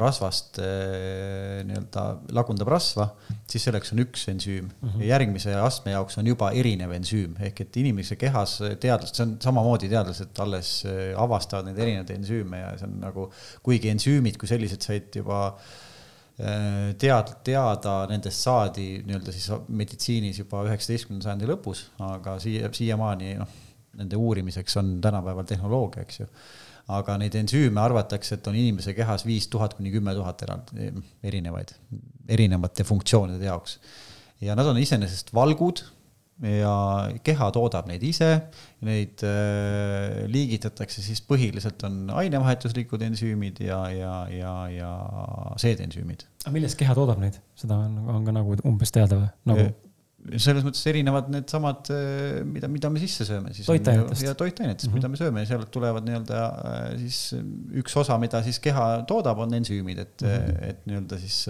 rasvast 0.01 0.59
äh, 0.63 1.63
nii-öelda, 1.67 2.05
lagundab 2.35 2.71
rasva, 2.73 3.09
siis 3.49 3.67
selleks 3.67 3.93
on 3.95 4.03
üks 4.05 4.27
ensüüm 4.31 4.67
mm. 4.67 4.89
-hmm. 4.89 5.01
ja 5.03 5.15
järgmise 5.15 5.55
astme 5.61 5.95
jaoks 5.95 6.17
on 6.21 6.27
juba 6.27 6.51
erinev 6.51 6.93
ensüüm, 6.97 7.35
ehk 7.39 7.61
et 7.65 7.81
inimese 7.81 8.19
kehas 8.19 8.59
teadlased, 8.79 9.15
see 9.15 9.25
on 9.27 9.35
samamoodi 9.43 9.89
teadlased 9.91 10.43
alles 10.45 10.75
avastavad 11.17 11.69
neid 11.69 11.79
erinevaid 11.79 12.15
ensüüme 12.17 12.61
ja 12.61 12.77
see 12.77 12.87
on 12.89 13.01
nagu, 13.03 13.27
kuigi 13.63 13.91
ensüümid 13.93 14.39
kui 14.41 14.49
sellised 14.49 14.81
said 14.85 15.19
juba 15.21 15.47
äh, 15.47 15.75
Äh, 16.35 16.91
tead, 16.99 17.29
teada 17.47 17.91
nendest 18.11 18.41
saadi 18.43 18.97
nii-öelda 19.07 19.31
siis 19.31 19.45
meditsiinis 19.71 20.41
juba 20.41 20.65
üheksateistkümnenda 20.67 21.29
sajandi 21.29 21.47
lõpus, 21.47 21.85
aga 22.03 22.33
siia, 22.43 22.67
siiamaani 22.75 23.37
noh, 23.39 23.53
nende 23.95 24.19
uurimiseks 24.19 24.75
on 24.81 24.89
tänapäeval 25.05 25.47
tehnoloogia, 25.47 26.03
eks 26.03 26.19
ju. 26.19 26.27
Aga 26.93 27.17
neid 27.21 27.35
ensüüme 27.39 27.81
arvatakse, 27.81 28.37
et 28.37 28.47
on 28.49 28.57
inimese 28.57 28.93
kehas 28.97 29.25
viis 29.25 29.47
tuhat 29.51 29.73
kuni 29.77 29.93
kümme 29.93 30.13
tuhat 30.17 30.43
eraldi, 30.45 30.91
erinevaid, 31.25 31.73
erinevate 32.29 32.85
funktsioonide 32.85 33.49
jaoks. 33.49 33.79
ja 34.41 34.55
nad 34.55 34.67
on 34.67 34.77
iseenesest 34.77 35.33
valgud 35.33 35.81
ja 36.43 36.73
keha 37.23 37.47
toodab 37.55 37.87
neid 37.87 38.03
ise, 38.03 38.27
neid 38.85 39.23
äh, 39.23 40.25
liigitatakse 40.27 41.01
siis 41.01 41.21
põhiliselt 41.23 41.85
on 41.87 42.09
ainevahetuslikud 42.11 43.05
ensüümid 43.07 43.61
ja, 43.63 43.79
ja, 43.89 44.15
ja, 44.29 44.53
ja 44.73 44.91
seedensüümid. 45.61 46.27
aga 46.43 46.53
millest 46.57 46.79
keha 46.79 46.95
toodab 46.97 47.23
neid, 47.23 47.39
seda 47.59 47.79
on, 47.87 47.97
on 48.11 48.27
ka 48.27 48.35
nagu 48.35 48.59
umbes 48.67 48.93
teada 48.95 49.21
või 49.21 49.31
nagu...? 49.51 49.71
Selles 50.41 50.63
mõttes 50.65 50.81
erinevad 50.89 51.27
needsamad, 51.29 51.89
äh, 51.93 52.39
mida, 52.49 52.69
mida 52.71 52.89
me 52.89 53.01
sisse 53.01 53.27
sööme 53.27 53.51
siis. 53.53 53.67
toitainetest. 53.69 54.23
ja 54.25 54.33
toitainetest 54.37 54.87
mm, 54.87 54.91
-hmm. 54.91 54.97
mida 54.97 55.11
me 55.11 55.19
sööme 55.19 55.43
ja 55.43 55.49
sealt 55.51 55.69
tulevad 55.73 56.07
nii-öelda 56.07 56.39
äh, 56.45 56.87
siis 57.03 57.19
üks 57.81 57.97
osa, 58.01 58.17
mida 58.21 58.41
siis 58.45 58.59
keha 58.63 59.03
toodab, 59.09 59.43
on 59.45 59.53
ensüümid, 59.53 60.01
et 60.01 60.25
mm, 60.25 60.31
-hmm. 60.31 60.63
et 60.69 60.87
nii-öelda 60.89 61.19
siis 61.21 61.43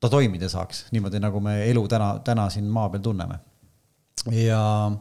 ta 0.00 0.10
toimida 0.12 0.48
saaks 0.52 0.86
niimoodi, 0.92 1.22
nagu 1.24 1.40
me 1.40 1.56
elu 1.70 1.86
täna, 1.88 2.10
täna 2.24 2.50
siin 2.52 2.68
maa 2.68 2.90
peal 2.92 3.02
tunneme. 3.02 3.38
ja 4.30 4.92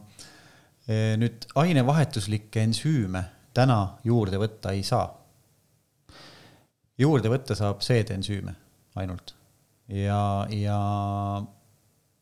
nüüd 1.18 1.46
ainevahetuslikke 1.56 2.64
ensüüme 2.64 3.24
täna 3.54 3.98
juurde 4.04 4.40
võtta 4.40 4.72
ei 4.72 4.84
saa. 4.84 5.12
juurde 6.98 7.30
võtta 7.30 7.56
saab 7.56 7.82
seedensüüme 7.82 8.56
ainult 8.96 9.36
ja, 9.92 10.48
ja 10.50 10.80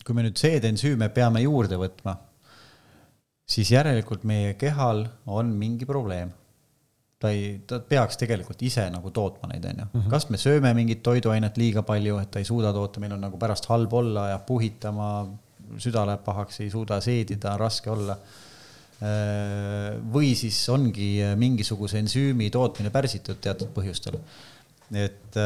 kui 0.06 0.16
me 0.16 0.24
nüüd 0.26 0.39
seedensüüme 0.39 1.10
peame 1.14 1.43
juurde 1.43 1.78
võtma, 1.80 2.16
siis 3.50 3.72
järelikult 3.74 4.24
meie 4.24 4.54
kehal 4.60 5.06
on 5.28 5.52
mingi 5.60 5.88
probleem 5.89 6.32
ta 7.20 7.32
ei, 7.36 7.60
ta 7.68 7.82
peaks 7.84 8.18
tegelikult 8.20 8.62
ise 8.64 8.86
nagu 8.93 9.12
tootma 9.16 9.52
neid, 9.52 9.66
on 9.68 9.84
ju. 9.84 9.88
Mhm. 9.91 10.10
kas 10.12 10.30
me 10.32 10.39
sööme 10.39 10.72
mingit 10.78 11.04
toiduainet 11.04 11.58
liiga 11.60 11.84
palju, 11.84 12.20
et 12.22 12.32
ta 12.32 12.39
ei 12.39 12.47
suuda 12.47 12.72
toota, 12.76 13.02
meil 13.04 13.16
on 13.18 13.26
nagu 13.28 13.39
pärast 13.41 13.68
halb 13.72 13.93
olla, 13.93 14.30
jääb 14.34 14.45
puhitama, 14.47 15.10
süda 15.78 16.06
läheb 16.08 16.24
pahaks, 16.26 16.62
ei 16.64 16.70
suuda 16.74 17.02
seedida, 17.04 17.58
raske 17.60 17.91
olla. 17.91 18.18
või 20.12 20.34
siis 20.36 20.58
ongi 20.68 21.22
mingisuguse 21.39 22.02
ensüümi 22.02 22.50
tootmine 22.52 22.89
pärsitud 22.91 23.38
teatud 23.39 23.70
põhjustel. 23.72 24.18
et, 24.91 25.38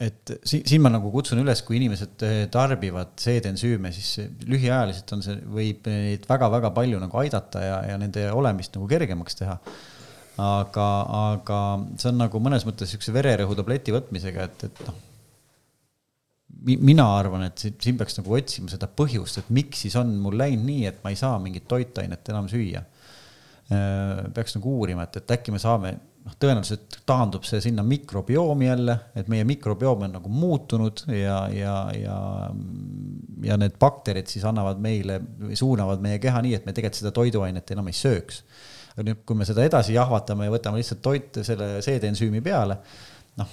et 0.00 0.34
siin, 0.48 0.64
siin 0.64 0.80
ma 0.80 0.88
nagu 0.92 1.10
kutsun 1.12 1.42
üles, 1.42 1.60
kui 1.66 1.76
inimesed 1.76 2.24
tarbivad 2.52 3.14
seedensüüme, 3.20 3.92
siis 3.92 4.30
lühiajaliselt 4.48 5.16
on 5.16 5.24
see, 5.26 5.38
võib 5.44 5.88
neid 5.92 6.24
väga-väga 6.28 6.72
palju 6.76 7.00
nagu 7.02 7.20
aidata 7.20 7.64
ja, 7.64 7.80
ja 7.92 7.98
nende 8.00 8.28
olemist 8.32 8.78
nagu 8.78 8.88
kergemaks 8.90 9.36
teha 9.42 9.58
aga, 10.40 10.88
aga 11.34 11.60
see 11.98 12.10
on 12.10 12.20
nagu 12.20 12.40
mõnes 12.42 12.66
mõttes 12.68 12.92
siukse 12.92 13.14
vererõhutableti 13.14 13.94
võtmisega, 13.94 14.46
et, 14.48 14.66
et 14.68 14.82
noh. 14.86 14.98
mina 16.70 17.06
arvan, 17.18 17.46
et 17.48 17.66
siin 17.70 17.98
peaks 18.00 18.18
nagu 18.20 18.36
otsima 18.36 18.72
seda 18.72 18.88
põhjust, 19.00 19.42
et 19.42 19.50
miks 19.54 19.84
siis 19.84 19.96
on 20.00 20.12
mul 20.22 20.38
läinud 20.40 20.66
nii, 20.66 20.86
et 20.90 21.02
ma 21.04 21.12
ei 21.12 21.18
saa 21.20 21.38
mingit 21.42 21.68
toitainet 21.70 22.32
enam 22.32 22.48
süüa. 22.52 22.84
Äh, 23.70 24.24
peaks 24.34 24.56
nagu 24.56 24.72
uurima, 24.80 25.06
et, 25.06 25.20
et 25.20 25.36
äkki 25.36 25.54
me 25.54 25.60
saame, 25.62 25.94
noh, 26.24 26.36
tõenäoliselt 26.40 27.00
taandub 27.08 27.46
see 27.48 27.60
sinna 27.64 27.84
mikrobiomi 27.86 28.68
jälle, 28.68 28.96
et 29.18 29.30
meie 29.32 29.46
mikrobioom 29.48 30.06
on 30.06 30.16
nagu 30.18 30.32
muutunud 30.32 31.04
ja, 31.14 31.42
ja, 31.54 31.76
ja, 31.96 32.18
ja 33.46 33.58
need 33.60 33.78
bakterid 33.80 34.30
siis 34.30 34.44
annavad 34.48 34.80
meile 34.82 35.20
suunavad 35.58 36.02
meie 36.04 36.20
keha 36.22 36.42
nii, 36.44 36.56
et 36.58 36.68
me 36.68 36.76
tegelikult 36.76 37.00
seda 37.02 37.14
toiduainet 37.16 37.74
enam 37.76 37.90
ei 37.90 37.96
sööks. 37.96 38.44
Aga 38.94 39.06
nüüd, 39.06 39.20
kui 39.26 39.38
me 39.38 39.46
seda 39.48 39.64
edasi 39.64 39.94
jahvatame 39.94 40.48
ja 40.48 40.52
võtame 40.52 40.80
lihtsalt 40.80 41.02
toite 41.04 41.44
selle 41.46 41.76
seedensüümi 41.84 42.42
peale, 42.44 42.80
noh, 43.38 43.52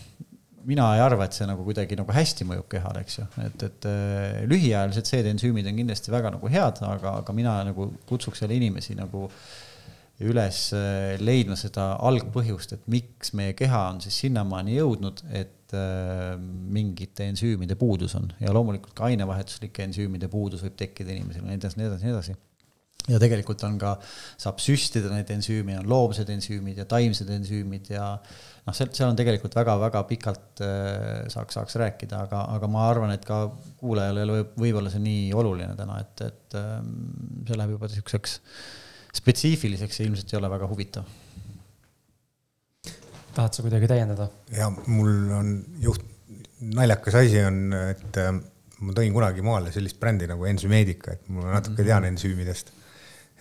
mina 0.67 0.87
ei 0.97 1.01
arva, 1.03 1.27
et 1.27 1.37
see 1.37 1.45
nagu 1.47 1.63
kuidagi 1.63 1.95
nagu 1.95 2.11
hästi 2.11 2.47
mõjub 2.49 2.65
kehale, 2.71 3.05
eks 3.05 3.19
ju, 3.21 3.27
et, 3.45 3.63
et 3.69 3.87
äh, 3.87 4.41
lühiajalised 4.49 5.07
seedensüümid 5.07 5.69
on 5.69 5.77
kindlasti 5.79 6.11
väga 6.11 6.33
nagu 6.35 6.51
head, 6.51 6.81
aga, 6.83 7.19
aga 7.21 7.35
mina 7.37 7.53
nagu 7.69 7.91
kutsuks 8.09 8.43
jälle 8.43 8.57
inimesi 8.59 8.97
nagu 8.97 9.29
üles 10.25 10.61
äh, 10.73 11.13
leidma 11.21 11.57
seda 11.59 11.91
algpõhjust, 12.07 12.73
et 12.73 12.89
miks 12.89 13.35
meie 13.37 13.53
keha 13.57 13.83
on 13.91 14.01
siis 14.01 14.17
sinnamaani 14.23 14.79
jõudnud, 14.79 15.21
et 15.29 15.75
äh, 15.77 16.33
mingite 16.39 17.27
ensüümide 17.29 17.77
puudus 17.77 18.17
on. 18.17 18.31
Ja 18.41 18.55
loomulikult 18.55 18.97
ka 18.97 19.11
ainevahetuslike 19.11 19.85
ensüümide 19.85 20.29
puudus 20.31 20.65
võib 20.65 20.77
tekkida 20.79 21.13
inimesel 21.13 21.43
ja 21.43 21.51
nii 21.51 21.59
edasi, 21.61 21.79
nii 21.81 21.89
edasi, 21.91 22.07
nii 22.07 22.15
edasi. 22.15 22.37
Ja 23.07 23.21
tegelikult 23.23 23.61
on 23.63 23.77
ka, 23.79 23.93
saab 24.41 24.57
süstida 24.59 25.07
neid 25.13 25.29
ensüüme, 25.31 25.77
on 25.79 25.85
loomsed 25.87 26.27
ensüümid 26.33 26.81
ja 26.81 26.83
taimsed 26.89 27.29
ensüümid 27.37 27.87
ja 27.93 28.09
noh, 28.17 28.75
seal, 28.75 28.89
seal 28.97 29.13
on 29.13 29.19
tegelikult 29.19 29.55
väga-väga 29.55 30.01
pikalt 30.09 30.65
äh, 30.65 31.21
saaks, 31.31 31.55
saaks 31.59 31.77
rääkida, 31.79 32.25
aga, 32.25 32.41
aga 32.57 32.71
ma 32.73 32.89
arvan, 32.89 33.13
et 33.13 33.23
ka 33.27 33.45
kuulajale 33.79 34.25
ole 34.25 34.41
võib-olla 34.57 34.91
see 34.91 35.05
nii 35.05 35.29
oluline 35.37 35.77
täna, 35.79 36.01
et, 36.03 36.25
et 36.25 36.59
äh, 36.59 36.75
see 37.47 37.61
läheb 37.61 37.77
juba 37.77 37.93
niisuguseks 37.93 38.37
spetsiifiliseks 39.17 40.01
ja 40.01 40.07
ilmselt 40.07 40.33
ei 40.33 40.39
ole 40.39 40.51
väga 40.51 40.69
huvitav. 40.69 41.15
tahad 43.37 43.53
sa 43.53 43.65
kuidagi 43.65 43.89
täiendada? 43.89 44.29
ja 44.53 44.69
mul 44.87 45.31
on 45.37 45.51
juht, 45.81 46.05
naljakas 46.61 47.19
asi 47.21 47.43
on, 47.45 47.61
et 47.91 48.21
äh, 48.23 48.33
ma 48.79 48.97
tõin 48.97 49.13
kunagi 49.13 49.45
maale 49.45 49.73
sellist 49.73 49.99
brändi 50.01 50.29
nagu 50.29 50.45
Ensümeedica, 50.49 51.17
et 51.17 51.29
ma 51.33 51.51
natuke 51.57 51.83
tean 51.83 52.03
mhm. 52.03 52.15
ensüümidest 52.15 52.73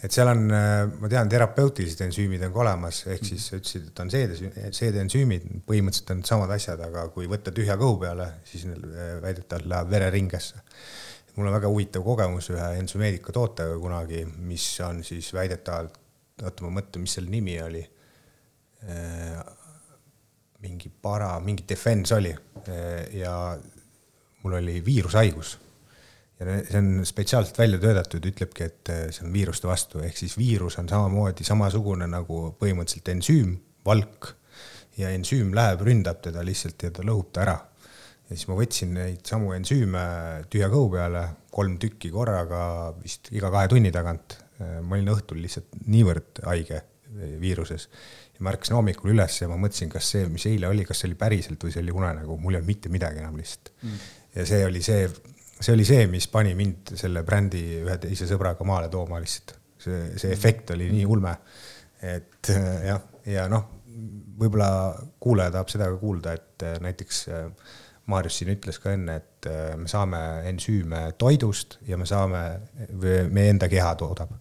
et 0.04 0.12
seal 0.12 0.28
on, 0.28 0.44
äh, 0.52 0.84
ma 1.00 1.08
tean, 1.10 1.28
terapeutilised 1.32 2.02
ensüümid 2.06 2.44
on 2.46 2.52
ka 2.52 2.62
olemas, 2.66 3.00
ehk 3.12 3.24
siis 3.24 3.46
sa 3.48 3.60
ütlesid, 3.60 3.88
et 3.90 4.02
on 4.02 4.12
seede, 4.12 4.50
seedeensüümid, 4.76 5.46
põhimõtteliselt 5.68 6.12
on 6.12 6.22
samad 6.28 6.52
asjad, 6.56 6.82
aga 6.84 7.06
kui 7.14 7.28
võtta 7.30 7.54
tühja 7.56 7.78
kõhu 7.80 7.98
peale, 8.04 8.28
siis 8.48 8.66
äh, 8.68 9.16
väidetavalt 9.24 9.70
läheb 9.72 9.92
vereringesse. 9.94 10.60
Mul 11.36 11.50
on 11.50 11.56
väga 11.56 11.68
huvitav 11.68 12.04
kogemus 12.04 12.50
ühe 12.54 12.70
ensümeedika 12.80 13.34
tootega 13.36 13.76
kunagi, 13.80 14.24
mis 14.48 14.64
on 14.84 15.02
siis 15.04 15.28
väidetavalt, 15.36 15.98
oota 16.42 16.64
ma 16.64 16.72
mõtlen, 16.80 17.04
mis 17.04 17.16
selle 17.18 17.32
nimi 17.32 17.58
oli. 17.62 17.84
Äh, 18.86 19.38
mingi 20.64 20.88
para, 20.88 21.34
mingi 21.44 21.66
defense 21.68 22.14
oli 22.16 22.32
ja 23.14 23.34
mul 24.42 24.56
oli 24.56 24.80
viirushaigus 24.84 25.52
ja 26.40 26.56
see 26.68 26.80
on 26.80 27.06
spetsiaalselt 27.08 27.58
välja 27.58 27.78
töötatud, 27.80 28.26
ütlebki, 28.30 28.66
et 28.68 28.90
eh, 28.92 29.04
see 29.14 29.24
on 29.26 29.32
viiruste 29.32 29.68
vastu, 29.68 30.02
ehk 30.04 30.18
siis 30.18 30.36
viirus 30.38 30.76
on 30.80 30.88
samamoodi 30.90 31.46
samasugune 31.48 32.08
nagu 32.10 32.50
põhimõtteliselt 32.60 33.12
ensüüm, 33.14 33.54
valk 33.86 34.34
ja 35.00 35.12
ensüüm 35.16 35.54
läheb, 35.56 35.84
ründab 35.86 36.20
teda 36.24 36.44
lihtsalt 36.44 36.82
ja 36.84 36.92
ta 36.92 37.04
lõhub 37.06 37.32
ta 37.32 37.46
ära. 37.46 37.56
Ja 38.26 38.34
siis 38.34 38.48
ma 38.50 38.58
võtsin 38.58 38.92
neid 38.96 39.22
samu 39.28 39.52
ensüüme 39.56 40.02
tühja 40.50 40.68
kõhu 40.72 40.90
peale, 40.96 41.22
kolm 41.54 41.78
tükki 41.82 42.10
korraga, 42.14 42.60
vist 43.02 43.30
iga 43.34 43.52
kahe 43.54 43.70
tunni 43.70 43.92
tagant. 43.94 44.38
Eh, 44.56 44.78
ma 44.82 44.96
olin 44.96 45.12
õhtul 45.12 45.42
lihtsalt 45.44 45.78
niivõrd 45.86 46.42
haige 46.48 46.80
eh, 46.80 47.36
viiruses 47.42 47.88
ja 48.36 48.44
ma 48.44 48.52
ärkasin 48.54 48.76
hommikul 48.78 49.12
üles 49.12 49.40
ja 49.42 49.48
ma 49.50 49.58
mõtlesin, 49.60 49.90
kas 49.92 50.10
see, 50.14 50.26
mis 50.32 50.46
eile 50.48 50.68
oli, 50.70 50.84
kas 50.88 51.02
see 51.02 51.10
oli 51.10 51.18
päriselt 51.20 51.62
või 51.62 51.74
see 51.74 51.84
oli 51.84 51.94
unenägu, 51.94 52.38
mul 52.40 52.56
ei 52.56 52.60
olnud 52.60 52.72
mitte 52.72 52.92
midagi 52.92 53.20
enam 53.20 53.36
lihtsalt 53.36 53.72
mm. 53.82 54.06
ja 54.36 54.46
see 54.48 54.64
oli 54.64 54.82
see 54.84 55.06
see 55.60 55.72
oli 55.72 55.86
see, 55.88 56.06
mis 56.12 56.26
pani 56.28 56.54
mind 56.56 56.92
selle 57.00 57.22
brändi 57.24 57.62
ühe 57.82 57.96
teise 58.00 58.28
sõbraga 58.28 58.64
maale 58.68 58.90
tooma 58.92 59.20
lihtsalt. 59.22 59.56
see, 59.80 60.02
see 60.20 60.32
efekt 60.34 60.72
oli 60.74 60.90
nii 60.92 61.06
ulme. 61.08 61.32
et 62.02 62.50
jah, 62.90 63.00
ja 63.28 63.46
noh, 63.48 63.64
võib-olla 64.36 64.68
kuulaja 65.22 65.54
tahab 65.54 65.72
seda 65.72 65.88
ka 65.92 65.98
kuulda, 66.00 66.34
et 66.36 66.64
äh, 66.66 66.76
näiteks 66.84 67.22
äh, 67.32 67.46
Maarjus 68.06 68.38
siin 68.38 68.52
ütles 68.54 68.78
ka 68.82 68.92
enne, 68.94 69.16
et 69.18 69.48
äh, 69.50 69.74
me 69.78 69.90
saame 69.90 70.20
ensüüme 70.50 71.08
toidust 71.18 71.80
ja 71.88 71.98
me 71.98 72.06
saame, 72.06 72.42
meie 72.94 73.50
enda 73.54 73.68
keha 73.72 73.94
toodab. 73.98 74.36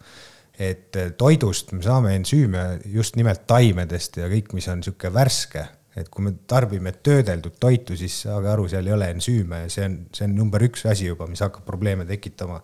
et 0.56 0.96
toidust 1.20 1.74
me 1.76 1.82
saame 1.84 2.14
ensüüme 2.16 2.80
just 2.88 3.18
nimelt 3.20 3.42
taimedest 3.48 4.22
ja 4.22 4.30
kõik, 4.32 4.54
mis 4.56 4.70
on 4.72 4.80
niisugune 4.80 5.12
värske 5.14 5.66
et 5.96 6.10
kui 6.12 6.26
me 6.28 6.34
tarbime 6.48 6.92
töödeldud 7.04 7.56
toitu, 7.62 7.96
siis 7.98 8.18
saage 8.26 8.50
aru, 8.52 8.68
seal 8.72 8.88
ei 8.88 8.96
ole 8.96 9.08
ensüüme 9.16 9.64
ja 9.64 9.72
see 9.72 9.88
on, 9.88 9.98
see 10.16 10.28
on 10.28 10.36
number 10.36 10.64
üks 10.68 10.84
asi 10.92 11.08
juba, 11.08 11.28
mis 11.32 11.44
hakkab 11.46 11.66
probleeme 11.68 12.08
tekitama. 12.10 12.62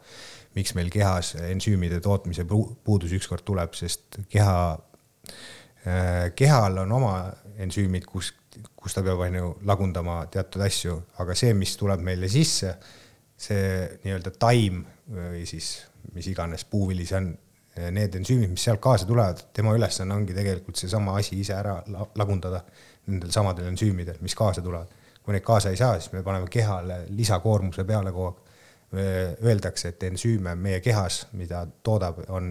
miks 0.52 0.74
meil 0.76 0.90
kehas 0.92 1.30
ensüümide 1.48 2.02
tootmise 2.04 2.44
puudus 2.44 3.14
ükskord 3.16 3.46
tuleb, 3.48 3.72
sest 3.72 4.18
keha, 4.30 4.56
äh, 5.88 6.26
kehal 6.36 6.82
on 6.84 6.92
oma 6.92 7.14
ensüümid, 7.56 8.04
kus, 8.04 8.34
kus 8.82 8.96
ta 8.98 9.04
peab, 9.06 9.22
on 9.22 9.38
ju, 9.38 9.54
lagundama 9.70 10.24
teatud 10.32 10.64
asju, 10.66 10.98
aga 11.22 11.36
see, 11.38 11.54
mis 11.58 11.76
tuleb 11.78 12.02
meile 12.06 12.30
sisse, 12.32 12.74
see 13.42 13.64
nii-öelda 14.04 14.34
taim 14.42 14.82
või 15.12 15.46
siis 15.50 15.74
mis 16.16 16.28
iganes 16.32 16.66
puuvili 16.70 17.06
see 17.06 17.20
on, 17.20 17.32
need 17.96 18.16
ensüümid, 18.20 18.52
mis 18.52 18.64
sealt 18.68 18.82
kaasa 18.84 19.08
tulevad, 19.08 19.46
tema 19.56 19.72
ülesanne 19.78 20.16
ongi 20.16 20.34
tegelikult 20.36 20.80
seesama 20.80 21.16
asi 21.20 21.38
ise 21.40 21.54
ära 21.56 21.78
lagundada 22.20 22.66
nendel 23.08 23.32
samadel 23.32 23.70
ensüümidel, 23.72 24.20
mis 24.22 24.36
kaasa 24.36 24.62
tulevad. 24.62 24.98
kui 25.22 25.36
neid 25.36 25.44
kaasa 25.46 25.70
ei 25.70 25.78
saa, 25.78 26.00
siis 26.00 26.12
me 26.16 26.24
paneme 26.26 26.48
kehale 26.50 27.04
lisakoormuse 27.14 27.84
peale 27.86 28.12
kogu 28.12 28.32
aeg. 28.32 28.48
Öeldakse, 29.46 29.94
et 29.94 30.04
ensüüme 30.04 30.56
meie 30.60 30.80
kehas, 30.84 31.28
mida 31.38 31.62
toodab, 31.84 32.18
on 32.28 32.48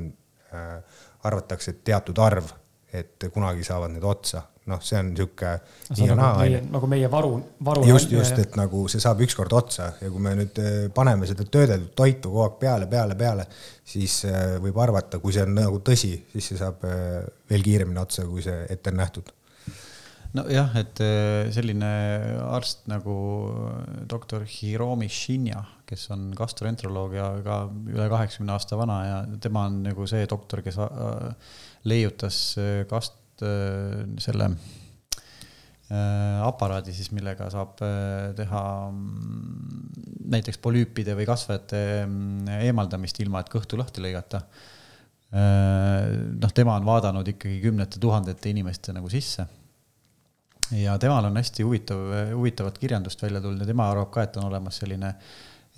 äh,, 0.54 1.00
arvatakse, 1.28 1.74
et 1.74 1.82
teatud 1.84 2.18
arv, 2.22 2.46
et 2.92 3.26
kunagi 3.34 3.66
saavad 3.66 3.92
need 3.92 4.06
otsa, 4.06 4.44
noh, 4.70 4.82
see 4.84 4.98
on 5.00 5.10
niisugune 5.10 5.56
no, 5.90 5.96
nii 5.96 6.06
ja 6.06 6.16
nagu 6.18 6.44
naa. 6.44 6.62
nagu 6.76 6.90
meie 6.90 7.10
varu, 7.12 7.32
varu. 7.66 7.84
just, 7.88 8.12
just, 8.14 8.38
et 8.42 8.56
nagu 8.58 8.84
see 8.90 9.02
saab 9.02 9.20
ükskord 9.26 9.52
otsa 9.56 9.90
ja 10.00 10.12
kui 10.12 10.22
me 10.22 10.36
nüüd 10.38 10.60
äh, 10.62 10.78
paneme 10.94 11.28
seda 11.30 11.46
töödeldud 11.46 11.92
toitu 11.98 12.30
kogu 12.30 12.44
aeg 12.46 12.56
peale, 12.62 12.88
peale, 12.90 13.18
peale, 13.18 13.46
siis 13.86 14.22
äh, 14.28 14.56
võib 14.62 14.78
arvata, 14.82 15.20
kui 15.22 15.34
see 15.36 15.44
on 15.46 15.54
nagu 15.58 15.82
tõsi, 15.86 16.14
siis 16.32 16.52
see 16.52 16.60
saab 16.60 16.86
äh, 16.88 17.20
veel 17.50 17.66
kiiremini 17.66 18.02
otsa, 18.02 18.26
kui 18.30 18.44
see 18.46 18.64
ette 18.70 18.92
on 18.92 19.00
nähtud 19.02 19.34
nojah, 20.38 20.76
et 20.78 21.00
selline 21.50 21.88
arst 22.54 22.84
nagu 22.86 23.14
doktor 24.10 24.44
Hiromi 24.46 25.08
Shinya, 25.10 25.64
kes 25.90 26.04
on 26.14 26.28
gastroenteroloog 26.38 27.16
ja 27.16 27.32
ka 27.42 27.64
üle 27.90 28.06
kaheksakümne 28.12 28.54
aasta 28.54 28.78
vana 28.78 29.00
ja 29.08 29.16
tema 29.42 29.64
on 29.66 29.80
nagu 29.88 30.06
see 30.06 30.28
doktor, 30.30 30.62
kes 30.62 30.78
leiutas 31.90 32.38
kast-, 33.42 34.22
selle 34.24 34.50
aparaadi 35.90 36.92
siis, 36.94 37.08
millega 37.10 37.48
saab 37.50 37.80
teha 38.38 38.60
mm, 38.92 40.26
näiteks 40.30 40.60
polüüpide 40.62 41.16
või 41.18 41.26
kasvajate 41.26 41.80
mm, 42.04 42.60
eemaldamist, 42.68 43.18
ilma 43.24 43.42
et 43.42 43.50
kõhtu 43.50 43.80
lahti 43.80 44.04
lõigata. 44.04 44.44
noh, 45.30 46.52
tema 46.54 46.76
on 46.78 46.86
vaadanud 46.86 47.26
ikkagi 47.34 47.58
kümnete 47.62 47.98
tuhandete 48.02 48.50
inimeste 48.50 48.94
nagu 48.94 49.10
sisse 49.10 49.46
ja 50.78 50.98
temal 50.98 51.24
on 51.24 51.36
hästi 51.36 51.62
huvitav, 51.62 51.98
huvitavat 52.34 52.78
kirjandust 52.78 53.22
välja 53.22 53.40
tulnud 53.40 53.60
ja 53.60 53.66
tema 53.66 53.90
arvab 53.90 54.10
ka, 54.14 54.22
et 54.22 54.36
on 54.36 54.46
olemas 54.46 54.78
selline 54.82 55.12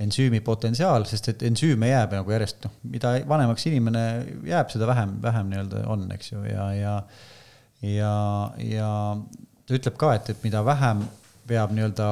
ensüümi 0.02 0.40
potentsiaal, 0.44 1.05
sest 1.09 1.28
et 1.32 1.44
ensüüme 1.47 1.89
jääb 1.89 2.16
nagu 2.16 2.32
järjest, 2.32 2.64
noh, 2.66 2.74
mida 2.94 3.14
vanemaks 3.28 3.66
inimene 3.70 4.05
jääb, 4.48 4.72
seda 4.72 4.89
vähem, 4.89 5.18
vähem 5.22 5.52
nii-öelda 5.52 5.84
on, 5.93 6.06
eks 6.16 6.32
ju, 6.32 6.43
ja, 6.48 6.68
ja 6.76 6.94
ja, 7.82 8.14
ja 8.59 8.90
ta 9.66 9.76
ütleb 9.78 9.98
ka, 9.98 10.14
et, 10.18 10.30
et 10.32 10.44
mida 10.46 10.62
vähem 10.66 11.02
peab 11.48 11.74
nii-öelda 11.74 12.09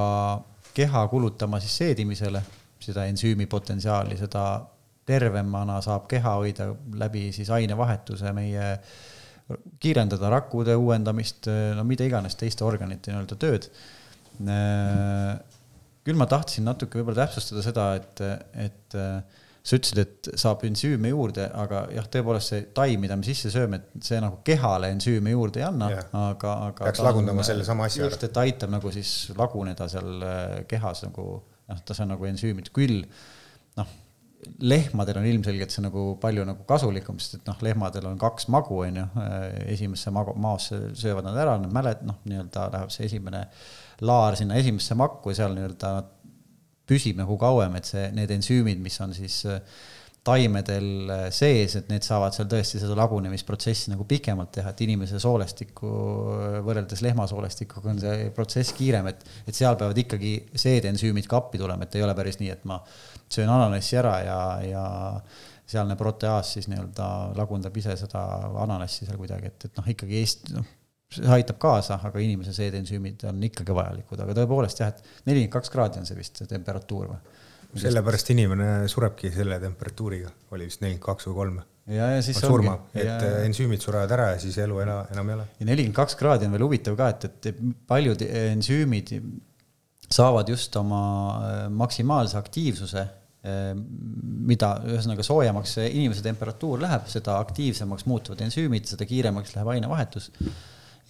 keha 0.75 1.05
kulutama 1.11 1.61
siis 1.63 1.77
seedimisele, 1.83 2.43
seda 2.81 3.05
ensüümi 3.11 3.47
potentsiaali, 3.51 4.17
seda 4.19 4.45
tervemana 5.11 5.81
saab 5.85 6.07
keha 6.11 6.37
hoida 6.39 6.71
läbi 7.01 7.29
siis 7.35 7.51
ainevahetuse 7.55 8.33
meie 8.37 8.75
kiirendada 9.83 10.31
rakkude 10.31 10.77
uuendamist, 10.79 11.49
no 11.77 11.85
mida 11.87 12.07
iganes 12.07 12.37
teiste 12.39 12.65
organite 12.65 13.11
nii-öelda 13.11 13.39
tööd. 13.41 13.67
küll 16.07 16.17
ma 16.17 16.27
tahtsin 16.31 16.65
natuke 16.65 17.01
võib-olla 17.01 17.27
täpsustada 17.27 17.65
seda, 17.67 17.87
et, 17.99 18.23
et 18.69 18.99
sa 19.61 19.77
ütlesid, 19.77 19.99
et 20.01 20.31
saab 20.41 20.63
ensüüme 20.65 21.13
juurde, 21.13 21.47
aga 21.63 21.85
jah, 21.95 22.07
tõepoolest 22.13 22.55
see 22.55 22.67
taim, 22.77 23.03
mida 23.05 23.17
me 23.21 23.27
sisse 23.27 23.53
sööme, 23.53 23.81
et 23.81 24.05
see 24.07 24.21
nagu 24.23 24.41
kehale 24.47 24.89
ensüüme 24.95 25.35
juurde 25.35 25.61
ei 25.61 25.67
anna 25.69 25.91
aga, 26.01 26.55
aga. 26.71 26.87
peaks 26.87 27.03
lagundama 27.05 27.45
sellesama 27.47 27.89
asja 27.89 28.07
ära. 28.07 28.13
just, 28.13 28.29
et 28.29 28.41
aitab 28.45 28.73
nagu 28.73 28.93
siis 28.95 29.15
laguneda 29.37 29.89
seal 29.93 30.25
kehas 30.71 31.05
nagu 31.05 31.27
noh, 31.41 31.83
ta 31.85 31.99
on 32.03 32.15
nagu 32.15 32.31
ensüümid 32.31 32.73
küll, 32.75 33.03
noh 33.79 33.99
lehmadel 34.61 35.21
on 35.21 35.27
ilmselgelt 35.29 35.73
see 35.73 35.83
nagu 35.85 36.05
palju 36.21 36.45
nagu 36.49 36.65
kasulikum, 36.69 37.19
sest 37.21 37.41
et 37.41 37.49
noh, 37.51 37.59
lehmadel 37.65 38.07
on 38.11 38.19
kaks 38.21 38.49
magu, 38.53 38.79
on 38.87 39.01
ju, 39.03 39.07
esimesse 39.75 40.13
magu, 40.15 40.35
maosse 40.41 40.79
söövad 40.99 41.29
nad 41.29 41.37
ära, 41.43 41.59
need 41.61 41.75
mäled, 41.75 42.05
noh, 42.09 42.21
nii-öelda 42.29 42.69
läheb 42.75 42.95
see 42.95 43.07
esimene 43.11 43.45
laar 44.07 44.39
sinna 44.41 44.57
esimesse 44.61 44.97
makku 44.97 45.33
ja 45.33 45.43
seal 45.43 45.57
nii-öelda 45.57 45.93
püsib 46.91 47.21
nagu 47.21 47.39
kauem, 47.41 47.79
et 47.79 47.89
see, 47.89 48.11
need 48.17 48.35
ensüümid, 48.35 48.83
mis 48.83 48.99
on 49.05 49.15
siis 49.17 49.45
taimedel 50.27 51.11
sees, 51.33 51.79
et 51.79 51.87
need 51.89 52.05
saavad 52.05 52.35
seal 52.37 52.49
tõesti 52.51 52.81
seda 52.83 52.97
lagunemisprotsessi 52.99 53.93
nagu 53.95 54.05
pikemalt 54.09 54.51
teha, 54.59 54.73
et 54.75 54.83
inimese 54.85 55.21
soolestiku 55.23 55.93
võrreldes 56.67 57.01
lehmasoolestikuga 57.07 57.95
on 57.95 58.03
see 58.03 58.27
protsess 58.37 58.75
kiirem, 58.77 59.09
et, 59.15 59.25
et 59.49 59.57
seal 59.57 59.79
peavad 59.81 59.97
ikkagi 60.03 60.35
seedensüümid 60.61 61.29
ka 61.31 61.41
appi 61.41 61.61
tulema, 61.63 61.89
et 61.89 61.97
ei 61.97 62.05
ole 62.05 62.17
päris 62.19 62.37
nii, 62.43 62.51
et 62.53 62.69
ma 62.69 62.83
söön 63.33 63.49
ananassi 63.49 63.97
ära 64.01 64.19
ja, 64.27 64.41
ja 64.67 64.85
sealne 65.71 65.97
proteaas 65.97 66.53
siis 66.57 66.69
nii-öelda 66.69 67.09
lagundab 67.39 67.77
ise 67.81 67.97
seda 67.97 68.27
ananassi 68.61 69.07
seal 69.07 69.17
kuidagi, 69.21 69.55
et, 69.55 69.71
et 69.71 69.81
noh, 69.81 69.89
ikkagi 69.95 70.21
Eesti, 70.21 70.57
noh, 70.59 70.69
see 71.15 71.27
aitab 71.35 71.59
kaasa, 71.63 71.99
aga 72.07 72.23
inimese 72.23 72.55
seedensüümid 72.57 73.25
on 73.31 73.43
ikkagi 73.49 73.75
vajalikud, 73.77 74.23
aga 74.25 74.37
tõepoolest 74.39 74.83
jah, 74.83 74.93
et 74.95 75.27
nelikümmend 75.27 75.55
kaks 75.57 75.73
kraadi 75.75 76.01
on 76.01 76.09
see 76.09 76.19
vist 76.19 76.41
see 76.41 76.51
temperatuur 76.51 77.11
või? 77.13 77.21
sellepärast 77.81 78.33
inimene 78.35 78.89
surebki 78.91 79.29
selle 79.31 79.61
temperatuuriga, 79.63 80.31
oli 80.57 80.67
vist 80.67 80.81
nelikümmend 80.83 81.05
kaks 81.05 81.29
või 81.29 81.37
kolm. 81.37 81.61
ja, 81.95 82.09
ja 82.17 82.25
siis 82.27 82.41
surma, 82.43 82.77
et 82.95 83.07
ja, 83.07 83.19
ensüümid 83.47 83.83
surevad 83.83 84.11
ära 84.17 84.33
ja 84.33 84.41
siis 84.43 84.59
elu 84.63 84.81
ena, 84.83 84.97
enam 85.15 85.31
ei 85.31 85.39
ole. 85.39 85.47
ja 85.61 85.71
nelikümmend 85.71 86.01
kaks 86.01 86.19
kraadi 86.19 86.49
on 86.49 86.57
veel 86.57 86.67
huvitav 86.67 86.99
ka, 86.99 87.13
et, 87.15 87.29
et 87.31 87.63
paljud 87.91 88.27
ensüümid 88.27 89.15
saavad 90.11 90.51
just 90.51 90.75
oma 90.79 91.01
äh, 91.47 91.65
maksimaalse 91.71 92.39
aktiivsuse 92.39 93.07
mida 93.41 94.75
ühesõnaga 94.85 95.25
soojemaks 95.25 95.79
inimese 95.87 96.21
temperatuur 96.25 96.83
läheb, 96.83 97.07
seda 97.09 97.39
aktiivsemaks 97.41 98.05
muutuvad 98.11 98.43
ensüümid, 98.45 98.85
seda 98.91 99.07
kiiremaks 99.09 99.55
läheb 99.55 99.71
ainevahetus. 99.77 100.29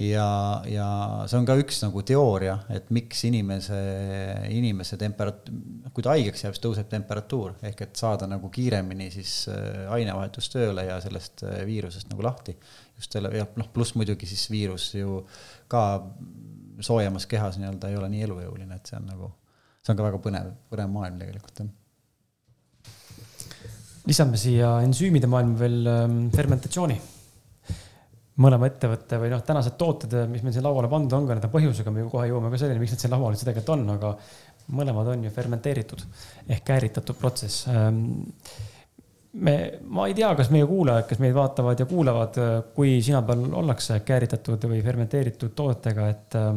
Ja, 0.00 0.26
ja 0.68 0.86
see 1.28 1.38
on 1.40 1.46
ka 1.48 1.56
üks 1.60 1.80
nagu 1.84 2.02
teooria, 2.06 2.56
et 2.72 2.88
miks 2.94 3.24
inimese, 3.28 3.80
inimese 4.52 4.96
temperat-, 5.00 5.50
kui 5.94 6.04
ta 6.04 6.14
haigeks 6.14 6.44
jääb, 6.46 6.56
siis 6.56 6.64
tõuseb 6.64 6.88
temperatuur 6.92 7.58
ehk 7.70 7.84
et 7.86 8.00
saada 8.00 8.28
nagu 8.30 8.48
kiiremini 8.52 9.10
siis 9.12 9.34
äh, 9.52 9.84
ainevahetus 9.92 10.48
tööle 10.52 10.86
ja 10.88 11.00
sellest 11.04 11.44
äh, 11.44 11.60
viirusest 11.68 12.10
nagu 12.12 12.24
lahti. 12.24 12.56
just 12.96 13.12
selle 13.12 13.32
ja 13.36 13.46
noh, 13.56 13.68
pluss 13.72 13.96
muidugi 13.96 14.28
siis 14.28 14.46
viirus 14.52 14.94
ju 14.94 15.20
ka 15.68 15.84
soojemas 16.80 17.26
kehas 17.28 17.60
nii-öelda 17.60 17.90
ei 17.90 18.00
ole 18.00 18.08
nii 18.12 18.24
elujõuline, 18.28 18.80
et 18.80 18.88
see 18.88 18.96
on 18.96 19.06
nagu, 19.08 19.30
see 19.84 19.92
on 19.92 20.00
ka 20.00 20.08
väga 20.08 20.24
põnev, 20.24 20.50
põnev 20.72 20.90
maailm 20.96 21.20
tegelikult 21.20 21.62
jah 21.64 21.76
lisame 24.08 24.38
siia 24.40 24.78
ensüümide 24.82 25.28
maailma 25.30 25.58
veel 25.60 25.86
ähm, 25.86 26.20
fermentatsiooni. 26.34 26.96
Mõlema 28.40 28.70
ettevõtte 28.70 29.18
või 29.20 29.30
noh, 29.32 29.42
tänased 29.44 29.76
tooted, 29.80 30.14
mis 30.30 30.44
meil 30.44 30.54
siin 30.56 30.64
lauale 30.64 30.88
pandud 30.92 31.16
on, 31.18 31.28
ka 31.28 31.36
nende 31.36 31.52
põhjusega 31.52 31.92
me 31.92 32.04
ju 32.04 32.10
kohe 32.12 32.30
jõuame 32.30 32.52
ka 32.52 32.60
selleni, 32.62 32.82
miks 32.82 32.94
need 32.94 33.04
siin 33.04 33.14
laual 33.14 33.34
üldse 33.34 33.46
tegelikult 33.48 33.74
on, 33.76 33.86
aga 33.96 34.14
mõlemad 34.80 35.12
on 35.12 35.24
ju 35.26 35.32
fermenteeritud 35.34 36.04
ehk 36.48 36.66
kääritatud 36.66 37.18
protsess. 37.20 37.66
Ähm, 37.70 38.02
me, 39.32 39.56
ma 39.92 40.08
ei 40.08 40.16
tea, 40.16 40.32
kas 40.38 40.50
meie 40.54 40.66
kuulajad, 40.68 41.06
kes 41.10 41.22
meid 41.22 41.36
vaatavad 41.36 41.82
ja 41.82 41.86
kuulavad, 41.90 42.40
kui 42.76 42.98
sina 43.04 43.22
peal 43.26 43.46
ollakse 43.62 44.00
kääritatud 44.06 44.68
või 44.72 44.82
fermenteeritud 44.84 45.54
tootega, 45.58 46.08
et 46.14 46.38
äh, 46.40 46.52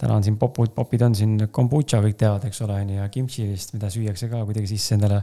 täna 0.00 0.18
on 0.18 0.26
siin 0.26 0.38
popud, 0.40 0.72
popid 0.74 1.04
on 1.06 1.16
siin 1.16 1.36
kombutša, 1.50 2.02
kõik 2.04 2.18
teavad, 2.20 2.46
eks 2.48 2.64
ole, 2.66 2.78
onju, 2.84 3.00
ja 3.00 3.10
kimchi 3.12 3.48
vist, 3.50 3.74
mida 3.76 3.90
süüakse 3.92 4.28
ka 4.32 4.42
kuidagi 4.44 4.74
sisse 4.74 4.98
endale. 4.98 5.22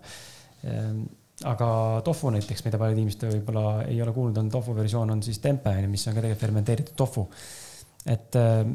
Ehm, 0.68 1.04
aga 1.48 1.68
tofu 2.06 2.30
näiteks, 2.34 2.64
mida 2.66 2.80
paljud 2.82 3.00
inimesed 3.00 3.26
võib-olla 3.30 3.84
ei 3.88 4.02
ole 4.04 4.14
kuulnud, 4.14 4.38
on 4.42 4.50
tofu 4.54 4.76
versioon 4.78 5.14
on 5.16 5.24
siis 5.26 5.42
tempe, 5.44 5.74
mis 5.90 6.06
on 6.08 6.16
ka 6.16 6.22
tegelikult 6.22 6.46
fermenteeritud 6.46 6.98
tofu. 6.98 7.28
et 8.06 8.36
äh, 8.36 8.66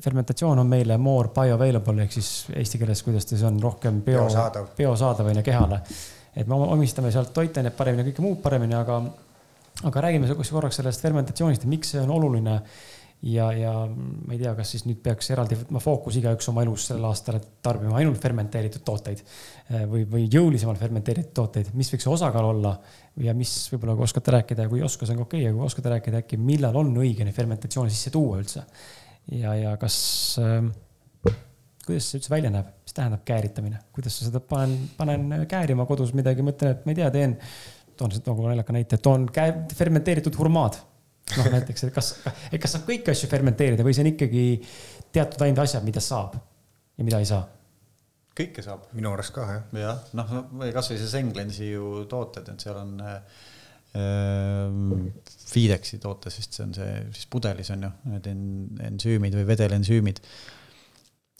fermentatsioon 0.00 0.58
on 0.58 0.66
meile 0.66 0.96
more 0.96 1.28
bioavailable 1.28 2.06
ehk 2.06 2.12
siis 2.12 2.30
eesti 2.56 2.78
keeles, 2.80 3.02
kuidas 3.04 3.26
ta 3.26 3.36
siis 3.36 3.44
on, 3.44 3.60
rohkem 3.60 4.00
bio, 4.02 4.24
biosaadav 4.76 5.26
on 5.28 5.36
ju 5.36 5.42
kehale. 5.42 5.82
et 6.36 6.48
me 6.48 6.54
omistame 6.54 7.10
sealt 7.12 7.34
toitainet 7.34 7.76
paremini, 7.76 8.08
kõike 8.10 8.24
muud 8.24 8.40
paremini, 8.42 8.74
aga, 8.74 9.02
aga 9.84 10.06
räägime 10.06 10.32
korraks 10.34 10.80
sellest 10.80 11.04
fermentatsioonist, 11.04 11.64
et 11.64 11.68
miks 11.68 11.92
see 11.92 12.00
on 12.00 12.10
oluline 12.10 12.60
ja, 13.22 13.46
ja 13.54 13.72
ma 13.86 14.34
ei 14.34 14.40
tea, 14.40 14.52
kas 14.58 14.72
siis 14.74 14.84
nüüd 14.88 14.98
peaks 15.04 15.30
eraldi 15.34 15.56
võtma 15.60 15.80
fookus 15.82 16.16
igaüks 16.18 16.48
oma 16.50 16.64
elus 16.64 16.88
sel 16.90 17.04
aastal, 17.06 17.38
et 17.38 17.48
tarbima 17.62 17.94
ainult 18.00 18.18
fermenteeritud 18.22 18.82
tooteid 18.86 19.22
eh, 19.22 19.84
või, 19.90 20.02
või 20.10 20.26
jõulisemalt 20.32 20.80
fermenteeritud 20.82 21.34
tooteid, 21.38 21.70
mis 21.78 21.92
võiks 21.92 22.06
see 22.08 22.12
osakaal 22.12 22.50
olla 22.50 22.74
ja 23.22 23.34
mis 23.38 23.52
võib-olla 23.72 23.94
kui 23.98 24.08
oskate 24.08 24.34
rääkida 24.36 24.66
ja 24.66 24.72
kui 24.72 24.82
ei 24.82 24.86
oska, 24.88 25.06
see 25.06 25.16
on 25.16 25.24
okei 25.26 25.44
okay,, 25.44 25.52
aga 25.52 25.60
kui 25.60 25.70
oskate 25.70 25.94
rääkida 25.94 26.22
äkki, 26.24 26.40
millal 26.42 26.78
on 26.82 26.94
õige 26.98 27.26
neid 27.26 27.38
fermentatsioone 27.38 27.94
sisse 27.94 28.10
tuua 28.14 28.40
üldse. 28.42 28.66
ja, 29.38 29.54
ja 29.54 29.76
kas 29.80 29.96
äh,, 30.42 30.72
kuidas 31.86 32.10
see 32.10 32.18
üldse 32.18 32.32
välja 32.32 32.50
näeb, 32.54 32.74
mis 32.82 32.96
tähendab 32.96 33.22
kääritamine, 33.28 33.84
kuidas 33.94 34.18
sa 34.18 34.26
seda 34.26 34.42
panen, 34.42 34.78
panen 34.98 35.44
käärima 35.50 35.86
kodus 35.86 36.10
midagi, 36.18 36.42
mõtlen, 36.46 36.74
et 36.74 36.86
ma 36.86 36.94
ei 36.94 36.98
tea, 36.98 37.10
teen, 37.14 37.38
toon 37.98 38.18
nagu 38.26 38.48
naljaka 38.50 38.74
näite, 38.74 38.98
toon 39.02 39.30
käe, 39.30 39.60
fermenteeritud 39.78 40.34
hurmaad 40.38 40.82
noh, 41.38 41.50
näiteks, 41.56 41.88
et 41.88 41.94
kas, 41.94 42.12
et 42.50 42.60
kas 42.62 42.76
saab 42.76 42.86
kõiki 42.88 43.12
asju 43.12 43.30
fermenteerida 43.30 43.86
või 43.86 43.96
see 43.96 44.04
on 44.04 44.12
ikkagi 44.12 44.44
teatud 45.14 45.44
ainult 45.46 45.64
asjad, 45.64 45.84
mida 45.86 46.02
saab 46.04 46.36
ja 46.38 47.06
mida 47.06 47.20
ei 47.22 47.28
saa? 47.28 47.42
kõike 48.36 48.64
saab. 48.64 48.86
minu 48.96 49.10
arust 49.12 49.34
ka, 49.36 49.46
jah. 49.50 49.64
jah, 49.76 49.98
noh, 50.16 50.30
või 50.60 50.70
kasvõi 50.74 51.00
see 51.00 51.10
Senglensi 51.10 51.72
ju 51.72 52.06
tooted, 52.10 52.48
et 52.48 52.64
seal 52.64 52.78
on 52.80 52.94
äh, 53.04 53.18
Fidexi 55.52 55.98
tootes 56.00 56.38
vist 56.40 56.56
see 56.56 56.64
on 56.64 56.72
see, 56.78 56.92
siis 57.12 57.28
pudelis 57.32 57.68
on 57.74 57.84
ju 57.84 57.90
need 58.08 58.30
ensüümid 58.88 59.36
või 59.36 59.44
vedelensüümid. 59.50 60.22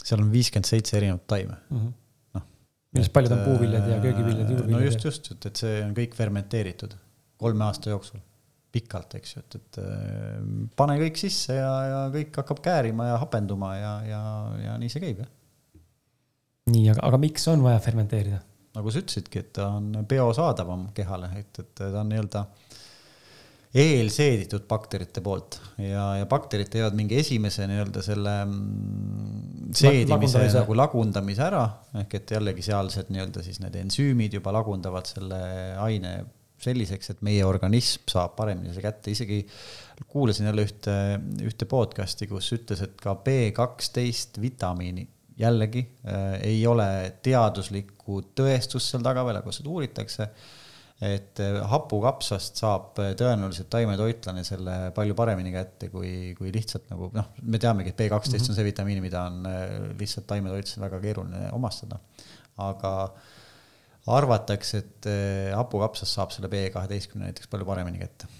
seal 0.03 0.21
on 0.21 0.29
viiskümmend 0.35 0.69
seitse 0.69 0.99
erinevat 0.99 1.25
taime 1.27 1.57
mm. 1.71 1.79
-hmm 1.79 1.93
noh, 2.37 2.45
millest 2.93 3.13
paljud 3.13 3.33
on 3.33 3.41
puuviljad 3.47 3.89
ja 3.89 3.97
köögiviljad, 4.01 4.51
juurviljad. 4.51 4.75
no 4.75 4.85
just, 4.85 5.05
just, 5.05 5.33
et, 5.33 5.47
et 5.49 5.63
see 5.65 5.81
on 5.85 5.97
kõik 5.97 6.15
fermenteeritud 6.19 6.95
kolme 7.41 7.65
aasta 7.65 7.91
jooksul 7.91 8.21
pikalt, 8.73 9.19
eks 9.19 9.37
ju, 9.37 9.43
et, 9.45 9.59
et 9.61 9.81
äh, 9.83 10.39
pane 10.79 10.97
kõik 11.01 11.21
sisse 11.21 11.57
ja, 11.59 11.73
ja 11.89 12.01
kõik 12.15 12.41
hakkab 12.41 12.63
käärima 12.65 13.11
ja 13.11 13.21
hapenduma 13.23 13.75
ja, 13.77 13.93
ja, 14.09 14.23
ja 14.65 14.79
nii 14.81 14.93
see 14.93 15.03
käib, 15.05 15.23
jah. 15.25 15.33
nii, 16.73 16.89
aga, 16.95 17.05
aga 17.11 17.21
miks 17.23 17.47
on 17.53 17.65
vaja 17.65 17.83
fermenteerida? 17.85 18.41
nagu 18.73 18.89
sa 18.89 19.03
ütlesidki, 19.03 19.43
et 19.43 19.51
ta 19.59 19.69
on 19.77 19.91
biosaadavam 20.09 20.89
kehale, 20.97 21.29
et, 21.43 21.59
et 21.61 21.75
ta 21.77 21.91
on 22.01 22.09
nii-öelda 22.09 22.47
eelseeditud 23.73 24.67
bakterite 24.69 25.23
poolt 25.25 25.57
ja, 25.81 26.05
ja 26.21 26.27
bakterid 26.29 26.69
teevad 26.73 26.97
mingi 26.97 27.17
esimese 27.23 27.65
nii-öelda 27.71 28.03
selle 28.05 28.35
mm, 28.45 29.71
seedimise 29.77 30.45
nagu 30.59 30.77
lagundamise 30.77 31.45
ära, 31.47 31.63
ehk 32.03 32.19
et 32.19 32.35
jällegi 32.37 32.65
sealsed 32.67 33.09
nii-öelda 33.13 33.45
siis 33.45 33.63
need 33.65 33.79
ensüümid 33.81 34.37
juba 34.37 34.53
lagundavad 34.59 35.09
selle 35.09 35.41
aine 35.81 36.19
selliseks, 36.63 37.11
et 37.11 37.25
meie 37.27 37.45
organism 37.47 38.07
saab 38.11 38.37
paremini 38.39 38.71
selle 38.71 38.85
kätte, 38.85 39.11
isegi 39.15 39.41
kuulasin 40.09 40.49
jälle 40.51 40.67
ühte, 40.67 40.95
ühte 41.47 41.69
podcast'i, 41.71 42.29
kus 42.31 42.53
ütles, 42.57 42.83
et 42.87 42.95
ka 43.01 43.17
B 43.19 43.51
kaksteist 43.57 44.41
vitamiini 44.43 45.09
jällegi 45.43 45.85
äh, 46.07 46.41
ei 46.43 46.67
ole 46.67 46.89
teaduslikku 47.23 48.21
tõestust 48.37 48.93
seal 48.93 49.05
taga 49.05 49.25
veel, 49.27 49.41
aga 49.41 49.55
seda 49.55 49.73
uuritakse. 49.73 50.29
et 51.03 51.41
äh, 51.43 51.57
hapukapsast 51.67 52.61
saab 52.61 52.99
äh, 53.03 53.15
tõenäoliselt 53.19 53.71
taimetoitlane 53.73 54.45
selle 54.47 54.77
palju 54.95 55.17
paremini 55.19 55.51
kätte 55.55 55.89
kui, 55.91 56.35
kui 56.39 56.53
lihtsalt 56.55 56.93
nagu 56.93 57.11
noh, 57.17 57.33
me 57.43 57.59
teamegi, 57.59 57.91
et 57.91 57.97
B 57.97 58.09
kaksteist 58.13 58.45
mm 58.45 58.47
-hmm. 58.47 58.53
on 58.53 58.57
see 58.57 58.65
vitamiin, 58.71 59.03
mida 59.03 59.23
on 59.23 59.43
lihtsalt 59.99 60.27
taimetoitlusel 60.27 60.85
väga 60.85 61.01
keeruline 61.01 61.51
omastada. 61.53 61.99
aga 62.57 63.15
arvatakse, 64.11 64.83
et 64.83 65.11
hapukapsast 65.55 66.19
saab 66.19 66.33
selle 66.35 66.51
B 66.51 66.67
kaheteistkümne 66.75 67.29
näiteks 67.29 67.51
palju 67.53 67.69
paremini 67.69 68.03
kätte 68.03 68.31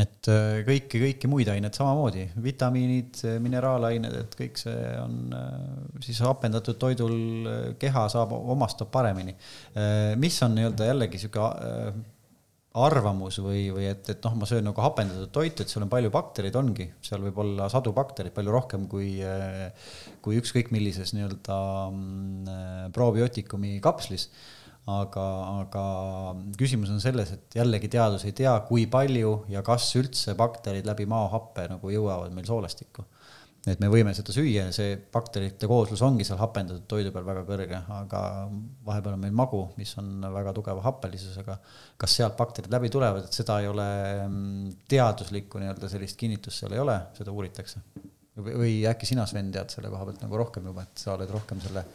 et 0.00 0.28
äh, 0.32 0.62
kõiki, 0.64 1.00
kõiki 1.02 1.28
muid 1.28 1.48
aineid 1.52 1.76
samamoodi, 1.76 2.24
vitamiinid, 2.44 3.20
mineraalained, 3.44 4.14
et 4.22 4.36
kõik 4.38 4.60
see 4.60 4.76
on 5.02 5.34
äh, 5.36 5.50
siis 6.04 6.22
hapendatud 6.24 6.78
toidul, 6.80 7.16
keha 7.80 8.06
saab, 8.12 8.32
omastab 8.32 8.88
paremini. 8.92 9.34
mis 10.20 10.38
on 10.44 10.56
nii-öelda 10.56 10.88
jällegi 10.88 11.20
sihuke 11.20 11.44
arvamus 12.72 13.36
või, 13.44 13.66
või 13.74 13.84
et, 13.90 14.06
et 14.08 14.24
noh, 14.24 14.38
ma 14.40 14.48
söön 14.48 14.64
nagu 14.64 14.80
hapendatud 14.80 15.28
toitu, 15.34 15.64
et 15.64 15.72
seal 15.72 15.84
on 15.84 15.92
palju 15.92 16.12
baktereid, 16.14 16.56
ongi, 16.56 16.86
seal 17.04 17.20
võib 17.26 17.42
olla 17.44 17.68
sadu 17.72 17.92
baktereid, 17.96 18.32
palju 18.32 18.54
rohkem 18.54 18.86
kui, 18.88 19.18
kui 20.24 20.40
ükskõik 20.40 20.72
millises 20.72 21.12
nii-öelda 21.12 21.60
mm, 21.92 22.92
probiootikumi 22.96 23.76
kapslis 23.84 24.30
aga, 24.90 25.26
aga 25.62 25.84
küsimus 26.58 26.90
on 26.90 27.00
selles, 27.02 27.30
et 27.36 27.58
jällegi 27.60 27.90
teadus 27.92 28.24
ei 28.26 28.34
tea, 28.36 28.54
kui 28.66 28.86
palju 28.90 29.42
ja 29.52 29.62
kas 29.66 29.90
üldse 29.98 30.34
bakterid 30.38 30.88
läbi 30.88 31.06
maahappe 31.10 31.68
nagu 31.70 31.92
jõuavad 31.92 32.34
meil 32.34 32.48
soolestikku. 32.48 33.04
Et 33.62 33.78
me 33.78 33.88
võime 33.90 34.10
seda 34.16 34.34
süüa 34.34 34.66
ja 34.66 34.74
see 34.74 34.96
bakterite 35.14 35.68
kooslus 35.70 36.00
ongi 36.02 36.24
seal 36.26 36.40
hapendatud 36.40 36.86
toidu 36.90 37.12
peal 37.14 37.26
väga 37.26 37.44
kõrge, 37.46 37.82
aga 37.94 38.22
vahepeal 38.86 39.14
on 39.14 39.22
meil 39.22 39.36
magu, 39.38 39.60
mis 39.78 39.92
on 40.02 40.24
väga 40.34 40.54
tugeva 40.56 40.82
happelisusega. 40.82 41.58
kas 41.96 42.16
sealt 42.18 42.36
bakterid 42.38 42.72
läbi 42.74 42.90
tulevad, 42.90 43.28
et 43.28 43.38
seda 43.38 43.60
ei 43.62 43.68
ole 43.70 43.86
mm, 44.24 44.72
teaduslikku 44.90 45.62
nii-öelda 45.62 45.92
sellist 45.92 46.18
kinnitust 46.18 46.64
seal 46.64 46.74
ei 46.74 46.82
ole, 46.82 46.98
seda 47.18 47.34
uuritakse. 47.34 47.84
või 48.42 48.80
äkki 48.88 49.06
sina, 49.06 49.28
Sven, 49.30 49.52
tead 49.54 49.70
selle 49.70 49.92
koha 49.92 50.10
pealt 50.10 50.26
nagu 50.26 50.42
rohkem 50.42 50.66
juba, 50.72 50.88
et 50.88 51.06
sa 51.06 51.14
oled 51.14 51.30
rohkem 51.30 51.62
selle 51.62 51.86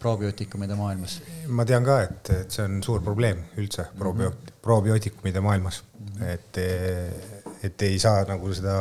probiootikumide 0.00 0.76
maailmas? 0.78 1.20
ma 1.52 1.68
tean 1.68 1.84
ka, 1.84 2.00
et, 2.08 2.32
et 2.32 2.56
see 2.56 2.64
on 2.64 2.80
suur 2.86 3.04
probleem 3.04 3.44
üldse 3.60 3.90
probioot- 3.92 4.40
mm, 4.40 4.48
-hmm. 4.48 4.60
probiootikumide 4.64 5.44
maailmas 5.44 5.82
mm, 5.84 6.12
-hmm. 6.16 6.28
et, 6.28 7.64
et 7.68 7.82
ei 7.82 7.98
saa 7.98 8.24
nagu 8.24 8.54
seda 8.56 8.80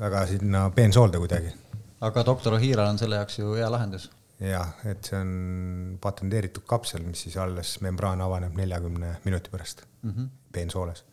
väga 0.00 0.26
sinna 0.26 0.70
peensoolda 0.70 1.18
kuidagi. 1.18 1.52
aga 2.00 2.24
doktor 2.26 2.54
Ohiral 2.58 2.88
on 2.88 2.98
selle 2.98 3.16
jaoks 3.20 3.38
ju 3.38 3.54
hea 3.54 3.70
lahendus. 3.70 4.10
jah, 4.40 4.74
et 4.84 5.04
see 5.04 5.18
on 5.18 5.98
patenteeritud 6.00 6.66
kapsel, 6.66 7.02
mis 7.06 7.22
siis 7.26 7.36
alles 7.36 7.80
membraan 7.80 8.20
avaneb 8.20 8.56
neljakümne 8.58 9.16
minuti 9.24 9.50
pärast 9.50 9.84
mm 10.02 10.10
-hmm. 10.10 10.28
peensooles. 10.52 11.04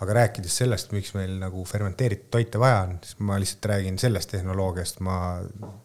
aga 0.00 0.12
rääkides 0.12 0.56
sellest, 0.56 0.92
miks 0.92 1.14
meil 1.14 1.38
nagu 1.38 1.64
fermenteeritud 1.64 2.30
toite 2.30 2.58
vaja 2.58 2.82
on, 2.82 2.98
siis 3.02 3.18
ma 3.18 3.40
lihtsalt 3.40 3.64
räägin 3.66 3.98
sellest 3.98 4.30
tehnoloogiast, 4.30 5.00
ma 5.00 5.40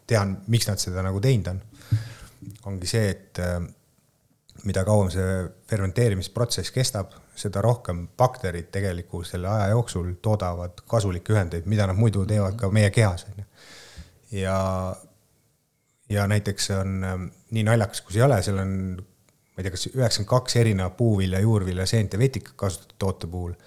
tean, 0.07 0.37
miks 0.47 0.67
nad 0.67 0.77
seda 0.77 1.01
nagu 1.01 1.19
teinud 1.19 1.47
on 1.47 1.61
ongi 2.65 2.87
see, 2.87 3.09
et 3.09 3.39
äh, 3.39 3.59
mida 4.67 4.83
kauem 4.87 5.11
see 5.13 5.43
fermenteerimisprotsess 5.69 6.71
kestab, 6.75 7.13
seda 7.35 7.61
rohkem 7.65 8.05
bakterid 8.17 8.69
tegelikult 8.73 9.27
selle 9.27 9.49
aja 9.49 9.71
jooksul 9.73 10.11
toodavad 10.21 10.83
kasulikke 10.89 11.33
ühendeid, 11.33 11.69
mida 11.69 11.87
nad 11.89 11.97
muidu 11.97 12.25
teevad 12.29 12.57
ka 12.59 12.69
meie 12.73 12.91
kehas, 12.93 13.25
onju. 13.31 13.45
ja, 14.39 14.57
ja 16.09 16.27
näiteks 16.27 16.69
on 16.79 16.99
äh, 17.03 17.17
nii 17.51 17.65
naljakas, 17.69 18.01
kui 18.01 18.15
see 18.15 18.23
ei 18.23 18.27
ole, 18.27 18.41
seal 18.45 18.61
on, 18.63 18.75
ma 18.97 19.61
ei 19.61 19.65
tea, 19.65 19.73
kas 19.73 19.87
üheksakümmend 19.91 20.33
kaks 20.35 20.59
erinevat 20.61 20.97
puuvilja, 20.97 21.41
juurvilja, 21.43 21.87
seent 21.89 22.13
ja 22.13 22.21
vetikat 22.21 22.55
kasutatud 22.65 23.01
toote 23.01 23.31
puhul 23.31 23.57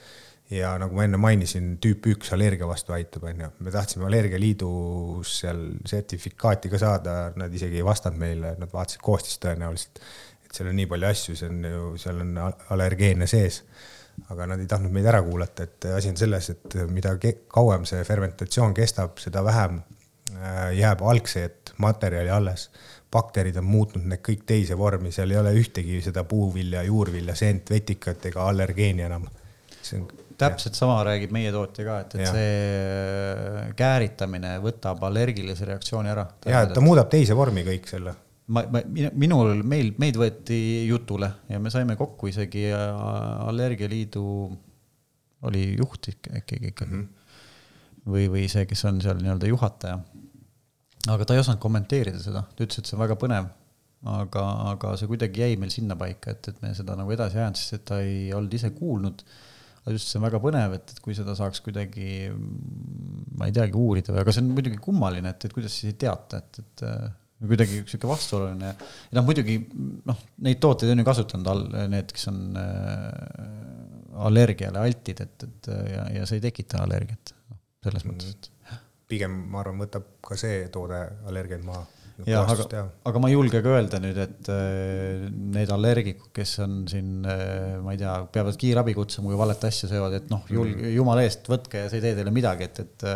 ja 0.51 0.77
nagu 0.79 0.95
ma 0.95 1.05
enne 1.07 1.19
mainisin, 1.21 1.75
tüüp 1.83 2.07
üks 2.13 2.31
allergia 2.35 2.69
vastu 2.69 2.95
aitab, 2.95 3.27
onju. 3.31 3.49
me 3.67 3.73
tahtsime 3.75 4.07
Allergialiidus 4.07 5.33
seal 5.41 5.63
sertifikaati 5.89 6.71
ka 6.71 6.81
saada, 6.81 7.17
nad 7.39 7.55
isegi 7.55 7.81
ei 7.81 7.87
vastanud 7.87 8.21
meile, 8.21 8.55
nad 8.61 8.73
vaatasid 8.73 9.03
koostist 9.03 9.43
tõenäoliselt. 9.43 10.03
Et 10.47 10.59
seal 10.59 10.71
on 10.71 10.77
nii 10.79 10.89
palju 10.91 11.09
asju, 11.11 11.37
see 11.39 11.51
on 11.51 11.69
ju, 11.69 11.85
seal 12.01 12.23
on 12.25 12.35
allergeene 12.75 13.29
sees. 13.31 13.63
aga 14.33 14.47
nad 14.49 14.61
ei 14.63 14.69
tahtnud 14.69 14.95
meid 14.97 15.07
ära 15.11 15.21
kuulata, 15.23 15.67
et 15.67 15.87
asi 15.93 16.09
on 16.09 16.17
selles, 16.17 16.47
et 16.55 16.77
mida 16.89 17.13
kauem 17.53 17.85
see 17.85 18.01
fermentatsioon 18.05 18.73
kestab, 18.75 19.19
seda 19.21 19.43
vähem 19.45 19.83
äh, 20.33 20.71
jääb 20.79 21.03
algset 21.05 21.75
materjali 21.85 22.31
alles. 22.33 22.71
bakterid 23.13 23.57
on 23.57 23.65
muutnud 23.65 24.09
need 24.09 24.23
kõik 24.25 24.47
teise 24.49 24.77
vormi, 24.79 25.13
seal 25.13 25.31
ei 25.31 25.39
ole 25.41 25.53
ühtegi 25.57 26.01
seda 26.05 26.25
puuvilja, 26.25 26.83
juurvilja, 26.89 27.35
seent, 27.37 27.71
vetikat 27.71 28.25
ega 28.33 28.49
allergeeni 28.49 29.05
enam. 29.07 29.29
see 29.83 30.01
on 30.01 30.09
täpselt 30.39 30.75
sama 30.75 30.99
räägib 31.05 31.33
meie 31.33 31.53
tootja 31.53 31.85
ka, 31.87 31.99
et, 32.05 32.15
et 32.15 32.25
ja. 32.25 32.33
see 32.35 33.73
kääritamine 33.79 34.57
võtab 34.65 35.03
allergilise 35.09 35.69
reaktsiooni 35.69 36.13
ära. 36.13 36.27
ja, 36.45 36.63
et 36.67 36.75
ta 36.77 36.85
muudab 36.85 37.11
teise 37.13 37.37
vormi 37.37 37.65
kõik 37.67 37.89
selle. 37.91 38.15
Ma, 38.47 38.63
ma, 38.71 38.83
minul, 39.19 39.63
meil, 39.67 39.93
meid 40.03 40.19
võeti 40.21 40.59
jutule 40.89 41.31
ja 41.51 41.61
me 41.63 41.73
saime 41.75 41.97
kokku 41.99 42.31
isegi 42.31 42.69
Allergialiidu, 42.73 44.25
oli 45.47 45.67
juht 45.77 46.11
äkki 46.11 46.61
ikkagi 46.73 46.87
mm. 46.87 47.03
-hmm. 47.03 48.05
või, 48.13 48.29
või 48.33 48.47
see, 48.53 48.67
kes 48.69 48.85
on 48.89 49.01
seal 49.05 49.21
nii-öelda 49.23 49.51
juhataja. 49.51 49.99
aga 51.09 51.25
ta 51.25 51.35
ei 51.35 51.43
osanud 51.43 51.63
kommenteerida 51.63 52.23
seda, 52.23 52.43
ta 52.43 52.65
ütles, 52.65 52.79
et 52.79 52.87
see 52.89 52.99
on 52.99 53.05
väga 53.05 53.19
põnev 53.21 53.51
aga, 54.07 54.47
aga 54.73 54.95
see 55.01 55.11
kuidagi 55.11 55.43
jäi 55.43 55.59
meil 55.61 55.73
sinnapaika, 55.73 56.37
et, 56.37 56.49
et 56.49 56.63
me 56.63 56.73
seda 56.75 56.97
nagu 56.99 57.13
edasi 57.13 57.39
ei 57.39 57.45
ajanud, 57.45 57.61
sest 57.61 57.79
et 57.79 57.85
ta 57.91 58.01
ei 58.05 58.33
olnud 58.37 58.55
ise 58.55 58.71
kuulnud 58.77 59.23
aga 59.87 59.95
just 59.95 60.11
see 60.11 60.19
on 60.19 60.27
väga 60.27 60.41
põnev, 60.43 60.73
et, 60.75 60.91
et 60.91 60.99
kui 61.03 61.15
seda 61.15 61.37
saaks 61.39 61.61
kuidagi, 61.63 62.27
ma 63.39 63.47
ei 63.47 63.55
teagi, 63.55 63.79
uurida 63.79 64.11
või, 64.11 64.25
aga 64.25 64.35
see 64.35 64.43
on 64.43 64.49
muidugi 64.57 64.81
kummaline, 64.83 65.31
et, 65.31 65.47
et 65.47 65.55
kuidas 65.55 65.77
siis 65.79 65.93
ei 65.93 65.99
teata, 66.01 66.43
et, 66.43 66.59
et 66.65 66.85
kuidagi 67.45 67.83
sihuke 67.85 68.09
vastuoluline 68.09 68.71
ja 68.71 68.75
noh, 69.19 69.25
muidugi 69.27 69.59
noh, 70.09 70.21
neid 70.47 70.61
tooteid 70.63 70.93
on 70.95 71.03
ju 71.03 71.07
kasutanud 71.09 71.51
all 71.53 71.67
need, 71.93 72.13
kes 72.17 72.31
on 72.33 72.61
äh, 72.61 74.21
allergiale 74.27 74.81
altid, 74.81 75.21
et, 75.27 75.45
et 75.45 75.73
ja, 75.93 76.07
ja 76.21 76.29
see 76.29 76.41
ei 76.41 76.47
tekita 76.47 76.81
allergiat, 76.85 77.35
noh, 77.53 77.61
selles 77.85 78.07
mõttes, 78.09 78.33
et. 78.39 78.81
pigem 79.11 79.37
ma 79.53 79.61
arvan, 79.63 79.83
võtab 79.85 80.09
ka 80.25 80.39
see 80.41 80.65
toode 80.73 81.03
allergiaid 81.29 81.67
maha 81.67 81.85
jah, 82.25 82.49
aga, 82.49 82.87
aga 83.11 83.21
ma 83.21 83.29
ei 83.29 83.37
julge 83.37 83.61
ka 83.61 83.75
öelda 83.77 84.01
nüüd, 84.01 84.17
et 84.23 84.49
need 85.59 85.73
allergikud, 85.75 86.31
kes 86.37 86.55
on 86.65 86.79
siin, 86.89 87.21
ma 87.21 87.93
ei 87.93 88.01
tea, 88.01 88.15
peavad 88.33 88.57
kiirabi 88.61 88.97
kutsuma, 88.97 89.29
kui 89.29 89.41
valet 89.41 89.69
asja 89.69 89.91
söövad, 89.91 90.17
et 90.23 90.33
noh, 90.33 90.47
julge 90.49 90.79
mm., 90.79 90.97
jumala 90.97 91.27
eest, 91.27 91.51
võtke 91.53 91.85
ja 91.85 91.93
see 91.93 92.01
ei 92.01 92.09
tee 92.09 92.17
teile 92.21 92.33
midagi, 92.35 92.71
et, 92.71 92.81
et 92.87 93.09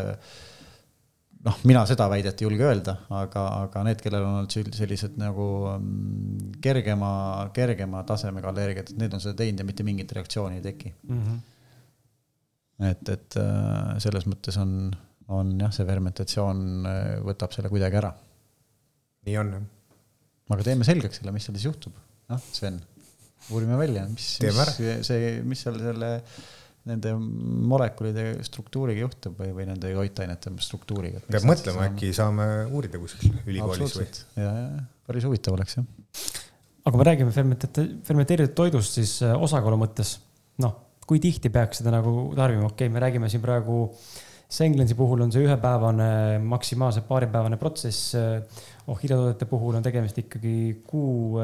noh, 1.46 1.58
mina 1.68 1.84
seda 1.88 2.08
väidet 2.12 2.40
ei 2.40 2.48
julge 2.48 2.66
öelda, 2.68 2.96
aga, 3.16 3.44
aga 3.66 3.84
need, 3.88 4.02
kellel 4.04 4.26
on 4.26 4.40
olnud 4.40 4.74
sellised 4.76 5.18
nagu 5.20 5.46
mm, 5.74 6.56
kergema, 6.64 7.12
kergema 7.56 8.02
tasemega 8.08 8.52
allergiad, 8.52 8.90
et 8.92 9.04
need 9.04 9.16
on 9.16 9.22
seda 9.24 9.38
teinud 9.42 9.62
ja 9.62 9.68
mitte 9.68 9.86
mingit 9.86 10.12
reaktsiooni 10.16 10.60
ei 10.60 10.66
teki 10.66 10.94
mm. 10.94 11.20
-hmm. 11.20 11.38
et, 12.90 13.14
et 13.16 13.38
selles 14.06 14.26
mõttes 14.30 14.58
on, 14.60 14.90
on 15.28 15.54
jah, 15.60 15.72
see 15.72 15.88
fermentatsioon 15.88 16.66
võtab 17.24 17.56
selle 17.56 17.72
kuidagi 17.72 18.02
ära 18.02 18.12
nii 19.26 19.36
on 19.40 19.52
jah. 19.56 19.66
aga 20.54 20.66
teeme 20.66 20.86
selgeks 20.86 21.20
selle, 21.20 21.34
mis 21.34 21.46
seal 21.46 21.58
siis 21.58 21.68
juhtub, 21.68 21.98
noh, 22.32 22.46
Sven, 22.54 22.80
uurime 23.54 23.76
välja, 23.80 24.06
mis, 24.10 24.32
mis 24.42 25.06
see, 25.06 25.36
mis 25.46 25.62
seal 25.66 25.78
selle 25.82 26.10
nende 26.90 27.14
molekulide 27.70 28.26
struktuuriga 28.46 29.04
juhtub 29.04 29.40
või, 29.40 29.52
või 29.56 29.66
nende 29.70 29.92
toitainete 29.96 30.52
struktuuriga. 30.64 31.22
peab 31.30 31.48
mõtlema, 31.48 31.88
äkki 31.90 32.12
saame 32.16 32.46
uurida 32.68 33.00
kuskil 33.02 33.34
ülikoolis 33.46 33.96
või? 33.98 34.08
ja, 34.40 34.52
ja 34.52 34.84
päris 35.08 35.26
huvitav 35.28 35.56
oleks 35.56 35.78
jah. 35.78 35.86
aga 36.84 36.94
kui 36.94 37.02
me 37.02 37.08
räägime 37.10 37.34
fermenteeritud, 37.34 38.00
fermenteeritud 38.08 38.56
toidust, 38.62 38.98
siis 39.00 39.18
äh, 39.26 39.36
osakaalu 39.48 39.78
mõttes, 39.84 40.16
noh, 40.62 40.76
kui 41.06 41.22
tihti 41.22 41.52
peaks 41.52 41.82
seda 41.82 41.94
nagu 41.94 42.30
tarbima, 42.38 42.68
okei 42.68 42.86
okay,, 42.86 42.94
me 42.94 43.06
räägime 43.06 43.30
siin 43.32 43.44
praegu 43.44 43.86
Senglensi 44.50 44.96
puhul 44.98 45.20
on 45.22 45.30
see 45.30 45.44
ühepäevane, 45.46 46.40
maksimaalselt 46.42 47.04
paaripäevane 47.06 47.54
protsess 47.58 48.16
ohhiljatoodete 48.90 49.46
puhul 49.46 49.76
on 49.78 49.84
tegemist 49.84 50.18
ikkagi 50.18 50.54
kuu, 50.90 51.38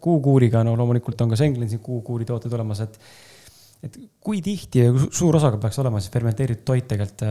kuukuuriga, 0.00 0.62
no 0.64 0.72
loomulikult 0.80 1.20
on 1.20 1.34
ka 1.34 1.36
Senglensi 1.36 1.76
kuukuuri 1.84 2.24
tooted 2.28 2.54
olemas, 2.56 2.80
et 2.86 2.96
et 3.84 3.94
kui 4.24 4.40
tihti 4.44 4.82
ja 4.82 4.90
suur 5.14 5.36
osakaal 5.38 5.60
peaks 5.62 5.78
olema 5.82 6.00
siis 6.02 6.12
fermenteeritud 6.14 6.64
toit 6.66 6.88
tegelikult, 6.90 7.24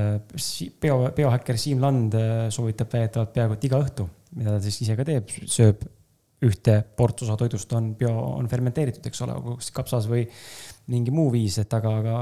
bio, 0.82 1.00
biohäkker 1.18 1.60
Siim 1.60 1.84
Land 1.84 2.16
äh, 2.18 2.48
soovitab 2.54 2.94
väidetavalt 2.94 3.34
peaaegu 3.36 3.58
et 3.58 3.68
iga 3.68 3.82
õhtu, 3.84 4.08
mida 4.38 4.56
ta 4.56 4.64
siis 4.64 4.82
ise 4.86 4.98
ka 5.00 5.06
teeb, 5.08 5.32
sööb 5.50 5.84
ühte 6.48 6.78
ports 6.98 7.26
osa 7.26 7.36
toidust 7.40 7.72
on 7.74 7.94
bio, 7.98 8.12
on 8.38 8.48
fermenteeritud, 8.50 9.06
eks 9.10 9.24
ole, 9.26 9.40
kas 9.58 9.72
kapsas 9.74 10.06
või 10.10 10.28
mingi 10.94 11.12
muu 11.12 11.32
viis, 11.34 11.58
et 11.64 11.74
aga, 11.74 11.96
aga 12.02 12.20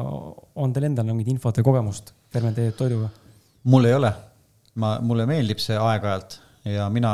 on 0.64 0.73
teil 0.73 0.88
endal 0.89 1.10
mingit 1.11 1.34
infot 1.34 1.60
või 1.60 1.68
kogemust 1.68 2.14
fermenteeritud 2.34 2.80
toiduga? 2.80 3.11
mul 3.69 3.89
ei 3.89 3.97
ole, 3.97 4.11
ma, 4.81 4.95
mulle 5.03 5.27
meeldib 5.30 5.60
see 5.61 5.77
aeg-ajalt 5.77 6.39
ja 6.65 6.88
mina 6.89 7.11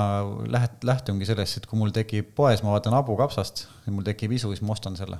läht-, 0.51 0.85
lähtungi 0.87 1.27
sellest, 1.27 1.59
et 1.59 1.67
kui 1.67 1.79
mul 1.79 1.91
tekib 1.95 2.31
poes, 2.37 2.63
ma 2.63 2.75
vaatan 2.75 2.95
habukapsast 2.95 3.65
ja 3.85 3.93
mul 3.95 4.05
tekib 4.07 4.37
isu, 4.37 4.53
siis 4.53 4.63
ma 4.65 4.75
ostan 4.75 4.95
selle. 4.99 5.19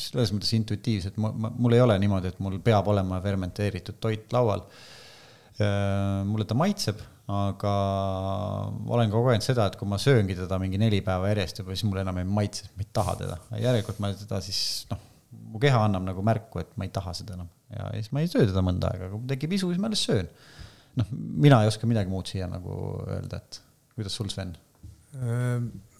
Selles 0.00 0.32
mõttes 0.34 0.52
intuitiivselt, 0.56 1.18
mul 1.20 1.76
ei 1.76 1.82
ole 1.84 1.98
niimoodi, 2.02 2.32
et 2.32 2.42
mul 2.42 2.58
peab 2.64 2.88
olema 2.92 3.20
fermenteeritud 3.24 4.00
toit 4.02 4.32
laual. 4.36 4.64
mulle 6.24 6.46
ta 6.48 6.56
maitseb, 6.56 7.00
aga 7.30 7.72
olen 8.90 9.10
kogenud 9.12 9.44
seda, 9.44 9.66
et 9.68 9.76
kui 9.78 9.88
ma 9.88 9.98
sööngi 10.00 10.34
teda 10.38 10.58
mingi 10.58 10.80
neli 10.80 11.02
päeva 11.04 11.28
järjest 11.30 11.60
juba, 11.60 11.76
siis 11.76 11.86
mulle 11.86 12.02
enam 12.06 12.18
ei 12.22 12.26
maitse, 12.26 12.70
ma 12.74 12.86
ei 12.86 12.90
taha 12.92 13.16
teda. 13.20 13.36
järelikult 13.60 14.00
ma 14.02 14.12
teda 14.16 14.40
siis 14.44 14.62
noh, 14.90 15.02
mu 15.52 15.60
keha 15.62 15.84
annab 15.86 16.08
nagu 16.08 16.24
märku, 16.26 16.62
et 16.64 16.72
ma 16.80 16.88
ei 16.88 16.94
taha 16.94 17.12
seda 17.20 17.36
enam 17.36 17.50
ja 17.76 17.90
siis 17.94 18.10
ma 18.14 18.22
ei 18.22 18.30
söö 18.30 18.48
teda 18.48 18.62
mõnda 18.66 18.90
aega, 18.90 19.10
kui 19.12 19.28
tekib 19.30 19.54
isu, 19.56 19.70
siis 19.70 19.82
ma 19.82 19.90
alles 19.90 20.02
söön. 20.06 20.30
noh, 20.98 21.12
mina 21.44 21.60
ei 21.62 21.70
oska 21.70 21.86
midagi 21.86 22.10
muud 22.10 22.26
siia 22.30 22.48
nagu 22.50 22.74
öelda, 23.06 23.38
et 23.38 23.60
kuidas 23.94 24.16
sul, 24.16 24.30
Sven? 24.32 24.56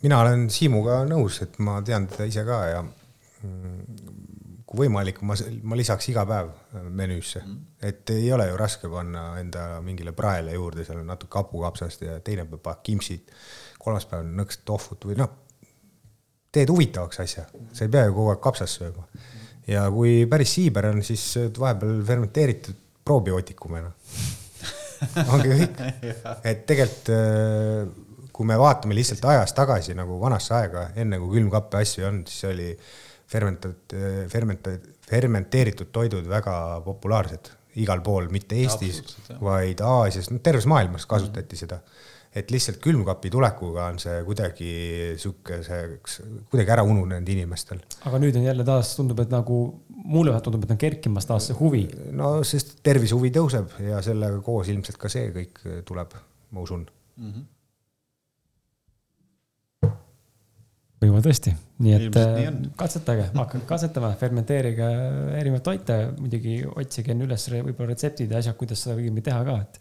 mina 0.03 0.21
olen 0.23 0.49
Siimuga 0.55 1.01
nõus, 1.09 1.41
et 1.43 1.59
ma 1.63 1.81
tean 1.87 2.07
teda 2.11 2.29
ise 2.31 2.45
ka 2.47 2.59
ja 2.71 2.83
kui 3.41 4.85
võimalik, 4.85 5.21
ma, 5.27 5.35
ma 5.67 5.79
lisaks 5.79 6.11
iga 6.13 6.25
päev 6.29 6.51
menüüsse 6.87 7.41
mm., 7.43 7.61
et 7.89 8.13
ei 8.15 8.29
ole 8.35 8.47
ju 8.51 8.59
raske 8.61 8.91
panna 8.93 9.25
enda 9.41 9.65
mingile 9.85 10.13
praele 10.17 10.55
juurde 10.55 10.85
seal 10.87 11.01
natuke 11.07 11.41
hapukapsast 11.41 12.05
ja 12.05 12.19
teine 12.25 12.45
päev 12.49 12.63
paned 12.65 12.85
kimpsid, 12.87 13.33
kolmas 13.81 14.07
päev 14.11 14.29
nõks 14.29 14.61
tohvut 14.69 15.09
või 15.09 15.17
noh, 15.21 15.33
teed 16.53 16.71
huvitavaks 16.71 17.23
asja, 17.25 17.47
sa 17.73 17.87
ei 17.87 17.93
pea 17.93 18.07
ju 18.09 18.15
kogu 18.19 18.35
aeg 18.35 18.45
kapsast 18.45 18.81
sööma. 18.81 19.07
ja 19.71 19.87
kui 19.95 20.27
päris 20.31 20.55
siiber 20.59 20.91
on, 20.93 21.03
siis 21.07 21.25
vahepeal 21.59 22.05
fermenteeritud 22.07 22.87
probiootikumina 23.05 23.91
ongi 25.33 25.57
kõik, 25.57 25.83
et 26.51 26.65
tegelikult 26.69 27.13
kui 28.41 28.49
me 28.49 28.57
vaatame 28.57 28.97
lihtsalt 28.97 29.25
ajas 29.29 29.53
tagasi 29.53 29.93
nagu 29.93 30.15
vanasse 30.21 30.55
aega, 30.57 30.87
enne 30.97 31.19
kui 31.21 31.35
külmkappe 31.35 31.83
asju 31.83 32.01
ei 32.01 32.07
olnud, 32.09 32.31
siis 32.31 32.47
oli 32.49 32.69
fermentat-, 33.31 33.97
fermentat-, 34.33 34.91
fermenteeritud 35.11 35.91
toidud 35.95 36.29
väga 36.31 36.55
populaarsed 36.85 37.57
igal 37.79 38.03
pool, 38.03 38.29
mitte 38.35 38.59
Eestis, 38.59 39.03
vaid 39.43 39.83
Aasias, 39.87 40.31
no 40.33 40.41
terves 40.43 40.67
maailmas 40.71 41.07
kasutati 41.11 41.55
mm. 41.55 41.61
seda. 41.65 41.83
et 42.31 42.51
lihtsalt 42.55 42.77
külmkapi 42.79 43.27
tulekuga 43.35 43.89
on 43.91 43.97
see 43.99 44.21
kuidagi 44.23 44.73
sihukeseks, 45.19 46.21
kuidagi 46.53 46.71
ära 46.71 46.85
ununenud 46.87 47.29
inimestel. 47.35 47.81
aga 48.07 48.21
nüüd 48.23 48.39
on 48.39 48.47
jälle 48.47 48.67
taas, 48.67 48.93
tundub, 48.99 49.19
et 49.23 49.33
nagu 49.35 49.61
mulle 49.89 50.31
vähemalt 50.31 50.47
tundub, 50.47 50.67
et 50.67 50.75
on 50.75 50.79
kerkimas 50.79 51.27
taas 51.27 51.51
see 51.51 51.59
huvi. 51.59 51.85
no 52.15 52.37
sest 52.47 52.77
tervisehuvi 52.87 53.33
tõuseb 53.35 53.79
ja 53.87 54.03
sellega 54.07 54.43
koos 54.47 54.71
ilmselt 54.71 54.99
ka 54.99 55.11
see 55.11 55.31
kõik 55.35 55.63
tuleb, 55.87 56.15
ma 56.51 56.67
usun 56.67 56.87
mm. 56.87 57.33
-hmm 57.33 57.49
võib-olla 61.01 61.23
tõesti, 61.25 61.53
nii 61.81 61.93
et 61.97 62.17
nii 62.17 62.47
äh, 62.47 62.57
katsetage, 62.79 63.31
hakake 63.33 63.67
katsetama, 63.73 64.11
fermenteerige 64.21 64.89
erinevaid 65.39 65.65
toite, 65.65 65.97
muidugi 66.19 66.59
otsige 66.69 67.15
enne 67.15 67.25
üles 67.29 67.47
võib-olla 67.55 67.95
retseptid 67.95 68.33
ja 68.33 68.41
asjad, 68.43 68.57
kuidas 68.61 68.85
seda 68.85 68.99
õigemini 68.99 69.25
teha 69.25 69.41
ka, 69.47 69.57
et. 69.65 69.81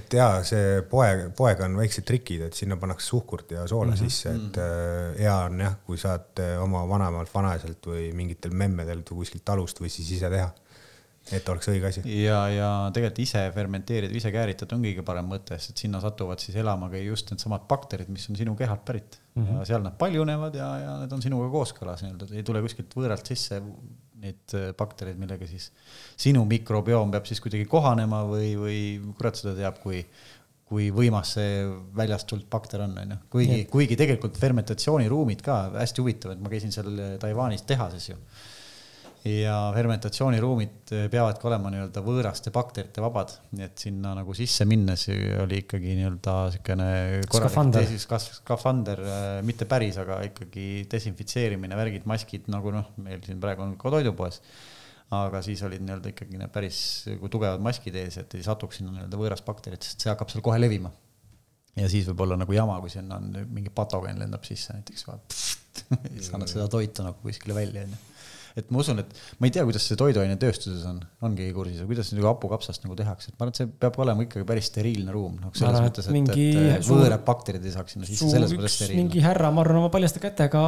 et 0.00 0.18
ja 0.18 0.28
see 0.46 0.82
poe, 0.90 1.08
poega 1.38 1.68
on 1.68 1.78
väiksed 1.78 2.08
trikid, 2.08 2.48
et 2.48 2.58
sinna 2.58 2.78
pannakse 2.82 3.12
suhkurt 3.12 3.54
ja 3.54 3.66
soola 3.70 3.94
mm 3.94 4.00
-hmm. 4.00 4.10
sisse, 4.10 4.34
et 4.34 4.60
äh, 4.62 5.22
hea 5.22 5.38
on 5.46 5.64
jah, 5.66 5.78
kui 5.86 6.02
saad 6.02 6.44
oma 6.62 6.82
vanemalt, 6.88 7.34
vanaiselt 7.34 7.90
või 7.94 8.10
mingitel 8.14 8.54
memmedelt 8.54 9.10
või 9.10 9.22
kuskilt 9.22 9.46
talust 9.46 9.80
või 9.80 9.92
siis 9.92 10.10
ise 10.18 10.30
teha 10.30 10.50
et 11.34 11.48
oleks 11.50 11.68
õige 11.72 11.88
asi. 11.88 12.02
ja, 12.20 12.38
ja 12.52 12.68
tegelikult 12.94 13.20
ise 13.24 13.42
fermenteerida, 13.54 14.14
ise 14.14 14.30
kääritada 14.34 14.76
on 14.76 14.84
kõige 14.86 15.02
parem 15.06 15.26
mõte, 15.30 15.58
sest 15.58 15.74
et 15.74 15.82
sinna 15.86 16.00
satuvad 16.02 16.42
siis 16.42 16.58
elama 16.62 16.88
ka 16.92 17.00
just 17.02 17.32
needsamad 17.32 17.66
bakterid, 17.70 18.10
mis 18.14 18.28
on 18.30 18.38
sinu 18.38 18.54
kehalt 18.58 18.84
pärit 18.86 19.18
mm. 19.34 19.42
-hmm. 19.42 19.58
ja 19.58 19.68
seal 19.72 19.82
nad 19.82 19.96
paljunevad 19.98 20.54
ja, 20.54 20.70
ja 20.84 20.96
need 21.02 21.12
on 21.16 21.24
sinuga 21.24 21.50
kooskõlas 21.50 22.04
nii-öelda, 22.04 22.30
ei 22.34 22.46
tule 22.46 22.62
kuskilt 22.62 22.94
võõralt 22.94 23.26
sisse 23.26 23.60
neid 24.22 24.56
äh, 24.56 24.70
baktereid, 24.78 25.18
millega 25.20 25.48
siis 25.50 25.72
sinu 26.16 26.44
mikrobioom 26.48 27.10
peab 27.10 27.26
siis 27.28 27.42
kuidagi 27.44 27.66
kohanema 27.70 28.22
või, 28.30 28.54
või 28.60 28.80
kurat 29.18 29.42
seda 29.42 29.56
teab, 29.58 29.82
kui 29.82 30.04
kui 30.66 30.88
võimas 30.90 31.30
see 31.36 31.62
väljast 31.94 32.26
tulnud 32.26 32.48
bakter 32.50 32.82
on, 32.82 32.96
on 32.98 33.12
ju. 33.14 33.16
kuigi, 33.30 33.58
kuigi 33.70 33.96
tegelikult 33.98 34.38
fermentatsiooniruumid 34.40 35.44
ka 35.46 35.60
hästi 35.76 36.02
huvitavad, 36.02 36.40
ma 36.42 36.50
käisin 36.50 36.74
seal 36.74 36.90
Taiwanis 37.22 37.62
tehases 37.62 38.08
ju 38.08 38.16
ja 39.26 39.54
fermentatsiooniruumid 39.74 40.92
eh, 40.94 41.06
peavadki 41.10 41.48
olema 41.48 41.70
nii-öelda 41.72 42.02
võõraste 42.04 42.52
bakterite 42.54 43.02
vabad, 43.02 43.32
nii 43.56 43.66
et 43.66 43.84
sinna 43.86 44.12
nagu 44.16 44.34
sisse 44.36 44.66
minnes 44.68 45.06
oli 45.42 45.62
ikkagi 45.64 45.96
nii-öelda 45.98 46.36
siukene 46.54 46.88
skafander, 47.26 47.90
skafander, 47.98 49.02
eh, 49.02 49.26
mitte 49.46 49.68
päris, 49.70 49.98
aga 50.02 50.20
ikkagi 50.28 50.86
desinfitseerimine, 50.92 51.78
värgid, 51.78 52.06
maskid 52.08 52.50
nagu 52.52 52.74
noh, 52.74 52.92
meil 53.02 53.22
siin 53.26 53.42
praegu 53.42 53.66
on 53.66 53.76
ka 53.80 53.92
toidupoes. 53.98 54.42
aga 55.16 55.38
siis 55.38 55.60
olid 55.62 55.84
nii-öelda 55.86 56.10
ikkagi 56.10 56.38
need 56.38 56.50
päris 56.50 56.78
nagu 57.06 57.28
tugevad 57.30 57.62
maskid 57.62 57.94
ees, 57.94 58.16
et 58.18 58.32
ei 58.34 58.42
satuks 58.42 58.80
sinna 58.80 58.94
nii-öelda 58.94 59.20
võõras 59.20 59.42
bakterit, 59.46 59.86
sest 59.86 60.02
see 60.02 60.10
hakkab 60.10 60.32
seal 60.32 60.42
kohe 60.42 60.58
levima. 60.58 60.90
ja 61.76 61.88
siis 61.90 62.08
võib 62.10 62.26
olla 62.26 62.38
nagu 62.38 62.52
jama, 62.52 62.80
kui 62.82 62.90
sinna 62.90 63.20
on 63.20 63.30
mingi 63.50 63.70
patogeen 63.70 64.18
lendab 64.18 64.46
sisse 64.46 64.74
näiteks, 64.74 65.06
siis 66.10 66.30
annad 66.34 66.50
seda 66.50 66.66
toitu 66.70 67.06
nagu 67.06 67.22
kuskile 67.22 67.54
välja, 67.54 67.86
onju 67.86 68.15
et 68.56 68.70
ma 68.72 68.80
usun, 68.80 69.02
et 69.02 69.10
ma 69.36 69.48
ei 69.48 69.52
tea, 69.52 69.62
kuidas 69.68 69.84
see 69.84 69.98
toiduainetööstuses 70.00 70.84
on, 70.88 71.00
on 71.26 71.34
keegi 71.36 71.52
kursis, 71.56 71.82
kuidas 71.88 72.12
nagu 72.16 72.28
hapukapsast 72.30 72.86
nagu 72.86 72.96
tehakse, 72.96 73.30
et 73.30 73.36
ma 73.36 73.44
arvan, 73.44 73.52
et 73.52 73.60
see 73.60 73.72
peab 73.84 73.98
olema 74.00 74.24
ikkagi 74.24 74.46
päris 74.48 74.70
steriilne 74.70 75.12
ruum, 75.12 75.34
noh, 75.42 75.52
selles 75.52 75.76
arvan, 75.76 75.90
mõttes, 75.90 76.08
et, 76.08 76.14
mingi 76.16 76.46
et 76.72 76.86
võõrad 76.88 77.26
bakterid 77.26 77.66
ei 77.66 77.74
saaks 77.74 77.96
sinna 77.96 78.08
sisse, 78.08 78.30
selles 78.32 78.54
mõttes 78.56 78.78
steriilne. 78.78 79.02
mingi 79.02 79.24
härra, 79.24 79.50
ma 79.52 79.60
arvan, 79.64 79.82
oma 79.82 79.90
paljaste 79.92 80.22
kätega. 80.22 80.62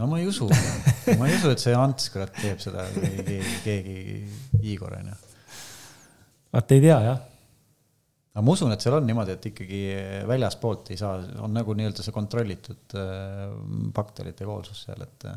no 0.00 0.10
ma 0.10 0.20
ei 0.20 0.28
usu 0.28 0.50
ma 1.20 1.30
ei 1.30 1.38
usu, 1.38 1.54
et 1.54 1.64
see 1.64 1.78
Ants 1.78 2.12
kurat 2.12 2.36
teeb 2.36 2.60
seda 2.60 2.84
või 2.92 3.14
keegi, 3.16 3.56
keegi, 3.64 3.96
Igor 4.74 4.98
on 5.00 5.08
ju. 5.14 5.18
vaat 6.58 6.76
ei 6.76 6.84
tea 6.84 7.00
jah 7.08 7.24
aga 8.36 8.44
ma 8.44 8.52
usun, 8.52 8.76
et 8.76 8.84
seal 8.84 8.98
on 8.98 9.06
niimoodi, 9.08 9.32
et 9.38 9.46
ikkagi 9.48 9.82
väljaspoolt 10.28 10.92
ei 10.92 11.00
saa, 11.00 11.16
on 11.40 11.56
nagu 11.56 11.72
nii-öelda 11.72 12.04
see 12.04 12.12
kontrollitud 12.12 13.00
äh, 13.00 13.46
bakterite 13.96 14.44
koolsus 14.44 14.84
seal, 14.84 15.08
et 15.08 15.30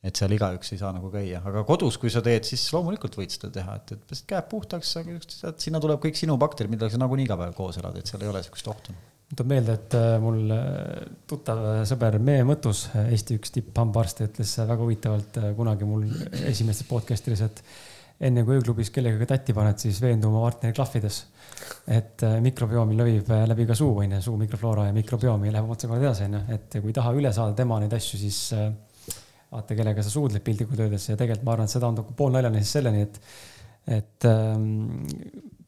et 0.00 0.16
seal 0.16 0.32
igaüks 0.32 0.72
ei 0.72 0.80
saa 0.80 0.94
nagu 0.96 1.10
käia, 1.12 1.42
aga 1.44 1.62
kodus, 1.68 1.98
kui 2.00 2.12
sa 2.12 2.22
teed, 2.24 2.46
siis 2.48 2.62
loomulikult 2.72 3.18
võid 3.20 3.34
seda 3.34 3.50
teha, 3.52 3.76
et, 3.76 3.94
et 3.96 4.04
pesed 4.08 4.26
käed 4.30 4.48
puhtaks, 4.48 4.94
aga 5.02 5.18
et 5.20 5.60
sinna 5.66 5.80
tuleb 5.82 6.00
kõik 6.00 6.16
sinu 6.16 6.38
bakterid, 6.40 6.72
millega 6.72 6.94
sa 6.94 7.02
nagunii 7.02 7.28
iga 7.28 7.36
päev 7.40 7.52
koos 7.58 7.78
elad, 7.82 7.98
et 8.00 8.08
seal 8.08 8.24
ei 8.24 8.32
ole 8.32 8.40
sihukest 8.46 8.72
ohtu. 8.72 8.96
tuleb 9.34 9.52
meelde, 9.52 9.76
et 9.76 9.98
äh, 9.98 10.16
mul 10.22 10.56
äh, 10.56 11.04
tuttav 11.28 11.60
äh, 11.74 11.82
sõber 11.88 12.16
Mee 12.24 12.48
Mõttus, 12.48 12.86
Eesti 13.04 13.36
üks 13.36 13.52
tipphambaarst, 13.58 14.24
ütles 14.30 14.56
väga 14.62 14.80
huvitavalt 14.80 15.40
kunagi 15.60 15.88
mul 15.88 16.08
esimestes 16.48 16.88
podcast 16.88 17.28
ides, 17.28 17.44
et 17.44 17.62
enne 18.24 18.44
kui 18.44 18.56
ööklubis 18.56 18.88
kellegagi 18.92 19.28
tatti 19.28 19.52
paned, 19.56 19.78
siis 19.84 20.00
veendu 20.00 20.32
oma 20.32 20.46
partneri 20.48 20.76
klahvides. 20.76 21.26
et 21.92 22.22
mikrobioomil 22.40 22.96
levib 22.96 23.28
läbi 23.52 23.66
ka 23.68 23.76
suu, 23.76 23.98
onju, 24.00 24.20
suu 24.24 24.36
mikrofloora 24.40 24.88
ja 24.88 24.96
mikrobiomi 24.96 25.52
läheb 25.52 25.72
otsekohe 25.76 26.00
edasi, 26.00 26.24
onju, 26.24 26.46
et 26.56 26.76
kui 26.80 26.88
ei 26.88 26.96
taha 26.96 27.12
üle 27.16 27.32
saada 27.36 27.52
tema 27.56 27.78
neid 27.80 27.92
asju, 27.96 28.20
siis 28.20 28.40
vaata, 29.50 29.76
kellega 29.78 30.04
sa 30.04 30.12
suudled 30.12 30.44
piltlikult 30.46 30.80
öeldes 30.84 31.08
ja 31.10 31.18
tegelikult 31.18 31.46
ma 31.46 31.56
arvan, 31.56 31.68
et 31.68 31.74
see 31.74 31.82
taandub 31.82 32.12
poolnaljana 32.16 32.62
siis 32.62 32.74
selleni, 32.78 33.04
et, 33.06 33.20
et 33.98 34.28
ähm, 34.30 34.64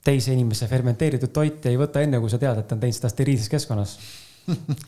teise 0.04 0.34
inimese 0.34 0.68
fermenteeritud 0.70 1.34
toiti 1.34 1.72
ei 1.72 1.80
võta 1.80 2.04
enne, 2.04 2.20
kui 2.22 2.30
sa 2.32 2.40
tead, 2.42 2.62
et 2.62 2.68
ta 2.68 2.78
on 2.78 2.82
teinud 2.82 2.98
seda 2.98 3.12
steriilses 3.12 3.50
keskkonnas. 3.52 3.98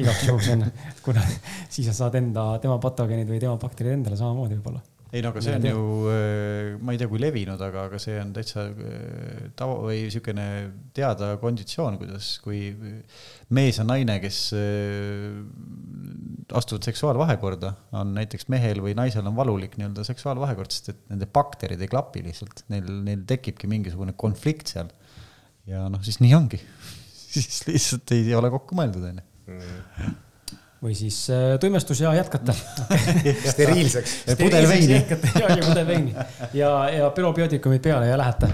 Igaks 0.03 0.25
juhuks 0.27 0.51
onju, 0.57 0.73
kuna 1.05 1.23
siis 1.75 1.87
sa 1.91 1.95
saad 2.05 2.19
enda, 2.23 2.53
tema 2.63 2.81
patogeenid 2.83 3.31
või 3.31 3.43
tema 3.43 3.59
bakterid 3.61 3.99
endale 3.99 4.19
samamoodi 4.19 4.59
võib-olla 4.59 4.83
ei 5.15 5.23
no 5.23 5.31
aga 5.31 5.43
see 5.45 5.55
on 5.55 5.67
ju, 5.69 5.83
äh, 6.11 6.75
ma 6.83 6.95
ei 6.95 6.99
tea, 6.99 7.09
kui 7.11 7.21
levinud, 7.23 7.61
aga, 7.63 7.85
aga 7.89 8.01
see 8.03 8.17
on 8.19 8.33
täitsa 8.35 8.65
äh, 8.67 9.45
tava 9.59 9.77
või 9.85 10.01
niisugune 10.09 10.47
teada 10.97 11.29
konditsioon, 11.43 11.99
kuidas, 12.01 12.33
kui 12.43 12.73
mees 13.55 13.79
ja 13.79 13.87
naine, 13.87 14.17
kes 14.23 14.41
äh, 14.59 15.39
astuvad 16.59 16.89
seksuaalvahekorda, 16.91 17.71
on 18.01 18.17
näiteks 18.19 18.51
mehel 18.53 18.83
või 18.83 18.97
naisel 18.99 19.27
on 19.31 19.39
valulik 19.39 19.79
nii-öelda 19.79 20.07
seksuaalvahekord, 20.09 20.75
sest 20.75 20.91
et 20.95 21.07
nende 21.13 21.31
bakterid 21.31 21.85
ei 21.85 21.93
klapi 21.93 22.25
lihtsalt, 22.27 22.67
neil, 22.75 22.91
neil 23.07 23.23
tekibki 23.31 23.71
mingisugune 23.71 24.17
konflikt 24.19 24.75
seal. 24.75 24.91
ja 25.71 25.87
noh, 25.93 26.03
siis 26.05 26.21
nii 26.25 26.35
ongi. 26.37 26.63
Siis 27.35 27.65
lihtsalt 27.67 28.13
ei 28.15 28.29
ole 28.39 28.47
kokku 28.53 28.77
mõeldud, 28.79 29.09
onju 29.09 29.23
mm 29.51 30.21
või 30.85 30.95
siis 30.97 31.17
äh, 31.33 31.57
tuimestus 31.61 32.01
ja 32.01 32.13
jätkata 32.15 32.55
steriilseks. 33.53 34.15
pudel 34.37 34.69
veini. 34.69 35.01
ja, 35.41 35.49
ja 35.49 35.63
pudel 35.65 35.87
veini 35.89 36.15
ja, 36.53 36.71
ja 36.93 37.11
probiootikumid 37.15 37.83
peale 37.83 38.11
ja 38.11 38.19
lähete. 38.21 38.51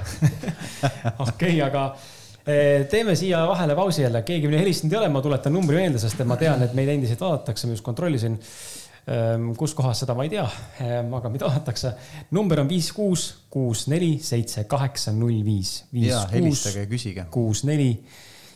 okei 1.27 1.57
aga 1.67 1.87
äh, 1.91 2.87
teeme 2.91 3.17
siia 3.19 3.43
vahele 3.51 3.75
pausi 3.79 4.05
jälle, 4.07 4.23
keegi 4.27 4.51
meile 4.51 4.63
helistanud 4.63 4.95
ei 4.95 5.01
ole, 5.03 5.09
ma 5.17 5.25
tuletan 5.25 5.57
numbri 5.57 5.81
meelde, 5.81 6.03
sest 6.03 6.23
ma 6.29 6.39
tean, 6.41 6.63
et 6.67 6.77
meid 6.79 6.93
endiselt 6.95 7.25
vaadatakse, 7.25 7.67
ma 7.67 7.79
just 7.79 7.87
kontrollisin. 7.87 8.39
Ähm, 9.11 9.55
kus 9.59 9.73
kohas 9.75 10.03
seda 10.03 10.15
ma 10.15 10.27
ei 10.27 10.31
tea, 10.31 10.45
ähm, 10.85 11.09
aga 11.17 11.31
meid 11.33 11.43
vaadatakse. 11.43 11.95
number 12.37 12.61
on 12.61 12.69
viis, 12.69 12.93
kuus, 12.95 13.31
kuus, 13.51 13.87
neli, 13.91 14.19
seitse, 14.23 14.69
kaheksa, 14.71 15.11
null, 15.17 15.41
viis. 15.43 15.81
ja 15.97 16.21
helistage 16.31 16.85
ja 16.85 16.87
küsige. 16.87 17.25
kuus, 17.33 17.65
neli, 17.67 17.95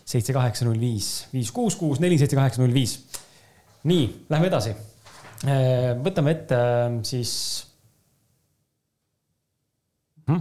seitse, 0.04 0.36
kaheksa, 0.36 0.68
null, 0.68 0.78
viis, 0.78 1.24
viis, 1.32 1.50
kuus, 1.50 1.80
kuus, 1.80 1.98
neli, 2.04 2.20
seitse, 2.20 2.36
kaheksa, 2.38 2.62
null, 2.62 2.76
viis 2.76 3.00
nii, 3.90 4.08
lähme 4.32 4.50
edasi. 4.50 4.74
Äh, 5.44 5.92
võtame 6.04 6.36
ette 6.38 6.58
äh, 6.58 6.98
siis 7.04 7.34
Hmm? 10.24 10.40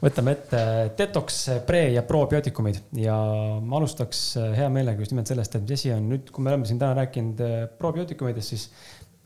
võtame 0.00 0.32
ette 0.32 0.60
detox, 0.96 1.42
pre 1.68 1.82
ja 1.92 2.02
probiootikumid 2.06 2.96
ja 2.98 3.14
ma 3.60 3.76
alustaks 3.78 4.22
hea 4.56 4.70
meelega 4.72 5.04
just 5.04 5.12
nimelt 5.12 5.28
sellest, 5.30 5.58
et 5.58 5.66
mis 5.66 5.76
asi 5.76 5.92
on 5.94 6.08
nüüd, 6.10 6.32
kui 6.32 6.42
me 6.42 6.50
oleme 6.50 6.66
siin 6.66 6.80
täna 6.80 6.96
rääkinud 6.96 7.42
probiootikumidest, 7.78 8.54
siis 8.54 8.64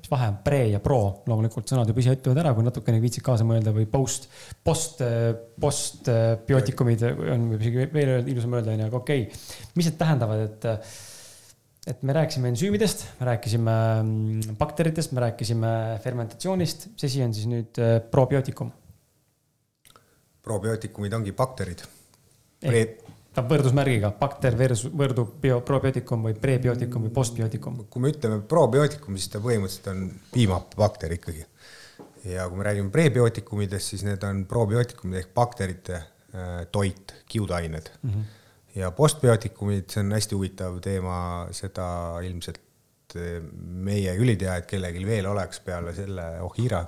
mis 0.03 0.11
vahe 0.11 0.29
on 0.33 0.41
pre 0.45 0.61
ja 0.73 0.83
pro, 0.83 0.99
loomulikult 1.31 1.71
sõnad 1.71 1.89
juba 1.89 2.03
ise 2.03 2.17
ütlevad 2.19 2.43
ära, 2.43 2.53
kui 2.59 2.67
natukene 2.67 3.01
viitsid 3.01 3.25
kaasa 3.25 3.47
mõelda 3.49 3.73
või 3.79 3.87
post, 3.91 4.29
post, 4.67 5.01
postbiootikumid 5.63 7.07
on 7.15 7.49
isegi 7.57 7.89
veel 7.95 8.29
ilusam 8.35 8.59
öelda, 8.59 8.75
onju, 8.75 8.91
aga 8.91 9.01
okei 9.01 9.29
okay.. 9.29 9.45
mis 9.79 9.89
need 9.89 10.01
tähendavad, 10.03 10.45
et 10.51 10.69
et 11.87 12.03
me 12.03 12.15
rääkisime 12.17 12.51
ensüümidest, 12.51 13.05
me 13.21 13.29
rääkisime 13.31 13.75
mm, 14.03 14.57
bakteritest, 14.59 15.13
me 15.15 15.23
rääkisime 15.23 15.73
fermentatsioonist, 16.03 16.89
see 16.99 17.11
asi 17.11 17.25
on 17.25 17.35
siis 17.35 17.49
nüüd 17.51 17.81
äh, 17.83 17.99
probiootikum. 18.11 18.73
probiootikumid 20.47 21.13
ongi 21.13 21.33
bakterid. 21.35 21.83
ta 22.63 23.43
on 23.43 23.51
võrdusmärgiga 23.51 24.13
bakter 24.19 24.57
versus 24.59 24.91
võrdub 24.91 25.35
bio, 25.43 25.61
probiootikum 25.67 26.27
või 26.29 26.35
prebiootikum 26.41 27.07
või 27.07 27.13
postbiootikum. 27.15 27.85
kui 27.91 28.03
me 28.03 28.11
ütleme 28.15 28.41
probiootikum, 28.43 29.19
siis 29.19 29.31
ta 29.31 29.43
põhimõtteliselt 29.45 29.93
on 29.93 30.09
piimabakter 30.33 31.15
ikkagi. 31.19 31.47
ja 32.25 32.49
kui 32.49 32.59
me 32.59 32.67
räägime 32.67 32.91
prebiootikumidest, 32.91 33.95
siis 33.95 34.03
need 34.09 34.27
on 34.27 34.43
probiootikumid 34.51 35.23
ehk 35.23 35.31
bakterite 35.35 36.01
äh, 36.01 36.67
toit, 36.73 37.15
kiudained 37.31 37.93
mm. 38.03 38.11
-hmm 38.11 38.43
ja 38.77 38.91
postbiootikumid, 38.91 39.89
see 39.91 40.03
on 40.05 40.13
hästi 40.17 40.37
huvitav 40.37 40.81
teema, 40.85 41.19
seda 41.57 41.87
ilmselt 42.27 43.17
eh, 43.17 43.39
meie 43.89 44.13
küll 44.19 44.35
ei 44.35 44.41
tea, 44.41 44.59
et 44.61 44.69
kellelgi 44.71 45.07
veel 45.09 45.29
oleks 45.31 45.63
peale 45.65 45.95
selle 45.97 46.29
Ohira. 46.45 46.85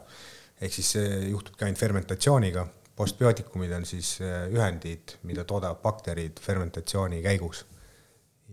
ehk 0.60 0.74
siis 0.74 0.92
see 0.96 1.08
juhtubki 1.30 1.64
ainult 1.64 1.80
fermentatsiooniga. 1.80 2.66
postbiootikumid 2.98 3.72
on 3.72 3.86
siis 3.86 4.20
eh, 4.20 4.46
ühendid, 4.52 5.16
mida 5.22 5.44
toodavad 5.44 5.82
bakterid 5.82 6.40
fermentatsiooni 6.40 7.22
käigus. 7.22 7.64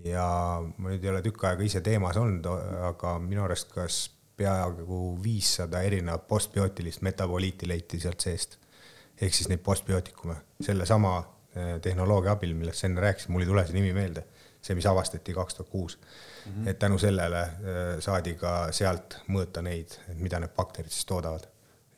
ja 0.03 0.27
ma 0.77 0.89
nüüd 0.89 1.03
ei 1.03 1.09
ole 1.11 1.21
tükk 1.25 1.47
aega 1.49 1.63
ise 1.63 1.81
teemas 1.81 2.17
olnud, 2.17 2.47
aga 2.91 3.17
minu 3.19 3.43
arust 3.43 3.71
kas 3.73 4.03
peaaegu 4.37 5.17
viissada 5.23 5.81
erinevat 5.81 6.27
postbiootilist 6.27 7.01
metaboliiti 7.01 7.67
leiti 7.67 7.99
sealt 7.99 8.19
seest. 8.19 8.59
ehk 9.21 9.33
siis 9.33 9.47
neid 9.49 9.63
postbiootikume, 9.63 10.35
sellesama 10.61 11.34
tehnoloogia 11.81 12.35
abil, 12.35 12.53
millest 12.57 12.83
sa 12.83 12.89
enne 12.89 13.03
rääkisid, 13.03 13.31
mul 13.33 13.45
ei 13.45 13.49
tule 13.49 13.63
see 13.67 13.77
nimi 13.77 13.93
meelde, 13.95 14.25
see, 14.65 14.75
mis 14.77 14.87
avastati 14.89 15.33
kaks 15.35 15.59
tuhat 15.59 15.71
kuus. 15.71 15.99
Mhm. 16.45 16.67
et 16.67 16.79
tänu 16.79 16.97
sellele 17.01 17.41
äh, 17.41 17.49
saadi 17.99 18.35
ka 18.37 18.71
sealt 18.71 19.17
mõõta 19.33 19.63
neid, 19.65 19.95
mida 20.19 20.39
need 20.39 20.53
bakterid 20.57 20.93
siis 20.93 21.05
toodavad. 21.09 21.47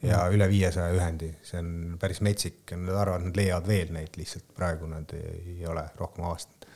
ja 0.02 0.18
mm. 0.18 0.36
üle 0.38 0.46
viiesaja 0.50 0.94
ühendi, 0.94 1.32
see 1.44 1.58
on 1.60 1.98
päris 2.00 2.22
metsik 2.22 2.72
nad 2.78 2.96
arvavad, 2.96 3.26
nad 3.26 3.38
leiavad 3.38 3.68
veel 3.68 3.92
neid, 3.96 4.14
lihtsalt 4.16 4.46
praegu 4.56 4.86
nad 4.88 5.10
ei 5.18 5.66
ole 5.68 5.84
rohkem 5.98 6.24
avastanud. 6.24 6.68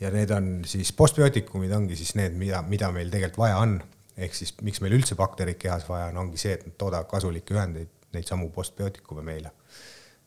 ja 0.00 0.10
need 0.14 0.30
on 0.30 0.50
siis 0.64 0.92
postbiootikumid 0.92 1.72
ongi 1.72 1.96
siis 1.96 2.14
need, 2.20 2.36
mida, 2.36 2.62
mida 2.62 2.92
meil 2.92 3.10
tegelikult 3.10 3.46
vaja 3.46 3.56
on. 3.64 3.80
ehk 4.16 4.34
siis 4.34 4.54
miks 4.62 4.80
meil 4.84 4.98
üldse 5.00 5.16
bakterid 5.16 5.58
kehas 5.58 5.88
vaja 5.88 6.12
on, 6.12 6.16
ongi 6.26 6.38
see, 6.38 6.52
et 6.52 6.66
nad 6.66 6.76
toodavad 6.78 7.08
kasulikke 7.10 7.56
ühendeid, 7.56 7.90
neid 8.12 8.28
samu 8.28 8.50
postbiootikume 8.54 9.22
meile 9.24 9.50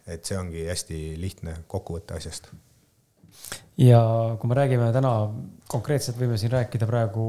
et 0.07 0.26
see 0.26 0.38
ongi 0.38 0.65
hästi 0.68 0.99
lihtne 1.22 1.56
kokkuvõte 1.72 2.18
asjast. 2.18 2.52
ja 3.78 4.02
kui 4.40 4.49
me 4.49 4.57
räägime 4.57 4.91
täna 4.94 5.14
konkreetselt, 5.72 6.19
võime 6.19 6.38
siin 6.38 6.52
rääkida 6.52 6.88
praegu 6.88 7.26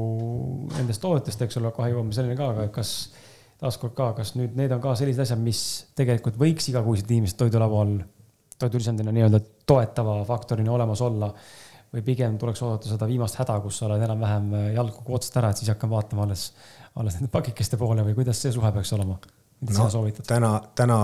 nendest 0.77 1.01
toodetest, 1.01 1.41
eks 1.41 1.59
ole, 1.61 1.71
kohe 1.75 1.91
jõuame 1.93 2.15
selleni 2.15 2.37
ka, 2.39 2.49
aga 2.53 2.67
kas 2.73 2.93
taaskord 3.61 3.95
ka, 3.97 4.11
kas 4.17 4.33
nüüd 4.35 4.57
need 4.59 4.73
on 4.75 4.81
ka 4.83 4.95
sellised 4.99 5.23
asjad, 5.23 5.41
mis 5.41 5.61
tegelikult 5.95 6.39
võiks 6.39 6.67
igakuiselt 6.71 7.11
inimesed 7.11 7.39
toidulaual, 7.39 7.99
toidulisandina 8.59 9.13
nii-öelda 9.15 9.39
toetava 9.69 10.19
faktorina 10.27 10.73
olemas 10.75 11.01
olla 11.03 11.31
või 11.93 12.03
pigem 12.05 12.37
tuleks 12.41 12.61
oodata 12.65 12.89
seda 12.89 13.07
viimast 13.07 13.37
häda, 13.37 13.59
kus 13.63 13.79
sa 13.79 13.87
oled 13.87 14.01
enam-vähem 14.03 14.49
jalg 14.73 14.95
kogu 14.97 15.15
otsast 15.19 15.37
ära, 15.39 15.53
et 15.53 15.61
siis 15.61 15.69
hakkame 15.71 15.93
vaatama 15.93 16.25
alles, 16.25 16.49
alles 16.99 17.19
nende 17.19 17.29
pakikeste 17.33 17.77
poole 17.77 18.05
või 18.07 18.17
kuidas 18.17 18.41
see 18.41 18.53
suhe 18.55 18.71
peaks 18.73 18.93
olema? 18.97 19.19
Mida 19.63 19.77
no, 19.77 19.85
sina 19.85 19.91
soovitad? 19.93 20.25
täna, 20.27 20.51
täna 20.75 20.97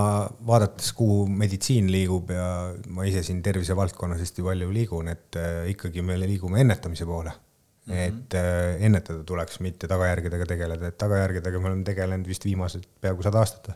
vaadates, 0.46 0.92
kuhu 0.96 1.24
meditsiin 1.26 1.90
liigub 1.92 2.32
ja 2.34 2.46
ma 2.94 3.06
ise 3.08 3.22
siin 3.26 3.42
tervisevaldkonnas 3.44 4.22
hästi 4.24 4.44
palju 4.46 4.70
liigun, 4.74 5.10
et 5.12 5.38
äh, 5.40 5.68
ikkagi 5.74 6.04
me 6.06 6.18
liigume 6.20 6.60
ennetamise 6.64 7.06
poole 7.08 7.32
mm. 7.32 7.92
-hmm. 7.92 8.00
et 8.08 8.34
äh, 8.38 8.82
ennetada 8.88 9.24
tuleks, 9.24 9.60
mitte 9.60 9.88
tagajärgedega 9.88 10.48
tegeleda, 10.54 10.90
et 10.90 10.98
tagajärgedega 10.98 11.60
me 11.60 11.72
oleme 11.72 11.84
tegelenud 11.84 12.28
vist 12.28 12.44
viimased 12.44 12.84
peaaegu 13.00 13.22
sada 13.22 13.38
aastat. 13.38 13.72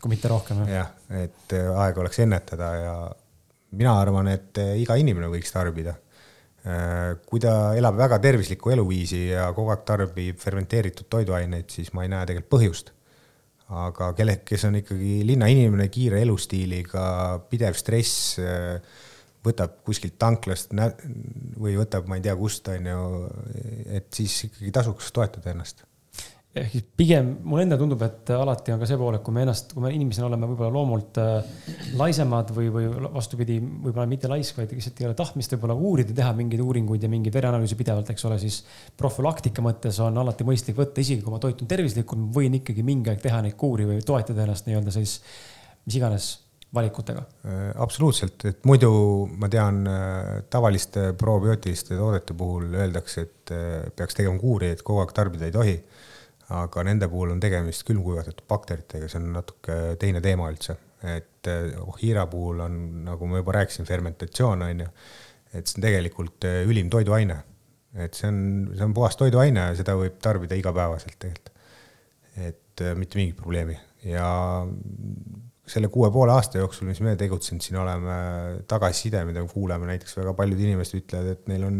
kui 0.00 0.08
mitte 0.12 0.28
rohkem, 0.28 0.64
jah? 0.64 0.72
jah, 0.78 1.20
et 1.24 1.58
äh, 1.58 1.70
aeg 1.84 1.98
oleks 1.98 2.18
ennetada 2.24 2.72
ja 2.80 2.96
mina 3.70 4.00
arvan, 4.00 4.28
et 4.28 4.58
iga 4.78 4.96
inimene 4.96 5.28
võiks 5.28 5.52
tarbida 5.52 5.96
kui 7.28 7.40
ta 7.44 7.74
elab 7.76 7.96
väga 7.98 8.16
tervislikku 8.24 8.70
eluviisi 8.72 9.18
ja 9.26 9.50
kogu 9.52 9.68
aeg 9.68 9.82
tarbib 9.84 10.38
fermenteeritud 10.40 11.10
toiduaineid, 11.12 11.66
siis 11.68 11.90
ma 11.92 12.06
ei 12.06 12.08
näe 12.08 12.24
tegelikult 12.24 12.54
põhjust 12.54 12.94
aga 13.72 14.12
kelle, 14.18 14.38
kes 14.44 14.66
on 14.68 14.76
ikkagi 14.82 15.22
linnainimene, 15.26 15.88
kiire 15.92 16.20
elustiiliga, 16.24 17.04
pidev 17.48 17.78
stress, 17.78 18.36
võtab 19.44 19.80
kuskilt 19.84 20.18
tanklast 20.20 20.72
või 20.74 21.74
võtab, 21.76 22.08
ma 22.08 22.18
ei 22.18 22.24
tea, 22.24 22.36
kust, 22.36 22.68
on 22.72 22.86
ju, 22.88 23.08
et 23.92 24.08
siis 24.14 24.36
ikkagi 24.48 24.72
tasuks 24.72 25.12
toetada 25.16 25.52
ennast 25.52 25.84
ehk 26.54 26.70
siis 26.70 26.84
pigem 26.96 27.30
mulle 27.42 27.64
endale 27.64 27.80
tundub, 27.80 28.02
et 28.06 28.30
alati 28.30 28.72
on 28.74 28.82
ka 28.82 28.86
see 28.86 28.98
pool, 28.98 29.16
et 29.16 29.22
kui 29.26 29.34
me 29.34 29.42
ennast, 29.42 29.72
kui 29.74 29.82
me 29.82 29.90
inimesena 29.94 30.28
oleme 30.28 30.46
võib-olla 30.52 30.70
loomult 30.74 31.18
äh, 31.18 31.48
laisemad 31.98 32.52
või, 32.54 32.68
või 32.74 32.86
vastupidi, 33.16 33.56
võib-olla 33.58 34.06
mitte 34.10 34.30
laisk, 34.30 34.60
vaid 34.60 34.74
lihtsalt 34.76 35.02
ei 35.02 35.08
ole 35.08 35.16
tahtmist 35.18 35.56
võib-olla 35.56 35.74
uurida, 35.74 36.14
teha 36.14 36.30
mingeid 36.38 36.62
uuringuid 36.62 37.02
ja 37.02 37.10
mingeid 37.10 37.34
vereanalüüse 37.34 37.78
pidevalt, 37.80 38.12
eks 38.14 38.28
ole, 38.30 38.38
siis 38.42 38.60
profülaktika 39.00 39.64
mõttes 39.66 39.98
on 40.04 40.22
alati 40.22 40.46
mõistlik 40.46 40.78
võtta, 40.78 41.02
isegi 41.02 41.26
kui 41.26 41.34
ma 41.34 41.42
toitun 41.42 41.70
tervislikult, 41.70 42.30
võin 42.38 42.60
ikkagi 42.60 42.86
mingi 42.86 43.10
aeg 43.10 43.24
teha 43.24 43.42
neid 43.42 43.58
kuuri 43.58 43.88
või 43.90 44.06
toetada 44.06 44.46
ennast 44.46 44.70
nii-öelda 44.70 44.94
siis 44.94 45.18
mis 45.88 45.98
iganes 45.98 46.30
valikutega. 46.74 47.26
Äh, 47.50 47.66
absoluutselt, 47.82 48.46
et 48.46 48.62
muidu 48.70 48.92
ma 49.42 49.50
tean 49.50 49.82
äh, 49.90 50.30
tavaliste 50.54 51.10
probiootiliste 51.18 51.98
toodete 51.98 52.38
puhul 52.38 52.70
öeldakse, 52.78 53.26
et 53.26 53.54
peaks 53.98 54.22
tegema 54.22 54.38
kuuri, 54.38 54.70
et 54.74 54.86
kogu 54.86 55.02
aeg 55.02 55.18
tarbida 55.18 55.50
ei 55.50 55.58
tohi 55.58 55.74
aga 56.54 56.84
nende 56.86 57.08
puhul 57.10 57.34
on 57.34 57.42
tegemist 57.42 57.84
külmkuivatatud 57.88 58.46
bakteritega, 58.50 59.08
see 59.10 59.20
on 59.20 59.30
natuke 59.36 59.78
teine 60.00 60.22
teema 60.24 60.48
üldse, 60.52 60.76
et 61.04 61.50
Ohira 61.84 62.24
puhul 62.30 62.62
on, 62.64 62.76
nagu 63.04 63.28
ma 63.28 63.40
juba 63.42 63.58
rääkisin, 63.58 63.86
fermentatsioon 63.88 64.64
on 64.64 64.84
ju, 64.86 64.90
et 65.54 65.68
see 65.68 65.78
on 65.78 65.86
tegelikult 65.86 66.46
eh, 66.48 66.62
ülim 66.68 66.90
toiduaine. 66.92 67.40
et 67.94 68.16
see 68.18 68.26
on, 68.26 68.38
see 68.74 68.82
on 68.82 68.94
puhas 68.94 69.14
toiduaine 69.20 69.68
ja 69.68 69.74
seda 69.78 69.94
võib 69.98 70.16
tarbida 70.22 70.56
igapäevaselt 70.58 71.18
tegelikult. 71.20 71.50
et 72.34 72.82
eh, 72.82 72.94
mitte 72.98 73.20
mingit 73.20 73.36
probleemi 73.38 73.76
ja 74.08 74.28
selle 75.66 75.88
kuue 75.88 76.10
poole 76.12 76.34
aasta 76.34 76.60
jooksul, 76.60 76.88
mis 76.90 77.00
me 77.04 77.14
tegutsenud 77.16 77.64
siin 77.64 77.78
oleme, 77.80 78.16
tagasiside, 78.68 79.22
mida 79.24 79.44
me 79.44 79.48
kuuleme, 79.48 79.88
näiteks 79.88 80.18
väga 80.18 80.34
paljud 80.36 80.60
inimesed 80.60 80.98
ütlevad, 81.00 81.30
et 81.38 81.46
neil 81.48 81.64
on 81.68 81.78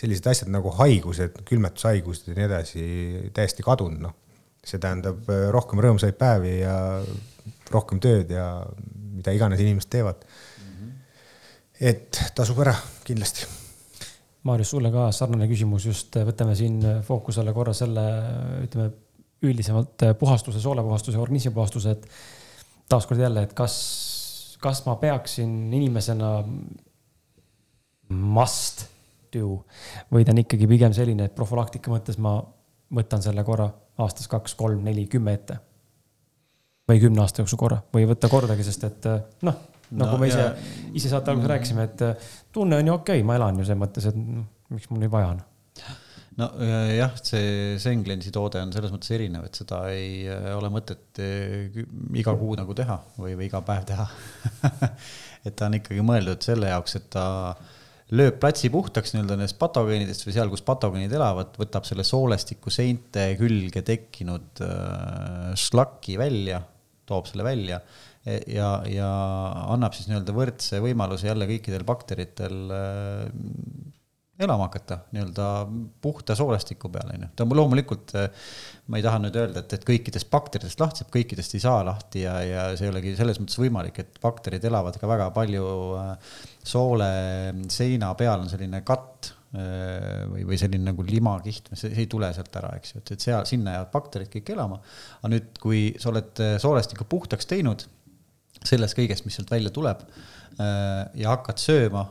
sellised 0.00 0.26
asjad 0.30 0.50
nagu 0.52 0.72
haigused, 0.78 1.42
külmetushaigused 1.48 2.30
ja 2.30 2.36
nii 2.38 2.46
edasi 2.48 2.84
täiesti 3.36 3.64
kadunud, 3.66 4.00
noh. 4.08 4.16
see 4.64 4.80
tähendab 4.80 5.28
äh, 5.32 5.48
rohkem 5.54 5.80
rõõmsaid 5.80 6.18
päevi 6.20 6.58
ja 6.60 6.74
rohkem 7.72 8.00
tööd 8.02 8.32
ja 8.34 8.46
mida 8.92 9.32
iganes 9.32 9.60
inimesed 9.62 9.90
teevad 9.92 10.20
mm. 10.24 10.72
-hmm. 10.74 10.90
et 11.92 12.20
tasub 12.36 12.60
ära 12.64 12.74
kindlasti. 13.04 13.48
Maarjus, 14.44 14.70
sulle 14.72 14.88
ka 14.92 15.10
sarnane 15.12 15.48
küsimus, 15.48 15.86
just 15.86 16.16
äh, 16.16 16.26
võtame 16.28 16.56
siin 16.56 16.80
fookuse 17.06 17.40
alla 17.40 17.56
korra 17.56 17.76
selle, 17.76 18.04
ütleme 18.64 18.90
üldisemalt 19.42 20.04
äh, 20.04 20.14
puhastuse, 20.18 20.60
soolepuhastuse, 20.60 21.18
organismipuhastuse, 21.18 21.90
et 21.96 22.06
taaskord 22.88 23.20
jälle, 23.20 23.42
et 23.42 23.52
kas, 23.56 23.76
kas 24.60 24.84
ma 24.86 24.96
peaksin 25.00 25.72
inimesena 25.72 26.32
must 28.10 28.89
do. 29.34 29.64
või 30.12 30.24
ta 30.24 30.34
on 30.34 30.42
ikkagi 30.42 30.68
pigem 30.70 30.94
selline, 30.96 31.28
et 31.28 31.36
profülaktika 31.36 31.92
mõttes 31.92 32.18
ma 32.22 32.38
võtan 32.94 33.22
selle 33.22 33.44
korra 33.46 33.68
aastas 34.02 34.28
kaks, 34.30 34.56
kolm, 34.58 34.82
neli, 34.86 35.06
kümme 35.10 35.34
ette. 35.38 35.58
või 36.90 36.98
kümne 36.98 37.22
aasta 37.22 37.44
jooksul 37.44 37.58
korra 37.60 37.78
või 37.94 38.02
ei 38.02 38.10
võta 38.10 38.28
kordagi, 38.30 38.66
sest 38.66 38.84
et 38.88 39.06
noh, 39.46 39.58
nagu 39.90 40.16
no, 40.16 40.18
me 40.18 40.30
ise, 40.30 40.46
ise 40.96 41.10
saate 41.12 41.30
alguses 41.30 41.46
mm. 41.46 41.52
rääkisime, 41.54 41.86
et 41.86 42.50
tunne 42.52 42.80
on 42.80 42.90
ju 42.90 42.96
okei 42.96 43.20
okay,, 43.20 43.26
ma 43.26 43.38
elan 43.38 43.60
ju 43.60 43.68
selles 43.68 43.82
mõttes, 43.84 44.10
et 44.10 44.18
noh, 44.18 44.48
miks 44.74 44.90
mul 44.90 45.04
nii 45.04 45.12
vaja 45.12 45.32
on 45.36 45.42
no 46.40 46.48
jah, 46.96 47.14
see 47.22 47.78
Senglensi 47.82 48.32
toode 48.34 48.62
on 48.64 48.72
selles 48.74 48.90
mõttes 48.94 49.14
erinev, 49.14 49.46
et 49.46 49.60
seda 49.60 49.84
ei 49.94 50.24
ole 50.56 50.70
mõtet 50.72 51.22
eh, 51.22 51.82
iga 52.18 52.34
kuu 52.38 52.56
nagu 52.58 52.74
teha 52.74 52.96
või, 53.18 53.36
või 53.38 53.50
iga 53.50 53.62
päev 53.66 53.86
teha 53.90 54.06
et 55.46 55.54
ta 55.54 55.68
on 55.68 55.78
ikkagi 55.78 56.02
mõeldud 56.06 56.42
selle 56.42 56.72
jaoks, 56.72 56.96
et 56.98 57.10
ta 57.14 57.26
äh, 57.52 57.76
lööb 58.16 58.40
platsi 58.42 58.70
puhtaks 58.72 59.14
nii-öelda 59.14 59.38
nendest 59.38 59.58
patogeenidest 59.60 60.26
või 60.26 60.34
seal, 60.36 60.50
kus 60.52 60.64
patogeenid 60.66 61.14
elavad, 61.14 61.54
võtab 61.60 61.86
selle 61.88 62.06
soolestiku 62.06 62.72
seinte 62.74 63.30
külge 63.40 63.84
tekkinud 63.86 64.62
äh, 64.66 65.50
šlaki 65.58 66.18
välja, 66.20 66.62
toob 67.10 67.30
selle 67.30 67.46
välja 67.46 67.80
ja, 68.46 68.72
ja 68.86 69.10
annab 69.72 69.94
siis 69.96 70.10
nii-öelda 70.10 70.34
võrdse 70.36 70.82
võimaluse 70.84 71.30
jälle 71.30 71.48
kõikidel 71.48 71.86
bakteritel 71.88 72.74
äh, 72.74 73.24
elama 74.40 74.66
hakata 74.68 74.98
nii-öelda 75.12 75.46
puhta 76.02 76.34
soolestiku 76.36 76.88
peale, 76.92 77.16
onju. 77.16 77.28
ta 77.36 77.44
loomulikult, 77.44 78.14
ma 78.88 79.00
ei 79.00 79.04
taha 79.04 79.20
nüüd 79.20 79.36
öelda, 79.36 79.64
et, 79.64 79.74
et 79.76 79.84
kõikidest 79.86 80.30
bakteritest 80.32 80.80
lahti 80.80 81.02
saab, 81.02 81.10
kõikidest 81.16 81.56
ei 81.56 81.64
saa 81.64 81.82
lahti 81.86 82.24
ja, 82.24 82.38
ja 82.46 82.64
see 82.78 82.88
ei 82.88 82.94
olegi 82.94 83.12
selles 83.18 83.40
mõttes 83.42 83.60
võimalik, 83.60 84.00
et 84.00 84.20
bakterid 84.22 84.64
elavad 84.70 84.96
ka 85.00 85.10
väga 85.10 85.28
palju 85.36 85.66
äh, 86.00 86.38
soole 86.66 87.10
seina 87.72 88.12
peal 88.18 88.42
on 88.42 88.50
selline 88.50 88.82
katt 88.86 89.30
äh, 89.54 90.26
või, 90.30 90.44
või 90.50 90.58
selline 90.60 90.90
nagu 90.90 91.06
limakiht, 91.06 91.72
see 91.78 91.94
ei 91.94 92.08
tule 92.10 92.32
sealt 92.36 92.60
ära, 92.60 92.74
eks 92.78 92.94
ju, 92.94 93.04
et, 93.04 93.14
et 93.16 93.28
seal, 93.28 93.46
sinna 93.48 93.78
jäävad 93.78 93.94
bakterid 93.94 94.32
kõik 94.34 94.52
elama. 94.56 94.80
aga 95.20 95.32
nüüd, 95.32 95.50
kui 95.62 95.86
sa 96.00 96.12
oled 96.12 96.44
äh, 96.44 96.58
soolestiku 96.62 97.08
puhtaks 97.10 97.48
teinud, 97.50 97.86
sellest 98.60 98.98
kõigest, 98.98 99.24
mis 99.24 99.40
sealt 99.40 99.50
välja 99.52 99.72
tuleb 99.72 100.04
ja 100.60 101.30
hakkad 101.30 101.56
sööma 101.62 102.02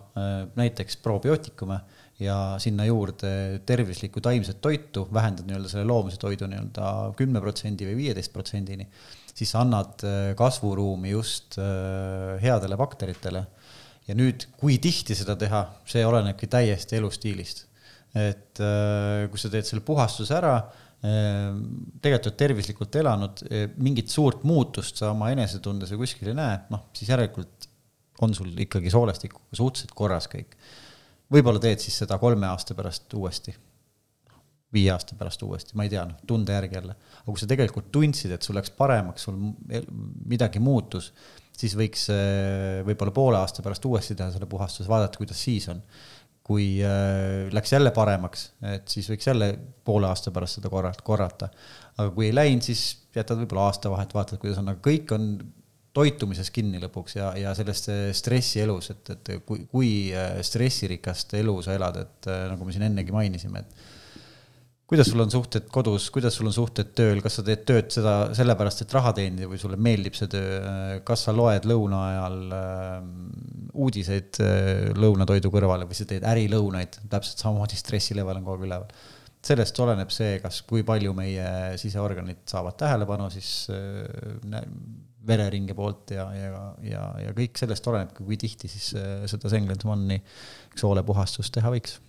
näiteks 0.57 0.95
probiootikume 1.03 1.75
ja 2.19 2.35
sinna 2.59 2.85
juurde 2.85 3.61
tervislikku 3.65 4.21
taimset 4.21 4.59
toitu, 4.61 5.05
vähendad 5.13 5.47
nii-öelda 5.47 5.71
selle 5.71 5.87
loomuse 5.87 6.19
toidu 6.19 6.49
nii-öelda 6.51 6.91
kümne 7.19 7.41
protsendi 7.43 7.87
või 7.87 7.95
viieteist 8.01 8.33
protsendini, 8.35 8.87
siis 9.31 9.53
annad 9.55 10.03
äh, 10.03 10.17
kasvuruumi 10.39 11.13
just 11.13 11.57
äh, 11.61 12.35
headele 12.43 12.77
bakteritele. 12.79 13.45
Ja 14.09 14.17
nüüd, 14.17 14.47
kui 14.59 14.79
tihti 14.81 15.17
seda 15.17 15.37
teha, 15.39 15.63
see 15.89 16.03
olenebki 16.05 16.49
täiesti 16.51 16.97
elustiilist. 16.99 17.65
et 18.17 18.61
äh, 18.65 19.27
kui 19.29 19.37
sa 19.37 19.51
teed 19.53 19.67
selle 19.69 19.85
puhastuse 19.85 20.33
ära, 20.37 20.59
tegelikult 20.99 22.25
oled 22.27 22.35
tervislikult 22.35 22.95
elanud, 22.99 23.41
mingit 23.79 24.11
suurt 24.11 24.41
muutust 24.43 24.97
sa 24.99 25.13
oma 25.13 25.29
enesetundes 25.31 25.93
või 25.93 26.01
kuskil 26.01 26.33
ei 26.33 26.35
näe, 26.35 26.57
noh, 26.73 26.89
siis 26.91 27.13
järelikult 27.13 27.69
on 28.25 28.33
sul 28.35 28.49
ikkagi 28.65 28.91
soolestikuga 28.91 29.55
suhteliselt 29.55 29.93
korras 29.95 30.27
kõik 30.27 30.57
võib-olla 31.33 31.61
teed 31.63 31.81
siis 31.83 31.97
seda 32.03 32.17
kolme 32.21 32.47
aasta 32.49 32.75
pärast 32.77 33.13
uuesti, 33.17 33.53
viie 34.73 34.91
aasta 34.93 35.17
pärast 35.17 35.43
uuesti, 35.45 35.75
ma 35.77 35.85
ei 35.85 35.93
tea, 35.93 36.05
noh, 36.09 36.21
tunde 36.29 36.55
järgi 36.55 36.77
jälle. 36.79 36.95
aga 37.21 37.27
kui 37.29 37.41
sa 37.41 37.49
tegelikult 37.49 37.91
tundsid, 37.93 38.33
et 38.35 38.45
sul 38.45 38.57
läks 38.57 38.73
paremaks, 38.77 39.27
sul 39.27 39.37
midagi 40.29 40.61
muutus, 40.61 41.11
siis 41.59 41.75
võiks 41.77 42.07
eh, 42.13 42.79
võib-olla 42.87 43.13
poole 43.15 43.41
aasta 43.41 43.65
pärast 43.65 43.85
uuesti 43.89 44.17
teha 44.17 44.31
selle 44.33 44.47
puhastuse, 44.49 44.89
vaadata, 44.89 45.19
kuidas 45.19 45.43
siis 45.43 45.67
on. 45.73 45.83
kui 46.49 46.79
äh, 46.81 47.51
läks 47.53 47.75
jälle 47.75 47.91
paremaks, 47.93 48.47
et 48.65 48.87
siis 48.89 49.05
võiks 49.11 49.27
jälle 49.27 49.51
poole 49.85 50.07
aasta 50.09 50.31
pärast 50.33 50.57
seda 50.57 50.71
korrata, 50.73 51.03
korrata. 51.05 51.49
aga 51.97 52.09
kui 52.15 52.29
ei 52.29 52.33
läinud, 52.33 52.65
siis 52.65 53.05
jätad 53.15 53.37
võib-olla 53.43 53.67
aasta 53.69 53.91
vahet, 53.93 54.15
vaatad, 54.17 54.41
kuidas 54.41 54.57
on, 54.61 54.71
aga 54.71 54.81
kõik 54.85 55.13
on 55.13 55.29
toitumises 55.93 56.49
kinni 56.53 56.81
lõpuks 56.81 57.17
ja, 57.17 57.29
ja 57.37 57.53
sellest 57.57 57.89
stressielus, 58.17 58.91
et, 58.93 59.13
et 59.13 59.31
kui, 59.45 59.65
kui 59.69 59.91
äh, 60.15 60.39
stressirikast 60.45 61.37
elu 61.39 61.55
sa 61.65 61.77
elad, 61.77 62.01
et 62.05 62.29
äh, 62.31 62.45
nagu 62.51 62.65
me 62.65 62.73
siin 62.75 62.87
ennegi 62.89 63.13
mainisime, 63.13 63.65
et 63.65 63.88
kuidas 64.89 65.11
sul 65.11 65.21
on 65.21 65.29
suhted 65.29 65.67
kodus, 65.69 66.07
kuidas 66.13 66.33
sul 66.39 66.49
on 66.49 66.55
suhted 66.55 66.89
tööl, 66.97 67.21
kas 67.21 67.37
sa 67.37 67.43
teed 67.45 67.61
tööd 67.69 67.91
seda 67.93 68.13
sellepärast, 68.37 68.81
et 68.83 68.95
raha 68.97 69.13
teenida 69.19 69.49
või 69.49 69.61
sulle 69.61 69.77
meeldib 69.77 70.17
see 70.17 70.31
töö, 70.31 70.97
kas 71.05 71.27
sa 71.27 71.35
loed 71.35 71.67
lõuna 71.69 72.01
ajal 72.07 72.39
äh, 72.57 72.95
uudiseid 73.85 74.41
äh, 74.41 74.89
lõunatoidu 74.97 75.53
kõrvale 75.53 75.85
või 75.89 75.99
sa 75.99 76.09
teed 76.09 76.25
ärilõunaid, 76.25 77.03
täpselt 77.11 77.45
samamoodi 77.45 77.77
stressilevel 77.77 78.41
on 78.41 78.47
kogu 78.47 78.63
aeg 78.63 78.69
üleval. 78.71 78.99
sellest 79.45 79.77
oleneb 79.79 80.09
see, 80.11 80.39
kas, 80.43 80.63
kui 80.67 80.81
palju 80.83 81.13
meie 81.15 81.77
siseorganid 81.79 82.41
saavad 82.49 82.75
tähelepanu, 82.81 83.29
siis 83.31 83.69
äh, 83.69 84.65
vereringe 85.29 85.75
poolt 85.77 86.15
ja, 86.15 86.25
ja, 86.33 86.65
ja, 86.85 87.05
ja 87.27 87.37
kõik 87.37 87.61
sellest 87.61 87.87
oleneb, 87.91 88.13
kui 88.17 88.41
tihti 88.41 88.71
siis 88.71 88.91
äh, 88.97 89.25
seda 89.29 89.53
Senglensmanni 89.53 90.21
soolepuhastust 90.79 91.53
teha 91.59 91.71
võiks. 91.77 91.99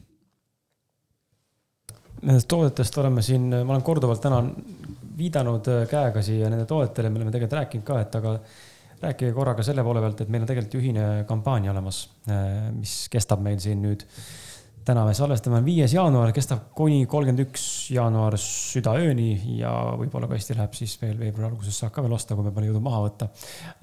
Nendest 2.20 2.48
toodetest 2.52 2.98
oleme 3.01 3.22
siin, 3.24 3.48
ma 3.51 3.72
olen 3.72 3.84
korduvalt 3.86 4.20
täna 4.20 4.42
viidanud 5.20 5.70
äh, 5.72 5.86
käega 5.88 6.22
siia 6.24 6.51
nende 6.52 6.66
toodetele, 6.68 7.09
me 7.12 7.20
oleme 7.20 7.32
tegelikult 7.32 7.59
rääkinud 7.60 7.86
ka, 7.86 8.01
et 8.05 8.20
aga 8.20 8.36
rääkige 9.01 9.32
korra 9.36 9.55
ka 9.56 9.64
selle 9.64 9.84
poole 9.84 10.02
pealt, 10.05 10.20
et 10.20 10.32
meil 10.32 10.44
on 10.44 10.51
tegelikult 10.51 10.78
ühine 10.82 11.09
kampaania 11.28 11.72
olemas, 11.72 12.05
äh, 12.28 12.70
mis 12.76 13.02
kestab 13.12 13.44
meil 13.44 13.60
siin 13.62 13.80
nüüd 13.84 14.05
täna 14.84 15.02
me 15.05 15.12
salvestame, 15.14 15.60
viies 15.64 15.92
jaanuar, 15.92 16.32
kestab 16.34 16.70
kuni 16.76 17.05
kolmkümmend 17.10 17.42
üks 17.44 17.64
jaanuar 17.94 18.36
südaööni 18.40 19.59
ja 19.59 19.70
võib-olla 20.01 20.28
kasti 20.30 20.56
läheb 20.56 20.74
siis 20.76 20.97
veel 21.02 21.18
veebruari 21.20 21.51
alguses 21.51 21.76
saab 21.82 21.92
ka 21.94 22.05
veel 22.05 22.16
osta, 22.16 22.36
kui 22.36 22.47
me 22.47 22.52
pole 22.55 22.70
jõudnud 22.70 22.86
maha 22.86 23.02
võtta. 23.05 23.28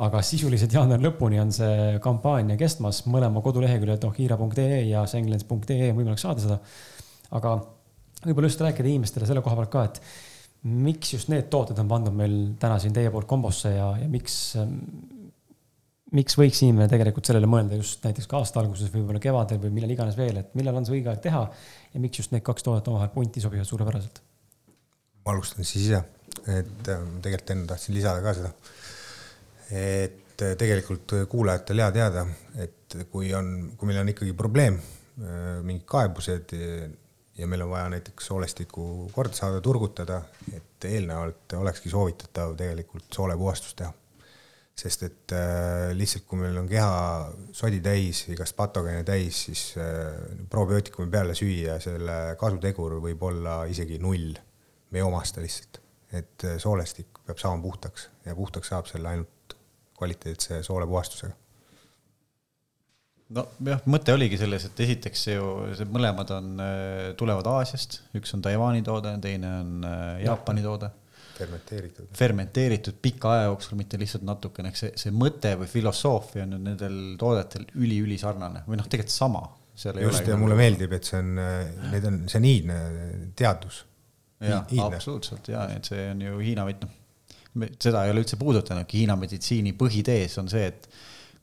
aga 0.07 0.21
sisuliselt 0.25 0.73
jaanuari 0.73 1.05
lõpuni 1.05 1.41
on 1.41 1.53
see 1.53 1.97
kampaania 2.03 2.57
kestmas, 2.59 3.03
mõlema 3.05 3.45
koduleheküljel 3.45 4.01
dohira.ee 4.01 4.83
ja 4.89 5.05
senglens.ee 5.07 5.91
on 5.91 5.99
võimalik 6.01 6.23
saada 6.23 6.43
seda. 6.43 6.59
aga 7.37 7.59
võib-olla 8.25 8.49
just 8.49 8.63
rääkida 8.65 8.89
inimestele 8.89 9.29
selle 9.29 9.43
koha 9.45 9.59
pealt 9.59 9.73
ka, 9.73 9.85
et 9.91 10.01
miks 10.67 11.13
just 11.13 11.29
need 11.31 11.49
tooted 11.53 11.77
on 11.79 11.89
pandud 11.89 12.15
meil 12.17 12.35
täna 12.59 12.79
siin 12.81 12.95
teie 12.95 13.11
poolt 13.13 13.27
kombosse 13.29 13.71
ja, 13.75 13.91
ja 14.01 14.07
miks 14.11 14.55
miks 16.15 16.37
võiks 16.39 16.61
inimene 16.63 16.87
tegelikult 16.91 17.27
sellele 17.27 17.49
mõelda 17.51 17.77
just 17.79 18.03
näiteks 18.07 18.29
ka 18.31 18.39
aasta 18.39 18.61
alguses 18.61 18.91
või 18.93 19.01
võib-olla 19.01 19.21
kevadel 19.23 19.59
või 19.63 19.73
millal 19.75 19.91
iganes 19.91 20.17
veel, 20.19 20.39
et 20.39 20.53
millal 20.57 20.79
on 20.79 20.87
see 20.87 20.97
õige 20.97 21.11
aeg 21.11 21.23
teha 21.23 21.43
ja 21.93 22.03
miks 22.03 22.21
just 22.21 22.33
need 22.33 22.45
kaks 22.47 22.63
toodet 22.65 22.87
omavahel 22.87 23.11
punti 23.13 23.43
sobivad 23.43 23.67
suurepäraselt? 23.67 24.21
ma 25.25 25.33
alustan 25.33 25.67
siis 25.67 25.89
ise, 25.89 25.99
et 26.47 26.91
äh, 26.93 27.01
tegelikult 27.23 27.51
enne 27.55 27.67
tahtsin 27.67 27.97
lisada 27.97 28.23
ka 28.23 28.35
seda. 28.37 28.53
et 29.75 30.45
äh, 30.45 30.55
tegelikult 30.59 31.17
kuulajatel 31.27 31.83
hea 31.83 31.89
teada, 31.99 32.23
et 32.63 32.95
kui 33.11 33.33
on, 33.35 33.73
kui 33.75 33.91
meil 33.91 33.99
on 34.05 34.13
ikkagi 34.13 34.31
probleem, 34.37 34.79
äh, 35.19 35.59
mingid 35.67 35.83
kaebused 35.91 36.55
ja 37.37 37.47
meil 37.47 37.61
on 37.61 37.69
vaja 37.69 37.89
näiteks 37.89 38.25
soolestikku 38.25 39.11
korda 39.13 39.35
saada, 39.35 39.61
turgutada, 39.61 40.21
et 40.53 40.85
eelnevalt 40.89 41.53
olekski 41.59 41.89
soovitatav 41.89 42.55
tegelikult 42.57 43.13
soolepuhastust 43.13 43.77
teha. 43.81 43.93
Sest 44.77 45.03
et 45.07 45.33
äh, 45.33 45.91
lihtsalt, 45.97 46.27
kui 46.29 46.37
meil 46.37 46.57
on 46.59 46.67
keha 46.69 46.91
sodi 47.55 47.79
täis, 47.81 48.27
igast 48.29 48.53
patogeene 48.57 49.01
täis, 49.05 49.39
siis 49.47 49.63
äh, 49.81 50.19
probiootikumi 50.49 51.09
peale 51.13 51.33
süüa, 51.37 51.79
selle 51.81 52.35
kasutegur 52.37 52.99
võib 53.01 53.23
olla 53.25 53.63
isegi 53.65 53.97
null. 54.01 54.37
me 54.91 55.01
ei 55.01 55.03
omasta 55.03 55.41
lihtsalt, 55.41 55.81
et 56.13 56.45
äh, 56.45 56.59
soolestik 56.61 57.23
peab 57.25 57.41
saama 57.41 57.61
puhtaks 57.61 58.09
ja 58.25 58.35
puhtaks 58.35 58.69
saab 58.73 58.85
selle 58.85 59.09
ainult 59.09 59.57
kvaliteetse 59.97 60.61
soolepuhastusega 60.63 61.46
nojah, 63.35 63.81
mõte 63.91 64.13
oligi 64.15 64.39
selles, 64.39 64.67
et 64.69 64.79
esiteks 64.85 65.25
ju 65.33 65.49
see 65.77 65.89
mõlemad 65.91 66.31
on, 66.37 66.53
äh, 66.63 67.09
tulevad 67.19 67.49
Aasiast, 67.51 68.01
üks 68.17 68.33
on 68.37 68.45
Taiwan'i 68.45 68.85
toode, 68.85 69.13
teine 69.23 69.51
on 69.61 69.87
äh, 69.87 70.23
Jaapani 70.25 70.63
toode 70.65 70.91
fermenteeritud. 71.37 72.09
fermenteeritud 72.17 72.99
pika 73.01 73.31
aja 73.35 73.47
jooksul, 73.49 73.77
mitte 73.79 73.99
lihtsalt 74.01 74.25
natukene, 74.27 74.71
eks 74.73 74.83
see, 74.83 74.93
see 75.03 75.13
mõte 75.15 75.53
või 75.59 75.69
filosoofia 75.71 76.45
on 76.45 76.55
ju 76.55 76.61
nendel 76.69 76.99
toodetel 77.21 77.67
üli-ülisarnane 77.77 78.63
või 78.67 78.79
noh, 78.79 78.87
tegelikult 78.89 79.15
sama. 79.15 79.43
just, 79.77 80.25
ja 80.25 80.37
mulle 80.39 80.57
meeldib, 80.57 80.95
et 80.97 81.05
see 81.05 81.19
on, 81.21 81.35
need 81.91 82.07
on, 82.09 82.23
see 82.31 82.39
on 82.41 82.47
iidne 82.49 82.79
teadus. 83.37 83.83
jaa, 84.41 84.63
absoluutselt 84.87 85.51
ja, 85.53 85.67
et 85.77 85.85
see 85.85 86.09
on 86.13 86.23
ju 86.25 86.39
Hiina, 86.41 86.65
noh, 86.65 86.95
seda 87.81 88.05
ei 88.05 88.13
ole 88.13 88.23
üldse 88.25 88.39
puudutanudki, 88.41 89.03
Hiina 89.03 89.17
meditsiini 89.19 89.75
põhitees 89.77 90.39
on 90.41 90.49
see, 90.49 90.65
et 90.73 90.89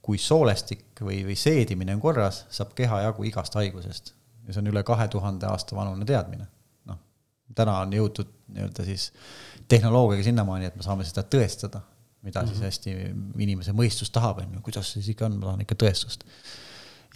kui 0.04 0.18
soolestik 0.20 1.00
või, 1.00 1.22
või 1.24 1.36
seedimine 1.38 1.94
on 1.96 2.02
korras, 2.02 2.44
saab 2.52 2.74
keha 2.76 3.00
jagu 3.06 3.24
igast 3.24 3.56
haigusest 3.56 4.12
ja 4.44 4.52
see 4.52 4.60
on 4.60 4.70
üle 4.72 4.82
kahe 4.86 5.06
tuhande 5.12 5.48
aasta 5.48 5.76
vanune 5.76 6.04
teadmine. 6.08 6.46
noh, 6.90 7.00
täna 7.56 7.78
on 7.84 7.92
jõutud 7.96 8.30
nii-öelda 8.54 8.84
siis 8.86 9.10
tehnoloogiaga 9.68 10.26
sinnamaani, 10.26 10.68
et 10.68 10.76
me 10.76 10.84
saame 10.84 11.06
seda 11.08 11.24
tõestada, 11.34 11.80
mida 12.22 12.42
mm 12.42 12.46
-hmm. 12.46 12.48
siis 12.48 12.58
mhm. 12.58 12.66
hästi 12.66 13.44
inimese 13.46 13.72
mõistus 13.72 14.12
tahab, 14.12 14.42
on 14.44 14.58
ju, 14.58 14.60
kuidas 14.68 14.92
see 14.92 15.00
siis 15.00 15.14
ikka 15.14 15.26
on, 15.26 15.38
ma 15.38 15.50
tahan 15.50 15.64
ikka 15.64 15.78
tõestust. 15.84 16.28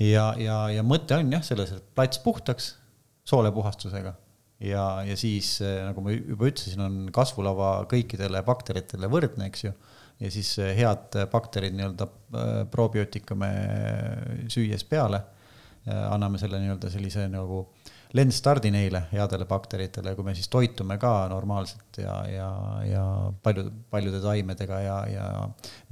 ja, 0.00 0.34
ja, 0.38 0.56
ja 0.70 0.82
mõte 0.82 1.16
on 1.16 1.32
jah, 1.32 1.44
selles, 1.44 1.72
et 1.72 1.94
plats 1.94 2.18
puhtaks 2.24 2.76
soolepuhastusega 3.24 4.14
ja, 4.60 5.02
ja 5.04 5.16
siis 5.16 5.58
nagu 5.60 6.02
ma 6.02 6.14
juba 6.16 6.48
ütlesin, 6.50 6.80
on 6.80 6.98
kasvulava 7.12 7.86
kõikidele 7.90 8.42
bakteritele 8.46 9.10
võrdne, 9.10 9.46
eks 9.46 9.64
ju. 9.64 9.72
Ja 10.18 10.30
siis 10.34 10.54
head 10.58 11.18
bakterid 11.32 11.76
nii-öelda 11.78 12.08
äh, 12.08 12.54
probiootikume 12.70 13.50
süües 14.52 14.86
peale 14.88 15.24
anname 15.88 16.36
selle 16.36 16.58
nii-öelda 16.60 16.90
sellise 16.92 17.22
nagu 17.32 17.62
lendstardi 18.16 18.70
neile 18.72 19.02
headele 19.12 19.44
bakteritele, 19.48 20.14
kui 20.16 20.24
me 20.24 20.34
siis 20.36 20.48
toitume 20.52 20.96
ka 21.00 21.12
normaalselt 21.32 22.00
ja, 22.00 22.14
ja, 22.30 22.48
ja 22.88 23.04
paljude, 23.44 23.72
paljude 23.92 24.20
taimedega 24.24 24.80
ja, 24.80 24.98
ja 25.12 25.26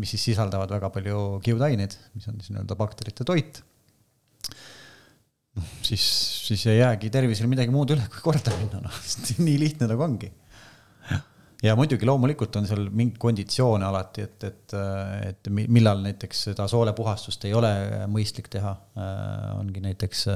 mis 0.00 0.14
siis 0.14 0.30
sisaldavad 0.30 0.72
väga 0.78 0.90
palju 0.94 1.24
kiudaineid, 1.44 1.96
mis 2.16 2.28
on 2.30 2.38
siis 2.40 2.54
nii-öelda 2.54 2.78
bakterite 2.78 3.26
toit. 3.28 3.60
noh, 5.56 5.68
siis, 5.84 6.06
siis 6.46 6.66
ei 6.72 6.80
jäägi 6.80 7.12
tervisel 7.12 7.50
midagi 7.52 7.74
muud 7.74 7.92
üle, 7.92 8.08
kui 8.12 8.24
korda 8.24 8.54
minna, 8.56 8.80
noh, 8.86 9.02
nii 9.46 9.60
lihtne 9.60 9.90
nagu 9.92 10.08
ongi. 10.08 10.32
Ja 11.66 11.74
muidugi 11.78 12.06
loomulikult 12.08 12.56
on 12.60 12.66
seal 12.68 12.88
mingi 12.94 13.18
konditsioon 13.20 13.84
alati, 13.86 14.26
et, 14.26 14.46
et, 14.48 14.74
et 15.30 15.50
millal 15.52 16.02
näiteks 16.04 16.46
seda 16.50 16.66
soolepuhastust 16.70 17.46
ei 17.48 17.54
ole 17.56 17.72
mõistlik 18.12 18.50
teha. 18.52 18.74
ongi 19.58 19.82
näiteks 19.84 20.26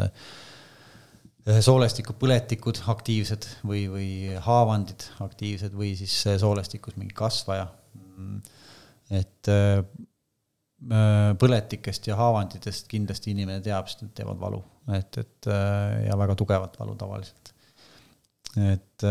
soolestiku 1.64 2.14
põletikud 2.20 2.82
aktiivsed 2.92 3.48
või, 3.66 3.86
või 3.92 4.10
haavandid 4.44 5.06
aktiivsed 5.24 5.74
või 5.76 5.94
siis 5.98 6.14
soolestikus 6.42 6.98
mingi 7.00 7.16
kasvaja. 7.16 7.68
et 9.10 9.48
põletikest 11.40 12.06
ja 12.08 12.16
haavanditest 12.16 12.86
kindlasti 12.88 13.34
inimene 13.34 13.60
teab, 13.64 13.88
sest 13.88 14.04
need 14.04 14.14
teevad 14.16 14.38
valu, 14.40 14.62
et, 14.96 15.18
et 15.20 15.50
ja 16.06 16.16
väga 16.16 16.36
tugevat 16.40 16.78
valu 16.80 16.96
tavaliselt. 17.00 17.52
et 18.56 19.08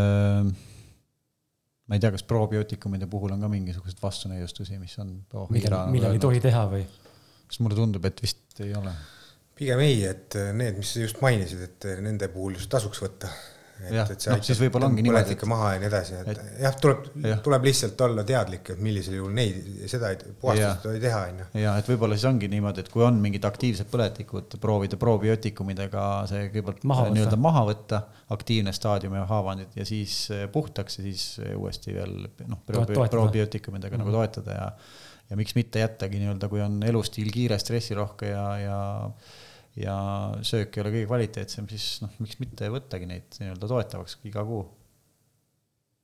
ma 1.90 1.98
ei 1.98 2.02
tea, 2.02 2.12
kas 2.14 2.22
probiootikumide 2.22 3.08
puhul 3.10 3.34
on 3.34 3.40
ka 3.42 3.48
mingisuguseid 3.50 3.98
vastunäidustusi, 4.02 4.78
mis 4.78 4.94
on 5.02 5.16
oh,. 5.34 5.48
millal, 5.50 5.88
millal 5.90 6.14
ei 6.14 6.22
tohi 6.22 6.42
teha 6.42 6.66
või? 6.70 6.84
kas 7.50 7.58
mulle 7.58 7.78
tundub, 7.78 8.04
et 8.06 8.22
vist 8.22 8.62
ei 8.62 8.76
ole? 8.78 8.92
pigem 9.58 9.82
ei, 9.82 10.04
et 10.06 10.38
need, 10.54 10.78
mis 10.78 10.94
sa 10.94 11.02
just 11.02 11.18
mainisid, 11.24 11.66
et 11.66 11.88
nende 12.04 12.30
puhul 12.32 12.54
just 12.56 12.70
tasuks 12.72 13.02
võtta 13.02 13.32
jah, 13.88 14.10
noh 14.10 14.42
siis 14.44 14.60
võib-olla 14.60 14.88
ongi 14.90 15.04
niimoodi, 15.04 15.34
et 15.34 15.44
maha 15.48 15.72
ja 15.74 15.80
nii 15.82 15.88
edasi, 15.88 16.18
et, 16.20 16.30
et 16.32 16.62
jah, 16.64 16.76
tuleb 16.82 17.06
ja., 17.24 17.38
tuleb 17.44 17.66
lihtsalt 17.68 18.04
olla 18.06 18.24
teadlik, 18.28 18.72
et 18.74 18.82
millisel 18.84 19.16
juhul 19.18 19.34
neid, 19.36 19.58
seda 19.90 20.12
puhastust 20.42 20.88
ei 20.92 21.02
teha, 21.02 21.22
on 21.30 21.42
ju. 21.42 21.48
ja 21.62 21.74
et 21.80 21.90
võib-olla 21.92 22.18
siis 22.18 22.28
ongi 22.30 22.50
niimoodi, 22.52 22.84
et 22.84 22.92
kui 22.92 23.04
on 23.06 23.20
mingid 23.22 23.46
aktiivsed 23.48 23.90
põletikud, 23.92 24.58
proovida 24.62 25.00
probiootikumidega 25.00 26.06
see 26.30 26.48
kõigepealt 26.48 26.86
nii-öelda 27.16 27.40
maha 27.40 27.66
võtta, 27.70 28.02
aktiivne 28.36 28.74
staadium 28.76 29.16
ja 29.18 29.26
haavandid 29.30 29.78
ja 29.80 29.86
siis 29.88 30.22
eh, 30.34 30.46
puhtaks 30.52 31.00
ja 31.00 31.06
siis 31.06 31.28
eh, 31.44 31.54
uuesti 31.58 31.96
veel 31.96 32.18
noh, 32.46 32.60
probiootikumidega 32.66 33.96
mm 33.96 34.02
-hmm. 34.02 34.04
nagu 34.04 34.10
mhm. 34.10 34.18
toetada 34.18 34.58
ja 34.58 34.72
ja 35.30 35.36
miks 35.38 35.54
mitte 35.54 35.78
jättagi 35.78 36.18
nii-öelda, 36.18 36.48
kui 36.50 36.60
on 36.62 36.80
elustiil 36.82 37.30
kiire, 37.30 37.58
stressirohke 37.58 38.32
ja, 38.32 38.46
ja 38.58 38.78
ja 39.78 39.96
söök 40.46 40.76
ei 40.76 40.82
ole 40.82 40.92
kõige 40.94 41.08
kvaliteetsem, 41.08 41.68
siis 41.70 42.00
noh, 42.04 42.12
miks 42.22 42.40
mitte 42.42 42.70
võttagi 42.72 43.08
neid 43.10 43.38
nii-öelda 43.38 43.70
toetavaks 43.70 44.18
iga 44.28 44.44
kuu. 44.46 44.64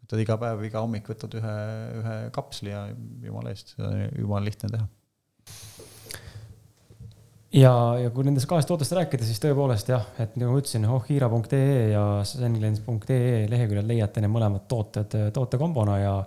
võtad 0.05 0.23
iga 0.23 0.37
päev, 0.39 0.63
iga 0.69 0.85
hommik 0.85 1.09
võtad 1.11 1.35
ühe, 1.41 1.57
ühe 2.01 2.17
kapsli 2.35 2.71
ja 2.71 2.87
jumala 3.27 3.55
eest, 3.55 3.75
seda 3.75 3.91
on 3.91 4.05
jumala 4.23 4.45
lihtne 4.47 4.71
teha. 4.75 4.89
ja, 7.59 7.75
ja 8.05 8.11
kui 8.15 8.27
nendest 8.29 8.49
kahest 8.51 8.71
tootest 8.71 8.95
rääkida, 8.99 9.27
siis 9.27 9.43
tõepoolest 9.43 9.91
jah, 9.91 10.07
et 10.23 10.39
nagu 10.39 10.55
ma 10.55 10.63
ütlesin, 10.63 10.87
ohhiira.ee 10.87 11.89
ja 11.91 12.05
zenlens.ee 12.29 13.47
leheküljel 13.51 13.91
leiate 13.91 14.23
need 14.23 14.35
mõlemad 14.35 14.69
tooted 14.71 15.19
tootekombona 15.35 15.99
ja 16.05 16.19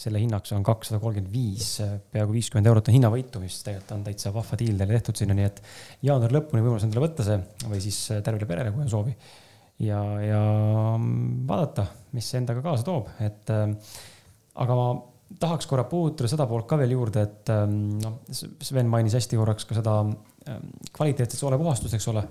selle 0.00 0.22
hinnaks 0.22 0.54
on 0.56 0.64
kakssada 0.64 1.00
kolmkümmend 1.02 1.32
viis, 1.34 1.74
peaaegu 2.12 2.32
viiskümmend 2.32 2.70
eurot 2.70 2.88
on 2.88 2.96
hinnavõitu, 2.96 3.42
mis 3.42 3.58
tegelikult 3.66 3.94
on 3.98 4.06
täitsa 4.06 4.32
vahva 4.34 4.58
diil 4.60 4.78
teile 4.80 4.96
tehtud 4.96 5.20
sinna, 5.20 5.36
nii 5.36 5.48
et 5.50 5.60
jaanuari 6.08 6.38
lõpuni 6.38 6.64
võimalus 6.64 6.86
endale 6.86 7.04
võtta 7.04 7.26
see 7.26 7.36
või 7.68 7.82
siis 7.84 8.00
tervele 8.24 8.48
perele, 8.48 8.72
kui 8.74 8.86
on 8.86 8.92
soovi. 8.92 9.12
ja, 9.84 10.00
ja 10.24 10.40
vaadata, 11.50 11.86
mis 12.16 12.32
see 12.32 12.40
endaga 12.40 12.64
kaasa 12.64 12.86
toob, 12.86 13.12
et 13.26 13.52
äh, 13.52 13.94
aga 14.64 14.78
ma 14.78 14.88
tahaks 15.40 15.68
korra 15.70 15.84
puudutada 15.86 16.30
seda 16.30 16.46
poolt 16.50 16.66
ka 16.70 16.78
veel 16.80 16.96
juurde, 16.96 17.22
et 17.28 17.52
ähm, 17.54 17.76
noh, 18.02 18.18
Sven 18.32 18.90
mainis 18.90 19.14
hästi 19.18 19.38
korraks 19.38 19.68
ka 19.68 19.76
seda 19.78 20.00
ähm, 20.02 20.72
kvaliteetset 20.96 21.38
soolepuhastust, 21.38 21.94
eks 21.94 22.08
ole 22.10 22.24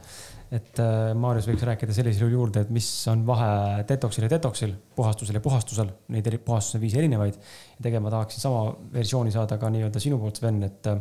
et 0.49 0.79
äh, 0.81 1.11
Maarjas 1.13 1.45
võiks 1.45 1.63
rääkida 1.67 1.93
sellisel 1.93 2.25
juhul 2.25 2.39
juurde, 2.39 2.63
et 2.65 2.69
mis 2.73 2.87
on 3.11 3.21
vahe 3.27 3.83
detoxil 3.89 4.25
ja 4.25 4.31
detoxil, 4.31 4.73
puhastusel 4.97 5.37
ja 5.37 5.41
puhastusel, 5.45 5.91
neid 6.15 6.29
eri, 6.31 6.39
puhastuse 6.41 6.81
viise 6.81 6.97
erinevaid. 7.01 7.35
ja 7.37 7.83
tegelikult 7.83 8.07
ma 8.07 8.13
tahaksin 8.15 8.41
sama 8.41 8.63
versiooni 8.93 9.33
saada 9.33 9.59
ka 9.61 9.69
nii-öelda 9.69 10.01
sinu 10.01 10.17
poolt, 10.21 10.41
Sven, 10.41 10.63
et 10.65 10.89
äh, 10.89 10.97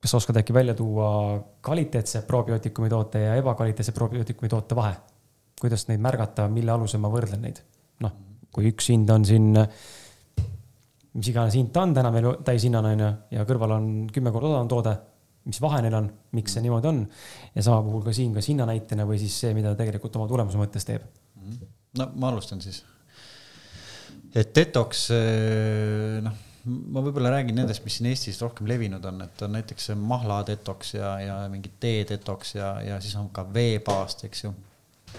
kas 0.00 0.14
sa 0.14 0.22
oskad 0.22 0.40
äkki 0.40 0.56
välja 0.56 0.74
tuua 0.74 1.10
kvaliteetse 1.60 2.24
probiootikumi 2.28 2.88
toote 2.88 3.26
ja 3.26 3.36
ebakvaliteetse 3.42 3.92
probiootikumi 3.92 4.48
toote 4.48 4.76
vahe? 4.76 4.96
kuidas 5.60 5.84
neid 5.90 6.00
märgata, 6.00 6.46
mille 6.48 6.72
alusel 6.72 7.02
ma 7.04 7.12
võrdlen 7.12 7.44
neid? 7.44 7.60
noh, 8.00 8.16
kui 8.48 8.72
üks 8.72 8.88
hind 8.88 9.12
on 9.12 9.28
siin, 9.28 9.52
mis 11.12 11.28
iganes 11.28 11.60
hind 11.60 11.74
ta 11.76 11.84
on 11.84 11.92
täna 11.92 12.08
meil 12.14 12.32
täishinnana 12.46 12.96
on 12.96 13.04
ju, 13.04 13.12
ja 13.36 13.44
kõrval 13.44 13.76
on 13.76 13.90
kümme 14.08 14.32
korda 14.32 14.54
odavam 14.54 14.72
toode 14.72 14.96
mis 15.48 15.60
vahe 15.62 15.80
neil 15.84 15.96
on, 15.96 16.10
miks 16.36 16.54
see 16.56 16.64
niimoodi 16.64 16.90
on. 16.90 17.00
ja 17.54 17.64
sama 17.64 17.82
puhul 17.86 18.04
ka 18.04 18.14
siin, 18.16 18.34
kas 18.36 18.50
hinnanäitena 18.52 19.06
või 19.08 19.20
siis 19.22 19.38
see, 19.44 19.54
mida 19.56 19.72
tegelikult 19.78 20.16
oma 20.20 20.28
tulemuse 20.30 20.60
mõttes 20.60 20.86
teeb. 20.88 21.06
no 21.98 22.10
ma 22.20 22.30
alustan 22.32 22.60
siis. 22.64 22.82
et 24.34 24.52
detox, 24.56 25.08
eh, 25.16 26.20
noh, 26.24 26.38
ma 26.64 27.04
võib-olla 27.04 27.32
räägin 27.36 27.56
nendest, 27.62 27.84
mis 27.86 27.98
siin 27.98 28.10
Eestis 28.12 28.40
rohkem 28.44 28.68
levinud 28.68 29.04
on, 29.08 29.22
et 29.24 29.46
on 29.46 29.54
näiteks 29.56 29.92
mahla 29.98 30.42
detox 30.48 30.94
ja, 30.98 31.14
ja 31.24 31.38
mingi 31.52 31.72
tee 31.80 32.04
detox 32.08 32.56
ja, 32.58 32.74
ja 32.84 33.00
siis 33.00 33.16
on 33.20 33.30
ka 33.34 33.46
veepaast, 33.54 34.26
eks 34.28 34.44
ju. 34.44 34.52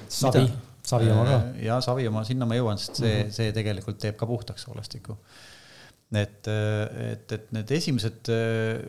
savi, 0.07 0.45
savi 0.85 1.09
oma 1.11 1.25
ka. 1.27 1.39
ja 1.65 1.81
savi 1.81 2.05
oma, 2.11 2.23
sinna 2.27 2.45
ma 2.49 2.59
jõuan, 2.59 2.77
sest 2.81 3.01
see 3.01 3.15
mm, 3.15 3.23
-hmm. 3.23 3.39
see 3.39 3.55
tegelikult 3.57 3.97
teeb 4.05 4.19
ka 4.19 4.29
puhtaks 4.29 4.69
soolestiku 4.69 5.17
et, 6.11 6.47
et, 6.47 7.31
et 7.31 7.51
need 7.55 7.71
esimesed 7.71 8.29
äh, 8.33 8.81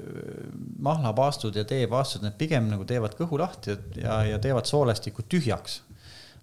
mahlapaastud 0.83 1.55
ja 1.55 1.63
teepaastud, 1.69 2.25
need 2.27 2.35
pigem 2.41 2.67
nagu 2.73 2.87
teevad 2.89 3.15
kõhu 3.19 3.39
lahti 3.39 3.77
ja, 4.01 4.23
ja 4.27 4.41
teevad 4.43 4.67
soolestiku 4.67 5.25
tühjaks. 5.31 5.83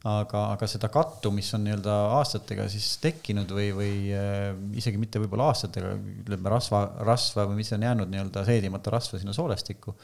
aga, 0.07 0.45
aga 0.53 0.67
seda 0.71 0.87
kattu, 0.87 1.33
mis 1.35 1.49
on 1.57 1.65
nii-öelda 1.67 1.95
aastatega 2.15 2.69
siis 2.71 2.93
tekkinud 3.03 3.51
või, 3.51 3.73
või 3.75 3.91
äh, 4.15 4.53
isegi 4.79 5.01
mitte 5.01 5.19
võib-olla 5.19 5.49
aastatega, 5.51 5.91
ütleme 6.23 6.53
rasva, 6.53 6.85
rasva 7.03 7.43
või 7.49 7.59
mis 7.59 7.73
on 7.75 7.83
jäänud 7.83 8.13
nii-öelda 8.13 8.45
seedimata 8.47 8.95
rasva 8.95 9.19
sinna 9.19 9.35
soolestikku, 9.35 9.97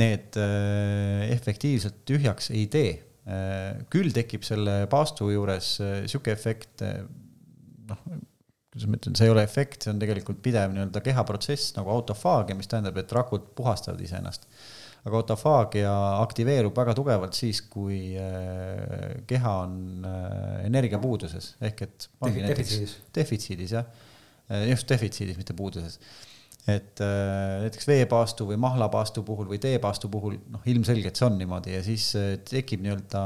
need 0.00 0.40
äh, 0.40 1.28
efektiivselt 1.36 2.02
tühjaks 2.08 2.52
ei 2.56 2.66
tee. 2.72 2.98
küll 3.92 4.14
tekib 4.16 4.42
selle 4.42 4.86
paastu 4.90 5.28
juures 5.30 5.66
sihuke 6.08 6.32
efekt, 6.32 6.80
noh 7.86 8.00
kuidas 8.70 8.86
ma 8.86 8.98
ütlen, 9.00 9.16
see 9.18 9.26
ei 9.26 9.32
ole 9.32 9.42
efekt, 9.46 9.84
see 9.84 9.92
on 9.92 10.00
tegelikult 10.02 10.38
pidev 10.44 10.70
nii-öelda 10.74 11.02
kehaprotsess 11.02 11.74
nagu 11.74 11.90
autofaagia, 11.90 12.54
mis 12.58 12.70
tähendab, 12.70 13.00
et 13.02 13.14
rakud 13.16 13.50
puhastavad 13.58 14.00
iseennast. 14.04 14.46
aga 15.00 15.16
autofaagia 15.16 15.92
aktiveerub 16.20 16.76
väga 16.76 16.92
tugevalt 16.94 17.34
siis, 17.34 17.62
kui 17.72 18.12
äh, 18.20 19.22
keha 19.26 19.54
on 19.62 20.04
äh, 20.04 20.66
energiapuuduses 20.68 21.54
ehk 21.66 21.86
et. 21.86 22.08
defitsiidis. 22.20 22.98
defitsiidis 23.16 23.72
jah, 23.78 23.88
äh, 24.50 24.68
just 24.70 24.88
defitsiidis, 24.88 25.40
mitte 25.40 25.56
puuduses 25.56 25.98
et 26.68 27.00
näiteks 27.00 27.86
veepaastu 27.88 28.44
või 28.50 28.58
mahlapaastu 28.60 29.22
puhul 29.24 29.48
või 29.48 29.58
teepaastu 29.58 30.10
puhul, 30.12 30.36
noh, 30.52 30.60
ilmselgelt 30.68 31.16
see 31.16 31.24
on 31.26 31.38
niimoodi 31.40 31.72
ja 31.72 31.80
siis 31.82 32.10
tekib 32.46 32.84
nii-öelda 32.84 33.22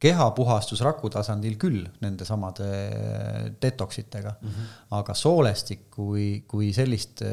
kehapuhastus 0.00 0.80
raku 0.84 1.10
tasandil 1.12 1.58
küll 1.60 1.84
nende 2.00 2.24
samade 2.28 2.66
detox 3.60 4.00
itega 4.00 4.32
mm, 4.40 4.48
-hmm. 4.48 4.76
aga 4.96 5.14
soolestik 5.14 5.90
kui, 5.90 6.44
kui 6.48 6.72
sellist 6.72 7.24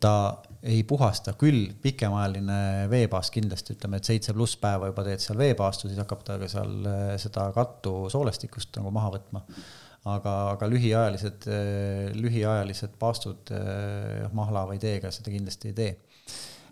ta 0.00 0.14
ei 0.62 0.84
puhasta 0.84 1.32
küll, 1.40 1.72
pikemaajaline 1.82 2.86
veepaast 2.90 3.32
kindlasti, 3.34 3.74
ütleme, 3.74 3.98
et 3.98 4.06
seitse 4.06 4.34
pluss 4.36 4.58
päeva 4.60 4.90
juba 4.90 5.04
teed 5.06 5.22
seal 5.24 5.38
veepaastu, 5.40 5.88
siis 5.88 5.98
hakkab 5.98 6.22
ta 6.26 6.36
ka 6.38 6.48
seal 6.52 6.74
eh, 6.86 7.14
seda 7.18 7.48
kattu 7.56 7.94
soolestikust 8.12 8.76
nagu 8.78 8.92
maha 8.94 9.14
võtma. 9.16 9.42
aga, 10.10 10.34
aga 10.54 10.68
lühiajalised, 10.70 11.48
eh, 11.52 12.12
lühiajalised 12.16 12.94
paastud 13.00 13.50
eh, 13.56 14.28
mahla 14.32 14.66
või 14.70 14.78
teega 14.80 15.10
seda 15.12 15.32
kindlasti 15.32 15.72
ei 15.72 15.76
tee 15.80 15.90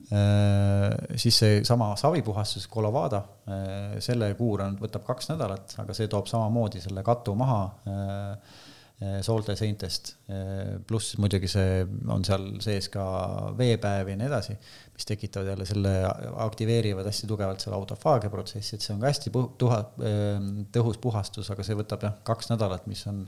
siis 0.08 1.38
seesama 1.42 1.90
savipuhastus, 2.00 2.68
Colovada, 2.72 3.20
äh, 3.48 3.98
selle 4.04 4.30
kuur 4.38 4.64
on, 4.64 4.78
võtab 4.80 5.04
kaks 5.04 5.32
nädalat, 5.34 5.74
aga 5.82 5.96
see 5.96 6.08
toob 6.08 6.30
samamoodi 6.30 6.80
selle 6.80 7.04
katu 7.04 7.34
maha 7.36 7.60
äh, 7.92 8.56
soolte 9.22 9.54
seintest. 9.54 10.16
pluss 10.88 11.12
muidugi 11.22 11.46
see 11.46 11.84
on 12.10 12.24
seal 12.26 12.48
sees 12.64 12.88
ka 12.90 13.04
veepäev 13.54 14.08
ja 14.10 14.16
nii 14.18 14.26
edasi, 14.26 14.56
mis 14.90 15.06
tekitavad 15.06 15.52
jälle 15.52 15.66
selle, 15.70 15.92
aktiveerivad 16.42 17.06
hästi 17.06 17.28
tugevalt 17.30 17.62
selle 17.62 17.78
autofaagia 17.78 18.32
protsessi, 18.32 18.74
et 18.74 18.82
see 18.82 18.96
on 18.96 19.04
ka 19.04 19.12
hästi 19.12 19.30
tuha, 19.62 19.78
tõhus 20.74 20.98
puhastus, 20.98 21.52
aga 21.54 21.62
see 21.62 21.78
võtab 21.78 22.08
jah, 22.08 22.18
kaks 22.26 22.50
nädalat, 22.50 22.90
mis 22.90 23.04
on 23.06 23.22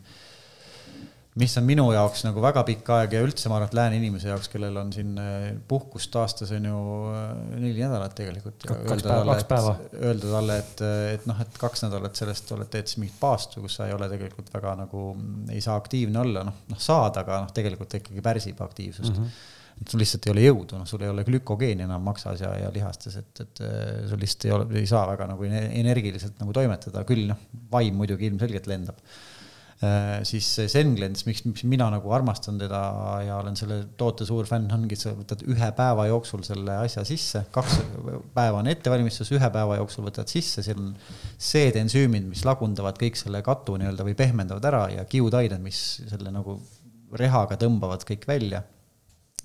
mis 1.39 1.53
on 1.61 1.67
minu 1.67 1.85
jaoks 1.95 2.25
nagu 2.27 2.43
väga 2.43 2.65
pikk 2.67 2.89
aeg 2.97 3.15
ja 3.15 3.21
üldse 3.23 3.51
ma 3.51 3.59
arvan, 3.59 3.71
et 3.71 3.77
lääne 3.79 3.99
inimese 4.01 4.31
jaoks, 4.33 4.49
kellel 4.51 4.81
on 4.81 4.91
siin 4.95 5.13
äh, 5.23 5.45
puhkust 5.71 6.17
aastas 6.19 6.51
on 6.57 6.67
ju 6.67 6.81
äh, 7.13 7.29
neli 7.53 7.85
nädalat 7.85 8.17
tegelikult. 8.19 8.67
kaks 8.67 9.07
päeva, 9.07 9.37
kaks 9.37 9.47
päeva. 9.53 9.77
Öelda 10.01 10.33
talle, 10.35 10.59
et, 10.65 10.83
et 11.15 11.31
noh, 11.31 11.39
et 11.45 11.63
kaks 11.63 11.87
nädalat 11.87 12.19
sellest 12.19 12.51
oled, 12.57 12.71
teed 12.73 12.91
siis 12.91 12.99
mingit 13.03 13.23
paastu, 13.23 13.63
kus 13.63 13.79
sa 13.79 13.87
ei 13.87 13.95
ole 13.95 14.11
tegelikult 14.11 14.51
väga 14.57 14.75
nagu, 14.83 15.07
ei 15.55 15.63
saa 15.65 15.79
aktiivne 15.79 16.23
olla, 16.25 16.45
noh, 16.51 16.61
noh 16.73 16.83
saad, 16.83 17.23
aga 17.23 17.45
noh, 17.47 17.55
tegelikult 17.55 17.95
ta 17.95 18.03
ikkagi 18.03 18.27
pärsib 18.27 18.67
aktiivsust 18.67 19.15
mm. 19.15 19.25
-hmm 19.25 19.57
et 19.81 19.89
sul 19.89 20.03
lihtsalt 20.03 20.27
ei 20.27 20.33
ole 20.35 20.43
jõudu, 20.45 20.77
noh, 20.77 20.85
sul 20.85 21.01
ei 21.01 21.09
ole 21.09 21.23
glükogeeni 21.25 21.87
enam 21.87 22.03
maksas 22.05 22.43
ja, 22.43 22.51
ja 22.61 22.67
lihastes, 22.75 23.15
et, 23.17 23.31
et 23.41 23.63
äh, 23.65 24.03
sul 24.11 24.21
lihtsalt 24.21 24.45
ei 24.45 24.53
ole, 24.53 24.67
ei 24.77 24.89
saa 24.91 25.07
väga 25.09 25.31
nagu 25.31 25.47
energiliselt 25.49 26.37
nagu 26.43 26.53
toimetada, 26.53 27.01
küll 27.09 27.23
noh, 27.31 27.47
vaim 27.73 27.97
muidugi 27.97 28.29
ilmselgelt 28.29 28.69
lendab 28.69 29.01
Äh, 29.01 29.30
siis 30.29 30.45
Senglens, 30.69 31.23
miks, 31.25 31.41
miks 31.47 31.63
mina 31.65 31.87
nagu 31.89 32.11
armastan 32.13 32.59
teda 32.61 32.81
ja 33.25 33.39
olen 33.41 33.55
selle 33.57 33.79
toote 33.97 34.27
suur 34.29 34.45
fänn, 34.49 34.69
ongi, 34.77 34.99
sa 35.01 35.15
võtad 35.17 35.41
ühe 35.49 35.71
päeva 35.77 36.05
jooksul 36.11 36.43
selle 36.45 36.75
asja 36.83 37.05
sisse, 37.09 37.47
kaks 37.55 37.79
päeva 38.37 38.61
on 38.61 38.69
ettevalmistus, 38.69 39.31
ühe 39.33 39.49
päeva 39.55 39.79
jooksul 39.81 40.05
võtad 40.05 40.29
sisse, 40.29 40.61
seal 40.67 40.83
on 40.83 40.91
seedensüümid, 41.41 42.27
mis 42.29 42.45
lagundavad 42.45 43.01
kõik 43.01 43.17
selle 43.17 43.41
katu 43.47 43.79
nii-öelda 43.81 44.05
või 44.05 44.19
pehmendavad 44.19 44.69
ära 44.69 44.83
ja 44.99 45.07
kiudained, 45.09 45.65
mis 45.65 45.81
selle 46.11 46.35
nagu 46.35 46.59
rehaga 47.17 47.57
tõmbavad 47.61 48.05
kõik 48.09 48.29
välja. 48.29 48.63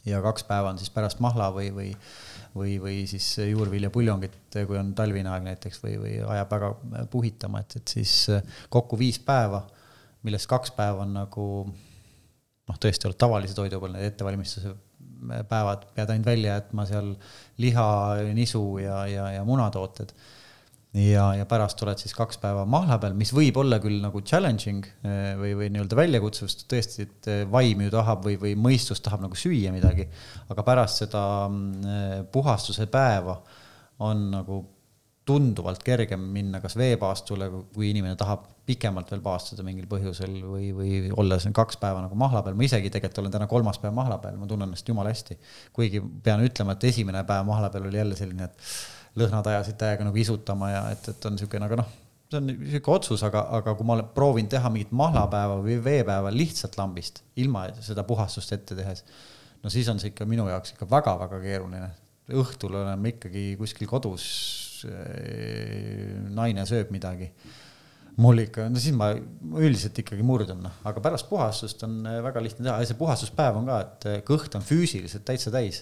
ja 0.05 0.19
kaks 0.21 0.43
päeva 0.45 0.69
on 0.69 0.77
siis 0.77 0.91
pärast 0.93 1.23
mahla 1.23 1.47
või, 1.55 1.71
või 1.73 1.93
või, 2.55 2.75
või 2.79 2.97
siis 3.07 3.37
juurviljapuljongit, 3.39 4.35
kui 4.67 4.77
on 4.79 4.93
talvine 4.95 5.31
aeg 5.31 5.47
näiteks 5.47 5.81
või, 5.83 5.95
või 5.99 6.13
ajab 6.35 6.51
väga 6.51 6.69
puhitama, 7.11 7.63
et, 7.63 7.79
et 7.79 7.95
siis 7.97 8.13
kokku 8.71 8.99
viis 8.99 9.19
päeva 9.19 9.63
millest 10.25 10.49
kaks 10.49 10.73
päeva 10.75 11.05
on 11.05 11.13
nagu 11.15 11.47
noh, 12.65 12.79
tõesti 12.81 13.09
oled 13.09 13.19
tavalise 13.21 13.55
toidu 13.57 13.79
peal, 13.81 13.95
need 13.95 14.13
ettevalmistuse 14.13 14.73
päevad, 15.49 15.85
pead 15.95 16.13
ainult 16.13 16.29
välja 16.29 16.57
jätma 16.57 16.85
seal 16.89 17.13
liha, 17.61 17.89
nisu 18.35 18.63
ja, 18.83 19.03
ja, 19.09 19.29
ja 19.37 19.45
munatooted. 19.47 20.11
ja, 20.95 21.25
ja 21.35 21.45
pärast 21.49 21.81
oled 21.83 21.99
siis 21.99 22.13
kaks 22.15 22.39
päeva 22.39 22.65
mahla 22.69 22.97
peal, 23.01 23.15
mis 23.17 23.33
võib 23.35 23.57
olla 23.59 23.79
küll 23.83 23.99
nagu 24.03 24.21
challenging 24.23 24.85
eh, 24.85 25.33
või, 25.39 25.55
või 25.59 25.71
nii-öelda 25.73 25.97
väljakutsuv, 25.99 26.51
sest 26.51 26.67
tõesti, 26.71 27.07
et 27.07 27.31
eh, 27.31 27.41
vaim 27.51 27.83
ju 27.85 27.91
tahab 27.93 28.23
või, 28.27 28.37
või 28.41 28.53
mõistus 28.67 29.03
tahab 29.03 29.25
nagu 29.25 29.39
süüa 29.39 29.73
midagi. 29.75 30.07
aga 30.49 30.67
pärast 30.67 31.03
seda 31.03 31.25
mm, 31.49 31.91
eh, 31.95 32.15
puhastuse 32.31 32.87
päeva 32.91 33.41
on 34.05 34.29
nagu 34.31 34.61
tunduvalt 35.25 35.81
kergem 35.83 36.21
minna 36.35 36.59
kas 36.61 36.75
veepaastule, 36.77 37.47
kui 37.73 37.89
inimene 37.89 38.13
tahab 38.19 38.43
pikemalt 38.65 39.09
veel 39.13 39.23
paastada 39.25 39.63
mingil 39.65 39.87
põhjusel 39.89 40.35
või, 40.45 40.69
või 40.77 40.99
olla 41.17 41.39
siin 41.41 41.53
kaks 41.55 41.79
päeva 41.81 42.03
nagu 42.03 42.17
mahla 42.19 42.43
peal, 42.45 42.57
ma 42.57 42.65
isegi 42.65 42.91
tegelikult 42.93 43.23
olen 43.23 43.33
täna 43.33 43.47
kolmas 43.49 43.79
päev 43.81 43.93
mahla 43.97 44.19
peal, 44.21 44.37
ma 44.37 44.49
tunnen 44.49 44.69
ennast 44.69 44.89
jumala 44.89 45.09
hästi. 45.13 45.37
kuigi 45.73 46.01
pean 46.23 46.45
ütlema, 46.45 46.75
et 46.75 46.85
esimene 46.91 47.23
päev 47.25 47.45
mahla 47.49 47.71
peal 47.73 47.87
oli 47.89 47.97
jälle 47.97 48.17
selline, 48.17 48.49
et 48.49 49.17
lõhnad 49.21 49.49
ajasid 49.49 49.79
täiega 49.81 50.05
nagu 50.05 50.21
isutama 50.21 50.69
ja 50.71 50.83
et, 50.93 51.09
et 51.09 51.25
on 51.25 51.33
niisugune, 51.37 51.69
aga 51.69 51.79
noh, 51.81 51.89
see 52.29 52.41
on 52.41 52.49
niisugune 52.51 52.97
otsus, 52.99 53.25
aga, 53.25 53.47
aga 53.59 53.73
kui 53.79 53.87
ma 53.87 53.97
olen 53.97 54.11
proovinud 54.13 54.53
teha 54.53 54.69
mingit 54.73 54.93
mahlapäeva 54.93 55.57
või 55.63 55.79
veepäeva 55.85 56.33
lihtsalt 56.33 56.77
lambist, 56.77 57.23
ilma 57.41 57.65
seda 57.81 58.05
puhastust 58.05 58.53
ette 58.53 58.77
tehes, 58.77 59.01
no 59.63 59.73
siis 59.73 59.89
on 59.89 60.01
see 60.01 60.13
ikka 60.13 60.29
minu 60.29 60.45
jaoks 60.51 60.75
ikka 60.75 60.89
väga-väga 60.91 61.41
keeruline. 61.41 61.89
õhtul 62.29 62.77
oleme 62.77 63.13
ikkagi 63.13 63.51
kuskil 63.57 63.89
kodus 63.89 64.29
naine 66.35 66.65
sööb 66.69 66.91
midagi. 66.93 67.31
mul 68.21 68.39
ikka, 68.45 68.69
no 68.71 68.79
siis 68.79 68.95
ma 68.95 69.09
üldiselt 69.59 69.97
ikkagi 69.99 70.23
murdun, 70.23 70.61
noh, 70.63 70.75
aga 70.87 71.01
pärast 71.03 71.27
puhastust 71.27 71.81
on 71.83 71.97
äh, 72.07 72.21
väga 72.23 72.39
lihtne 72.39 72.63
teha 72.63 72.77
ja 72.79 72.87
see 72.87 72.95
puhastuspäev 72.95 73.57
on 73.59 73.67
ka, 73.67 73.79
et 73.83 74.07
äh, 74.07 74.21
kõht 74.23 74.55
on 74.55 74.63
füüsiliselt 74.63 75.25
täitsa 75.27 75.51
täis 75.51 75.81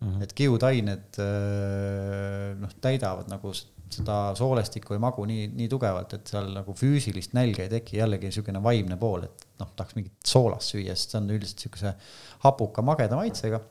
mm. 0.00 0.08
-hmm. 0.08 0.24
et 0.26 0.34
kiudained 0.40 1.20
äh, 1.22 2.56
noh, 2.58 2.74
täidavad 2.82 3.30
nagu 3.30 3.54
seda 3.54 4.16
soolestikku 4.34 4.96
või 4.96 5.04
magu 5.06 5.24
nii, 5.30 5.46
nii 5.54 5.68
tugevalt, 5.70 6.18
et 6.18 6.26
seal 6.26 6.50
nagu 6.56 6.74
füüsilist 6.76 7.38
nälga 7.38 7.62
ei 7.62 7.72
teki, 7.78 8.00
jällegi 8.02 8.26
niisugune 8.28 8.62
vaimne 8.62 8.98
pool, 9.00 9.28
et 9.30 9.46
noh, 9.62 9.70
tahaks 9.78 9.94
mingit 9.96 10.18
soolast 10.26 10.74
süüa, 10.74 10.98
sest 10.98 11.14
see 11.14 11.22
on 11.22 11.30
üldiselt 11.30 11.62
niisuguse 11.62 11.94
hapuka 12.42 12.82
mageda 12.82 13.22
maitsega 13.22 13.62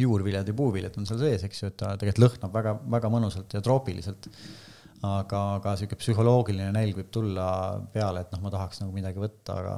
juurviljad 0.00 0.48
ja 0.48 0.56
puuviljad 0.56 0.96
on 0.98 1.08
seal 1.08 1.20
sees, 1.20 1.46
eks 1.46 1.62
ju, 1.62 1.70
et 1.72 1.78
ta 1.80 1.94
tegelikult 2.00 2.24
lõhnab 2.24 2.54
väga, 2.56 2.76
väga 2.96 3.10
mõnusalt 3.12 3.56
ja 3.56 3.62
troopiliselt. 3.64 4.28
aga, 5.02 5.38
aga 5.58 5.72
sihuke 5.74 5.96
psühholoogiline 5.98 6.70
nälg 6.76 6.94
võib 6.94 7.08
tulla 7.10 7.46
peale, 7.92 8.20
et 8.22 8.30
noh, 8.32 8.38
ma 8.44 8.52
tahaks 8.54 8.78
nagu 8.84 8.92
midagi 8.94 9.18
võtta, 9.18 9.56
aga, 9.58 9.72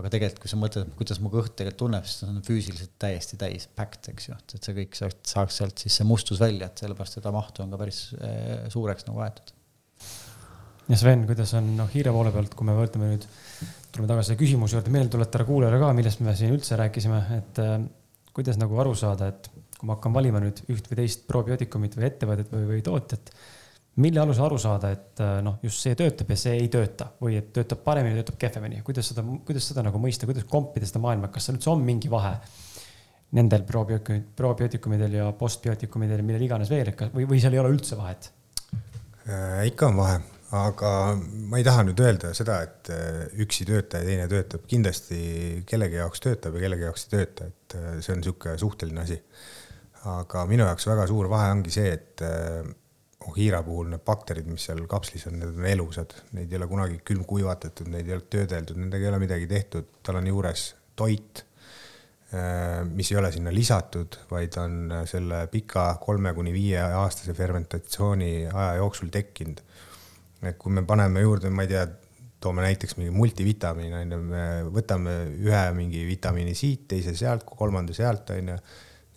aga 0.00 0.12
tegelikult, 0.14 0.40
kui 0.40 0.48
sa 0.48 0.58
mõtled, 0.60 0.94
kuidas 0.96 1.20
mu 1.20 1.28
kõht 1.32 1.52
tegelikult 1.58 1.82
tunneb, 1.82 2.06
siis 2.08 2.22
ta 2.22 2.28
on 2.32 2.38
füüsiliselt 2.46 2.94
täiesti 3.04 3.36
täis, 3.40 3.68
packed, 3.76 4.08
eks 4.14 4.30
ju, 4.30 4.38
et 4.40 4.56
see 4.56 4.76
kõik 4.80 4.96
saaks 4.96 5.60
sealt 5.60 5.84
siis 5.84 6.00
see 6.00 6.08
mustus 6.08 6.40
välja, 6.40 6.70
et 6.70 6.84
sellepärast 6.84 7.20
seda 7.20 7.34
mahtu 7.36 7.66
on 7.66 7.74
ka 7.74 7.82
päris 7.84 8.00
eh, 8.16 8.64
suureks 8.72 9.04
nagu 9.10 9.20
aetud. 9.26 9.52
ja 10.88 11.00
Sven, 11.04 11.28
kuidas 11.28 11.52
on 11.60 11.74
noh, 11.76 11.92
Hiire 11.92 12.16
poole 12.16 12.32
pealt, 12.32 12.56
kui 12.56 12.64
me 12.64 12.78
võtame 12.80 13.12
nüüd, 13.12 13.28
tuleme 13.92 14.08
tagasi 14.08 14.40
küsimuse 14.40 14.78
juurde, 14.78 14.94
meelde 14.94 15.12
tuletada 15.18 15.44
kuulajale 15.44 15.84
ka, 15.84 15.92
millest 16.00 16.24
me 16.24 16.32
siin 16.38 16.56
üldse 16.56 16.80
rääkisime, 16.80 17.26
et 17.36 17.60
äh, 17.60 17.76
kuidas 18.36 18.58
nagu 18.60 18.78
aru 18.80 18.94
saada, 18.98 19.28
et 19.32 19.50
kui 19.78 19.88
ma 19.88 19.96
hakkan 19.96 20.14
valima 20.14 20.40
nüüd 20.42 20.62
üht 20.72 20.86
või 20.90 21.02
teist 21.02 21.26
probiootikumit 21.28 21.98
või 21.98 22.08
ettevõtet 22.08 22.52
või, 22.54 22.68
või 22.70 22.84
tootjat, 22.86 23.32
mille 24.02 24.22
alusel 24.22 24.46
aru 24.46 24.58
saada, 24.62 24.92
et 24.94 25.20
äh, 25.20 25.38
noh, 25.44 25.58
just 25.64 25.84
see 25.84 25.96
töötab 25.98 26.30
ja 26.32 26.38
see 26.40 26.56
ei 26.60 26.68
tööta 26.72 27.10
või 27.20 27.36
et 27.40 27.50
töötab 27.52 27.82
paremini, 27.84 28.16
töötab 28.20 28.38
kehvemini, 28.40 28.80
kuidas 28.86 29.10
seda, 29.12 29.24
kuidas 29.46 29.66
seda 29.68 29.84
nagu 29.84 30.00
mõista, 30.00 30.28
kuidas 30.28 30.46
kompida 30.48 30.88
seda 30.88 31.02
maailma, 31.04 31.32
kas 31.34 31.48
seal 31.48 31.58
üldse 31.58 31.72
on 31.74 31.84
mingi 31.84 32.10
vahe 32.12 32.36
nendel 33.36 33.64
probiootikumidel, 33.68 34.28
probiootikumidel 34.36 35.18
ja 35.20 35.26
postbiootikumidel, 35.36 36.22
millel 36.24 36.46
iganes 36.46 36.72
veel, 36.72 36.92
või, 37.12 37.26
või 37.28 37.40
seal 37.40 37.56
ei 37.56 37.62
ole 37.62 37.72
üldse 37.74 37.98
vahet? 38.00 38.30
Äh,? 39.26 39.66
ikka 39.70 39.88
on 39.88 39.98
vahe, 40.00 40.20
aga 40.52 40.92
ma 41.48 41.60
ei 41.60 41.64
taha 41.64 41.86
nüüd 41.88 42.00
öelda 42.04 42.34
seda, 42.36 42.58
et 42.66 42.92
äh, 42.92 43.24
üks 43.40 43.62
ei 43.62 43.70
tööta 43.70 44.02
ja 44.02 44.08
teine 44.08 44.28
töötab, 44.28 44.66
kindlasti 44.68 45.18
kellegi 45.68 46.00
jaoks 46.00 46.22
töötab 46.24 46.58
ja 46.58 46.66
kellegi 46.66 46.88
jaoks 46.88 47.06
ei 47.08 47.16
tööta, 47.16 47.48
et 47.48 47.76
äh, 47.78 47.96
see 48.04 48.14
on 48.14 48.22
niisugune 48.22 48.60
suhteline 48.60 49.04
asi. 49.06 49.18
Aga 50.12 50.44
minu 50.50 50.66
jaoks 50.66 50.88
väga 50.90 51.06
suur 51.06 51.28
vahe 51.30 51.50
ongi 51.54 51.70
see, 51.72 51.92
et 51.94 52.24
Ohiira 53.28 53.60
oh, 53.60 53.66
puhul 53.66 53.90
need 53.92 54.02
bakterid, 54.06 54.48
mis 54.50 54.64
seal 54.66 54.82
kapslis 54.90 55.26
on, 55.30 55.38
need 55.38 55.54
on 55.54 55.66
elusad, 55.68 56.14
neid 56.36 56.50
ei 56.50 56.58
ole 56.58 56.68
kunagi 56.70 56.98
külmkuivatatud, 57.06 57.90
neid 57.92 58.08
ei 58.08 58.16
ole 58.16 58.26
töödeldud, 58.32 58.78
nendega 58.80 59.06
ei 59.06 59.12
ole 59.12 59.20
midagi 59.22 59.48
tehtud, 59.50 59.88
tal 60.02 60.18
on 60.18 60.26
juures 60.26 60.64
toit, 60.98 61.44
äh, 62.34 62.82
mis 62.88 63.12
ei 63.12 63.20
ole 63.20 63.30
sinna 63.34 63.52
lisatud, 63.54 64.18
vaid 64.30 64.58
on 64.62 64.78
äh, 64.90 65.04
selle 65.10 65.44
pika 65.52 65.86
kolme 66.02 66.34
kuni 66.36 66.54
viie 66.54 66.82
aastase 66.82 67.34
fermentatsiooni 67.38 68.32
aja 68.48 68.74
jooksul 68.80 69.12
tekkinud. 69.14 69.62
Et 70.42 70.58
kui 70.58 70.72
me 70.74 70.84
paneme 70.86 71.22
juurde, 71.22 71.50
ma 71.50 71.66
ei 71.66 71.70
tea, 71.70 71.84
toome 72.42 72.64
näiteks 72.64 72.96
mingi 72.98 73.12
multivitamiin, 73.14 73.92
on 73.94 74.14
ju, 74.16 74.22
me 74.32 74.46
võtame 74.74 75.12
ühe 75.38 75.66
mingi 75.76 76.02
vitamiini 76.08 76.56
siit, 76.58 76.88
teise 76.90 77.14
sealt, 77.18 77.46
kolmanda 77.46 77.94
sealt, 77.94 78.32
on 78.34 78.54
ju 78.54 78.56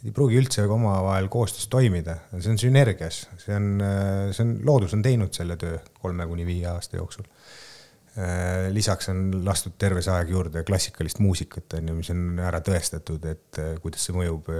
ei 0.05 0.13
pruugi 0.13 0.37
üldse 0.37 0.65
omavahel 0.69 1.27
koostöös 1.33 1.65
toimida, 1.71 2.19
see 2.37 2.51
on 2.51 2.59
sünergias, 2.61 3.23
see 3.41 3.55
on, 3.55 3.69
see 4.35 4.43
on, 4.45 4.51
loodus 4.67 4.93
on 4.93 5.01
teinud 5.05 5.33
selle 5.33 5.57
töö 5.61 5.79
kolme 6.01 6.27
kuni 6.29 6.45
viie 6.45 6.67
aasta 6.69 6.99
jooksul. 6.99 7.25
lisaks 8.71 9.09
on 9.11 9.41
lastud 9.43 9.73
terve 9.81 10.03
see 10.05 10.13
aeg 10.13 10.29
juurde 10.31 10.61
klassikalist 10.63 11.19
muusikat, 11.19 11.73
on 11.79 11.89
ju, 11.89 11.95
mis 11.97 12.11
on 12.13 12.39
ära 12.39 12.61
tõestatud, 12.63 13.25
et 13.27 13.59
kuidas 13.81 14.05
see 14.05 14.15
mõjub 14.15 14.51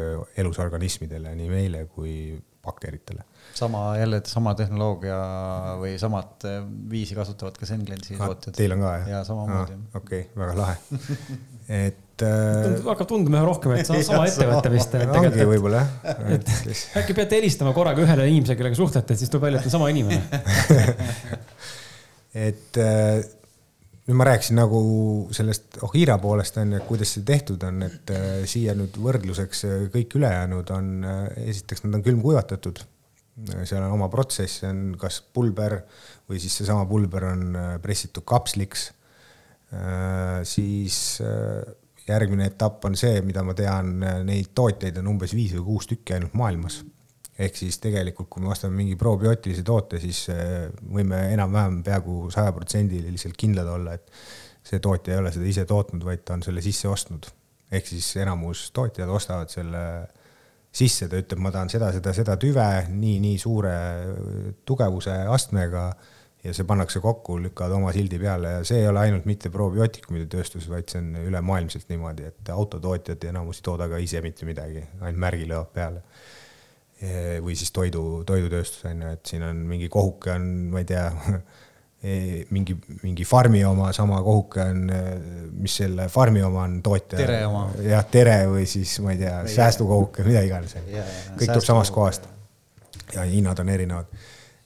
elusorganismidele, 0.42 1.36
nii 1.38 1.52
meile 1.54 1.86
kui 1.94 2.34
bakteritele. 2.66 3.24
Sama 3.56 3.84
jälle, 4.00 4.22
sama 4.28 4.56
tehnoloogia 4.60 5.18
või 5.80 5.96
samat 6.02 6.48
viisi 6.92 7.16
kasutavad 7.16 7.58
ka 7.60 7.68
Senglensi 7.70 8.18
tootjad. 8.20 8.56
Teil 8.58 8.76
on 8.76 8.84
ka 8.84 8.96
jah? 9.00 9.12
jaa, 9.16 9.24
samamoodi. 9.28 9.78
okei 9.96 10.26
okay,, 10.26 10.32
väga 10.40 10.58
lahe 10.60 10.76
et 11.68 12.24
äh, 12.24 12.84
hakkab 12.86 13.08
tunduma 13.10 13.40
üha 13.40 13.48
rohkem, 13.48 13.74
et 13.76 13.90
sama 14.08 14.28
ettevõte 14.30 14.72
vist. 14.74 14.98
ongi 15.06 15.48
võib-olla 15.50 15.82
jah. 15.82 15.90
et 16.38 16.52
äkki 17.02 17.16
peate 17.18 17.40
helistama 17.40 17.74
korraga 17.76 18.04
ühele 18.06 18.28
inimesele, 18.30 18.60
kellega 18.60 18.78
suhtlete, 18.80 19.18
siis 19.20 19.32
tuleb 19.34 19.48
välja, 19.50 19.64
et 19.64 19.70
on 19.70 19.76
sama 19.78 19.90
inimene 19.94 20.22
et 22.46 22.80
äh, 22.84 23.24
nüüd 24.06 24.20
ma 24.20 24.28
rääkisin 24.30 24.60
nagu 24.60 24.80
sellest 25.34 25.80
Ohira 25.88 26.20
poolest 26.22 26.60
on 26.62 26.76
ju, 26.76 26.82
et 26.82 26.90
kuidas 26.90 27.16
see 27.16 27.26
tehtud 27.26 27.64
on, 27.66 27.82
et 27.88 28.14
äh, 28.14 28.44
siia 28.50 28.76
nüüd 28.78 29.00
võrdluseks 29.02 29.66
kõik 29.94 30.20
ülejäänud 30.20 30.76
on, 30.76 30.92
esiteks 31.48 31.88
nad 31.88 31.98
on 32.00 32.06
külmkuivatatud. 32.06 32.84
Seal 33.68 33.84
on 33.84 33.92
oma 33.98 34.08
protsess, 34.12 34.62
see 34.62 34.70
on 34.72 34.84
kas 35.00 35.20
pulber 35.36 35.82
või 36.30 36.40
siis 36.40 36.56
seesama 36.62 36.86
pulber 36.88 37.28
on 37.34 37.58
pressitud 37.84 38.24
kapsliks 38.28 38.90
siis 40.48 40.98
järgmine 42.08 42.50
etapp 42.52 42.86
on 42.88 42.96
see, 42.96 43.22
mida 43.26 43.44
ma 43.44 43.56
tean, 43.58 43.96
neid 44.28 44.52
tootjaid 44.56 45.00
on 45.02 45.10
umbes 45.16 45.34
viis 45.36 45.56
või 45.58 45.66
kuus 45.72 45.90
tükki 45.90 46.16
ainult 46.16 46.36
maailmas. 46.38 46.84
ehk 47.36 47.58
siis 47.60 47.76
tegelikult, 47.84 48.30
kui 48.32 48.44
me 48.44 48.48
ostame 48.54 48.78
mingi 48.78 48.96
probiootilise 48.96 49.64
toote, 49.68 50.00
siis 50.00 50.22
võime 50.88 51.18
enam-vähem 51.34 51.82
peaaegu 51.84 52.30
sajaprotsendiliselt 52.32 53.36
kindlad 53.36 53.68
olla, 53.68 53.98
et 53.98 54.12
see 54.64 54.80
tootja 54.80 55.14
ei 55.14 55.20
ole 55.20 55.34
seda 55.36 55.50
ise 55.50 55.66
tootnud, 55.68 56.06
vaid 56.06 56.24
ta 56.24 56.38
on 56.38 56.46
selle 56.46 56.64
sisse 56.64 56.88
ostnud. 56.88 57.28
ehk 57.72 57.88
siis 57.90 58.16
enamus 58.22 58.70
tootjad 58.72 59.10
ostavad 59.10 59.50
selle 59.50 59.82
sisse, 60.76 61.08
ta 61.12 61.20
ütleb, 61.22 61.40
ma 61.44 61.52
tahan 61.56 61.72
seda, 61.72 61.92
seda, 61.96 62.14
seda 62.16 62.36
tüve 62.42 62.66
nii, 62.92 63.18
nii 63.24 63.40
suure 63.40 63.76
tugevuse 64.68 65.16
astmega 65.32 65.88
ja 66.46 66.54
see 66.54 66.68
pannakse 66.68 67.02
kokku, 67.02 67.40
lükkavad 67.42 67.78
oma 67.78 67.92
sildi 67.96 68.20
peale 68.22 68.58
ja 68.58 68.64
see 68.68 68.84
ei 68.84 68.90
ole 68.90 69.02
ainult 69.02 69.26
mitte 69.30 69.50
probiootikumide 69.54 70.28
tööstus, 70.30 70.68
vaid 70.70 70.92
see 70.92 71.02
on 71.02 71.14
ülemaailmselt 71.26 71.90
niimoodi, 71.90 72.28
et 72.30 72.52
autotootjad 72.54 73.24
enamus 73.32 73.62
ei 73.62 73.68
tooda 73.70 73.88
ka 73.90 74.02
ise 74.04 74.22
mitte 74.26 74.48
midagi, 74.48 74.84
ainult 75.02 75.22
märgi 75.26 75.48
löövad 75.50 75.72
peale. 75.74 76.04
või 77.44 77.58
siis 77.60 77.72
toidu, 77.76 78.24
toidutööstus 78.26 78.86
on 78.88 79.02
ju, 79.04 79.10
et 79.18 79.26
siin 79.28 79.44
on 79.44 79.58
mingi 79.68 79.90
kohuke 79.92 80.32
on, 80.32 80.46
ma 80.72 80.80
ei 80.84 80.88
tea, 80.88 81.10
mingi, 82.54 82.76
mingi 83.02 83.26
farmi 83.26 83.64
oma 83.66 83.90
sama 83.96 84.20
kohuke 84.24 84.62
on, 84.62 84.86
mis 85.62 85.78
selle 85.82 86.08
farmi 86.12 86.44
oma 86.46 86.66
on 86.68 86.78
tootja. 86.86 87.18
tere 87.18 87.40
oma. 87.48 87.66
jah, 87.82 88.06
tere 88.12 88.38
või 88.52 88.68
siis 88.70 88.98
ma 89.04 89.16
ei 89.16 89.22
tea, 89.24 89.40
säästukohuke, 89.56 90.26
mida 90.28 90.44
iganes. 90.46 90.76
kõik 90.78 91.50
tuleb 91.50 91.66
samast 91.66 91.96
kohast. 91.96 92.30
ja 93.16 93.26
hinnad 93.30 93.60
on 93.64 93.74
erinevad. 93.74 94.12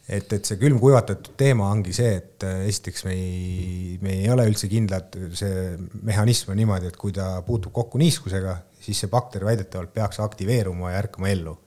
et, 0.09 0.33
et 0.33 0.45
see 0.45 0.59
külmkuivatatud 0.59 1.37
teema 1.39 1.69
ongi 1.71 1.93
see, 1.95 2.15
et 2.17 2.47
äh, 2.47 2.63
esiteks 2.67 3.05
me 3.07 3.15
ei, 3.15 3.97
me 4.01 4.19
ei 4.19 4.29
ole 4.33 4.47
üldse 4.49 4.67
kindlad, 4.71 5.15
see 5.37 5.75
mehhanism 6.03 6.55
on 6.55 6.59
niimoodi, 6.59 6.91
et 6.91 6.99
kui 6.99 7.15
ta 7.15 7.37
puutub 7.45 7.75
kokku 7.75 8.01
niiskusega, 8.01 8.57
siis 8.83 8.99
see 9.05 9.11
bakter 9.11 9.45
väidetavalt 9.47 9.93
peaks 9.95 10.19
aktiveeruma 10.23 10.91
ja 10.95 11.03
ärkama 11.05 11.31
ellu. 11.31 11.59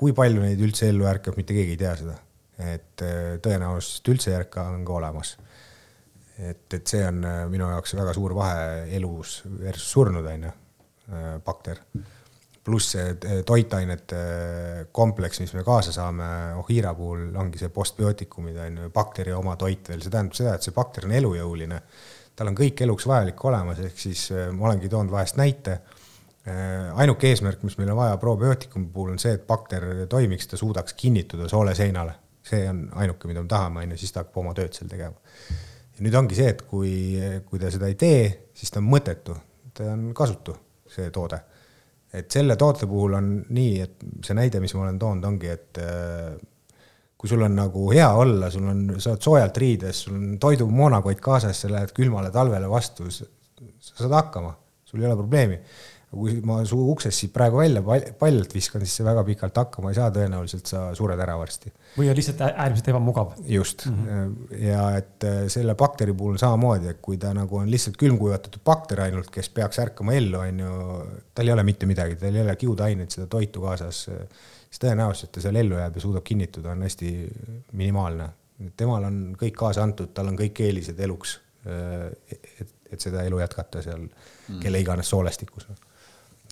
Kui 0.00 0.14
palju 0.16 0.40
neid 0.40 0.60
üldse 0.64 0.86
ellu 0.88 1.04
ärkab, 1.04 1.34
mitte 1.36 1.52
keegi 1.52 1.74
ei 1.74 1.80
tea 1.80 1.96
seda 1.98 2.14
et 2.60 3.02
äh, 3.02 3.36
tõenäoliselt 3.42 4.08
üldse 4.12 4.32
ei 4.32 4.38
ärka, 4.42 4.66
on 4.74 4.84
ka 4.84 4.96
olemas. 4.98 5.36
et, 6.38 6.74
et 6.74 6.86
see 6.86 7.04
on 7.06 7.22
äh, 7.28 7.44
minu 7.50 7.68
jaoks 7.70 7.94
väga 7.96 8.14
suur 8.16 8.34
vahe 8.34 8.88
elus 8.96 9.42
versus 9.60 9.90
surnud, 9.92 10.26
on 10.26 10.48
ju, 10.48 10.56
äh, 11.12 11.30
bakter. 11.44 11.80
pluss 12.62 12.92
see 12.94 13.42
toitainete 13.42 14.18
kompleks, 14.94 15.40
mis 15.42 15.52
me 15.54 15.64
kaasa 15.66 15.92
saame 15.92 16.26
Ohira 16.60 16.92
puhul, 16.94 17.32
ongi 17.34 17.58
see 17.58 17.72
postbiootikumid, 17.74 18.60
on 18.66 18.76
ju, 18.84 18.90
bakteri 18.94 19.32
oma 19.34 19.56
toit 19.58 19.88
veel, 19.88 20.02
see 20.02 20.12
tähendab 20.12 20.38
seda, 20.38 20.54
et 20.54 20.62
see 20.62 20.76
bakter 20.76 21.08
on 21.08 21.16
elujõuline. 21.18 21.80
tal 22.36 22.48
on 22.48 22.56
kõik 22.56 22.84
eluks 22.84 23.06
vajalik 23.06 23.44
olemas, 23.44 23.82
ehk 23.82 23.98
siis 23.98 24.28
ma 24.52 24.68
olengi 24.68 24.88
toonud 24.88 25.12
vahest 25.12 25.36
näite 25.36 25.80
ainuke 26.94 27.28
eesmärk, 27.28 27.60
mis 27.62 27.76
meil 27.78 27.90
on 27.92 27.98
vaja 27.98 28.16
probiootikumi 28.18 28.88
puhul 28.94 29.12
on 29.12 29.18
see, 29.18 29.34
et 29.36 29.46
bakter 29.46 30.06
toimiks, 30.10 30.46
ta 30.46 30.56
suudaks 30.56 30.94
kinnituda 30.98 31.48
soole 31.50 31.74
seinale 31.74 32.14
see 32.46 32.66
on 32.68 32.84
ainuke, 32.98 33.28
mida 33.30 33.42
me 33.42 33.50
tahame, 33.50 33.84
on 33.84 33.94
ju, 33.94 34.00
siis 34.02 34.14
ta 34.14 34.22
hakkab 34.22 34.42
oma 34.42 34.54
tööd 34.56 34.74
seal 34.76 34.90
tegema. 34.90 35.14
ja 35.96 36.04
nüüd 36.06 36.18
ongi 36.18 36.38
see, 36.38 36.52
et 36.54 36.62
kui, 36.68 36.92
kui 37.46 37.62
ta 37.62 37.70
seda 37.72 37.90
ei 37.90 37.98
tee, 38.00 38.22
siis 38.56 38.72
ta 38.72 38.80
on 38.82 38.88
mõttetu, 38.90 39.36
ta 39.76 39.92
on 39.92 40.08
kasutu, 40.16 40.54
see 40.90 41.10
toode. 41.14 41.40
et 42.12 42.30
selle 42.30 42.56
toote 42.60 42.86
puhul 42.86 43.14
on 43.16 43.28
nii, 43.56 43.76
et 43.80 44.02
see 44.26 44.36
näide, 44.36 44.60
mis 44.60 44.74
ma 44.76 44.86
olen 44.86 44.98
toonud, 45.00 45.28
ongi, 45.30 45.52
et 45.52 45.80
äh, 45.80 46.32
kui 47.16 47.30
sul 47.30 47.44
on 47.46 47.54
nagu 47.56 47.86
hea 47.92 48.08
olla, 48.18 48.50
sul 48.50 48.66
on, 48.68 48.82
sa 48.98 49.14
oled 49.14 49.22
soojalt 49.22 49.62
riides, 49.62 50.02
sul 50.06 50.18
on 50.18 50.36
toidumoonakott 50.42 51.22
kaasas, 51.22 51.62
sa 51.62 51.70
lähed 51.70 51.94
külmale 51.96 52.32
talvele 52.34 52.68
vastu, 52.68 53.06
sa 53.12 53.28
saad 53.94 54.18
hakkama, 54.18 54.56
sul 54.84 55.00
ei 55.00 55.08
ole 55.08 55.16
probleemi 55.20 55.60
kui 56.12 56.34
ma 56.44 56.58
su 56.68 56.76
uksest 56.92 57.22
siit 57.22 57.32
praegu 57.32 57.56
välja 57.62 57.80
paljalt 58.20 58.52
viskan, 58.52 58.82
siis 58.84 58.98
see 58.98 59.06
väga 59.06 59.22
pikalt 59.24 59.56
hakkama 59.62 59.92
ei 59.92 59.96
saa, 59.96 60.10
tõenäoliselt 60.12 60.68
sa 60.68 60.82
sured 60.96 61.20
ära 61.24 61.38
varsti. 61.40 61.72
või 61.96 62.10
on 62.12 62.16
lihtsalt 62.18 62.42
äärmiselt 62.48 62.88
ebamugav. 62.92 63.30
just 63.48 63.86
mm, 63.86 64.02
-hmm. 64.06 64.56
ja 64.66 64.82
et 64.98 65.24
äh, 65.24 65.38
selle 65.52 65.74
bakteri 65.74 66.12
puhul 66.12 66.36
samamoodi, 66.40 66.90
et 66.92 66.98
kui 67.02 67.16
ta 67.20 67.32
nagu 67.36 67.56
on 67.56 67.70
lihtsalt 67.70 67.96
külmkuivatatud 68.00 68.60
bakter 68.64 69.00
ainult, 69.06 69.30
kes 69.32 69.48
peaks 69.48 69.78
ärkama 69.78 70.12
ellu, 70.18 70.38
on 70.38 70.60
ju, 70.60 70.72
tal 71.34 71.48
ei 71.48 71.54
ole 71.54 71.64
mitte 71.64 71.88
midagi, 71.88 72.16
tal 72.20 72.36
ei 72.36 72.44
ole 72.44 72.56
kiudaineid, 72.60 73.10
seda 73.10 73.26
toitu 73.26 73.62
kaasas, 73.64 74.02
siis 74.68 74.82
tõenäoliselt 74.84 75.32
ta 75.32 75.44
seal 75.44 75.56
ellu 75.62 75.78
jääb 75.80 75.96
ja 75.96 76.02
suudab 76.04 76.26
kinnituda, 76.28 76.74
on 76.76 76.82
hästi 76.88 77.12
minimaalne. 77.72 78.28
temal 78.76 79.08
on 79.08 79.16
kõik 79.40 79.56
kaasa 79.56 79.82
antud, 79.82 80.12
tal 80.12 80.28
on 80.28 80.36
kõik 80.36 80.60
eelised 80.60 81.00
eluks, 81.00 81.38
äh, 81.64 82.12
et, 82.36 82.76
et 82.92 83.00
seda 83.00 83.24
elu 83.24 83.40
jätkata 83.40 83.80
seal 83.82 84.04
mm. 84.04 84.60
kelle 84.60 84.84
iganes 84.84 85.08
soolestikus 85.08 85.70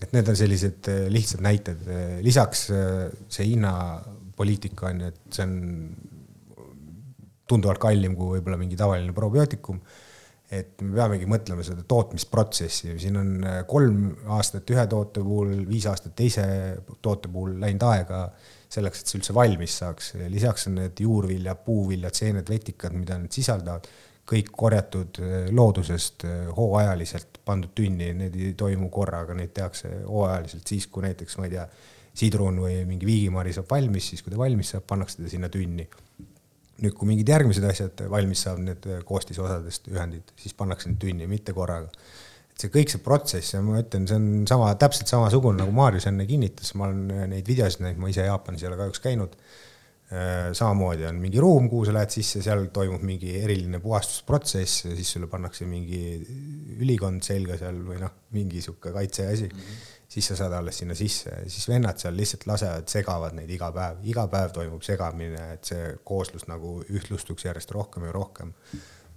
et 0.01 0.15
need 0.17 0.31
on 0.33 0.39
sellised 0.39 0.89
äh, 0.91 1.09
lihtsad 1.13 1.43
näited, 1.45 1.89
lisaks 2.25 2.69
äh, 2.75 3.09
see 3.29 3.51
hinnapoliitika 3.53 4.89
on 4.91 5.05
ju, 5.05 5.11
et 5.13 5.37
see 5.37 5.47
on 5.47 5.59
tunduvalt 7.51 7.83
kallim 7.83 8.15
kui 8.19 8.37
võib-olla 8.37 8.61
mingi 8.61 8.79
tavaline 8.79 9.15
probiootikum. 9.17 9.81
et 10.51 10.81
me 10.83 10.97
peamegi 10.97 11.29
mõtlema 11.31 11.63
seda 11.63 11.85
tootmisprotsessi, 11.87 12.97
siin 12.99 13.19
on 13.21 13.29
äh, 13.47 13.61
kolm 13.71 14.09
aastat 14.35 14.71
ühe 14.75 14.87
toote 14.91 15.23
puhul, 15.23 15.53
viis 15.69 15.87
aastat 15.87 16.17
teise 16.19 16.45
toote 17.03 17.31
puhul 17.31 17.55
läinud 17.63 17.85
aega 17.87 18.25
selleks, 18.71 19.03
et 19.03 19.11
see 19.11 19.21
üldse 19.21 19.35
valmis 19.35 19.77
saaks. 19.83 20.15
lisaks 20.31 20.67
on 20.71 20.81
need 20.81 21.03
juurviljad, 21.05 21.63
puuviljad, 21.67 22.17
seened, 22.19 22.51
vetikad, 22.51 22.97
mida 22.99 23.19
need 23.19 23.35
sisaldavad, 23.35 23.87
kõik 24.31 24.51
korjatud 24.57 25.19
loodusest 25.57 26.25
hooajaliselt 26.57 27.41
pandud 27.47 27.73
tünni, 27.75 28.13
need 28.15 28.37
ei 28.39 28.53
toimu 28.59 28.91
korraga, 28.93 29.35
neid 29.35 29.53
tehakse 29.57 29.91
hooajaliselt, 30.07 30.67
siis 30.71 30.87
kui 30.93 31.05
näiteks, 31.07 31.39
ma 31.41 31.49
ei 31.49 31.57
tea, 31.57 31.67
sidrun 32.21 32.59
või 32.63 32.81
mingi 32.89 33.09
viigimari 33.09 33.55
saab 33.55 33.71
valmis, 33.71 34.11
siis 34.13 34.23
kui 34.23 34.33
ta 34.33 34.39
valmis 34.39 34.73
saab, 34.75 34.87
pannakse 34.91 35.23
ta 35.23 35.31
sinna 35.31 35.51
tünni. 35.53 35.89
nüüd, 36.81 36.95
kui 36.97 37.11
mingid 37.11 37.29
järgmised 37.29 37.65
asjad 37.69 38.03
valmis 38.09 38.43
saavad, 38.47 38.63
need 38.65 38.87
koostisosadest 39.05 39.91
ühendid, 39.93 40.31
siis 40.41 40.55
pannakse 40.57 40.89
need 40.89 41.01
tünni, 41.03 41.27
mitte 41.29 41.53
korraga. 41.57 41.91
et 42.51 42.63
see 42.63 42.73
kõik 42.73 42.93
see 42.93 43.03
protsess 43.05 43.55
ja 43.55 43.61
ma 43.65 43.83
ütlen, 43.83 44.07
see 44.09 44.17
on 44.17 44.47
sama, 44.49 44.71
täpselt 44.81 45.11
samasugune 45.11 45.61
nagu 45.63 45.75
Maarjus 45.77 46.07
enne 46.11 46.27
kinnitas, 46.27 46.75
ma 46.75 46.89
olen 46.89 47.31
neid 47.35 47.47
videosid 47.49 47.85
näinud, 47.85 48.01
ma 48.01 48.13
ise 48.13 48.25
Jaapanis 48.27 48.65
ei 48.65 48.71
ole 48.71 48.81
kahjuks 48.81 49.03
käinud 49.05 49.37
Äh, 49.37 49.70
samamoodi 50.11 51.07
on 51.07 51.21
mingi 51.23 51.39
ruum, 51.43 51.69
kuhu 51.71 51.85
sa 51.87 51.95
lähed 51.95 52.11
sisse, 52.11 52.43
seal 52.43 52.65
toimub 52.75 53.03
mingi 53.07 53.37
eriline 53.39 53.79
puhastusprotsess 53.83 54.85
ja 54.89 54.95
siis 54.99 55.13
sulle 55.15 55.29
pannakse 55.31 55.69
mingi 55.71 56.01
ülikond 56.81 57.23
selga 57.23 57.59
seal 57.61 57.79
või 57.87 58.01
noh, 58.03 58.17
mingi 58.35 58.63
sihuke 58.65 58.91
kaitseasi 58.95 59.47
mm. 59.47 59.61
-hmm. 59.61 59.85
siis 60.11 60.31
sa 60.33 60.39
saad 60.41 60.57
alles 60.59 60.83
sinna 60.83 60.97
sisse 60.99 61.31
ja 61.31 61.47
siis 61.47 61.69
vennad 61.71 62.03
seal 62.03 62.17
lihtsalt 62.19 62.47
lasevad, 62.51 62.89
segavad 62.91 63.39
neid 63.39 63.51
iga 63.55 63.71
päev, 63.77 64.03
iga 64.03 64.27
päev 64.33 64.55
toimub 64.57 64.83
segamine, 64.83 65.53
et 65.55 65.71
see 65.71 65.93
kooslus 66.05 66.49
nagu 66.51 66.81
ühtlustuks 66.91 67.47
järjest 67.47 67.71
rohkem 67.71 68.09
ja 68.11 68.17
rohkem 68.17 68.55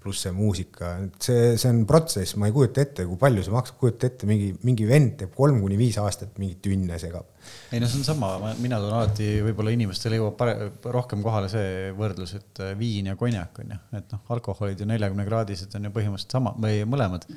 pluss 0.04 0.26
see 0.26 0.34
muusika, 0.36 0.92
see, 1.22 1.54
see 1.60 1.72
on 1.72 1.84
protsess, 1.90 2.36
ma 2.40 2.50
ei 2.50 2.54
kujuta 2.56 2.84
ette, 2.84 3.06
kui 3.08 3.20
palju 3.20 3.46
see 3.46 3.54
maksab, 3.54 3.78
kujuta 3.82 4.10
ette, 4.10 4.28
mingi, 4.30 4.52
mingi 4.68 4.88
vend 4.90 5.16
teeb 5.22 5.34
kolm 5.38 5.62
kuni 5.64 5.78
viis 5.80 5.98
aastat 6.02 6.38
mingit 6.42 6.62
tünne 6.66 7.00
segab. 7.02 7.30
ei 7.72 7.82
no 7.82 7.90
see 7.90 8.02
on 8.02 8.08
sama, 8.08 8.54
mina 8.64 8.80
toon 8.82 8.96
alati, 9.00 9.30
võib-olla 9.48 9.74
inimestele 9.76 10.20
jõuab 10.20 10.38
pare-, 10.40 10.70
rohkem 10.96 11.24
kohale 11.26 11.52
see 11.52 11.92
võrdlus, 11.98 12.36
et 12.40 12.64
äh, 12.64 12.74
viin 12.80 13.12
ja 13.12 13.18
konjak 13.20 13.62
on 13.64 13.76
ju, 13.76 13.82
et 14.00 14.16
noh, 14.16 14.24
alkoholid 14.36 14.84
ju 14.84 14.90
neljakümne 14.90 15.28
kraadised 15.28 15.78
on 15.80 15.90
ju 15.90 15.94
põhimõtteliselt 15.96 16.40
sama 16.40 16.56
või 16.60 16.82
mõlemad. 16.90 17.28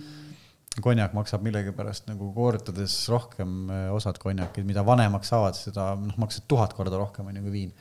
konjak 0.85 1.15
maksab 1.17 1.41
millegipärast 1.47 2.11
nagu 2.11 2.33
kordades 2.37 2.97
rohkem, 3.13 3.63
äh, 3.71 3.87
osad 3.97 4.19
konjakid, 4.23 4.67
mida 4.69 4.85
vanemaks 4.87 5.33
saavad, 5.33 5.57
seda 5.59 5.95
noh, 6.01 6.19
maksad 6.21 6.49
tuhat 6.49 6.77
korda 6.77 6.99
rohkem 7.01 7.31
on 7.31 7.39
ju 7.39 7.47
kui 7.47 7.61
viin 7.61 7.79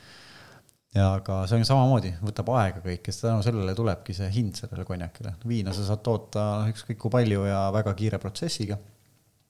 ja 0.96 1.12
aga 1.18 1.42
see 1.50 1.60
on 1.60 1.68
samamoodi, 1.68 2.14
võtab 2.24 2.50
aega 2.56 2.82
kõik 2.84 3.10
ja 3.10 3.16
tänu 3.18 3.44
sellele 3.46 3.76
tulebki 3.78 4.16
see 4.16 4.30
hind 4.38 4.60
sellele 4.60 4.86
konjakile. 4.88 5.36
viina 5.48 5.74
sa 5.76 5.86
saad 5.88 6.04
toota 6.06 6.46
noh, 6.62 6.72
ükskõik 6.72 7.00
kui 7.02 7.14
palju 7.14 7.48
ja 7.50 7.66
väga 7.76 7.94
kiire 8.00 8.20
protsessiga. 8.22 8.78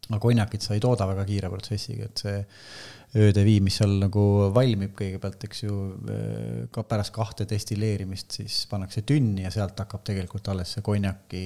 aga 0.10 0.20
konjakit 0.22 0.66
sa 0.66 0.76
ei 0.76 0.82
tooda 0.82 1.08
väga 1.10 1.26
kiire 1.26 1.50
protsessiga, 1.50 2.10
et 2.10 2.22
see 2.26 2.42
ööde 3.16 3.46
viin, 3.48 3.64
mis 3.64 3.78
seal 3.80 3.94
nagu 4.02 4.24
valmib 4.54 4.92
kõigepealt, 4.98 5.46
eks 5.48 5.64
ju, 5.64 5.76
ka 6.74 6.84
pärast 6.84 7.14
kahte 7.16 7.46
destilleerimist, 7.48 8.36
siis 8.42 8.66
pannakse 8.70 9.06
tünni 9.08 9.46
ja 9.46 9.54
sealt 9.54 9.80
hakkab 9.80 10.04
tegelikult 10.06 10.50
alles 10.52 10.76
see 10.76 10.84
konjaki 10.86 11.46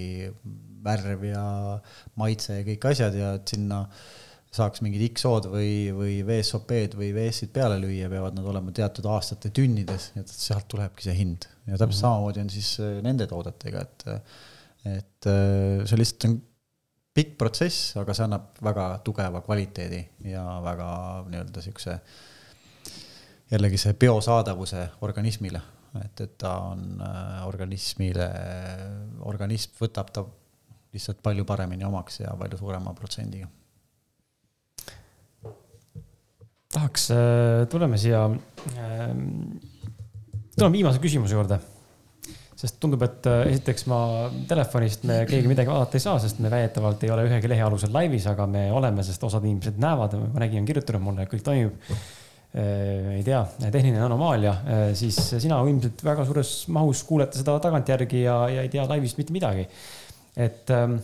värv 0.84 1.28
ja 1.28 1.44
maitse 2.18 2.58
ja 2.58 2.66
kõik 2.66 2.90
asjad 2.90 3.16
ja 3.20 3.36
et 3.38 3.54
sinna 3.54 3.84
äh, 3.84 4.29
saaks 4.54 4.82
mingid 4.82 5.04
X-od 5.12 5.46
või, 5.52 5.72
või 5.94 6.16
VSOP-d 6.26 6.98
või 6.98 7.12
VS-id 7.14 7.52
peale 7.54 7.78
lüüa, 7.82 8.10
peavad 8.10 8.38
nad 8.38 8.48
olema 8.50 8.74
teatud 8.76 9.06
aastate 9.12 9.52
tünnides, 9.54 10.10
et 10.18 10.32
sealt 10.32 10.66
tulebki 10.72 11.06
see 11.06 11.18
hind. 11.20 11.46
ja 11.68 11.78
täpselt 11.78 11.90
mm 11.90 11.92
-hmm. 11.92 12.00
samamoodi 12.02 12.42
on 12.42 12.50
siis 12.50 12.80
äh, 12.80 13.02
nende 13.06 13.28
toodetega, 13.28 13.82
et, 13.82 14.06
et 14.86 15.30
äh, 15.30 15.86
see 15.86 16.00
lihtsalt 16.02 16.30
on 16.30 16.40
pikk 17.14 17.38
protsess, 17.38 17.98
aga 17.98 18.14
see 18.14 18.26
annab 18.26 18.58
väga 18.64 18.88
tugeva 19.04 19.42
kvaliteedi 19.42 20.02
ja 20.32 20.44
väga 20.64 20.90
nii-öelda 21.30 21.62
siukse, 21.62 22.00
jällegi 23.52 23.78
see 23.78 23.94
biosaadavuse 23.94 24.88
organismile, 25.02 25.62
et, 26.06 26.22
et 26.22 26.38
ta 26.38 26.56
on 26.74 27.02
äh, 27.06 27.48
organismile, 27.48 28.30
organism 29.20 29.78
võtab 29.78 30.10
ta 30.10 30.26
lihtsalt 30.94 31.22
palju 31.22 31.46
paremini 31.46 31.86
omaks 31.86 32.20
ja 32.20 32.34
palju 32.34 32.58
suurema 32.58 32.94
protsendiga 32.98 33.59
tahaks, 36.74 37.10
äh, 37.12 37.66
tuleme 37.70 37.98
siia, 37.98 38.26
ähm, 38.78 39.58
tuleme 40.58 40.78
viimase 40.78 41.02
küsimuse 41.02 41.38
juurde. 41.38 41.60
sest 42.60 42.76
tundub, 42.84 43.00
et 43.06 43.28
äh, 43.32 43.46
esiteks 43.54 43.86
ma 43.88 43.98
telefonist 44.50 45.06
me 45.08 45.22
keegi 45.24 45.48
midagi 45.48 45.72
vaadata 45.72 45.96
ei 45.96 46.04
saa, 46.04 46.18
sest 46.20 46.41
me 46.44 46.50
väidetavalt 46.52 47.06
ei 47.08 47.12
ole 47.16 47.24
ühegi 47.30 47.48
lehe 47.48 47.64
alusel 47.64 47.94
laivis, 47.96 48.26
aga 48.28 48.44
me 48.52 48.66
oleme, 48.76 49.06
sest 49.08 49.24
osad 49.24 49.46
inimesed 49.48 49.80
näevad, 49.80 50.18
ma 50.20 50.44
nägin, 50.44 50.60
on 50.60 50.68
kirjutanud 50.68 51.06
mulle, 51.06 51.28
kõik 51.32 51.46
toimib 51.46 51.80
äh, 51.88 53.16
ei 53.16 53.24
tea, 53.24 53.40
tehniline 53.64 54.04
anomaalia, 54.04 54.58
siis 55.00 55.22
sina 55.38 55.62
ilmselt 55.64 56.04
väga 56.04 56.28
suures 56.28 56.54
mahus 56.76 57.06
kuulete 57.08 57.40
seda 57.40 57.56
tagantjärgi 57.64 58.26
ja, 58.26 58.41
ja 58.52 58.68
ei 58.68 58.74
tea 58.74 58.84
laivist 58.91 59.22
mitte 59.22 59.34
midagi. 59.34 59.64
et 60.36 60.70
ähm, 60.76 61.00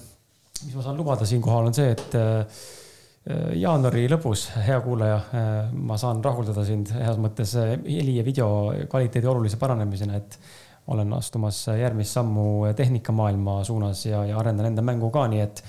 mis 0.66 0.76
ma 0.76 0.84
saan 0.84 1.00
lubada 1.00 1.26
siinkohal 1.30 1.72
on 1.72 1.78
see, 1.78 1.96
et 1.96 2.20
Äh, 2.20 2.84
jaanuari 3.26 4.06
lõpus, 4.12 4.50
hea 4.68 4.78
kuulaja, 4.86 5.16
äh, 5.34 5.48
ma 5.74 5.98
saan 5.98 6.22
rahuldada 6.24 6.62
sind 6.68 6.92
heas 6.94 7.18
mõttes 7.22 7.56
äh, 7.58 7.74
heli 7.88 8.20
ja 8.20 8.26
video 8.26 8.50
kvaliteedi 8.92 9.30
olulise 9.32 9.58
paranemisena, 9.62 10.20
et 10.20 10.38
olen 10.94 11.16
astumas 11.18 11.64
järgmist 11.74 12.14
sammu 12.14 12.46
tehnikamaailma 12.78 13.64
suunas 13.66 14.04
ja, 14.06 14.22
ja 14.30 14.38
arendan 14.38 14.70
enda 14.70 14.86
mängu 14.86 15.10
ka, 15.10 15.26
nii 15.32 15.42
et 15.42 15.64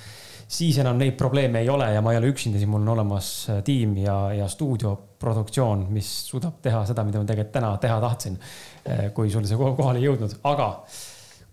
siis 0.46 0.76
enam 0.82 1.00
neid 1.00 1.16
probleeme 1.16 1.64
ei 1.64 1.70
ole 1.72 1.88
ja 1.94 2.04
ma 2.04 2.12
ei 2.12 2.20
ole 2.20 2.28
üksinda, 2.34 2.60
siis 2.60 2.68
mul 2.68 2.84
on 2.84 2.92
olemas 2.98 3.30
tiim 3.64 3.96
ja, 4.04 4.18
ja 4.36 4.50
stuudioproduktsioon, 4.52 5.88
mis 5.96 6.12
suudab 6.28 6.60
teha 6.62 6.84
seda, 6.86 7.06
mida 7.08 7.24
ma 7.24 7.30
tegelikult 7.30 7.56
täna 7.56 7.72
teha 7.80 7.96
tahtsin. 8.04 8.36
kui 9.14 9.32
sul 9.32 9.48
see 9.48 9.56
kohale 9.58 9.98
ei 9.98 10.04
jõudnud, 10.10 10.36
aga 10.44 10.68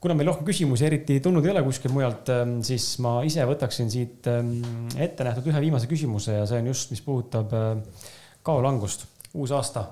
kuna 0.04 0.18
meil 0.20 0.28
rohkem 0.28 0.48
küsimusi 0.48 0.84
eriti 0.84 1.22
tulnud 1.24 1.46
ei 1.48 1.54
ole 1.54 1.64
kuskilt 1.64 1.94
mujalt, 1.96 2.28
ähm, 2.34 2.58
siis 2.66 2.98
ma 3.04 3.16
ise 3.24 3.46
võtaksin 3.48 3.92
siit 3.92 4.28
ähm, 4.28 4.58
ette 5.00 5.24
nähtud 5.24 5.48
ühe 5.48 5.64
viimase 5.64 5.88
küsimuse 5.88 6.40
ja 6.42 6.46
see 6.50 6.60
on 6.60 6.68
just, 6.74 6.92
mis 6.92 7.02
puudutab 7.06 7.54
äh, 7.56 8.08
kaolangust. 8.44 9.08
uus 9.34 9.54
aasta 9.56 9.86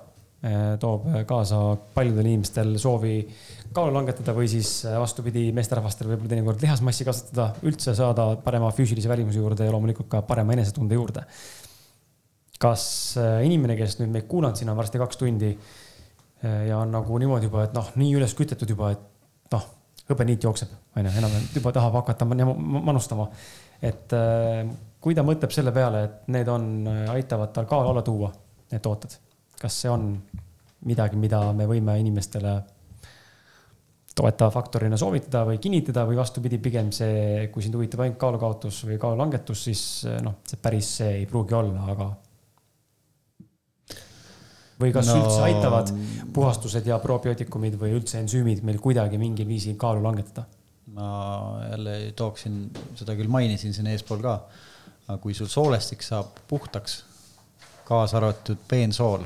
äh, 0.43 0.73
toob 0.79 1.07
kaasa 1.29 1.61
paljudel 1.95 2.27
inimestel 2.27 2.75
soovi 2.81 3.15
kaalu 3.71 3.95
langetada 3.95 4.35
või 4.35 4.49
siis 4.51 4.81
äh, 4.83 4.97
vastupidi, 4.99 5.45
meesterahvastel 5.55 6.11
võib-olla 6.11 6.33
teinekord 6.33 6.65
lihasmassi 6.65 7.07
kasvatada, 7.07 7.47
üldse 7.63 7.95
saada 7.95 8.27
parema 8.43 8.73
füüsilise 8.75 9.09
välimuse 9.09 9.39
juurde 9.39 9.69
ja 9.69 9.71
loomulikult 9.71 10.11
ka 10.11 10.21
parema 10.27 10.57
enesetunde 10.57 10.99
juurde. 10.99 11.23
kas 12.61 12.83
inimene, 13.41 13.73
kes 13.79 13.95
nüüd 13.97 14.11
meid 14.13 14.27
kuulanud 14.29 14.59
siin 14.59 14.69
on 14.69 14.77
varsti 14.77 14.99
kaks 15.01 15.17
tundi 15.17 15.55
ja 16.43 16.75
on 16.77 16.91
nagu 16.93 17.17
niimoodi 17.17 17.47
juba, 17.47 17.63
et 17.65 17.73
noh, 17.73 17.87
nii 17.97 18.11
üles 18.19 18.35
kütetud 18.37 18.69
juba, 18.69 18.91
et 18.93 19.07
hõbeniit 20.11 20.47
jookseb, 20.47 20.71
onju, 20.97 21.13
enam 21.21 21.35
juba 21.55 21.73
tahab 21.75 21.99
hakata 22.01 22.27
manustama. 22.27 23.29
et 23.81 24.13
äh, 24.13 24.67
kui 25.01 25.17
ta 25.17 25.25
mõtleb 25.25 25.53
selle 25.53 25.73
peale, 25.73 26.03
et 26.05 26.29
need 26.33 26.49
on, 26.51 26.67
äh, 26.87 27.07
aitavad 27.15 27.53
tal 27.55 27.65
kaalu 27.69 27.93
alla 27.93 28.03
tuua, 28.05 28.31
need 28.71 28.83
tooted, 28.85 29.17
kas 29.61 29.81
see 29.81 29.89
on 29.89 30.13
midagi, 30.85 31.17
mida 31.17 31.41
me 31.53 31.67
võime 31.69 31.97
inimestele 32.01 32.55
toetava 34.15 34.51
faktorina 34.51 34.97
soovitada 34.99 35.45
või 35.47 35.59
kinnitada 35.61 36.03
või 36.05 36.17
vastupidi, 36.19 36.59
pigem 36.61 36.91
see, 36.93 37.47
kui 37.53 37.63
sind 37.63 37.77
huvitab 37.77 38.03
ainult 38.03 38.19
kaalukaotus 38.21 38.83
või 38.89 38.99
kaalulangetus, 39.01 39.63
siis 39.69 39.85
äh, 40.09 40.19
noh, 40.25 40.41
see 40.47 40.61
päris 40.61 40.97
see 40.99 41.15
ei 41.21 41.25
pruugi 41.29 41.57
olla, 41.57 41.87
aga 41.95 42.11
või 44.81 44.93
kas 44.95 45.09
no... 45.11 45.17
üldse 45.19 45.43
aitavad 45.45 45.91
puhastused 46.33 46.87
ja 46.87 46.97
probiootikumid 47.03 47.77
või 47.81 47.95
üldse 47.99 48.19
ensüümid 48.21 48.63
meil 48.67 48.81
kuidagi 48.83 49.19
mingil 49.21 49.47
viisil 49.49 49.77
kaalu 49.81 50.03
langetada? 50.05 50.47
ma 50.91 51.61
jälle 51.69 51.95
tooksin, 52.19 52.65
seda 52.99 53.15
küll 53.15 53.31
mainisin 53.31 53.71
siin 53.71 53.87
eespool 53.93 54.19
ka, 54.25 54.33
aga 55.05 55.17
kui 55.23 55.31
sul 55.37 55.47
soolestik 55.47 56.03
saab 56.03 56.41
puhtaks, 56.49 56.97
kaasa 57.87 58.17
arvatud 58.19 58.59
peensool, 58.67 59.23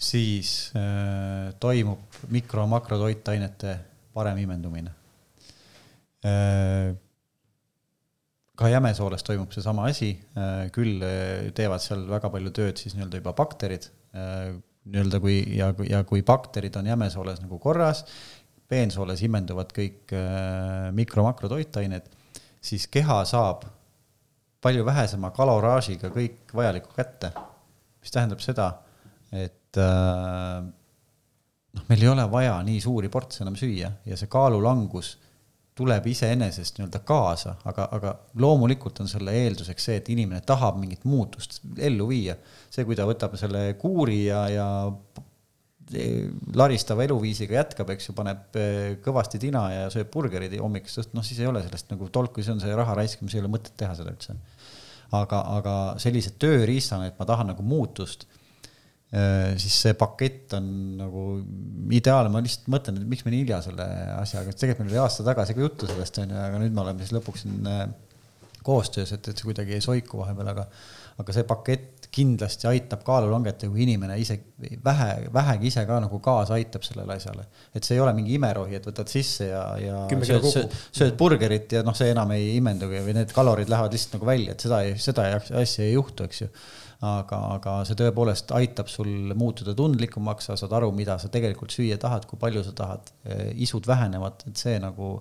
siis 0.00 0.72
äh, 0.78 1.52
toimub 1.60 2.24
mikro- 2.32 2.64
ja 2.64 2.70
makrotoitainete 2.70 3.76
parem 4.16 4.40
imendumine 4.40 4.94
äh, 6.24 6.94
ka 8.58 8.70
jämesooles 8.70 9.26
toimub 9.26 9.52
seesama 9.54 9.88
asi, 9.90 10.12
äh, 10.38 10.68
küll 10.74 11.02
äh, 11.02 11.50
teevad 11.56 11.82
seal 11.82 12.06
väga 12.10 12.30
palju 12.30 12.52
tööd 12.54 12.80
siis 12.80 12.94
nii-öelda 12.96 13.20
juba 13.20 13.34
bakterid, 13.36 13.88
nii-öelda 14.14 15.20
kui 15.20 15.38
ja, 15.56 15.70
ja 15.88 16.02
kui 16.08 16.22
bakterid 16.26 16.76
on 16.76 16.86
jämesooles 16.86 17.40
nagu 17.42 17.58
korras, 17.62 18.04
peensooles 18.68 19.22
imenduvad 19.26 19.72
kõik 19.76 20.12
äh, 20.16 20.90
mikro-makrotoitained, 20.96 22.06
siis 22.64 22.86
keha 22.92 23.20
saab 23.28 23.66
palju 24.64 24.84
vähesema 24.86 25.30
kaloraažiga 25.36 26.08
kõik 26.12 26.54
vajalikku 26.56 26.94
kätte. 26.96 27.32
mis 28.04 28.12
tähendab 28.12 28.40
seda, 28.44 28.70
et 29.32 29.78
äh, 29.80 30.64
noh, 31.74 31.84
meil 31.88 32.02
ei 32.02 32.08
ole 32.08 32.24
vaja 32.30 32.58
nii 32.64 32.80
suuri 32.80 33.08
portse 33.08 33.44
enam 33.44 33.56
süüa 33.56 33.90
ja 34.04 34.16
see 34.16 34.28
kaalulangus 34.28 35.16
tuleb 35.74 36.06
iseenesest 36.06 36.78
nii-öelda 36.78 37.00
kaasa, 37.06 37.56
aga, 37.66 37.88
aga 37.96 38.14
loomulikult 38.38 39.00
on 39.02 39.10
selle 39.10 39.34
eelduseks 39.34 39.88
see, 39.88 39.96
et 39.98 40.10
inimene 40.14 40.40
tahab 40.46 40.78
mingit 40.78 41.02
muutust 41.08 41.58
ellu 41.82 42.06
viia. 42.12 42.36
see, 42.70 42.84
kui 42.86 42.94
ta 42.98 43.06
võtab 43.08 43.34
selle 43.38 43.72
kuuri 43.80 44.20
ja, 44.28 44.44
ja 44.52 44.68
laristava 46.54 47.04
eluviisiga 47.04 47.58
jätkab, 47.58 47.90
eks 47.94 48.08
ju, 48.08 48.14
paneb 48.16 48.56
eh, 48.58 48.94
kõvasti 49.04 49.40
tina 49.42 49.64
ja 49.72 49.90
sööb 49.92 50.08
burgerid 50.14 50.54
hommikust 50.60 51.02
õhtuni, 51.02 51.18
noh 51.18 51.26
siis 51.26 51.42
ei 51.42 51.50
ole 51.50 51.62
sellest 51.66 51.90
nagu 51.92 52.08
tolku, 52.12 52.40
siis 52.40 52.54
on 52.54 52.62
see 52.62 52.78
raha 52.78 52.94
raiskamine, 53.00 53.34
ei 53.34 53.42
ole 53.42 53.52
mõtet 53.52 53.74
teha 53.80 53.96
seda 53.98 54.14
üldse. 54.14 54.38
aga, 55.14 55.42
aga 55.58 55.74
sellised 56.02 56.38
tööriistana, 56.42 57.10
et 57.10 57.18
ma 57.18 57.26
tahan 57.28 57.52
nagu 57.52 57.66
muutust 57.66 58.26
siis 59.60 59.76
see 59.86 59.94
pakett 59.98 60.56
on 60.58 60.66
nagu 60.98 61.26
ideaalne, 61.94 62.32
ma 62.32 62.42
lihtsalt 62.42 62.70
mõtlen, 62.72 62.98
et 62.98 63.10
miks 63.10 63.26
me 63.26 63.34
nii 63.34 63.44
hilja 63.44 63.60
selle 63.66 63.86
asjaga, 64.16 64.54
tegelikult 64.56 64.88
meil 64.88 64.96
oli 64.96 65.02
aasta 65.04 65.26
tagasi 65.26 65.54
ka 65.54 65.62
juttu 65.62 65.90
sellest 65.90 66.18
onju, 66.24 66.40
aga 66.48 66.60
nüüd 66.62 66.74
me 66.74 66.82
oleme 66.82 67.04
siis 67.04 67.14
lõpuks 67.14 67.44
siin 67.44 67.70
äh, 67.70 67.84
koostöös, 68.64 69.12
et, 69.14 69.28
et 69.28 69.38
see 69.38 69.46
kuidagi 69.46 69.76
ei 69.76 69.84
soiku 69.84 70.22
vahepeal, 70.22 70.52
aga 70.54 70.68
aga 71.22 71.34
see 71.34 71.44
pakett 71.46 72.08
kindlasti 72.14 72.66
aitab 72.70 73.02
kaalu 73.06 73.28
langetada, 73.30 73.70
kui 73.70 73.84
inimene 73.84 74.16
ise 74.22 74.36
vähe, 74.84 75.28
vähegi 75.34 75.68
ise 75.70 75.84
ka 75.86 75.98
nagu 76.02 76.18
kaasa 76.22 76.56
aitab 76.56 76.82
sellele 76.86 77.14
asjale. 77.14 77.46
et 77.74 77.86
see 77.86 77.96
ei 77.96 78.02
ole 78.02 78.12
mingi 78.16 78.34
imerohi, 78.38 78.78
et 78.78 78.86
võtad 78.86 79.10
sisse 79.10 79.46
ja, 79.46 79.62
ja 79.78 80.00
sööd, 80.10 80.46
sööd, 80.50 80.76
sööd 80.94 81.18
burgerit 81.18 81.74
ja 81.74 81.82
noh, 81.86 81.94
see 81.98 82.10
enam 82.14 82.34
ei 82.34 82.56
imendugi 82.56 83.02
või 83.06 83.14
need 83.18 83.34
kalorid 83.34 83.70
lähevad 83.70 83.94
lihtsalt 83.94 84.18
nagu 84.18 84.30
välja, 84.30 84.54
et 84.54 84.66
seda, 84.66 84.80
seda 85.06 85.28
asja 85.62 85.86
ei 85.86 85.94
juhtu, 85.94 86.26
eks 86.26 86.42
ju 86.42 86.50
aga, 87.02 87.40
aga 87.56 87.74
see 87.88 87.98
tõepoolest 87.98 88.52
aitab 88.56 88.90
sul 88.92 89.34
muutuda 89.38 89.74
tundlikumaks, 89.76 90.50
sa 90.50 90.58
saad 90.60 90.76
aru, 90.78 90.92
mida 90.96 91.18
sa 91.20 91.30
tegelikult 91.32 91.74
süüa 91.74 91.98
tahad, 92.00 92.28
kui 92.30 92.40
palju 92.40 92.64
sa 92.66 92.76
tahad, 92.76 93.10
eh, 93.24 93.50
isud 93.66 93.86
vähenevad, 93.88 94.46
et 94.50 94.60
see 94.60 94.78
nagu 94.82 95.16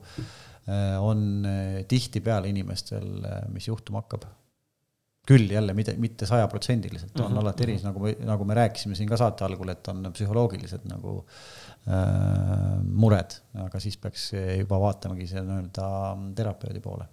eh, 0.68 0.96
on 1.02 1.44
eh, 1.50 1.82
tihtipeale 1.90 2.52
inimestel, 2.54 3.10
mis 3.54 3.68
juhtuma 3.72 4.04
hakkab 4.04 4.30
küll 5.24 5.48
jälle 5.48 5.72
mitte, 5.72 5.94
mitte 6.04 6.28
sajaprotsendiliselt, 6.28 7.14
on 7.16 7.30
mm 7.30 7.36
-hmm. 7.38 7.40
alati 7.40 7.64
eris, 7.64 7.84
nagu 7.84 8.00
me, 8.04 8.16
nagu 8.28 8.46
me 8.46 8.54
rääkisime 8.54 8.96
siin 8.96 9.10
ka 9.10 9.18
saate 9.18 9.46
algul, 9.46 9.70
et 9.72 9.88
on 9.88 10.10
psühholoogilised 10.12 10.84
nagu 10.90 11.14
äh, 11.88 12.84
mured, 12.84 13.38
aga 13.66 13.80
siis 13.80 13.98
peaks 13.98 14.34
juba 14.34 14.80
vaatamagi 14.84 15.28
see 15.28 15.42
nii-öelda 15.42 15.88
terapeudi 16.36 16.84
poole. 16.84 17.08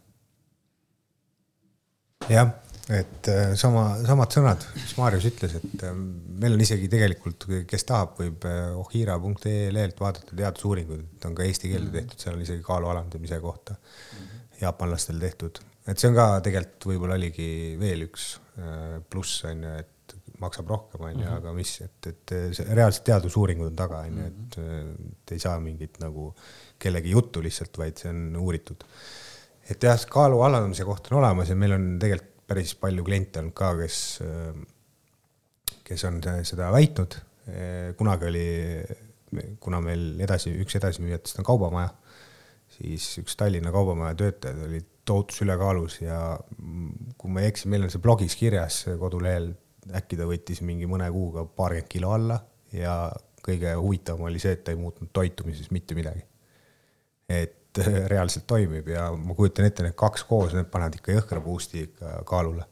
Jah, 2.28 2.50
et 2.90 3.28
äh, 3.30 3.52
sama, 3.58 3.84
samad 4.06 4.34
sõnad, 4.34 4.64
mis 4.74 4.92
Marius 4.98 5.26
ütles, 5.30 5.54
et 5.60 5.84
äh, 5.86 5.94
meil 6.42 6.56
on 6.56 6.64
isegi 6.64 6.88
tegelikult, 6.90 7.46
kes 7.70 7.86
tahab, 7.88 8.16
võib 8.18 8.44
äh, 8.48 8.72
ohira.ee 8.80 9.70
lehelt 9.74 10.00
vaadata 10.02 10.36
teadusuuringuid, 10.36 11.06
et 11.16 11.28
on 11.28 11.36
ka 11.38 11.46
eesti 11.46 11.70
keelde 11.70 11.88
mhm. 11.90 11.96
tehtud, 12.00 12.24
seal 12.24 12.36
on 12.36 12.44
isegi 12.46 12.66
kaalu 12.66 12.90
alandamise 12.92 13.40
kohta 13.42 13.76
mhm. 13.76 14.42
jaapanlastel 14.64 15.22
tehtud. 15.22 15.62
et 15.86 15.98
see 15.98 16.10
on 16.10 16.18
ka 16.18 16.26
tegelikult 16.44 16.90
võib-olla 16.92 17.16
oligi 17.18 17.48
veel 17.80 18.04
üks 18.10 18.34
pluss 19.10 19.46
on 19.48 19.64
ju, 19.64 19.70
et 19.80 20.14
maksab 20.40 20.68
rohkem, 20.72 21.04
on 21.04 21.14
ju, 21.14 21.24
mhm. 21.24 21.38
aga 21.38 21.54
mis, 21.56 21.72
et, 21.86 22.10
et 22.10 22.36
see 22.56 22.76
reaalselt 22.76 23.06
teadusuuringud 23.08 23.70
on 23.70 23.78
taga, 23.78 24.02
on 24.08 24.20
ju, 24.20 24.28
et, 24.28 24.60
et 25.14 25.34
ei 25.36 25.42
saa 25.42 25.56
mingit 25.62 26.00
nagu 26.02 26.30
kellegi 26.80 27.12
juttu 27.14 27.42
lihtsalt, 27.44 27.76
vaid 27.80 28.00
see 28.00 28.12
on 28.12 28.38
uuritud. 28.40 28.84
Et 29.68 29.82
jah, 29.82 30.00
kaalu 30.10 30.40
alandamise 30.46 30.86
koht 30.88 31.10
on 31.10 31.20
olemas 31.20 31.50
ja 31.50 31.56
meil 31.58 31.76
on 31.76 31.86
tegelikult 32.00 32.30
päris 32.50 32.74
palju 32.74 33.04
kliente 33.06 33.38
olnud 33.38 33.54
ka, 33.54 33.70
kes, 33.78 33.96
kes 35.86 36.04
on 36.08 36.18
seda 36.46 36.70
väitnud. 36.74 37.14
kunagi 37.98 38.26
oli, 38.26 38.46
kuna 39.62 39.78
meil 39.82 40.18
edasi, 40.22 40.52
üks 40.62 40.74
edasimüüjatest 40.80 41.38
on 41.38 41.46
Kaubamaja, 41.46 41.92
siis 42.74 43.06
üks 43.22 43.38
Tallinna 43.38 43.70
Kaubamaja 43.74 44.18
töötajad 44.18 44.64
olid 44.66 44.88
tohutus 45.06 45.40
ülekaalus 45.42 46.00
ja 46.02 46.18
kui 47.18 47.30
ma 47.30 47.42
ei 47.44 47.50
eksi, 47.50 47.70
meil 47.70 47.86
on 47.86 47.92
see 47.92 48.02
blogis 48.02 48.36
kirjas 48.38 48.82
kodulehel, 48.98 49.52
äkki 49.96 50.18
ta 50.18 50.26
võttis 50.28 50.60
mingi 50.66 50.90
mõne 50.90 51.06
kuuga 51.14 51.46
paarkümmend 51.46 51.90
kilo 51.90 52.12
alla 52.14 52.40
ja 52.74 52.96
kõige 53.46 53.72
huvitavam 53.78 54.28
oli 54.28 54.42
see, 54.42 54.58
et 54.58 54.66
ta 54.66 54.74
ei 54.74 54.78
muutnud 54.78 55.10
toitumises 55.14 55.70
mitte 55.74 55.96
midagi. 55.98 56.26
et 57.30 57.59
reaalselt 58.12 58.46
toimib 58.50 58.88
ja 58.90 59.08
ma 59.14 59.36
kujutan 59.38 59.68
ette, 59.68 59.86
need 59.86 59.96
kaks 59.98 60.24
koos, 60.28 60.54
need 60.56 60.70
panevad 60.72 60.98
ikka 60.98 61.16
jõhkra 61.16 61.42
boost'i 61.44 61.86
ikka 61.88 62.20
kaalule 62.28 62.66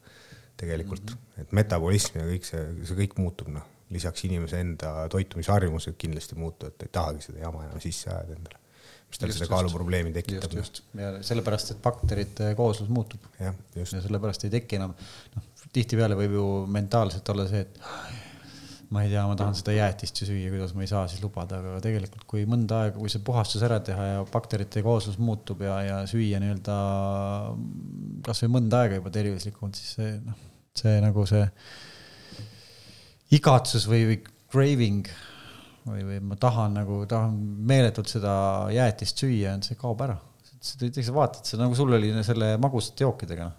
tegelikult 0.59 1.13
mm, 1.13 1.17
-hmm. 1.17 1.43
et 1.43 1.51
metabolism 1.55 2.19
ja 2.19 2.25
kõik 2.27 2.47
see, 2.47 2.63
see 2.83 2.97
kõik 3.03 3.19
muutub, 3.21 3.51
noh, 3.53 3.67
lisaks 3.89 4.25
inimese 4.27 4.59
enda 4.59 5.07
toitumisharjumused 5.09 5.95
kindlasti 5.97 6.35
muutuvad, 6.35 6.75
ta 6.77 6.85
ei 6.85 6.95
tahagi 6.99 7.29
seda 7.29 7.45
jama 7.45 7.63
enam 7.65 7.79
sisse 7.83 8.11
ajada 8.11 8.35
endale 8.35 8.59
mis 9.09 9.17
tal 9.21 9.31
seda 9.33 9.47
kaaluprobleemi 9.49 10.11
tekitab. 10.13 10.53
just, 10.53 10.81
just 10.83 10.99
ja 11.01 11.11
sellepärast, 11.25 11.71
et 11.73 11.81
bakterite 11.81 12.51
kooslus 12.57 12.89
muutub. 12.93 13.23
ja, 13.39 13.53
ja 13.75 13.85
sellepärast 13.89 14.45
ei 14.45 14.53
teki 14.59 14.77
enam, 14.77 14.93
noh, 15.35 15.47
tihtipeale 15.73 16.17
võib 16.19 16.35
ju 16.37 16.45
mentaalselt 16.69 17.31
olla 17.33 17.47
see, 17.49 17.63
et 17.65 17.81
ma 18.89 19.03
ei 19.05 19.11
tea, 19.11 19.23
ma 19.29 19.35
tahan 19.37 19.57
seda 19.57 19.73
jäätist 19.75 20.17
ju 20.21 20.27
süüa, 20.31 20.49
kuidas 20.49 20.73
ma 20.73 20.81
ei 20.81 20.89
saa 20.89 21.03
siis 21.09 21.21
lubada, 21.21 21.59
aga 21.61 21.81
tegelikult 21.83 22.23
kui 22.29 22.45
mõnda 22.49 22.83
aega, 22.85 22.97
kui 22.97 23.11
see 23.13 23.21
puhastus 23.25 23.61
ära 23.65 23.77
teha 23.85 24.05
ja 24.07 24.21
bakterite 24.31 24.81
kooslus 24.85 25.19
muutub 25.21 25.61
ja, 25.65 25.75
ja 25.85 25.97
süüa 26.09 26.39
nii-öelda 26.41 26.77
kasvõi 28.25 28.53
mõnda 28.55 28.83
aega 28.83 28.97
juba 28.97 29.13
tervislikumalt, 29.13 29.77
siis 29.77 29.93
see 29.99 30.15
noh, 30.25 30.39
see 30.79 30.95
nagu 31.03 31.25
see 31.29 31.43
igatsus 33.37 33.85
või, 33.89 34.07
või 34.09 34.17
craving 34.49 35.11
või, 35.85 36.05
või 36.07 36.17
ma 36.31 36.37
tahan 36.41 36.79
nagu, 36.79 37.03
tahan 37.09 37.35
meeletult 37.69 38.09
seda 38.09 38.33
jäätist 38.73 39.21
süüa, 39.21 39.53
see 39.65 39.77
kaob 39.77 40.01
ära. 40.05 40.17
sa 40.59 41.13
vaatad, 41.15 41.43
see 41.45 41.61
nagu 41.61 41.77
sul 41.77 41.93
oli 41.93 42.09
selle 42.25 42.55
magusate 42.57 43.05
jookidega, 43.05 43.51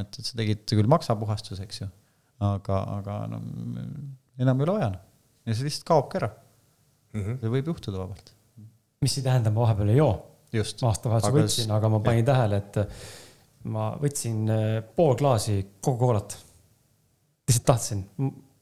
et, 0.00 0.16
et 0.16 0.24
sa 0.24 0.40
tegid 0.40 0.64
küll 0.64 0.88
maksapuhastuse, 0.88 1.68
eks 1.68 1.82
ju, 1.82 1.90
aga, 2.48 2.80
aga 2.96 3.18
no 3.34 3.42
enam 4.38 4.60
ei 4.60 4.66
ole 4.66 4.78
vaja. 4.78 4.90
ja 5.46 5.54
see 5.54 5.68
lihtsalt 5.68 5.86
kaobki 5.88 6.20
ära 6.20 6.30
mm. 7.12 7.20
-hmm. 7.22 7.38
see 7.42 7.52
võib 7.54 7.70
juhtuda 7.72 8.02
vabalt. 8.02 8.32
mis 9.04 9.16
ei 9.18 9.26
tähenda, 9.26 9.52
ma 9.54 9.64
vahepeal 9.66 9.94
ei 9.94 10.00
joo. 10.00 10.12
aastavahetusel 10.90 11.38
võtsin, 11.38 11.72
aga 11.74 11.90
ma 11.92 12.00
panin 12.04 12.26
tähele, 12.26 12.62
et 12.62 12.78
ma 13.68 13.90
võtsin 14.00 14.44
äh, 14.54 14.66
pool 14.96 15.16
klaasi 15.18 15.58
Coca-Colat. 15.84 16.38
lihtsalt 17.48 17.66
tahtsin 17.72 18.04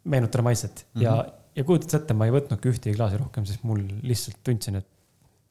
meenutada 0.04 0.42
maitset 0.42 0.86
mm 0.86 1.00
-hmm. 1.00 1.04
ja, 1.04 1.26
ja 1.56 1.64
kujutad 1.64 1.90
sa 1.90 2.02
ette, 2.02 2.14
ma 2.14 2.26
ei 2.26 2.34
võtnudki 2.34 2.72
ühtegi 2.72 2.96
klaasi 2.96 3.22
rohkem, 3.22 3.46
sest 3.46 3.64
mul 3.64 3.82
lihtsalt 4.02 4.42
tundsin, 4.44 4.82
et. 4.82 4.86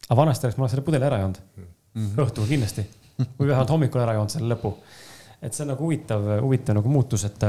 aga 0.10 0.22
vanasti 0.22 0.47
oleks 0.47 0.57
ma 0.57 0.69
selle 0.72 0.85
pudeli 0.85 1.06
ära 1.06 1.19
joonud 1.23 1.41
mm 1.56 1.65
-hmm. 1.95 2.22
õhtul 2.26 2.47
kindlasti 2.47 2.88
või 3.39 3.47
vähemalt 3.47 3.69
hommikul 3.69 4.02
ära 4.02 4.14
joonud 4.14 4.31
selle 4.31 4.56
lõpu. 4.56 4.73
et 5.41 5.53
see 5.53 5.64
on 5.64 5.73
nagu 5.73 5.84
huvitav, 5.84 6.26
huvitav 6.41 6.76
nagu 6.76 6.89
muutus, 6.89 7.23
et 7.23 7.43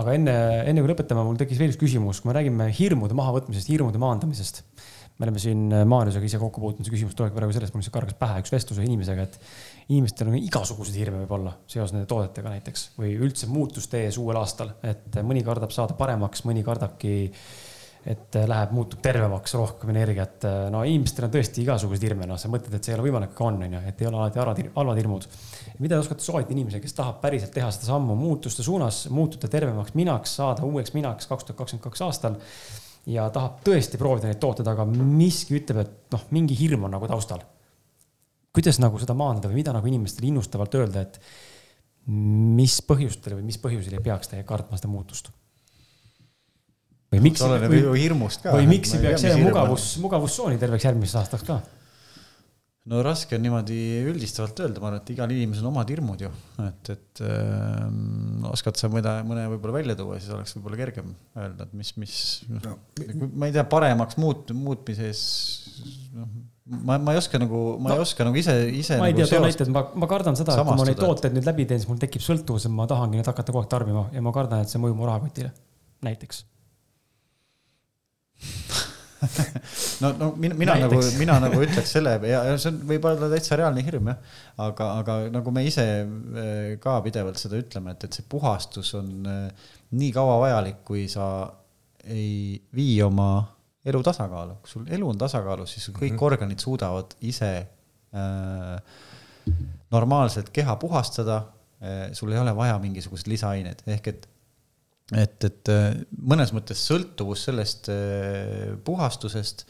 aga 0.00 0.16
enne, 0.18 0.34
enne 0.70 0.82
kui 0.82 0.90
lõpetame, 0.90 1.22
mul 1.26 1.38
tekkis 1.38 1.60
veel 1.60 1.72
üks 1.72 1.80
küsimus, 1.80 2.20
kui 2.22 2.30
me 2.30 2.36
räägime 2.38 2.68
hirmude 2.74 3.16
mahavõtmisest, 3.18 3.70
hirmude 3.70 4.00
maandamisest. 4.02 4.64
me 5.14 5.28
oleme 5.28 5.38
siin 5.38 5.68
Maarjusega 5.86 6.26
ise 6.26 6.40
kokku 6.42 6.58
puutunud, 6.58 6.86
see 6.86 6.96
küsimus 6.96 7.14
tulebki 7.14 7.38
praegu 7.38 7.54
sellest, 7.54 7.70
mul 7.74 7.84
lihtsalt 7.84 7.94
kargas 7.94 8.16
pähe 8.18 8.40
üks 8.42 8.50
vestlus 8.50 8.80
ühe 8.80 8.88
inimesega, 8.88 9.28
et 9.28 9.36
inimestel 9.94 10.32
on 10.32 10.38
igasuguseid 10.40 10.98
hirme 10.98 11.20
võib-olla 11.22 11.52
seoses 11.70 11.94
nende 11.94 12.08
toodetega 12.10 12.56
näiteks 12.56 12.88
või 12.98 13.12
üldse 13.22 13.46
muutuste 13.46 14.02
ees 14.08 14.18
uuel 14.18 14.40
aastal, 14.40 14.74
et 14.82 15.20
mõni 15.22 15.44
kardab 15.46 15.70
saada 15.74 15.94
paremaks, 15.94 16.42
mõni 16.48 16.66
kardabki, 16.66 17.14
et 18.04 18.36
läheb, 18.36 18.72
muutub 18.76 19.00
tervemaks, 19.04 19.54
rohkem 19.56 19.94
energiat. 19.94 20.44
no 20.72 20.82
inimestel 20.84 21.24
on 21.28 21.32
tõesti 21.32 21.62
igasuguseid 21.62 22.04
hirme, 22.04 22.28
noh, 22.28 22.36
sa 22.40 22.50
mõtled, 22.52 22.74
et 22.76 22.84
see 22.84 22.92
ei 22.92 22.98
ole 22.98 23.06
võimalik, 23.06 23.32
aga 23.32 23.46
on, 23.48 23.62
onju, 23.64 23.80
et 23.88 24.02
ei 24.02 24.10
ole 24.10 24.20
alati 24.20 24.42
halvad, 24.42 24.60
halvad 24.76 25.00
hirmud. 25.00 25.28
mida 25.78 25.96
te 25.96 26.04
oskate 26.04 26.26
soovitada 26.26 26.56
inimesele, 26.56 26.82
kes 26.84 26.98
tahab 26.98 27.22
päriselt 27.24 27.54
teha 27.56 27.70
seda 27.72 27.88
sammu 27.88 28.16
muutuste 28.18 28.66
suunas, 28.66 29.06
muutuda 29.08 29.48
tervemaks 29.48 29.96
minaks, 29.96 30.36
saada 30.40 30.68
uueks 30.68 30.92
minaks 30.94 31.30
kaks 31.30 31.48
tuhat 31.48 31.62
kakskümmend 31.62 31.88
kaks 31.88 32.04
aastal 32.04 32.38
ja 33.08 33.30
tahab 33.32 33.64
tõesti 33.64 34.00
proovida 34.00 34.28
neid 34.28 34.40
tooteid, 34.42 34.68
aga 34.68 34.84
miski 34.92 35.56
ütleb, 35.60 35.82
et 35.86 36.14
noh, 36.14 36.28
mingi 36.36 36.56
hirm 36.60 36.84
on 36.84 36.96
nagu 36.98 37.08
taustal 37.08 37.42
kuidas 38.54 38.78
nagu 38.78 39.00
seda 39.02 39.16
maandada 39.18 39.50
või 39.50 39.60
mida 39.62 39.74
nagu 39.74 39.88
inimestele 39.90 40.30
innustavalt 40.30 40.76
öelda, 40.78 41.02
et 41.02 41.18
mis 42.06 42.76
põhjustel 42.86 43.38
või 43.38 43.48
mis 43.48 43.58
põhjusel 43.60 43.96
ei 43.96 44.04
peaks 44.04 44.30
teie 44.30 44.44
kartma 44.46 44.78
seda 44.78 44.92
muutust? 44.92 45.32
Või 47.14 47.22
miks, 47.30 47.46
või, 47.46 48.10
või 48.50 48.68
miks 48.70 48.94
ei 48.96 49.06
peaks 49.06 49.24
jääma 49.28 49.48
mugavus, 49.48 49.88
mugavustsooni 50.02 50.60
terveks 50.60 50.90
järgmiseks 50.90 51.22
aastaks 51.22 51.48
ka? 51.48 51.62
no 52.90 53.00
raske 53.04 53.38
on 53.38 53.44
niimoodi 53.44 53.76
üldistavalt 54.10 54.58
öelda, 54.60 54.80
ma 54.82 54.90
arvan, 54.90 55.00
et 55.00 55.12
igal 55.14 55.30
inimesel 55.32 55.64
on 55.64 55.72
omad 55.72 55.92
hirmud 55.92 56.24
ju, 56.26 56.30
et, 56.66 56.90
et 56.92 57.22
äh, 57.24 57.86
oskad 58.50 58.80
sa 58.80 58.90
mõne, 58.92 59.14
mõne 59.28 59.46
võib-olla 59.54 59.78
välja 59.78 59.96
tuua, 59.98 60.18
siis 60.20 60.34
oleks 60.36 60.56
võib-olla 60.58 60.80
kergem 60.82 61.14
öelda, 61.32 61.64
et 61.64 61.78
mis, 61.80 61.94
mis 62.00 62.16
noh 62.50 62.66
no, 62.66 62.74
no, 63.08 63.30
ma 63.32 63.48
ei 63.48 63.56
tea, 63.56 63.64
paremaks 63.72 64.20
muut-, 64.20 64.52
muutmises 64.58 65.24
noh 66.12 66.28
ma, 66.84 66.98
ma 67.00 67.16
ei 67.16 67.22
oska 67.22 67.40
nagu, 67.40 67.64
ma 67.80 67.92
no, 67.92 67.98
ei 67.98 68.04
oska 68.04 68.28
nagu 68.28 68.40
ise, 68.40 68.56
ise. 68.72 68.98
ma 69.00 69.08
ei 69.08 69.16
nagu 69.16 69.24
tea, 69.24 69.38
too 69.38 69.44
näite, 69.48 69.64
et 69.64 69.72
ma, 69.72 69.86
ma 70.04 70.08
kardan 70.10 70.36
seda, 70.36 70.56
et 70.56 70.68
kui 70.68 70.80
ma 70.80 70.88
neid 70.88 71.00
tooteid 71.00 71.36
nüüd 71.36 71.48
läbi 71.48 71.68
teen, 71.70 71.80
siis 71.80 71.88
mul 71.88 72.00
tekib 72.04 72.24
sõltuvus, 72.24 72.68
et 72.68 72.74
ma 72.74 72.88
tahangi 72.90 73.20
neid 73.20 73.32
hakata 73.32 73.52
kogu 73.52 73.64
aeg 73.64 73.72
tarbima 73.72 74.10
ja 74.12 74.24
ma 74.24 74.32
kardan, 74.36 74.64
et 74.64 74.72
see 74.72 74.82
mõjub 74.82 75.00
mu 75.00 75.08
rahakotile, 75.08 75.52
näiteks 76.04 76.44
no, 80.02 80.12
no 80.18 80.34
mina, 80.36 80.54
mina 80.54 80.74
nagu, 80.84 80.98
mina 81.18 81.38
nagu 81.42 81.60
ütleks 81.64 81.94
selle 81.96 82.16
ja, 82.32 82.42
ja 82.50 82.58
see 82.60 82.72
on 82.72 82.80
võib-olla 82.88 83.30
täitsa 83.32 83.58
reaalne 83.60 83.84
hirm 83.86 84.10
jah. 84.12 84.18
aga, 84.66 84.90
aga 85.00 85.16
nagu 85.32 85.54
me 85.54 85.64
ise 85.66 85.86
eh, 86.04 86.74
ka 86.82 86.98
pidevalt 87.04 87.40
seda 87.40 87.58
ütleme, 87.60 87.94
et, 87.94 88.06
et 88.08 88.18
see 88.18 88.26
puhastus 88.28 88.94
on 88.98 89.10
eh, 89.30 89.70
nii 89.94 90.12
kaua 90.14 90.38
vajalik, 90.42 90.82
kui 90.86 91.06
sa 91.12 91.28
ei 92.10 92.60
vii 92.76 92.98
oma 93.06 93.30
elu 93.84 94.00
tasakaalu, 94.04 94.58
kui 94.64 94.72
sul 94.72 94.86
elu 94.96 95.08
on 95.08 95.18
tasakaalus, 95.20 95.74
siis 95.76 95.90
kõik 95.90 96.14
mm 96.14 96.18
-hmm. 96.18 96.26
organid 96.28 96.60
suudavad 96.60 97.16
ise 97.20 97.50
äh, 98.16 98.78
normaalselt 99.90 100.50
keha 100.50 100.76
puhastada 100.76 101.36
äh,. 101.82 102.12
sul 102.12 102.32
ei 102.32 102.38
ole 102.38 102.56
vaja 102.56 102.78
mingisuguseid 102.78 103.28
lisaaineid, 103.28 103.82
ehk 103.86 104.08
et, 104.08 104.28
et, 105.12 105.44
et 105.44 105.72
äh, 105.72 105.92
mõnes 106.24 106.54
mõttes 106.56 106.80
sõltuvus 106.88 107.44
sellest 107.48 107.90
äh, 107.92 108.74
puhastusest 108.84 109.66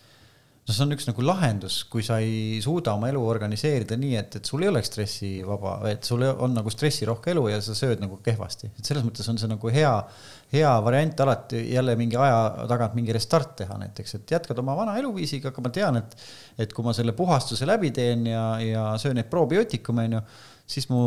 no 0.64 0.72
see 0.72 0.84
on 0.86 0.94
üks 0.94 1.04
nagu 1.08 1.24
lahendus, 1.24 1.82
kui 1.92 2.04
sa 2.04 2.16
ei 2.24 2.60
suuda 2.64 2.94
oma 2.96 3.10
elu 3.10 3.20
organiseerida 3.28 3.98
nii, 4.00 4.14
et, 4.16 4.38
et 4.38 4.48
sul 4.48 4.64
ei 4.64 4.70
oleks 4.70 4.88
stressivaba, 4.88 5.74
et 5.90 6.08
sul 6.08 6.24
on 6.24 6.56
nagu 6.56 6.72
stressirohke 6.72 7.34
elu 7.34 7.44
ja 7.52 7.58
sa 7.64 7.76
sööd 7.76 8.00
nagu 8.00 8.16
kehvasti, 8.24 8.70
et 8.72 8.88
selles 8.88 9.04
mõttes 9.04 9.28
on 9.28 9.40
see 9.40 9.50
nagu 9.50 9.74
hea, 9.74 9.92
hea 10.54 10.72
variant 10.86 11.20
alati 11.26 11.60
jälle 11.74 11.98
mingi 12.00 12.16
aja 12.20 12.66
tagant 12.70 12.96
mingi 12.96 13.12
restart 13.16 13.52
teha 13.60 13.76
näiteks, 13.82 14.18
et 14.20 14.34
jätkad 14.38 14.64
oma 14.64 14.78
vana 14.78 14.96
eluviisiga, 15.02 15.52
aga 15.52 15.66
ma 15.66 15.74
tean, 15.74 16.00
et, 16.00 16.16
et 16.64 16.72
kui 16.72 16.86
ma 16.86 16.96
selle 16.96 17.12
puhastuse 17.18 17.68
läbi 17.68 17.92
teen 17.92 18.24
ja, 18.32 18.48
ja 18.64 18.88
söön 19.02 19.20
neid 19.20 19.28
probiootikume, 19.32 20.08
onju, 20.08 20.24
siis 20.64 20.88
mu 20.88 21.04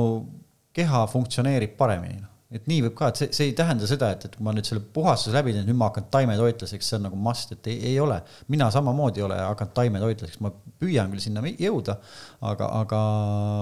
keha 0.77 1.07
funktsioneerib 1.09 1.73
paremini 1.79 2.21
noh 2.21 2.36
et 2.47 2.67
nii 2.69 2.79
võib 2.85 2.93
ka, 2.95 3.09
et 3.11 3.19
see, 3.19 3.27
see 3.35 3.49
ei 3.49 3.53
tähenda 3.57 3.87
seda, 3.89 4.13
et, 4.15 4.23
et 4.23 4.35
kui 4.37 4.45
ma 4.45 4.53
nüüd 4.55 4.67
selle 4.67 4.79
puhastuse 4.95 5.33
läbi 5.35 5.51
teen, 5.51 5.65
nüüd 5.67 5.75
ma 5.75 5.89
hakkan 5.89 6.05
taimetoitlaseks, 6.13 6.89
see 6.91 6.95
on 6.95 7.03
nagu 7.09 7.19
must, 7.19 7.51
et 7.57 7.67
ei, 7.67 7.79
ei 7.91 7.97
ole. 7.99 8.21
mina 8.53 8.69
samamoodi 8.71 9.19
ei 9.19 9.25
ole 9.25 9.39
hakanud 9.41 9.73
taimetoitlaseks, 9.75 10.39
ma 10.45 10.53
püüan 10.79 11.11
küll 11.11 11.23
sinna 11.25 11.43
jõuda, 11.43 11.97
aga, 12.47 12.69
aga 12.83 12.99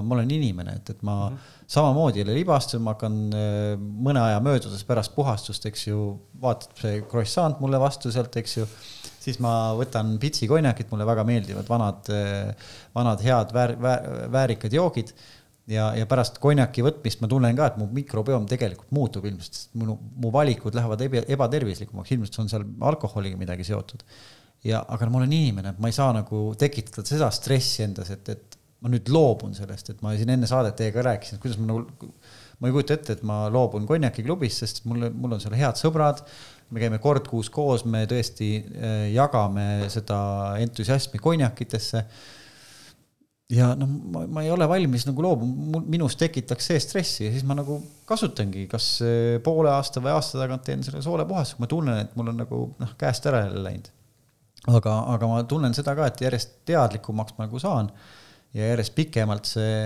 ma 0.06 0.18
olen 0.20 0.36
inimene, 0.38 0.76
et, 0.78 0.92
et 0.94 1.02
ma 1.02 1.16
mm 1.16 1.36
-hmm. 1.36 1.64
samamoodi 1.78 2.22
ei 2.22 2.28
ole 2.28 2.36
libastunud, 2.38 2.86
ma 2.86 2.94
hakkan 2.94 3.16
äh, 3.34 3.88
mõne 4.10 4.22
aja 4.22 4.44
möödudes 4.46 4.84
pärast 4.86 5.16
puhastust, 5.16 5.66
eks 5.66 5.88
ju, 5.88 6.04
vaatab 6.42 6.78
see 6.82 7.02
croissant 7.10 7.60
mulle 7.60 7.80
vastu 7.82 8.12
sealt, 8.12 8.38
eks 8.38 8.58
ju 8.58 8.68
siis 9.26 9.40
ma 9.42 9.74
võtan 9.74 10.20
pitsi 10.22 10.46
konjakit, 10.48 10.92
mulle 10.92 11.06
väga 11.06 11.24
meeldivad 11.26 11.70
vanad, 11.70 12.06
äh, 12.14 12.54
vanad 12.94 13.26
head 13.26 13.54
väär, 13.54 13.76
väär, 13.82 14.30
väärikad 14.30 14.74
joogid 14.74 15.16
ja, 15.72 15.90
ja 15.98 16.08
pärast 16.10 16.40
konjaki 16.44 16.84
võtmist 16.86 17.22
ma 17.24 17.30
tunnen 17.32 17.58
ka, 17.58 17.70
et 17.72 17.78
mu 17.82 17.88
mikrobiom 17.94 18.48
tegelikult 18.50 18.92
muutub 18.96 19.26
ilmselt, 19.30 19.58
sest 19.58 19.78
mu, 19.80 19.98
mu 20.22 20.32
valikud 20.34 20.78
lähevad 20.78 21.06
eba, 21.08 21.24
ebatervislikumaks, 21.38 22.14
ilmselt 22.16 22.42
on 22.44 22.52
seal 22.52 22.68
alkoholiga 22.92 23.40
midagi 23.40 23.68
seotud. 23.68 24.06
ja, 24.66 24.82
aga 24.82 25.10
ma 25.10 25.22
olen 25.22 25.34
inimene, 25.34 25.76
ma 25.78 25.90
ei 25.90 25.96
saa 25.96 26.14
nagu 26.16 26.48
tekitada 26.58 27.06
seda 27.06 27.30
stressi 27.34 27.84
endas, 27.86 28.10
et, 28.14 28.30
et 28.34 28.58
ma 28.82 28.90
nüüd 28.94 29.10
loobun 29.14 29.54
sellest, 29.58 29.92
et 29.94 30.02
ma 30.06 30.14
siin 30.18 30.32
enne 30.34 30.50
saadet 30.50 30.78
teiega 30.80 31.04
rääkisin, 31.06 31.38
et 31.38 31.44
kuidas 31.44 31.60
ma 31.62 31.70
nagu, 31.72 32.10
ma 32.60 32.70
ei 32.70 32.74
kujuta 32.76 32.98
ette, 32.98 33.18
et 33.18 33.24
ma 33.26 33.46
loobun 33.54 33.86
konjakiklubist, 33.90 34.64
sest 34.64 34.84
mul, 34.90 35.08
mul 35.14 35.38
on 35.38 35.44
seal 35.44 35.58
head 35.58 35.80
sõbrad, 35.80 36.24
me 36.74 36.82
käime 36.82 37.00
kord 37.02 37.28
kuus 37.30 37.52
koos, 37.54 37.86
me 37.90 38.04
tõesti 38.10 38.50
äh, 38.58 38.96
jagame 39.14 39.86
seda 39.94 40.18
entusiasmi 40.62 41.22
konjakitesse 41.22 42.06
ja 43.54 43.70
noh, 43.78 43.90
ma, 44.14 44.24
ma 44.38 44.44
ei 44.46 44.50
ole 44.54 44.66
valmis 44.70 45.06
nagu 45.06 45.22
loobuma, 45.22 45.82
minus 45.86 46.18
tekitaks 46.18 46.72
see 46.72 46.82
stressi 46.82 47.28
ja 47.28 47.34
siis 47.34 47.46
ma 47.46 47.58
nagu 47.58 47.78
kasutangi, 48.10 48.66
kas 48.72 48.90
poole 49.46 49.70
aasta 49.74 50.02
või 50.02 50.16
aasta 50.16 50.42
tagant 50.42 50.66
teen 50.66 50.86
selle 50.86 51.04
soolepuhastuse, 51.06 51.62
ma 51.62 51.70
tunnen, 51.70 52.02
et 52.02 52.18
mul 52.18 52.34
on 52.34 52.42
nagu 52.42 52.62
noh, 52.82 52.96
käest 53.00 53.28
ära 53.30 53.46
jälle 53.46 53.62
läinud. 53.68 53.92
aga, 54.66 54.98
aga 55.14 55.30
ma 55.30 55.44
tunnen 55.50 55.78
seda 55.78 55.94
ka, 55.98 56.10
et 56.10 56.26
järjest 56.26 56.62
teadlikumaks 56.66 57.38
ma 57.38 57.46
nagu 57.46 57.62
saan 57.62 57.92
ja 58.56 58.72
järjest 58.72 58.96
pikemalt 58.98 59.50
see 59.52 59.78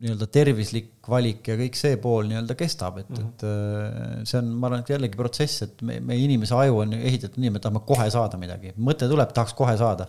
nii-öelda 0.00 0.26
tervislik 0.32 1.08
valik 1.12 1.50
ja 1.52 1.56
kõik 1.60 1.76
see 1.76 1.96
pool 2.00 2.26
nii-öelda 2.26 2.56
kestab, 2.58 3.02
et 3.02 3.10
mm, 3.10 3.16
-hmm. 3.16 3.28
et 3.28 3.42
äh, 3.44 4.22
see 4.24 4.38
on, 4.40 4.48
ma 4.56 4.70
arvan, 4.70 4.82
et 4.82 4.92
jällegi 4.94 5.18
protsess, 5.18 5.62
et 5.66 5.82
me, 5.84 5.98
meie 6.00 6.24
inimese 6.24 6.56
aju 6.56 6.82
on 6.86 6.94
ehitatud 6.96 7.42
nii, 7.42 7.52
me 7.54 7.60
tahame 7.60 7.82
kohe 7.86 8.06
saada 8.10 8.40
midagi, 8.40 8.72
mõte 8.80 9.08
tuleb, 9.10 9.34
tahaks 9.36 9.54
kohe 9.58 9.76
saada 9.78 10.08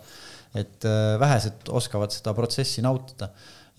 et 0.57 0.88
äh, 0.88 1.15
vähesed 1.22 1.69
oskavad 1.72 2.14
seda 2.14 2.34
protsessi 2.36 2.84
nautida. 2.84 3.32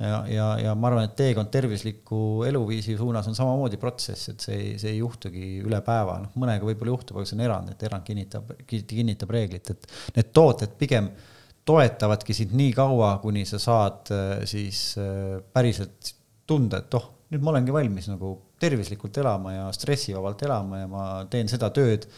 ja, 0.02 0.22
ja, 0.26 0.46
ja 0.58 0.72
ma 0.74 0.88
arvan, 0.88 1.04
et 1.06 1.12
teekond 1.18 1.50
tervisliku 1.52 2.42
eluviisi 2.48 2.96
suunas 2.98 3.28
on 3.28 3.36
samamoodi 3.38 3.78
protsess, 3.78 4.32
et 4.32 4.40
see 4.42 4.56
ei, 4.56 4.70
see 4.80 4.94
ei 4.94 5.02
juhtugi 5.02 5.60
üle 5.62 5.78
päeva, 5.84 6.16
noh, 6.24 6.32
mõnega 6.42 6.66
võib-olla 6.66 6.94
juhtub, 6.96 7.20
aga 7.20 7.28
see 7.28 7.36
on 7.36 7.44
erand, 7.44 7.74
et 7.74 7.84
erand 7.86 8.06
kinnitab, 8.06 8.54
kinnitab 8.66 9.36
reeglit, 9.36 9.70
et 9.74 9.86
need 10.16 10.32
tooted 10.34 10.74
pigem 10.80 11.12
toetavadki 11.68 12.34
sind 12.34 12.56
nii 12.58 12.72
kaua, 12.74 13.14
kuni 13.22 13.44
sa 13.46 13.60
saad 13.62 14.10
äh, 14.16 14.30
siis 14.48 14.96
äh, 14.98 15.38
päriselt 15.54 16.14
tunda, 16.48 16.82
et 16.82 16.98
oh, 16.98 17.10
nüüd 17.32 17.44
ma 17.44 17.52
olengi 17.54 17.74
valmis 17.74 18.08
nagu 18.10 18.34
tervislikult 18.62 19.16
elama 19.22 19.54
ja 19.54 19.66
stressivabalt 19.74 20.42
elama 20.46 20.82
ja 20.82 20.88
ma 20.90 21.04
teen 21.30 21.50
seda 21.50 21.70
tööd 21.74 22.08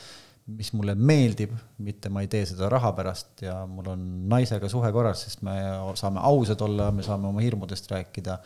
mis 0.52 0.72
mulle 0.76 0.92
meeldib, 0.94 1.54
mitte 1.84 2.10
ma 2.12 2.20
ei 2.24 2.28
tee 2.32 2.44
seda 2.48 2.68
raha 2.72 2.92
pärast 2.96 3.44
ja 3.46 3.62
mul 3.68 3.86
on 3.94 4.00
naisega 4.28 4.68
suhe 4.68 4.90
korras, 4.92 5.24
sest 5.24 5.44
me 5.46 5.54
saame 5.96 6.20
ausad 6.28 6.60
olla, 6.66 6.90
me 6.92 7.04
saame 7.06 7.30
oma 7.30 7.44
hirmudest 7.44 7.88
rääkida. 7.92 8.38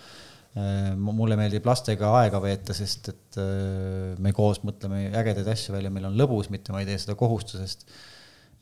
Äh, 0.59 0.93
mulle 0.97 1.37
meeldib 1.37 1.67
lastega 1.69 2.13
aega 2.21 2.39
veeta, 2.43 2.75
sest 2.75 3.11
et 3.13 3.41
äh, 3.43 4.15
me 4.23 4.33
koos 4.37 4.63
mõtleme 4.67 5.09
ägedaid 5.11 5.51
asju 5.51 5.75
välja, 5.75 5.91
meil 5.95 6.07
on 6.09 6.17
lõbus, 6.19 6.49
mitte 6.55 6.73
ma 6.75 6.85
ei 6.85 6.89
tee 6.89 7.01
seda 7.03 7.19
kohustusest. 7.19 7.85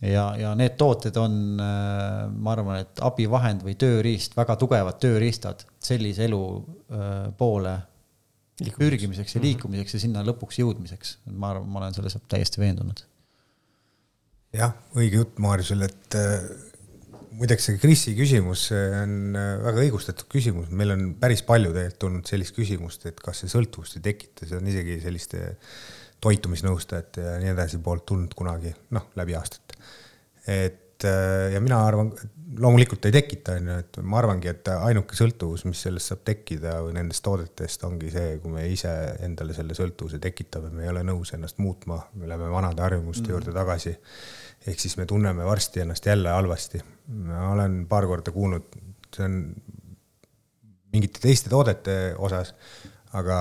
ja, 0.00 0.30
ja 0.40 0.54
need 0.56 0.74
tooted 0.80 1.16
on, 1.20 1.36
ma 1.56 2.52
arvan, 2.52 2.82
et 2.84 3.04
abivahend 3.04 3.62
või 3.64 3.76
tööriist, 3.80 4.36
väga 4.36 4.56
tugevad 4.60 4.98
tööriistad 5.00 5.64
sellise 5.80 6.24
elu 6.26 6.40
poole 7.38 7.76
pürgimiseks 8.56 9.36
ja 9.36 9.40
mhm. 9.40 9.46
liikumiseks 9.46 9.96
ja 9.96 10.00
sinna 10.00 10.24
lõpuks 10.24 10.60
jõudmiseks. 10.62 11.18
ma 11.32 11.52
arvan, 11.52 11.68
ma 11.68 11.84
olen 11.84 11.96
selles 11.96 12.16
täiesti 12.28 12.60
veendunud. 12.60 13.04
Jah, 14.57 14.73
õige 14.97 15.20
jutt 15.23 15.43
Maarjusel, 15.43 15.85
et 15.87 16.16
äh, 16.19 16.49
muideks 17.37 17.69
see 17.69 17.81
Krisi 17.81 18.15
küsimus 18.19 18.69
on 18.73 19.37
äh, 19.37 19.53
väga 19.65 19.85
õigustatud 19.85 20.28
küsimus, 20.33 20.70
meil 20.70 20.95
on 20.95 21.07
päris 21.20 21.45
palju 21.47 21.73
tegelikult 21.74 22.01
tulnud 22.07 22.33
sellist 22.33 22.57
küsimust, 22.57 23.07
et 23.11 23.20
kas 23.23 23.43
see 23.43 23.53
sõltuvust 23.53 23.99
ei 23.99 24.07
tekita, 24.09 24.49
see 24.49 24.59
on 24.59 24.73
isegi 24.73 24.99
selliste 25.05 25.45
toitumisnõustajate 26.24 27.24
ja 27.27 27.37
nii 27.43 27.53
edasi 27.53 27.81
poolt 27.85 28.07
tulnud 28.09 28.33
kunagi, 28.37 28.73
noh, 28.97 29.11
läbi 29.19 29.37
aastate. 29.37 29.77
et 30.47 31.05
äh, 31.05 31.53
ja 31.53 31.61
mina 31.61 31.83
arvan, 31.87 32.12
loomulikult 32.59 33.05
ei 33.09 33.15
tekita, 33.15 33.57
on 33.59 33.69
ju, 33.70 33.77
et 33.83 33.99
ma 34.07 34.20
arvangi, 34.20 34.49
et 34.51 34.70
ainuke 34.73 35.19
sõltuvus, 35.19 35.66
mis 35.69 35.81
sellest 35.83 36.12
saab 36.12 36.23
tekkida 36.27 36.78
või 36.87 36.95
nendest 36.97 37.24
toodetest, 37.27 37.85
ongi 37.89 38.11
see, 38.15 38.37
kui 38.43 38.55
me 38.55 38.65
ise 38.70 38.93
endale 39.27 39.57
selle 39.57 39.77
sõltuvuse 39.77 40.20
tekitame, 40.23 40.70
me 40.73 40.87
ei 40.87 40.93
ole 40.93 41.03
nõus 41.07 41.35
ennast 41.37 41.61
muutma, 41.62 42.01
me 42.15 42.31
läheme 42.31 42.49
vanade 42.53 42.85
harjumuste 42.85 43.27
mm. 43.27 43.35
juurde 43.35 43.57
tagasi. 43.57 43.97
Ehk 44.66 44.80
siis 44.82 44.97
me 44.98 45.06
tunneme 45.06 45.44
varsti 45.47 45.80
ennast 45.80 46.06
jälle 46.06 46.30
halvasti. 46.34 46.82
ma 47.06 47.51
olen 47.52 47.86
paar 47.88 48.06
korda 48.06 48.32
kuulnud, 48.34 48.76
see 49.14 49.24
on 49.24 49.36
mingite 50.93 51.20
teiste 51.22 51.51
toodete 51.51 52.14
osas, 52.18 52.55
aga 53.12 53.38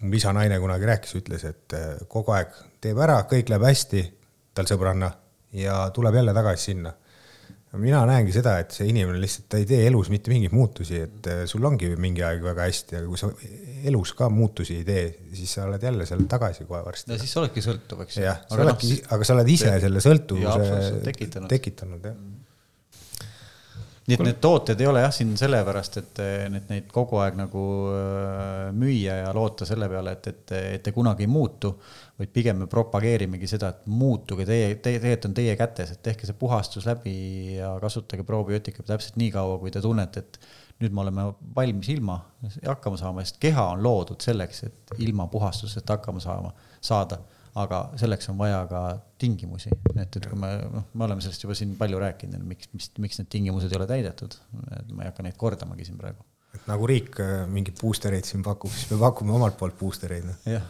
mu 0.00 0.16
isa 0.16 0.32
naine 0.36 0.58
kunagi 0.60 0.88
rääkis, 0.88 1.14
ütles, 1.20 1.44
et 1.48 1.76
kogu 2.08 2.34
aeg 2.36 2.52
teeb 2.80 2.98
ära, 3.00 3.22
kõik 3.30 3.52
läheb 3.52 3.64
hästi 3.68 4.04
tal 4.54 4.68
sõbranna 4.68 5.10
ja 5.56 5.82
tuleb 5.94 6.20
jälle 6.20 6.34
tagasi 6.36 6.72
sinna 6.72 6.92
mina 7.78 8.00
näengi 8.08 8.32
seda, 8.34 8.56
et 8.62 8.74
see 8.74 8.88
inimene 8.90 9.20
lihtsalt 9.22 9.54
ei 9.60 9.66
tee 9.68 9.84
elus 9.86 10.08
mitte 10.10 10.32
mingeid 10.32 10.54
muutusi, 10.56 10.98
et 11.06 11.28
äh, 11.30 11.44
sul 11.50 11.64
ongi 11.68 11.92
mingi 12.00 12.24
aeg 12.26 12.42
väga 12.42 12.66
hästi, 12.66 12.98
aga 12.98 13.06
kui 13.06 13.20
sa 13.20 13.30
elus 13.90 14.14
ka 14.18 14.26
muutusi 14.32 14.80
ei 14.80 14.86
tee, 14.88 15.04
siis 15.36 15.54
sa 15.54 15.68
oled 15.68 15.86
jälle 15.86 16.08
seal 16.08 16.26
tagasi 16.30 16.66
kohe 16.66 16.82
varsti. 16.86 17.14
ja 17.14 17.20
siis 17.22 17.30
sa 17.36 17.44
oledki 17.44 17.62
sõltuv, 17.64 18.02
eks. 18.06 18.18
jah, 18.24 18.42
sa 18.50 18.58
oledki 18.58 18.92
no,, 18.96 19.06
aga 19.14 19.28
sa 19.28 19.38
oled 19.38 19.54
ise 19.54 19.72
selle 19.86 20.02
sõltuvuse 20.02 21.00
tekitanud, 21.06 21.50
tekitanud, 21.54 22.10
jah 22.10 22.20
nii 24.10 24.16
et 24.18 24.26
need 24.26 24.38
tooted 24.42 24.80
ei 24.80 24.88
ole 24.90 25.04
jah 25.04 25.12
siin 25.14 25.32
sellepärast, 25.38 25.98
et 26.00 26.20
need 26.50 26.70
neid 26.72 26.88
kogu 26.90 27.20
aeg 27.22 27.36
nagu 27.38 27.64
äh, 27.94 28.70
müüa 28.74 29.20
ja 29.20 29.34
loota 29.36 29.68
selle 29.68 29.86
peale, 29.92 30.16
et, 30.16 30.30
et, 30.32 30.54
et 30.76 30.82
te 30.82 30.94
kunagi 30.96 31.26
ei 31.26 31.30
muutu, 31.30 31.70
vaid 32.20 32.32
pigem 32.34 32.58
me 32.60 32.68
propageerimegi 32.70 33.48
seda, 33.48 33.72
et 33.72 33.86
muutuge 33.88 34.44
teie, 34.48 34.74
teie, 34.76 35.00
tegelikult 35.00 35.30
on 35.30 35.36
teie 35.38 35.56
kätes, 35.56 35.94
et 35.94 36.02
tehke 36.04 36.28
see 36.28 36.36
puhastus 36.36 36.86
läbi 36.88 37.14
ja 37.56 37.72
kasutage 37.80 38.26
probiootikat 38.28 38.90
täpselt 38.90 39.16
nii 39.20 39.30
kaua, 39.34 39.56
kui 39.62 39.72
te 39.72 39.80
tunnete, 39.84 40.24
et 40.24 40.40
nüüd 40.84 40.96
me 40.96 41.04
oleme 41.04 41.26
valmis 41.56 41.88
ilma 41.92 42.18
hakkama 42.66 43.00
saama, 43.00 43.24
sest 43.24 43.40
keha 43.40 43.70
on 43.74 43.84
loodud 43.84 44.20
selleks, 44.24 44.64
et 44.68 44.94
ilma 45.06 45.28
puhastuseta 45.32 45.96
hakkama 45.96 46.20
saama, 46.24 46.52
saada 46.84 47.22
aga 47.58 47.80
selleks 47.98 48.30
on 48.30 48.38
vaja 48.38 48.60
ka 48.70 48.82
tingimusi, 49.18 49.72
et, 49.96 50.14
et 50.16 50.28
kui 50.30 50.38
me, 50.38 50.52
noh, 50.70 50.86
me 50.94 51.06
oleme 51.06 51.24
sellest 51.24 51.44
juba 51.44 51.56
siin 51.58 51.72
palju 51.78 51.98
rääkinud, 51.98 52.44
miks, 52.46 52.70
mis, 52.76 52.90
miks 53.02 53.18
need 53.18 53.30
tingimused 53.32 53.72
ei 53.72 53.80
ole 53.80 53.88
täidetud. 53.90 54.36
ma 54.92 55.02
ei 55.02 55.10
hakka 55.10 55.26
neid 55.26 55.38
kordamagi 55.40 55.88
siin 55.88 55.98
praegu. 55.98 56.22
et 56.54 56.68
nagu 56.70 56.86
riik 56.86 57.18
äh, 57.22 57.42
mingeid 57.50 57.80
booster 57.80 58.14
eid 58.14 58.28
siin 58.28 58.44
pakub, 58.46 58.70
siis 58.74 58.92
me 58.92 59.00
pakume 59.02 59.34
omalt 59.34 59.58
poolt 59.58 59.78
booster 59.80 60.14
eid. 60.14 60.30
Noh. 60.30 60.38
jah 60.46 60.66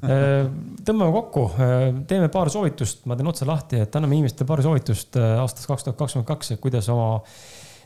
tõmbame 0.00 1.12
kokku, 1.12 1.46
äh, 1.60 1.86
teeme 2.08 2.30
paar 2.32 2.50
soovitust, 2.52 3.04
ma 3.10 3.16
teen 3.18 3.28
otsa 3.28 3.48
lahti, 3.48 3.82
et 3.84 3.96
anname 3.96 4.16
inimestele 4.16 4.48
paar 4.48 4.62
soovitust 4.64 5.18
aastast 5.20 5.68
kaks 5.68 5.88
tuhat 5.88 5.98
kakskümmend 5.98 6.28
kaks, 6.30 6.54
et 6.54 6.62
kuidas 6.62 6.88
oma 6.92 7.18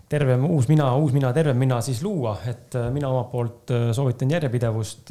tervem 0.09 0.45
uus 0.47 0.69
mina, 0.69 0.87
uus 1.01 1.15
mina, 1.17 1.31
tervem 1.35 1.57
mina 1.59 1.81
siis 1.83 2.03
luua, 2.05 2.37
et 2.47 2.77
äh, 2.79 2.87
mina 2.95 3.09
omalt 3.11 3.31
poolt 3.33 3.73
äh, 3.75 3.87
soovitan 3.97 4.31
järjepidevust 4.31 5.11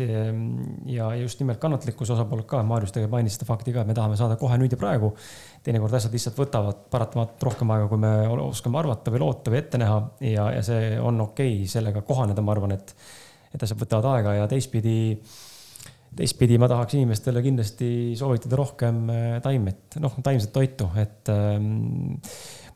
ja 0.93 1.09
just 1.19 1.41
nimelt 1.41 1.59
kannatlikkuse 1.59 2.13
osapooled 2.15 2.45
ka. 2.47 2.61
Maarjus 2.67 2.93
tegelikult 2.93 3.17
mainis 3.17 3.37
seda 3.37 3.47
fakti 3.49 3.73
ka, 3.73 3.83
et 3.83 3.89
me 3.89 3.97
tahame 3.97 4.17
saada 4.19 4.37
kohe 4.39 4.57
nüüd 4.61 4.75
ja 4.75 4.79
praegu. 4.79 5.13
teinekord 5.65 5.97
asjad 5.97 6.13
lihtsalt 6.13 6.37
võtavad 6.39 6.85
paratamatult 6.93 7.47
rohkem 7.49 7.73
aega, 7.73 7.87
kui 7.91 8.03
me 8.03 8.13
oskame 8.45 8.79
arvata 8.79 9.11
või 9.11 9.23
loota 9.25 9.51
või 9.51 9.59
ette 9.59 9.81
näha. 9.81 9.97
Ja, 10.29 10.51
ja 10.55 10.61
see 10.63 10.93
on 10.99 11.21
okei 11.25 11.57
okay 11.57 11.71
sellega 11.71 12.03
kohaneda, 12.07 12.45
ma 12.45 12.55
arvan, 12.55 12.77
et, 12.77 12.95
et 13.51 13.65
asjad 13.65 13.81
võtavad 13.81 14.11
aega. 14.13 14.37
Ja 14.41 14.47
teistpidi 14.51 15.17
teistpidi 16.17 16.59
ma 16.61 16.69
tahaks 16.71 16.97
inimestele 16.97 17.43
kindlasti 17.45 17.87
soovitada 18.19 18.59
rohkem 18.59 19.05
äh, 19.11 19.37
taimet, 19.43 19.97
noh, 20.03 20.19
taimset 20.25 20.53
toitu, 20.55 20.89
et 21.01 21.31
ähm, 21.33 21.71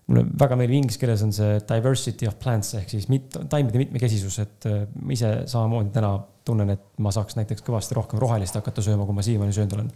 mulle 0.08 0.24
väga 0.40 0.56
meeldib 0.60 0.80
inglise 0.80 1.02
keeles 1.02 1.24
on 1.26 1.34
see 1.36 1.60
diversity 1.68 2.30
of 2.30 2.38
plants 2.40 2.74
ehk 2.80 2.90
siis 2.94 3.10
mit, 3.12 3.36
taimede 3.52 3.82
mitmekesisus, 3.84 4.40
et 4.44 4.68
äh, 4.70 4.84
ma 5.02 5.16
ise 5.16 5.34
samamoodi 5.52 5.94
täna 5.96 6.16
tunnen, 6.48 6.72
et 6.72 6.86
ma 7.04 7.12
saaks 7.12 7.36
näiteks 7.36 7.66
kõvasti 7.68 7.98
rohkem 7.98 8.22
rohelist 8.24 8.56
hakata 8.56 8.84
sööma, 8.84 9.06
kui 9.08 9.18
ma 9.18 9.26
siiamaani 9.26 9.56
söönud 9.56 9.76
olen. 9.76 9.90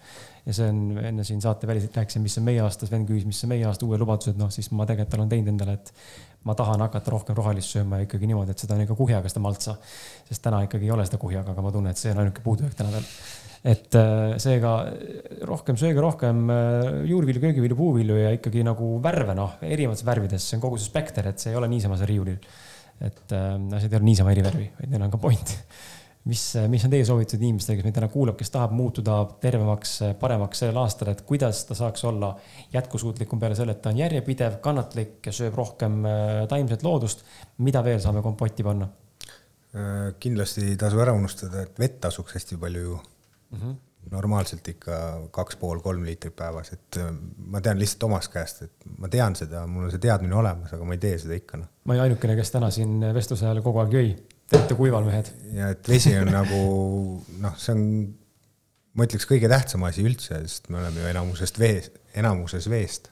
ja 0.46 0.56
see 0.58 0.68
on, 0.68 0.82
enne 1.12 1.24
siin 1.28 1.40
saate 1.44 1.70
väliselt 1.70 1.96
rääkisin, 1.96 2.26
mis 2.26 2.36
on 2.42 2.48
meie 2.48 2.60
aasta, 2.64 2.90
Sven 2.90 3.06
küsis, 3.08 3.28
mis 3.30 3.40
on 3.46 3.54
meie 3.54 3.64
aasta 3.70 3.88
uued 3.88 4.04
lubadused, 4.04 4.36
noh 4.40 4.52
siis 4.52 4.68
ma 4.76 4.88
tegelikult 4.90 5.20
olen 5.20 5.32
teinud 5.32 5.54
endale, 5.54 5.78
et 5.80 5.94
ma 6.48 6.56
tahan 6.58 6.82
hakata 6.88 7.14
rohkem 7.14 7.38
rohelist 7.38 7.76
sööma 7.76 8.02
ikkagi 8.06 8.30
niimoodi, 8.30 8.56
et 8.56 8.64
seda 8.64 8.74
on 8.74 8.82
ikka 8.86 8.98
kuhjaga, 8.98 9.30
seda 9.30 9.44
maltsa. 9.44 9.78
sest 10.30 10.42
täna 10.42 10.64
ikkagi 10.66 10.90
ei 10.90 10.96
ole 10.96 11.06
seda 11.06 11.22
kuhjaga, 11.22 11.54
aga 11.54 11.62
ma 11.62 11.72
tunnen, 11.72 11.94
et 11.94 12.02
see 12.02 12.14
on 12.16 12.24
ainuke 12.24 12.44
puudujääk 12.46 12.78
täna 12.78 12.94
veel 12.96 13.06
et 13.62 13.94
äh, 13.94 14.36
seega 14.42 14.74
rohkem 15.46 15.78
sööge 15.78 16.02
rohkem 16.02 16.50
äh, 16.50 16.88
juurvilju, 17.12 17.44
köögivilju, 17.44 17.78
puuvilju 17.78 18.18
ja 18.18 18.34
ikkagi 18.38 18.64
nagu 18.66 18.96
värve, 19.04 19.36
noh, 19.38 19.60
erinevates 19.62 20.06
värvides, 20.08 20.48
see 20.48 20.58
on 20.58 20.64
kogu 20.64 20.80
see 20.82 20.90
spekter, 20.90 21.30
et 21.30 21.42
see 21.42 21.54
ei 21.54 21.60
ole 21.60 21.70
niisama 21.70 22.00
seal 22.00 22.10
riiulil. 22.10 22.40
et 23.02 23.34
äh, 23.38 23.54
asjad 23.78 23.94
ei 23.94 24.00
ole 24.00 24.10
niisama 24.10 24.34
eri 24.34 24.46
värvi, 24.46 24.68
vaid 24.80 24.94
neil 24.94 25.06
on 25.06 25.14
ka 25.14 25.22
point. 25.22 25.56
Mis, 26.30 26.41
mis 26.69 26.85
on 26.85 26.93
teie 26.93 27.06
soovitused 27.06 27.41
inimestele, 27.41 27.80
kes 27.80 27.88
meid 27.88 27.98
täna 27.98 28.10
kuulab, 28.14 28.38
kes 28.39 28.53
tahab 28.53 28.73
muutuda 28.77 29.19
tervemaks, 29.41 29.98
paremaks 30.22 30.64
sellel 30.64 30.81
aastal, 30.84 31.14
et 31.14 31.22
kuidas 31.27 31.64
ta 31.69 31.77
saaks 31.77 32.03
olla 32.10 32.35
jätkusuutlikum 32.73 33.39
peale 33.41 33.57
selle, 33.57 33.77
et 33.77 33.81
ta 33.81 33.93
on 33.93 34.02
järjepidev, 34.02 34.60
kannatlik 34.61 35.26
ja 35.26 35.34
sööb 35.35 35.57
rohkem 35.57 36.02
taimset 36.49 36.84
loodust. 36.84 37.26
mida 37.57 37.84
veel 37.84 37.99
saame 37.99 38.22
kompotti 38.22 38.64
panna? 38.64 38.89
kindlasti 40.19 40.65
ei 40.73 40.77
tasu 40.77 40.99
ära 40.99 41.14
unustada, 41.15 41.64
et 41.64 41.80
vett 41.80 42.02
tasuks 42.03 42.35
hästi 42.35 42.57
palju 42.60 42.81
ju 42.81 42.98
mm. 43.52 43.60
-hmm. 43.60 43.76
normaalselt 44.11 44.68
ikka 44.68 45.22
kaks 45.31 45.56
pool, 45.56 45.80
kolm 45.80 46.03
liitrit 46.03 46.35
päevas, 46.35 46.73
et 46.73 46.98
äh, 46.98 47.14
ma 47.38 47.61
tean 47.61 47.80
lihtsalt 47.80 48.03
omast 48.03 48.34
käest, 48.34 48.61
et 48.61 48.72
ma 48.98 49.07
tean 49.07 49.35
seda, 49.35 49.68
mul 49.68 49.84
on 49.84 49.91
see 49.91 49.99
teadmine 49.99 50.35
olemas, 50.35 50.73
aga 50.73 50.84
ma 50.84 50.93
ei 50.93 50.99
tee 50.99 51.18
seda 51.18 51.34
ikka 51.34 51.57
noh. 51.57 51.68
ma 51.85 51.93
olin 51.93 52.03
ainukene, 52.03 52.35
kes 52.35 52.52
täna 52.52 52.69
siin 52.69 52.99
vestluse 53.14 53.45
ajal 53.45 53.61
kogu 53.61 53.80
aeg 53.80 53.93
jõi. 53.93 54.15
Te 54.52 54.60
olete 54.60 54.76
kuival 54.76 55.06
mehed. 55.07 55.32
ja 55.56 55.72
et 55.72 55.88
vesi 55.88 56.11
on 56.19 56.28
nagu 56.28 56.61
noh, 57.40 57.56
see 57.60 57.72
on, 57.72 57.86
ma 58.99 59.07
ütleks, 59.07 59.28
kõige 59.30 59.48
tähtsam 59.52 59.88
asi 59.88 60.03
üldse, 60.03 60.41
sest 60.44 60.68
me 60.69 60.82
oleme 60.82 61.06
ju 61.06 61.11
enamusest 61.14 61.60
vees, 61.61 61.88
enamuses 62.19 62.68
veest 62.72 63.11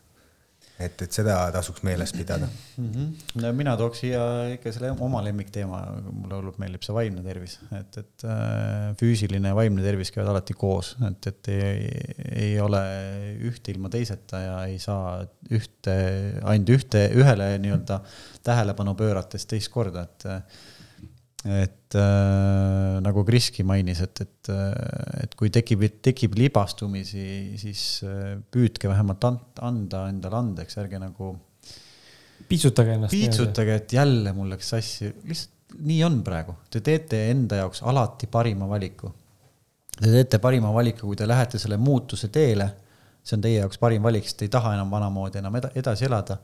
et, 0.79 1.01
et 1.03 1.15
seda 1.15 1.35
tasuks 1.53 1.83
meeles 1.83 2.11
pidada 2.15 2.47
mm. 2.47 2.89
-hmm. 2.91 3.41
no 3.43 3.51
mina 3.53 3.75
tooks 3.77 4.01
siia 4.03 4.21
ikka 4.53 4.71
selle 4.75 4.91
oma 5.07 5.21
lemmikteema, 5.23 5.81
mulle 6.07 6.39
hullult 6.39 6.59
meeldib 6.61 6.85
see 6.85 6.95
vaimne 6.95 7.23
tervis, 7.25 7.57
et, 7.79 7.99
et 8.01 8.25
äh, 8.27 8.95
füüsiline 9.01 9.51
ja 9.51 9.57
vaimne 9.57 9.83
tervis 9.83 10.11
käivad 10.15 10.31
alati 10.33 10.55
koos, 10.59 10.95
et, 11.09 11.29
et 11.33 11.51
ei, 11.55 11.91
ei 12.45 12.51
ole 12.63 12.81
ühte 13.51 13.75
ilma 13.75 13.91
teiseta 13.91 14.43
ja 14.45 14.57
ei 14.71 14.79
saa 14.79 15.19
ühte, 15.51 15.95
ainult 16.43 16.75
ühte, 16.77 17.05
ühele 17.15 17.51
nii-öelda 17.63 18.01
tähelepanu 18.47 18.95
pöörates 18.99 19.47
teist 19.49 19.71
korda, 19.73 20.07
et 20.07 20.29
et 21.47 21.95
äh, 21.95 22.97
nagu 23.03 23.23
Kriski 23.23 23.63
mainis, 23.63 24.01
et, 24.03 24.21
et, 24.25 24.49
äh, 24.51 25.21
et 25.23 25.35
kui 25.39 25.51
tekib, 25.53 25.85
tekib 26.03 26.35
libastumisi, 26.35 27.55
siis 27.59 27.83
äh, 28.03 28.33
püüdke 28.51 28.91
vähemalt 28.91 29.29
anda 29.29 30.07
endale 30.11 30.41
andeks, 30.41 30.79
ärge 30.81 30.99
nagu. 30.99 31.37
piitsutage 32.49 32.97
ennast. 32.97 33.15
piitsutage, 33.15 33.79
et 33.83 33.93
jälle 33.93 34.33
mul 34.35 34.51
läks 34.55 34.75
sassi, 34.75 35.13
lihtsalt 35.23 35.55
nii 35.85 36.03
on 36.03 36.21
praegu, 36.25 36.55
te 36.73 36.81
teete 36.81 37.27
enda 37.29 37.59
jaoks 37.59 37.83
alati 37.85 38.27
parima 38.27 38.67
valiku. 38.67 39.11
Te 39.99 40.09
teete 40.09 40.39
parima 40.41 40.71
valiku, 40.73 41.05
kui 41.05 41.19
te 41.19 41.27
lähete 41.27 41.59
selle 41.61 41.77
muutuse 41.77 42.31
teele, 42.33 42.65
see 43.21 43.35
on 43.37 43.43
teie 43.43 43.59
jaoks 43.59 43.77
parim 43.77 44.03
valik, 44.03 44.25
sest 44.25 44.39
te 44.39 44.47
ei 44.47 44.51
taha 44.51 44.73
enam 44.73 44.89
vanamoodi 44.91 45.39
enam 45.43 45.59
edasi 45.59 46.07
elada 46.07 46.39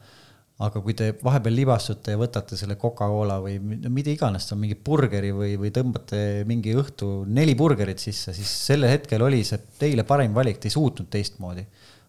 aga 0.63 0.79
kui 0.79 0.93
te 0.95 1.09
vahepeal 1.19 1.57
libastute 1.57 2.13
ja 2.13 2.19
võtate 2.19 2.55
selle 2.55 2.77
Coca-Cola 2.79 3.41
või 3.43 3.57
mida 3.59 4.13
iganes, 4.13 4.47
on 4.55 4.61
mingi 4.61 4.77
burgeri 4.79 5.33
või, 5.35 5.57
või 5.59 5.71
tõmbate 5.75 6.45
mingi 6.47 6.71
õhtu 6.79 7.09
neli 7.27 7.57
burgerit 7.59 7.99
sisse, 7.99 8.31
siis 8.35 8.53
sellel 8.69 8.93
hetkel 8.93 9.25
oli 9.25 9.43
see 9.43 9.59
teile 9.81 10.05
parim 10.07 10.35
valik, 10.35 10.61
te 10.61 10.71
ei 10.71 10.77
suutnud 10.77 11.11
teistmoodi. 11.11 11.65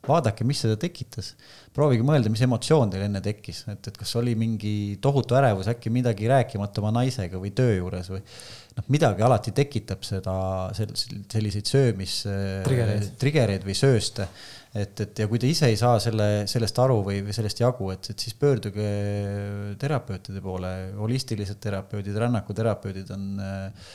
vaadake, 0.06 0.44
mis 0.46 0.60
seda 0.62 0.76
tekitas. 0.78 1.32
proovige 1.74 2.04
mõelda, 2.06 2.30
mis 2.30 2.40
emotsioon 2.46 2.90
teil 2.90 3.02
enne 3.08 3.20
tekkis, 3.20 3.64
et, 3.72 3.88
et 3.88 3.96
kas 3.98 4.14
oli 4.16 4.36
mingi 4.38 4.98
tohutu 5.02 5.34
ärevus 5.34 5.66
äkki 5.66 5.90
midagi 5.90 6.28
rääkimata 6.30 6.80
oma 6.80 6.92
naisega 7.00 7.40
või 7.42 7.50
töö 7.50 7.74
juures 7.80 8.12
või 8.14 8.22
noh, 8.76 8.86
midagi 8.94 9.26
alati 9.26 9.50
tekitab 9.50 10.06
seda, 10.06 10.36
selliseid 10.76 11.66
söömis 11.66 12.20
triggereid 13.18 13.66
või 13.66 13.74
sööste 13.74 14.28
et, 14.76 15.00
et 15.00 15.22
ja 15.22 15.26
kui 15.30 15.40
te 15.40 15.48
ise 15.50 15.70
ei 15.70 15.78
saa 15.80 15.98
selle, 16.02 16.28
sellest 16.50 16.78
aru 16.82 16.98
või, 17.06 17.22
või 17.24 17.34
sellest 17.36 17.62
jagu, 17.62 17.88
et, 17.94 18.10
et 18.12 18.26
siis 18.26 18.36
pöörduge 18.38 18.88
terapeutide 19.80 20.42
poole, 20.44 20.72
holistilised 20.98 21.60
terapeudid, 21.62 22.18
rännakuterapeudid 22.26 23.12
on 23.16 23.26
äh, 23.42 23.88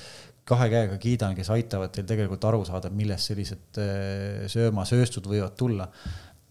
kahe 0.52 0.68
käega 0.74 0.98
kiidan, 1.02 1.36
kes 1.38 1.52
aitavad 1.54 1.94
teil 1.94 2.08
tegelikult 2.10 2.48
aru 2.50 2.64
saada, 2.68 2.92
millest 2.94 3.32
sellised 3.32 3.82
äh, 3.82 4.46
söömasööstud 4.52 5.30
võivad 5.30 5.58
tulla. 5.60 5.88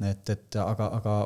et, 0.06 0.30
et 0.32 0.60
aga, 0.62 0.92
aga 1.00 1.16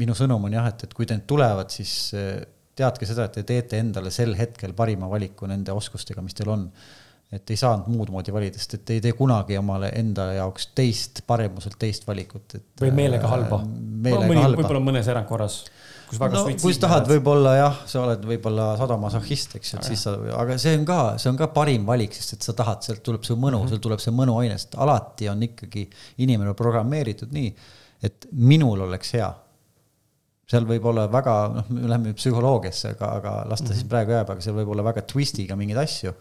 minu 0.00 0.14
sõnum 0.16 0.46
on 0.46 0.54
jah, 0.54 0.68
et, 0.70 0.86
et 0.86 0.94
kui 0.94 1.08
need 1.10 1.26
tulevad, 1.28 1.72
siis 1.72 1.96
äh, 2.16 2.38
teadke 2.76 3.08
seda, 3.08 3.26
et 3.26 3.38
te 3.38 3.44
teete 3.48 3.80
endale 3.80 4.12
sel 4.12 4.36
hetkel 4.36 4.76
parima 4.76 5.08
valiku 5.08 5.48
nende 5.48 5.74
oskustega, 5.76 6.22
mis 6.24 6.36
teil 6.36 6.52
on 6.52 6.68
et 7.34 7.50
ei 7.50 7.58
saanud 7.58 7.88
muud 7.90 8.10
moodi 8.14 8.32
valida, 8.34 8.58
sest 8.60 8.76
et 8.78 8.92
ei 8.94 9.02
tee 9.02 9.14
kunagi 9.18 9.56
omale 9.58 9.90
enda 9.98 10.28
jaoks 10.36 10.68
teist, 10.78 11.24
paremuselt 11.26 11.74
teist 11.80 12.06
valikut, 12.06 12.58
et. 12.58 12.66
või 12.80 12.92
meelega 12.94 13.30
halba. 13.30 13.60
meelega 13.66 14.44
halba. 14.44 14.60
võib-olla 14.60 14.82
mõnes 14.84 15.10
erandkorras. 15.10 15.56
kus 16.06 16.20
väga 16.22 16.38
no, 16.38 16.52
kui 16.62 16.76
sa 16.76 16.84
tahad, 16.84 17.08
võib-olla 17.10 17.54
jah, 17.58 17.80
sa 17.90 18.04
oled 18.04 18.28
võib-olla 18.30 18.68
sadamasohhist, 18.78 19.56
eks 19.58 19.72
ju, 19.72 19.80
et 19.80 19.88
siis 19.90 20.04
sa, 20.06 20.14
aga 20.38 20.58
see 20.62 20.76
on 20.78 20.86
ka, 20.86 21.00
see 21.22 21.32
on 21.32 21.40
ka 21.40 21.50
parim 21.56 21.88
valik, 21.88 22.14
sest 22.14 22.36
et 22.38 22.46
sa 22.46 22.54
tahad, 22.58 22.86
sealt 22.86 23.02
tuleb 23.06 23.26
see 23.26 23.34
mõnu 23.34 23.58
mm, 23.58 23.64
-hmm. 23.64 23.74
sealt 23.74 23.86
tuleb 23.88 24.04
see 24.04 24.14
mõnuaine, 24.14 24.60
sest 24.62 24.78
alati 24.78 25.32
on 25.32 25.42
ikkagi 25.48 25.88
inimene 26.22 26.54
programmeeritud 26.54 27.34
nii, 27.34 27.50
et 28.06 28.30
minul 28.30 28.86
oleks 28.86 29.16
hea 29.18 29.32
seal 30.50 30.66
võib 30.66 30.84
olla 30.86 31.06
väga, 31.10 31.32
noh, 31.56 31.70
me 31.74 31.88
läheme 31.90 32.12
psühholoogiasse, 32.14 32.92
aga, 32.94 33.08
aga 33.18 33.30
las 33.50 33.60
ta 33.60 33.64
mm 33.64 33.70
-hmm. 33.70 33.74
siis 33.74 33.84
mhm. 33.84 33.90
praegu 33.92 34.12
jääb, 34.14 34.28
aga 34.30 34.44
seal 34.44 34.54
võib 34.54 34.68
olla 34.74 34.84
väga 34.86 35.02
twist'iga 35.12 35.56
mingeid 35.58 35.80
asju. 35.82 36.12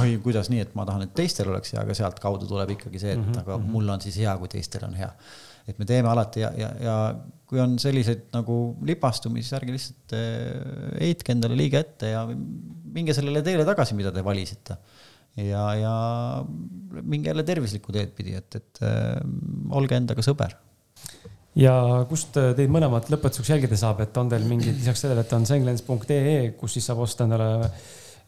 oi, 0.00 0.16
kuidas 0.24 0.50
nii, 0.50 0.60
et 0.66 0.74
ma 0.74 0.84
tahan, 0.86 1.02
et 1.06 1.12
teistel 1.14 1.48
oleks 1.48 1.72
hea, 1.72 1.82
aga 1.82 1.94
sealtkaudu 1.94 2.48
tuleb 2.50 2.74
ikkagi 2.74 2.98
see, 2.98 3.12
et 3.12 3.18
mm 3.18 3.32
-hmm. 3.32 3.40
aga 3.44 3.58
mhm. 3.58 3.70
mul 3.70 3.88
on 3.88 4.00
siis 4.00 4.16
hea, 4.16 4.36
kui 4.38 4.48
teistel 4.48 4.84
on 4.88 4.94
hea. 4.94 5.12
et 5.68 5.78
me 5.78 5.84
teeme 5.84 6.08
alati 6.08 6.40
ja, 6.40 6.50
ja, 6.56 6.68
ja 6.82 6.94
kui 7.46 7.60
on 7.60 7.78
selliseid 7.78 8.22
nagu 8.32 8.76
lipastumisi, 8.82 9.54
ärge 9.54 9.72
lihtsalt 9.72 10.14
eh, 10.18 10.98
heitke 11.00 11.32
endale 11.32 11.56
liiga 11.56 11.78
ette 11.78 12.10
ja 12.10 12.24
minge 12.26 13.14
sellele 13.14 13.42
teele 13.42 13.64
tagasi, 13.64 13.94
mida 13.94 14.10
te 14.10 14.24
valisite. 14.24 14.76
ja, 15.36 15.74
ja 15.74 15.94
minge 17.02 17.30
jälle 17.30 17.42
tervislikku 17.42 17.92
teed 17.92 18.10
pidi, 18.16 18.34
et, 18.34 18.54
et 18.54 18.82
äh, 18.82 19.20
olge 19.70 19.94
endaga 19.94 20.22
sõber 20.26 20.56
ja 21.58 21.74
kust 22.08 22.36
teid 22.36 22.70
mõlemat 22.70 23.08
lõpetuseks 23.10 23.54
jälgida 23.54 23.78
saab, 23.78 24.04
et 24.04 24.16
on 24.20 24.28
teil 24.30 24.44
mingid 24.46 24.76
lisaks 24.76 25.02
sellele, 25.06 25.24
et 25.26 25.32
on 25.34 25.46
senglens.ee, 25.48 26.52
kus 26.60 26.78
siis 26.78 26.86
saab 26.90 27.02
osta 27.06 27.26
endale 27.26 27.50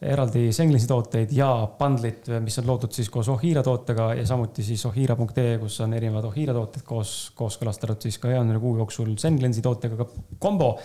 eraldi 0.03 0.49
Senglensi 0.55 0.87
tooteid 0.89 1.31
ja 1.35 1.47
bundlit, 1.79 2.27
mis 2.43 2.57
on 2.59 2.67
loodud 2.67 2.93
siis 2.95 3.09
koos 3.13 3.29
Ohira 3.31 3.63
tootega 3.63 4.09
ja 4.17 4.25
samuti 4.27 4.65
siis 4.65 4.83
ohira.ee, 4.89 5.57
kus 5.61 5.79
on 5.85 5.95
erinevad 5.95 6.27
Ohira 6.27 6.55
tooted 6.55 6.85
koos, 6.87 7.31
kooskõlastatud 7.37 8.03
siis 8.03 8.19
ka 8.21 8.33
jaanuari 8.33 8.61
kuu 8.63 8.77
jooksul 8.81 9.15
Senglensi 9.21 9.63
tootega 9.63 10.03
ka 10.03 10.09
kombo. 10.43 10.75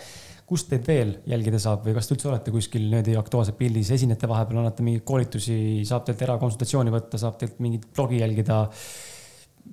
kust 0.49 0.65
teid 0.65 0.87
veel 0.87 1.11
jälgida 1.29 1.59
saab 1.61 1.83
või 1.85 1.93
kas 1.93 2.07
te 2.09 2.15
üldse 2.15 2.25
olete 2.31 2.51
kuskil 2.51 2.87
niimoodi 2.87 3.13
Aktuaalse 3.19 3.53
pildis, 3.53 3.91
esinete 3.93 4.25
vahepeal, 4.27 4.63
annate 4.63 4.81
mingeid 4.81 5.03
koolitusi, 5.05 5.85
saab 5.85 6.07
teilt 6.07 6.23
erakonsultatsiooni 6.25 6.93
võtta, 6.95 7.19
saab 7.21 7.37
teilt 7.37 7.59
mingit 7.61 7.85
blogi 7.93 8.23
jälgida? 8.23 8.63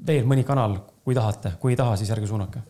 Veel 0.07 0.27
mõni 0.29 0.45
kanal, 0.47 0.79
kui 1.05 1.17
tahate, 1.17 1.57
kui 1.61 1.75
ei 1.75 1.79
taha, 1.79 1.97
siis 1.99 2.11
ärge 2.15 2.29
suunake. 2.31 2.63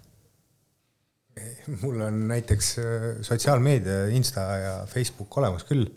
mul 1.82 2.00
on 2.06 2.20
näiteks 2.30 2.68
äh, 2.78 3.06
sotsiaalmeedia, 3.26 4.06
Insta 4.16 4.46
ja 4.60 4.74
Facebook 4.86 5.36
olemas 5.38 5.66
küll, 5.68 5.88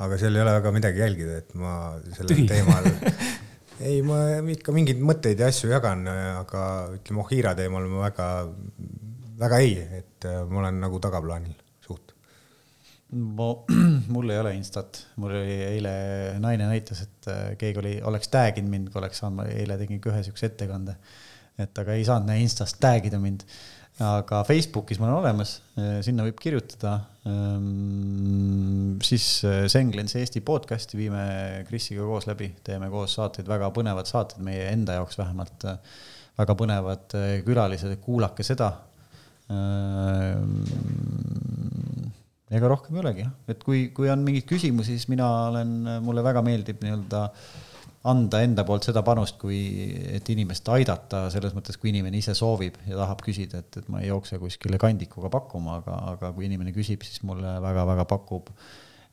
aga 0.00 0.18
seal 0.18 0.36
ei 0.36 0.42
ole 0.42 0.56
väga 0.56 0.72
midagi 0.72 1.04
jälgida, 1.04 1.38
et 1.42 1.54
ma 1.54 1.74
sellel 2.16 2.34
Tühi. 2.34 2.46
teemal 2.48 2.88
ei, 3.88 4.00
ma 4.02 4.20
ikka 4.54 4.74
mingeid 4.74 5.00
mõtteid 5.04 5.40
ja 5.40 5.50
asju 5.52 5.70
jagan, 5.72 6.06
aga 6.10 6.64
ütleme, 6.96 7.24
Ohira 7.24 7.54
teemal 7.58 7.88
ma 7.90 8.06
väga, 8.08 8.28
väga 9.40 9.60
ei, 9.64 9.76
et 10.00 10.28
äh, 10.28 10.42
ma 10.48 10.64
olen 10.64 10.80
nagu 10.86 11.00
tagaplaanil. 11.02 11.56
Ma, 13.12 13.48
mul 14.14 14.30
ei 14.30 14.42
ole 14.42 14.54
Instat, 14.58 15.02
mul 15.22 15.34
oli 15.40 15.56
eile, 15.72 15.96
naine 16.42 16.68
näitas, 16.70 17.02
et 17.06 17.32
äh, 17.32 17.42
keegi 17.60 17.82
oli, 17.82 17.96
oleks 18.06 18.30
tag 18.32 18.60
inud 18.60 18.72
mind, 18.76 18.92
kui 18.92 19.02
oleks 19.02 19.22
saanud, 19.22 19.42
ma 19.42 19.50
eile 19.50 19.78
tegin 19.80 20.00
ühe 20.00 20.22
siukse 20.26 20.50
ettekande 20.52 20.98
et 21.64 21.82
aga 21.82 21.96
ei 21.96 22.06
saanud 22.06 22.32
Instast 22.40 22.80
tag 22.82 23.06
ida 23.08 23.20
mind. 23.20 23.44
aga 24.00 24.38
Facebookis 24.48 24.96
ma 24.96 25.10
olen 25.10 25.18
olemas, 25.18 25.50
sinna 26.06 26.24
võib 26.24 26.38
kirjutada. 26.40 26.94
Ehm, 27.28 28.94
siis 29.04 29.26
eh, 29.44 29.66
Senglens 29.68 30.14
Eesti 30.16 30.40
podcast'i 30.40 30.96
viime 30.96 31.24
Krisiga 31.68 32.06
koos 32.08 32.24
läbi, 32.30 32.48
teeme 32.64 32.88
koos 32.88 33.18
saateid, 33.18 33.50
väga 33.50 33.68
põnevad 33.76 34.08
saated 34.08 34.40
meie 34.46 34.70
enda 34.70 34.96
jaoks 34.96 35.20
vähemalt. 35.20 35.68
väga 36.40 36.54
põnevad 36.56 37.12
külalised, 37.44 37.92
kuulake 38.00 38.46
seda 38.46 38.70
ehm, 39.52 40.54
ega 42.50 42.70
rohkem 42.70 42.96
ei 42.96 43.02
olegi 43.04 43.24
jah, 43.24 43.32
et 43.52 43.64
kui, 43.66 43.88
kui 43.94 44.10
on 44.10 44.22
mingeid 44.26 44.46
küsimusi, 44.50 44.96
siis 44.98 45.10
mina 45.12 45.28
olen, 45.50 45.74
mulle 46.04 46.24
väga 46.26 46.42
meeldib 46.46 46.82
nii-öelda 46.84 47.24
anda 48.10 48.40
enda 48.40 48.64
poolt 48.64 48.86
seda 48.88 49.02
panust, 49.04 49.36
kui, 49.40 49.58
et 50.08 50.28
inimest 50.32 50.68
aidata 50.72 51.26
selles 51.32 51.52
mõttes, 51.56 51.76
kui 51.80 51.92
inimene 51.92 52.16
ise 52.16 52.32
soovib 52.36 52.78
ja 52.88 52.96
tahab 53.02 53.20
küsida, 53.24 53.60
et, 53.60 53.82
et 53.82 53.90
ma 53.92 54.00
ei 54.00 54.08
jookse 54.08 54.40
kuskile 54.40 54.80
kandikuga 54.80 55.28
pakkuma, 55.32 55.80
aga, 55.82 55.98
aga 56.14 56.30
kui 56.36 56.48
inimene 56.48 56.72
küsib, 56.76 57.04
siis 57.04 57.20
mulle 57.28 57.58
väga-väga 57.60 58.06
pakub 58.08 58.48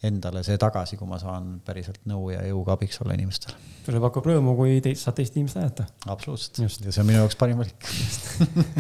endale 0.08 0.44
see 0.46 0.60
tagasi, 0.62 0.96
kui 0.98 1.10
ma 1.10 1.18
saan 1.20 1.58
päriselt 1.66 2.00
nõu 2.08 2.30
ja 2.30 2.44
jõuga 2.46 2.76
abiks 2.78 3.02
olla 3.02 3.18
inimestele. 3.18 3.58
sulle 3.86 4.02
pakub 4.04 4.30
rõõmu, 4.30 4.54
kui 4.60 4.80
teist, 4.86 5.04
saad 5.04 5.18
teist 5.18 5.36
inimest 5.36 5.60
aidata. 5.60 5.88
absoluutselt, 6.06 6.86
ja 6.86 6.94
see 6.94 7.04
on 7.04 7.10
minu 7.10 7.24
jaoks 7.24 7.40
parim 7.40 7.60
valik 7.60 7.90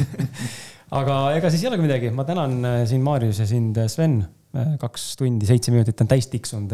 aga 0.99 1.15
ega 1.35 1.51
siis 1.51 1.63
ei 1.63 1.71
olegi 1.71 1.87
midagi, 1.87 2.11
ma 2.15 2.25
tänan 2.27 2.59
äh, 2.63 2.81
sind, 2.87 3.03
Maarjus 3.03 3.41
ja 3.41 3.47
sind, 3.49 3.77
äh, 3.81 3.89
Sven. 3.91 4.21
Äh, 4.57 4.75
kaks 4.81 5.11
tundi, 5.19 5.49
seitse 5.49 5.73
minutit 5.73 6.01
on 6.01 6.09
täis 6.09 6.29
tiksunud 6.31 6.73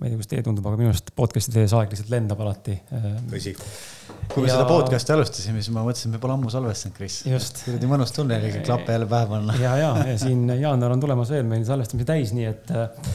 ma 0.00 0.08
ei 0.08 0.12
tea, 0.12 0.16
kuidas 0.16 0.30
teile 0.30 0.44
tundub, 0.46 0.66
aga 0.68 0.78
minu 0.80 0.90
arust 0.90 1.10
podcast'i 1.16 1.52
tehes 1.52 1.74
aeg 1.76 1.90
lihtsalt 1.92 2.12
lendab 2.12 2.40
alati. 2.40 2.76
tõsi. 3.28 3.52
kui 4.32 4.44
me 4.44 4.48
ja... 4.48 4.54
seda 4.54 4.68
podcast'i 4.68 5.12
alustasime, 5.12 5.60
siis 5.60 5.74
ma 5.76 5.82
mõtlesin, 5.84 6.14
me 6.14 6.20
pole 6.22 6.36
ammu 6.38 6.52
salvestanud, 6.52 6.96
Kris. 6.96 7.18
kuradi 7.66 7.90
mõnus 7.90 8.14
tunne 8.16 8.38
oli 8.40 8.62
klappe 8.64 8.96
jälle 8.96 9.08
pähe 9.10 9.28
panna. 9.28 9.56
ja, 9.60 9.74
ja, 9.76 9.90
ja 10.08 10.14
siin 10.20 10.46
jaanuar 10.56 10.96
on 10.96 11.02
tulemas 11.04 11.32
veel 11.34 11.44
meil 11.50 11.66
salvestamise 11.68 12.08
täis, 12.08 12.32
nii 12.36 12.46
et 12.48 12.72
äh, 12.72 13.10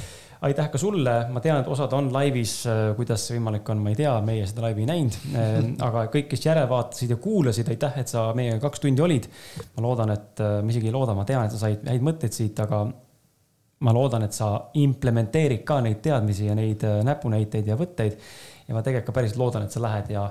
aitäh 0.46 0.68
ka 0.70 0.82
sulle, 0.82 1.16
ma 1.34 1.42
tean, 1.42 1.64
et 1.64 1.72
osad 1.74 1.96
on 1.98 2.12
laivis, 2.14 2.54
äh, 2.70 2.84
kuidas 3.00 3.26
see 3.26 3.40
võimalik 3.40 3.72
on, 3.74 3.82
ma 3.82 3.96
ei 3.96 3.98
tea, 4.04 4.14
meie 4.28 4.46
seda 4.46 4.68
laivi 4.68 4.86
ei 4.86 4.92
näinud. 4.92 5.18
Äh, 5.32 5.58
aga 5.88 6.06
kõik, 6.14 6.30
kes 6.36 6.46
järelvaatasid 6.46 7.16
ja 7.16 7.18
kuulasid, 7.24 7.72
aitäh, 7.74 7.98
et 8.04 8.14
sa 8.14 8.28
meiega 8.38 8.62
kaks 8.62 8.86
tundi 8.86 9.02
olid. 9.02 9.26
ma 9.74 9.88
loodan, 9.88 10.14
et, 10.14 10.38
ma 10.38 10.76
isegi 10.76 10.92
ei 10.92 10.94
looda, 10.94 11.18
ma 11.18 11.26
tean, 11.26 11.50
et 11.50 11.56
sa 11.56 11.66
said 11.66 11.90
häid 11.90 12.06
mõtteid 12.06 12.38
siit, 12.38 12.62
aga 12.62 12.84
ma 13.84 13.92
loodan, 13.94 14.24
et 14.24 14.36
sa 14.36 14.50
implementeerid 14.80 15.64
ka 15.68 15.82
neid 15.84 16.00
teadmisi 16.04 16.48
ja 16.48 16.56
neid 16.56 16.84
äh, 16.88 17.02
näpunäiteid 17.06 17.68
ja 17.68 17.76
võtteid. 17.80 18.20
ja 18.68 18.74
ma 18.74 18.82
tegelikult 18.82 19.12
ka 19.12 19.16
päriselt 19.20 19.40
loodan, 19.42 19.66
et 19.68 19.76
sa 19.76 19.82
lähed 19.84 20.10
ja, 20.10 20.24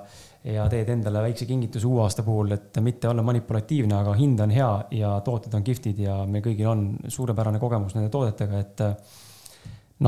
ja 0.56 0.64
teed 0.70 0.88
endale 0.96 1.20
väikse 1.28 1.46
kingituse 1.46 1.86
uue 1.86 2.02
aasta 2.02 2.24
puhul, 2.26 2.56
et 2.56 2.80
mitte 2.82 3.08
olla 3.08 3.22
manipulatiivne, 3.22 3.94
aga 4.00 4.14
hind 4.18 4.40
on 4.40 4.54
hea 4.54 4.70
ja 4.98 5.12
tooted 5.24 5.54
on 5.54 5.66
kihvtid 5.66 6.00
ja 6.06 6.22
meil 6.26 6.42
kõigil 6.44 6.70
on 6.70 6.86
suurepärane 7.08 7.60
kogemus 7.62 7.94
nende 7.94 8.10
toodetega, 8.10 8.62
et 8.64 8.86
äh, 8.88 9.20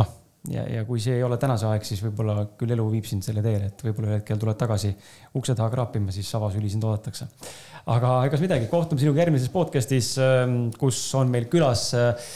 noh, 0.00 0.14
ja, 0.50 0.64
ja 0.70 0.84
kui 0.88 1.00
see 1.02 1.16
ei 1.18 1.24
ole 1.26 1.38
tänase 1.40 1.68
aeg, 1.68 1.86
siis 1.86 2.02
võib-olla 2.04 2.40
küll 2.58 2.74
elu 2.74 2.84
viib 2.90 3.06
sind 3.08 3.24
selle 3.26 3.44
teele, 3.44 3.70
et 3.70 3.86
võib-olla 3.86 4.10
ühel 4.10 4.20
hetkel 4.20 4.40
tuled 4.40 4.58
tagasi 4.58 4.92
ukse 5.38 5.54
taha 5.58 5.70
kraapima, 5.72 6.14
siis 6.14 6.32
avasüli 6.38 6.70
sind 6.72 6.84
oodatakse. 6.86 7.28
aga 7.92 8.12
egas 8.26 8.42
midagi, 8.42 8.68
kohtume 8.72 9.02
sinuga 9.02 9.22
järgmises 9.22 9.52
podcast'is, 9.54 10.14
ähm, 10.22 10.60
kus 10.78 11.02
on 11.18 11.30
meil 11.32 11.50
külas 11.52 11.88
äh, 11.94 12.30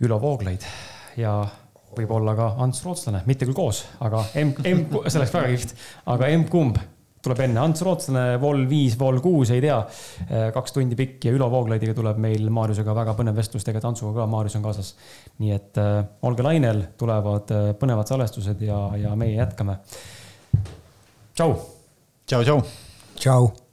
Ülo 0.00 0.20
Vooglaid 0.20 0.64
ja 1.20 1.34
võib-olla 1.96 2.36
ka 2.38 2.54
Ants 2.62 2.84
Rootslane, 2.86 3.24
mitte 3.26 3.48
küll 3.48 3.56
koos, 3.56 3.82
aga 4.04 4.22
M, 4.40 4.54
M, 4.70 4.86
see 5.06 5.20
oleks 5.20 5.34
väga 5.34 5.52
kihvt, 5.52 5.76
aga 6.12 6.30
M-kumb 6.36 6.80
tuleb 7.20 7.42
enne, 7.44 7.60
Ants 7.60 7.82
Rootslane, 7.84 8.38
Vol 8.40 8.62
viis, 8.70 8.96
Vol 9.00 9.20
kuus, 9.24 9.52
ei 9.52 9.60
tea. 9.64 9.78
kaks 10.54 10.76
tundi 10.76 10.96
pikk 10.96 11.28
ja 11.28 11.34
Ülo 11.36 11.50
Vooglaidiga 11.52 11.94
tuleb 11.96 12.20
meil 12.22 12.48
Maarjusega 12.54 12.94
väga 12.96 13.16
põnev 13.18 13.36
vestlus, 13.36 13.66
tegelikult 13.66 13.90
Antsuga 13.92 14.22
ka, 14.22 14.28
Maarjus 14.30 14.56
on 14.56 14.64
kaasas. 14.64 14.94
nii 15.42 15.56
et 15.56 15.80
äh, 15.82 15.96
olge 16.26 16.46
lainel, 16.46 16.86
tulevad 17.00 17.52
äh, 17.56 17.72
põnevad 17.80 18.08
salvestused 18.08 18.62
ja, 18.64 18.84
ja 19.00 19.16
meie 19.20 19.36
jätkame. 19.36 19.80
tšau. 21.34 21.58
tšau, 22.24 22.46
tšau. 22.46 22.62
tšau 23.20 23.69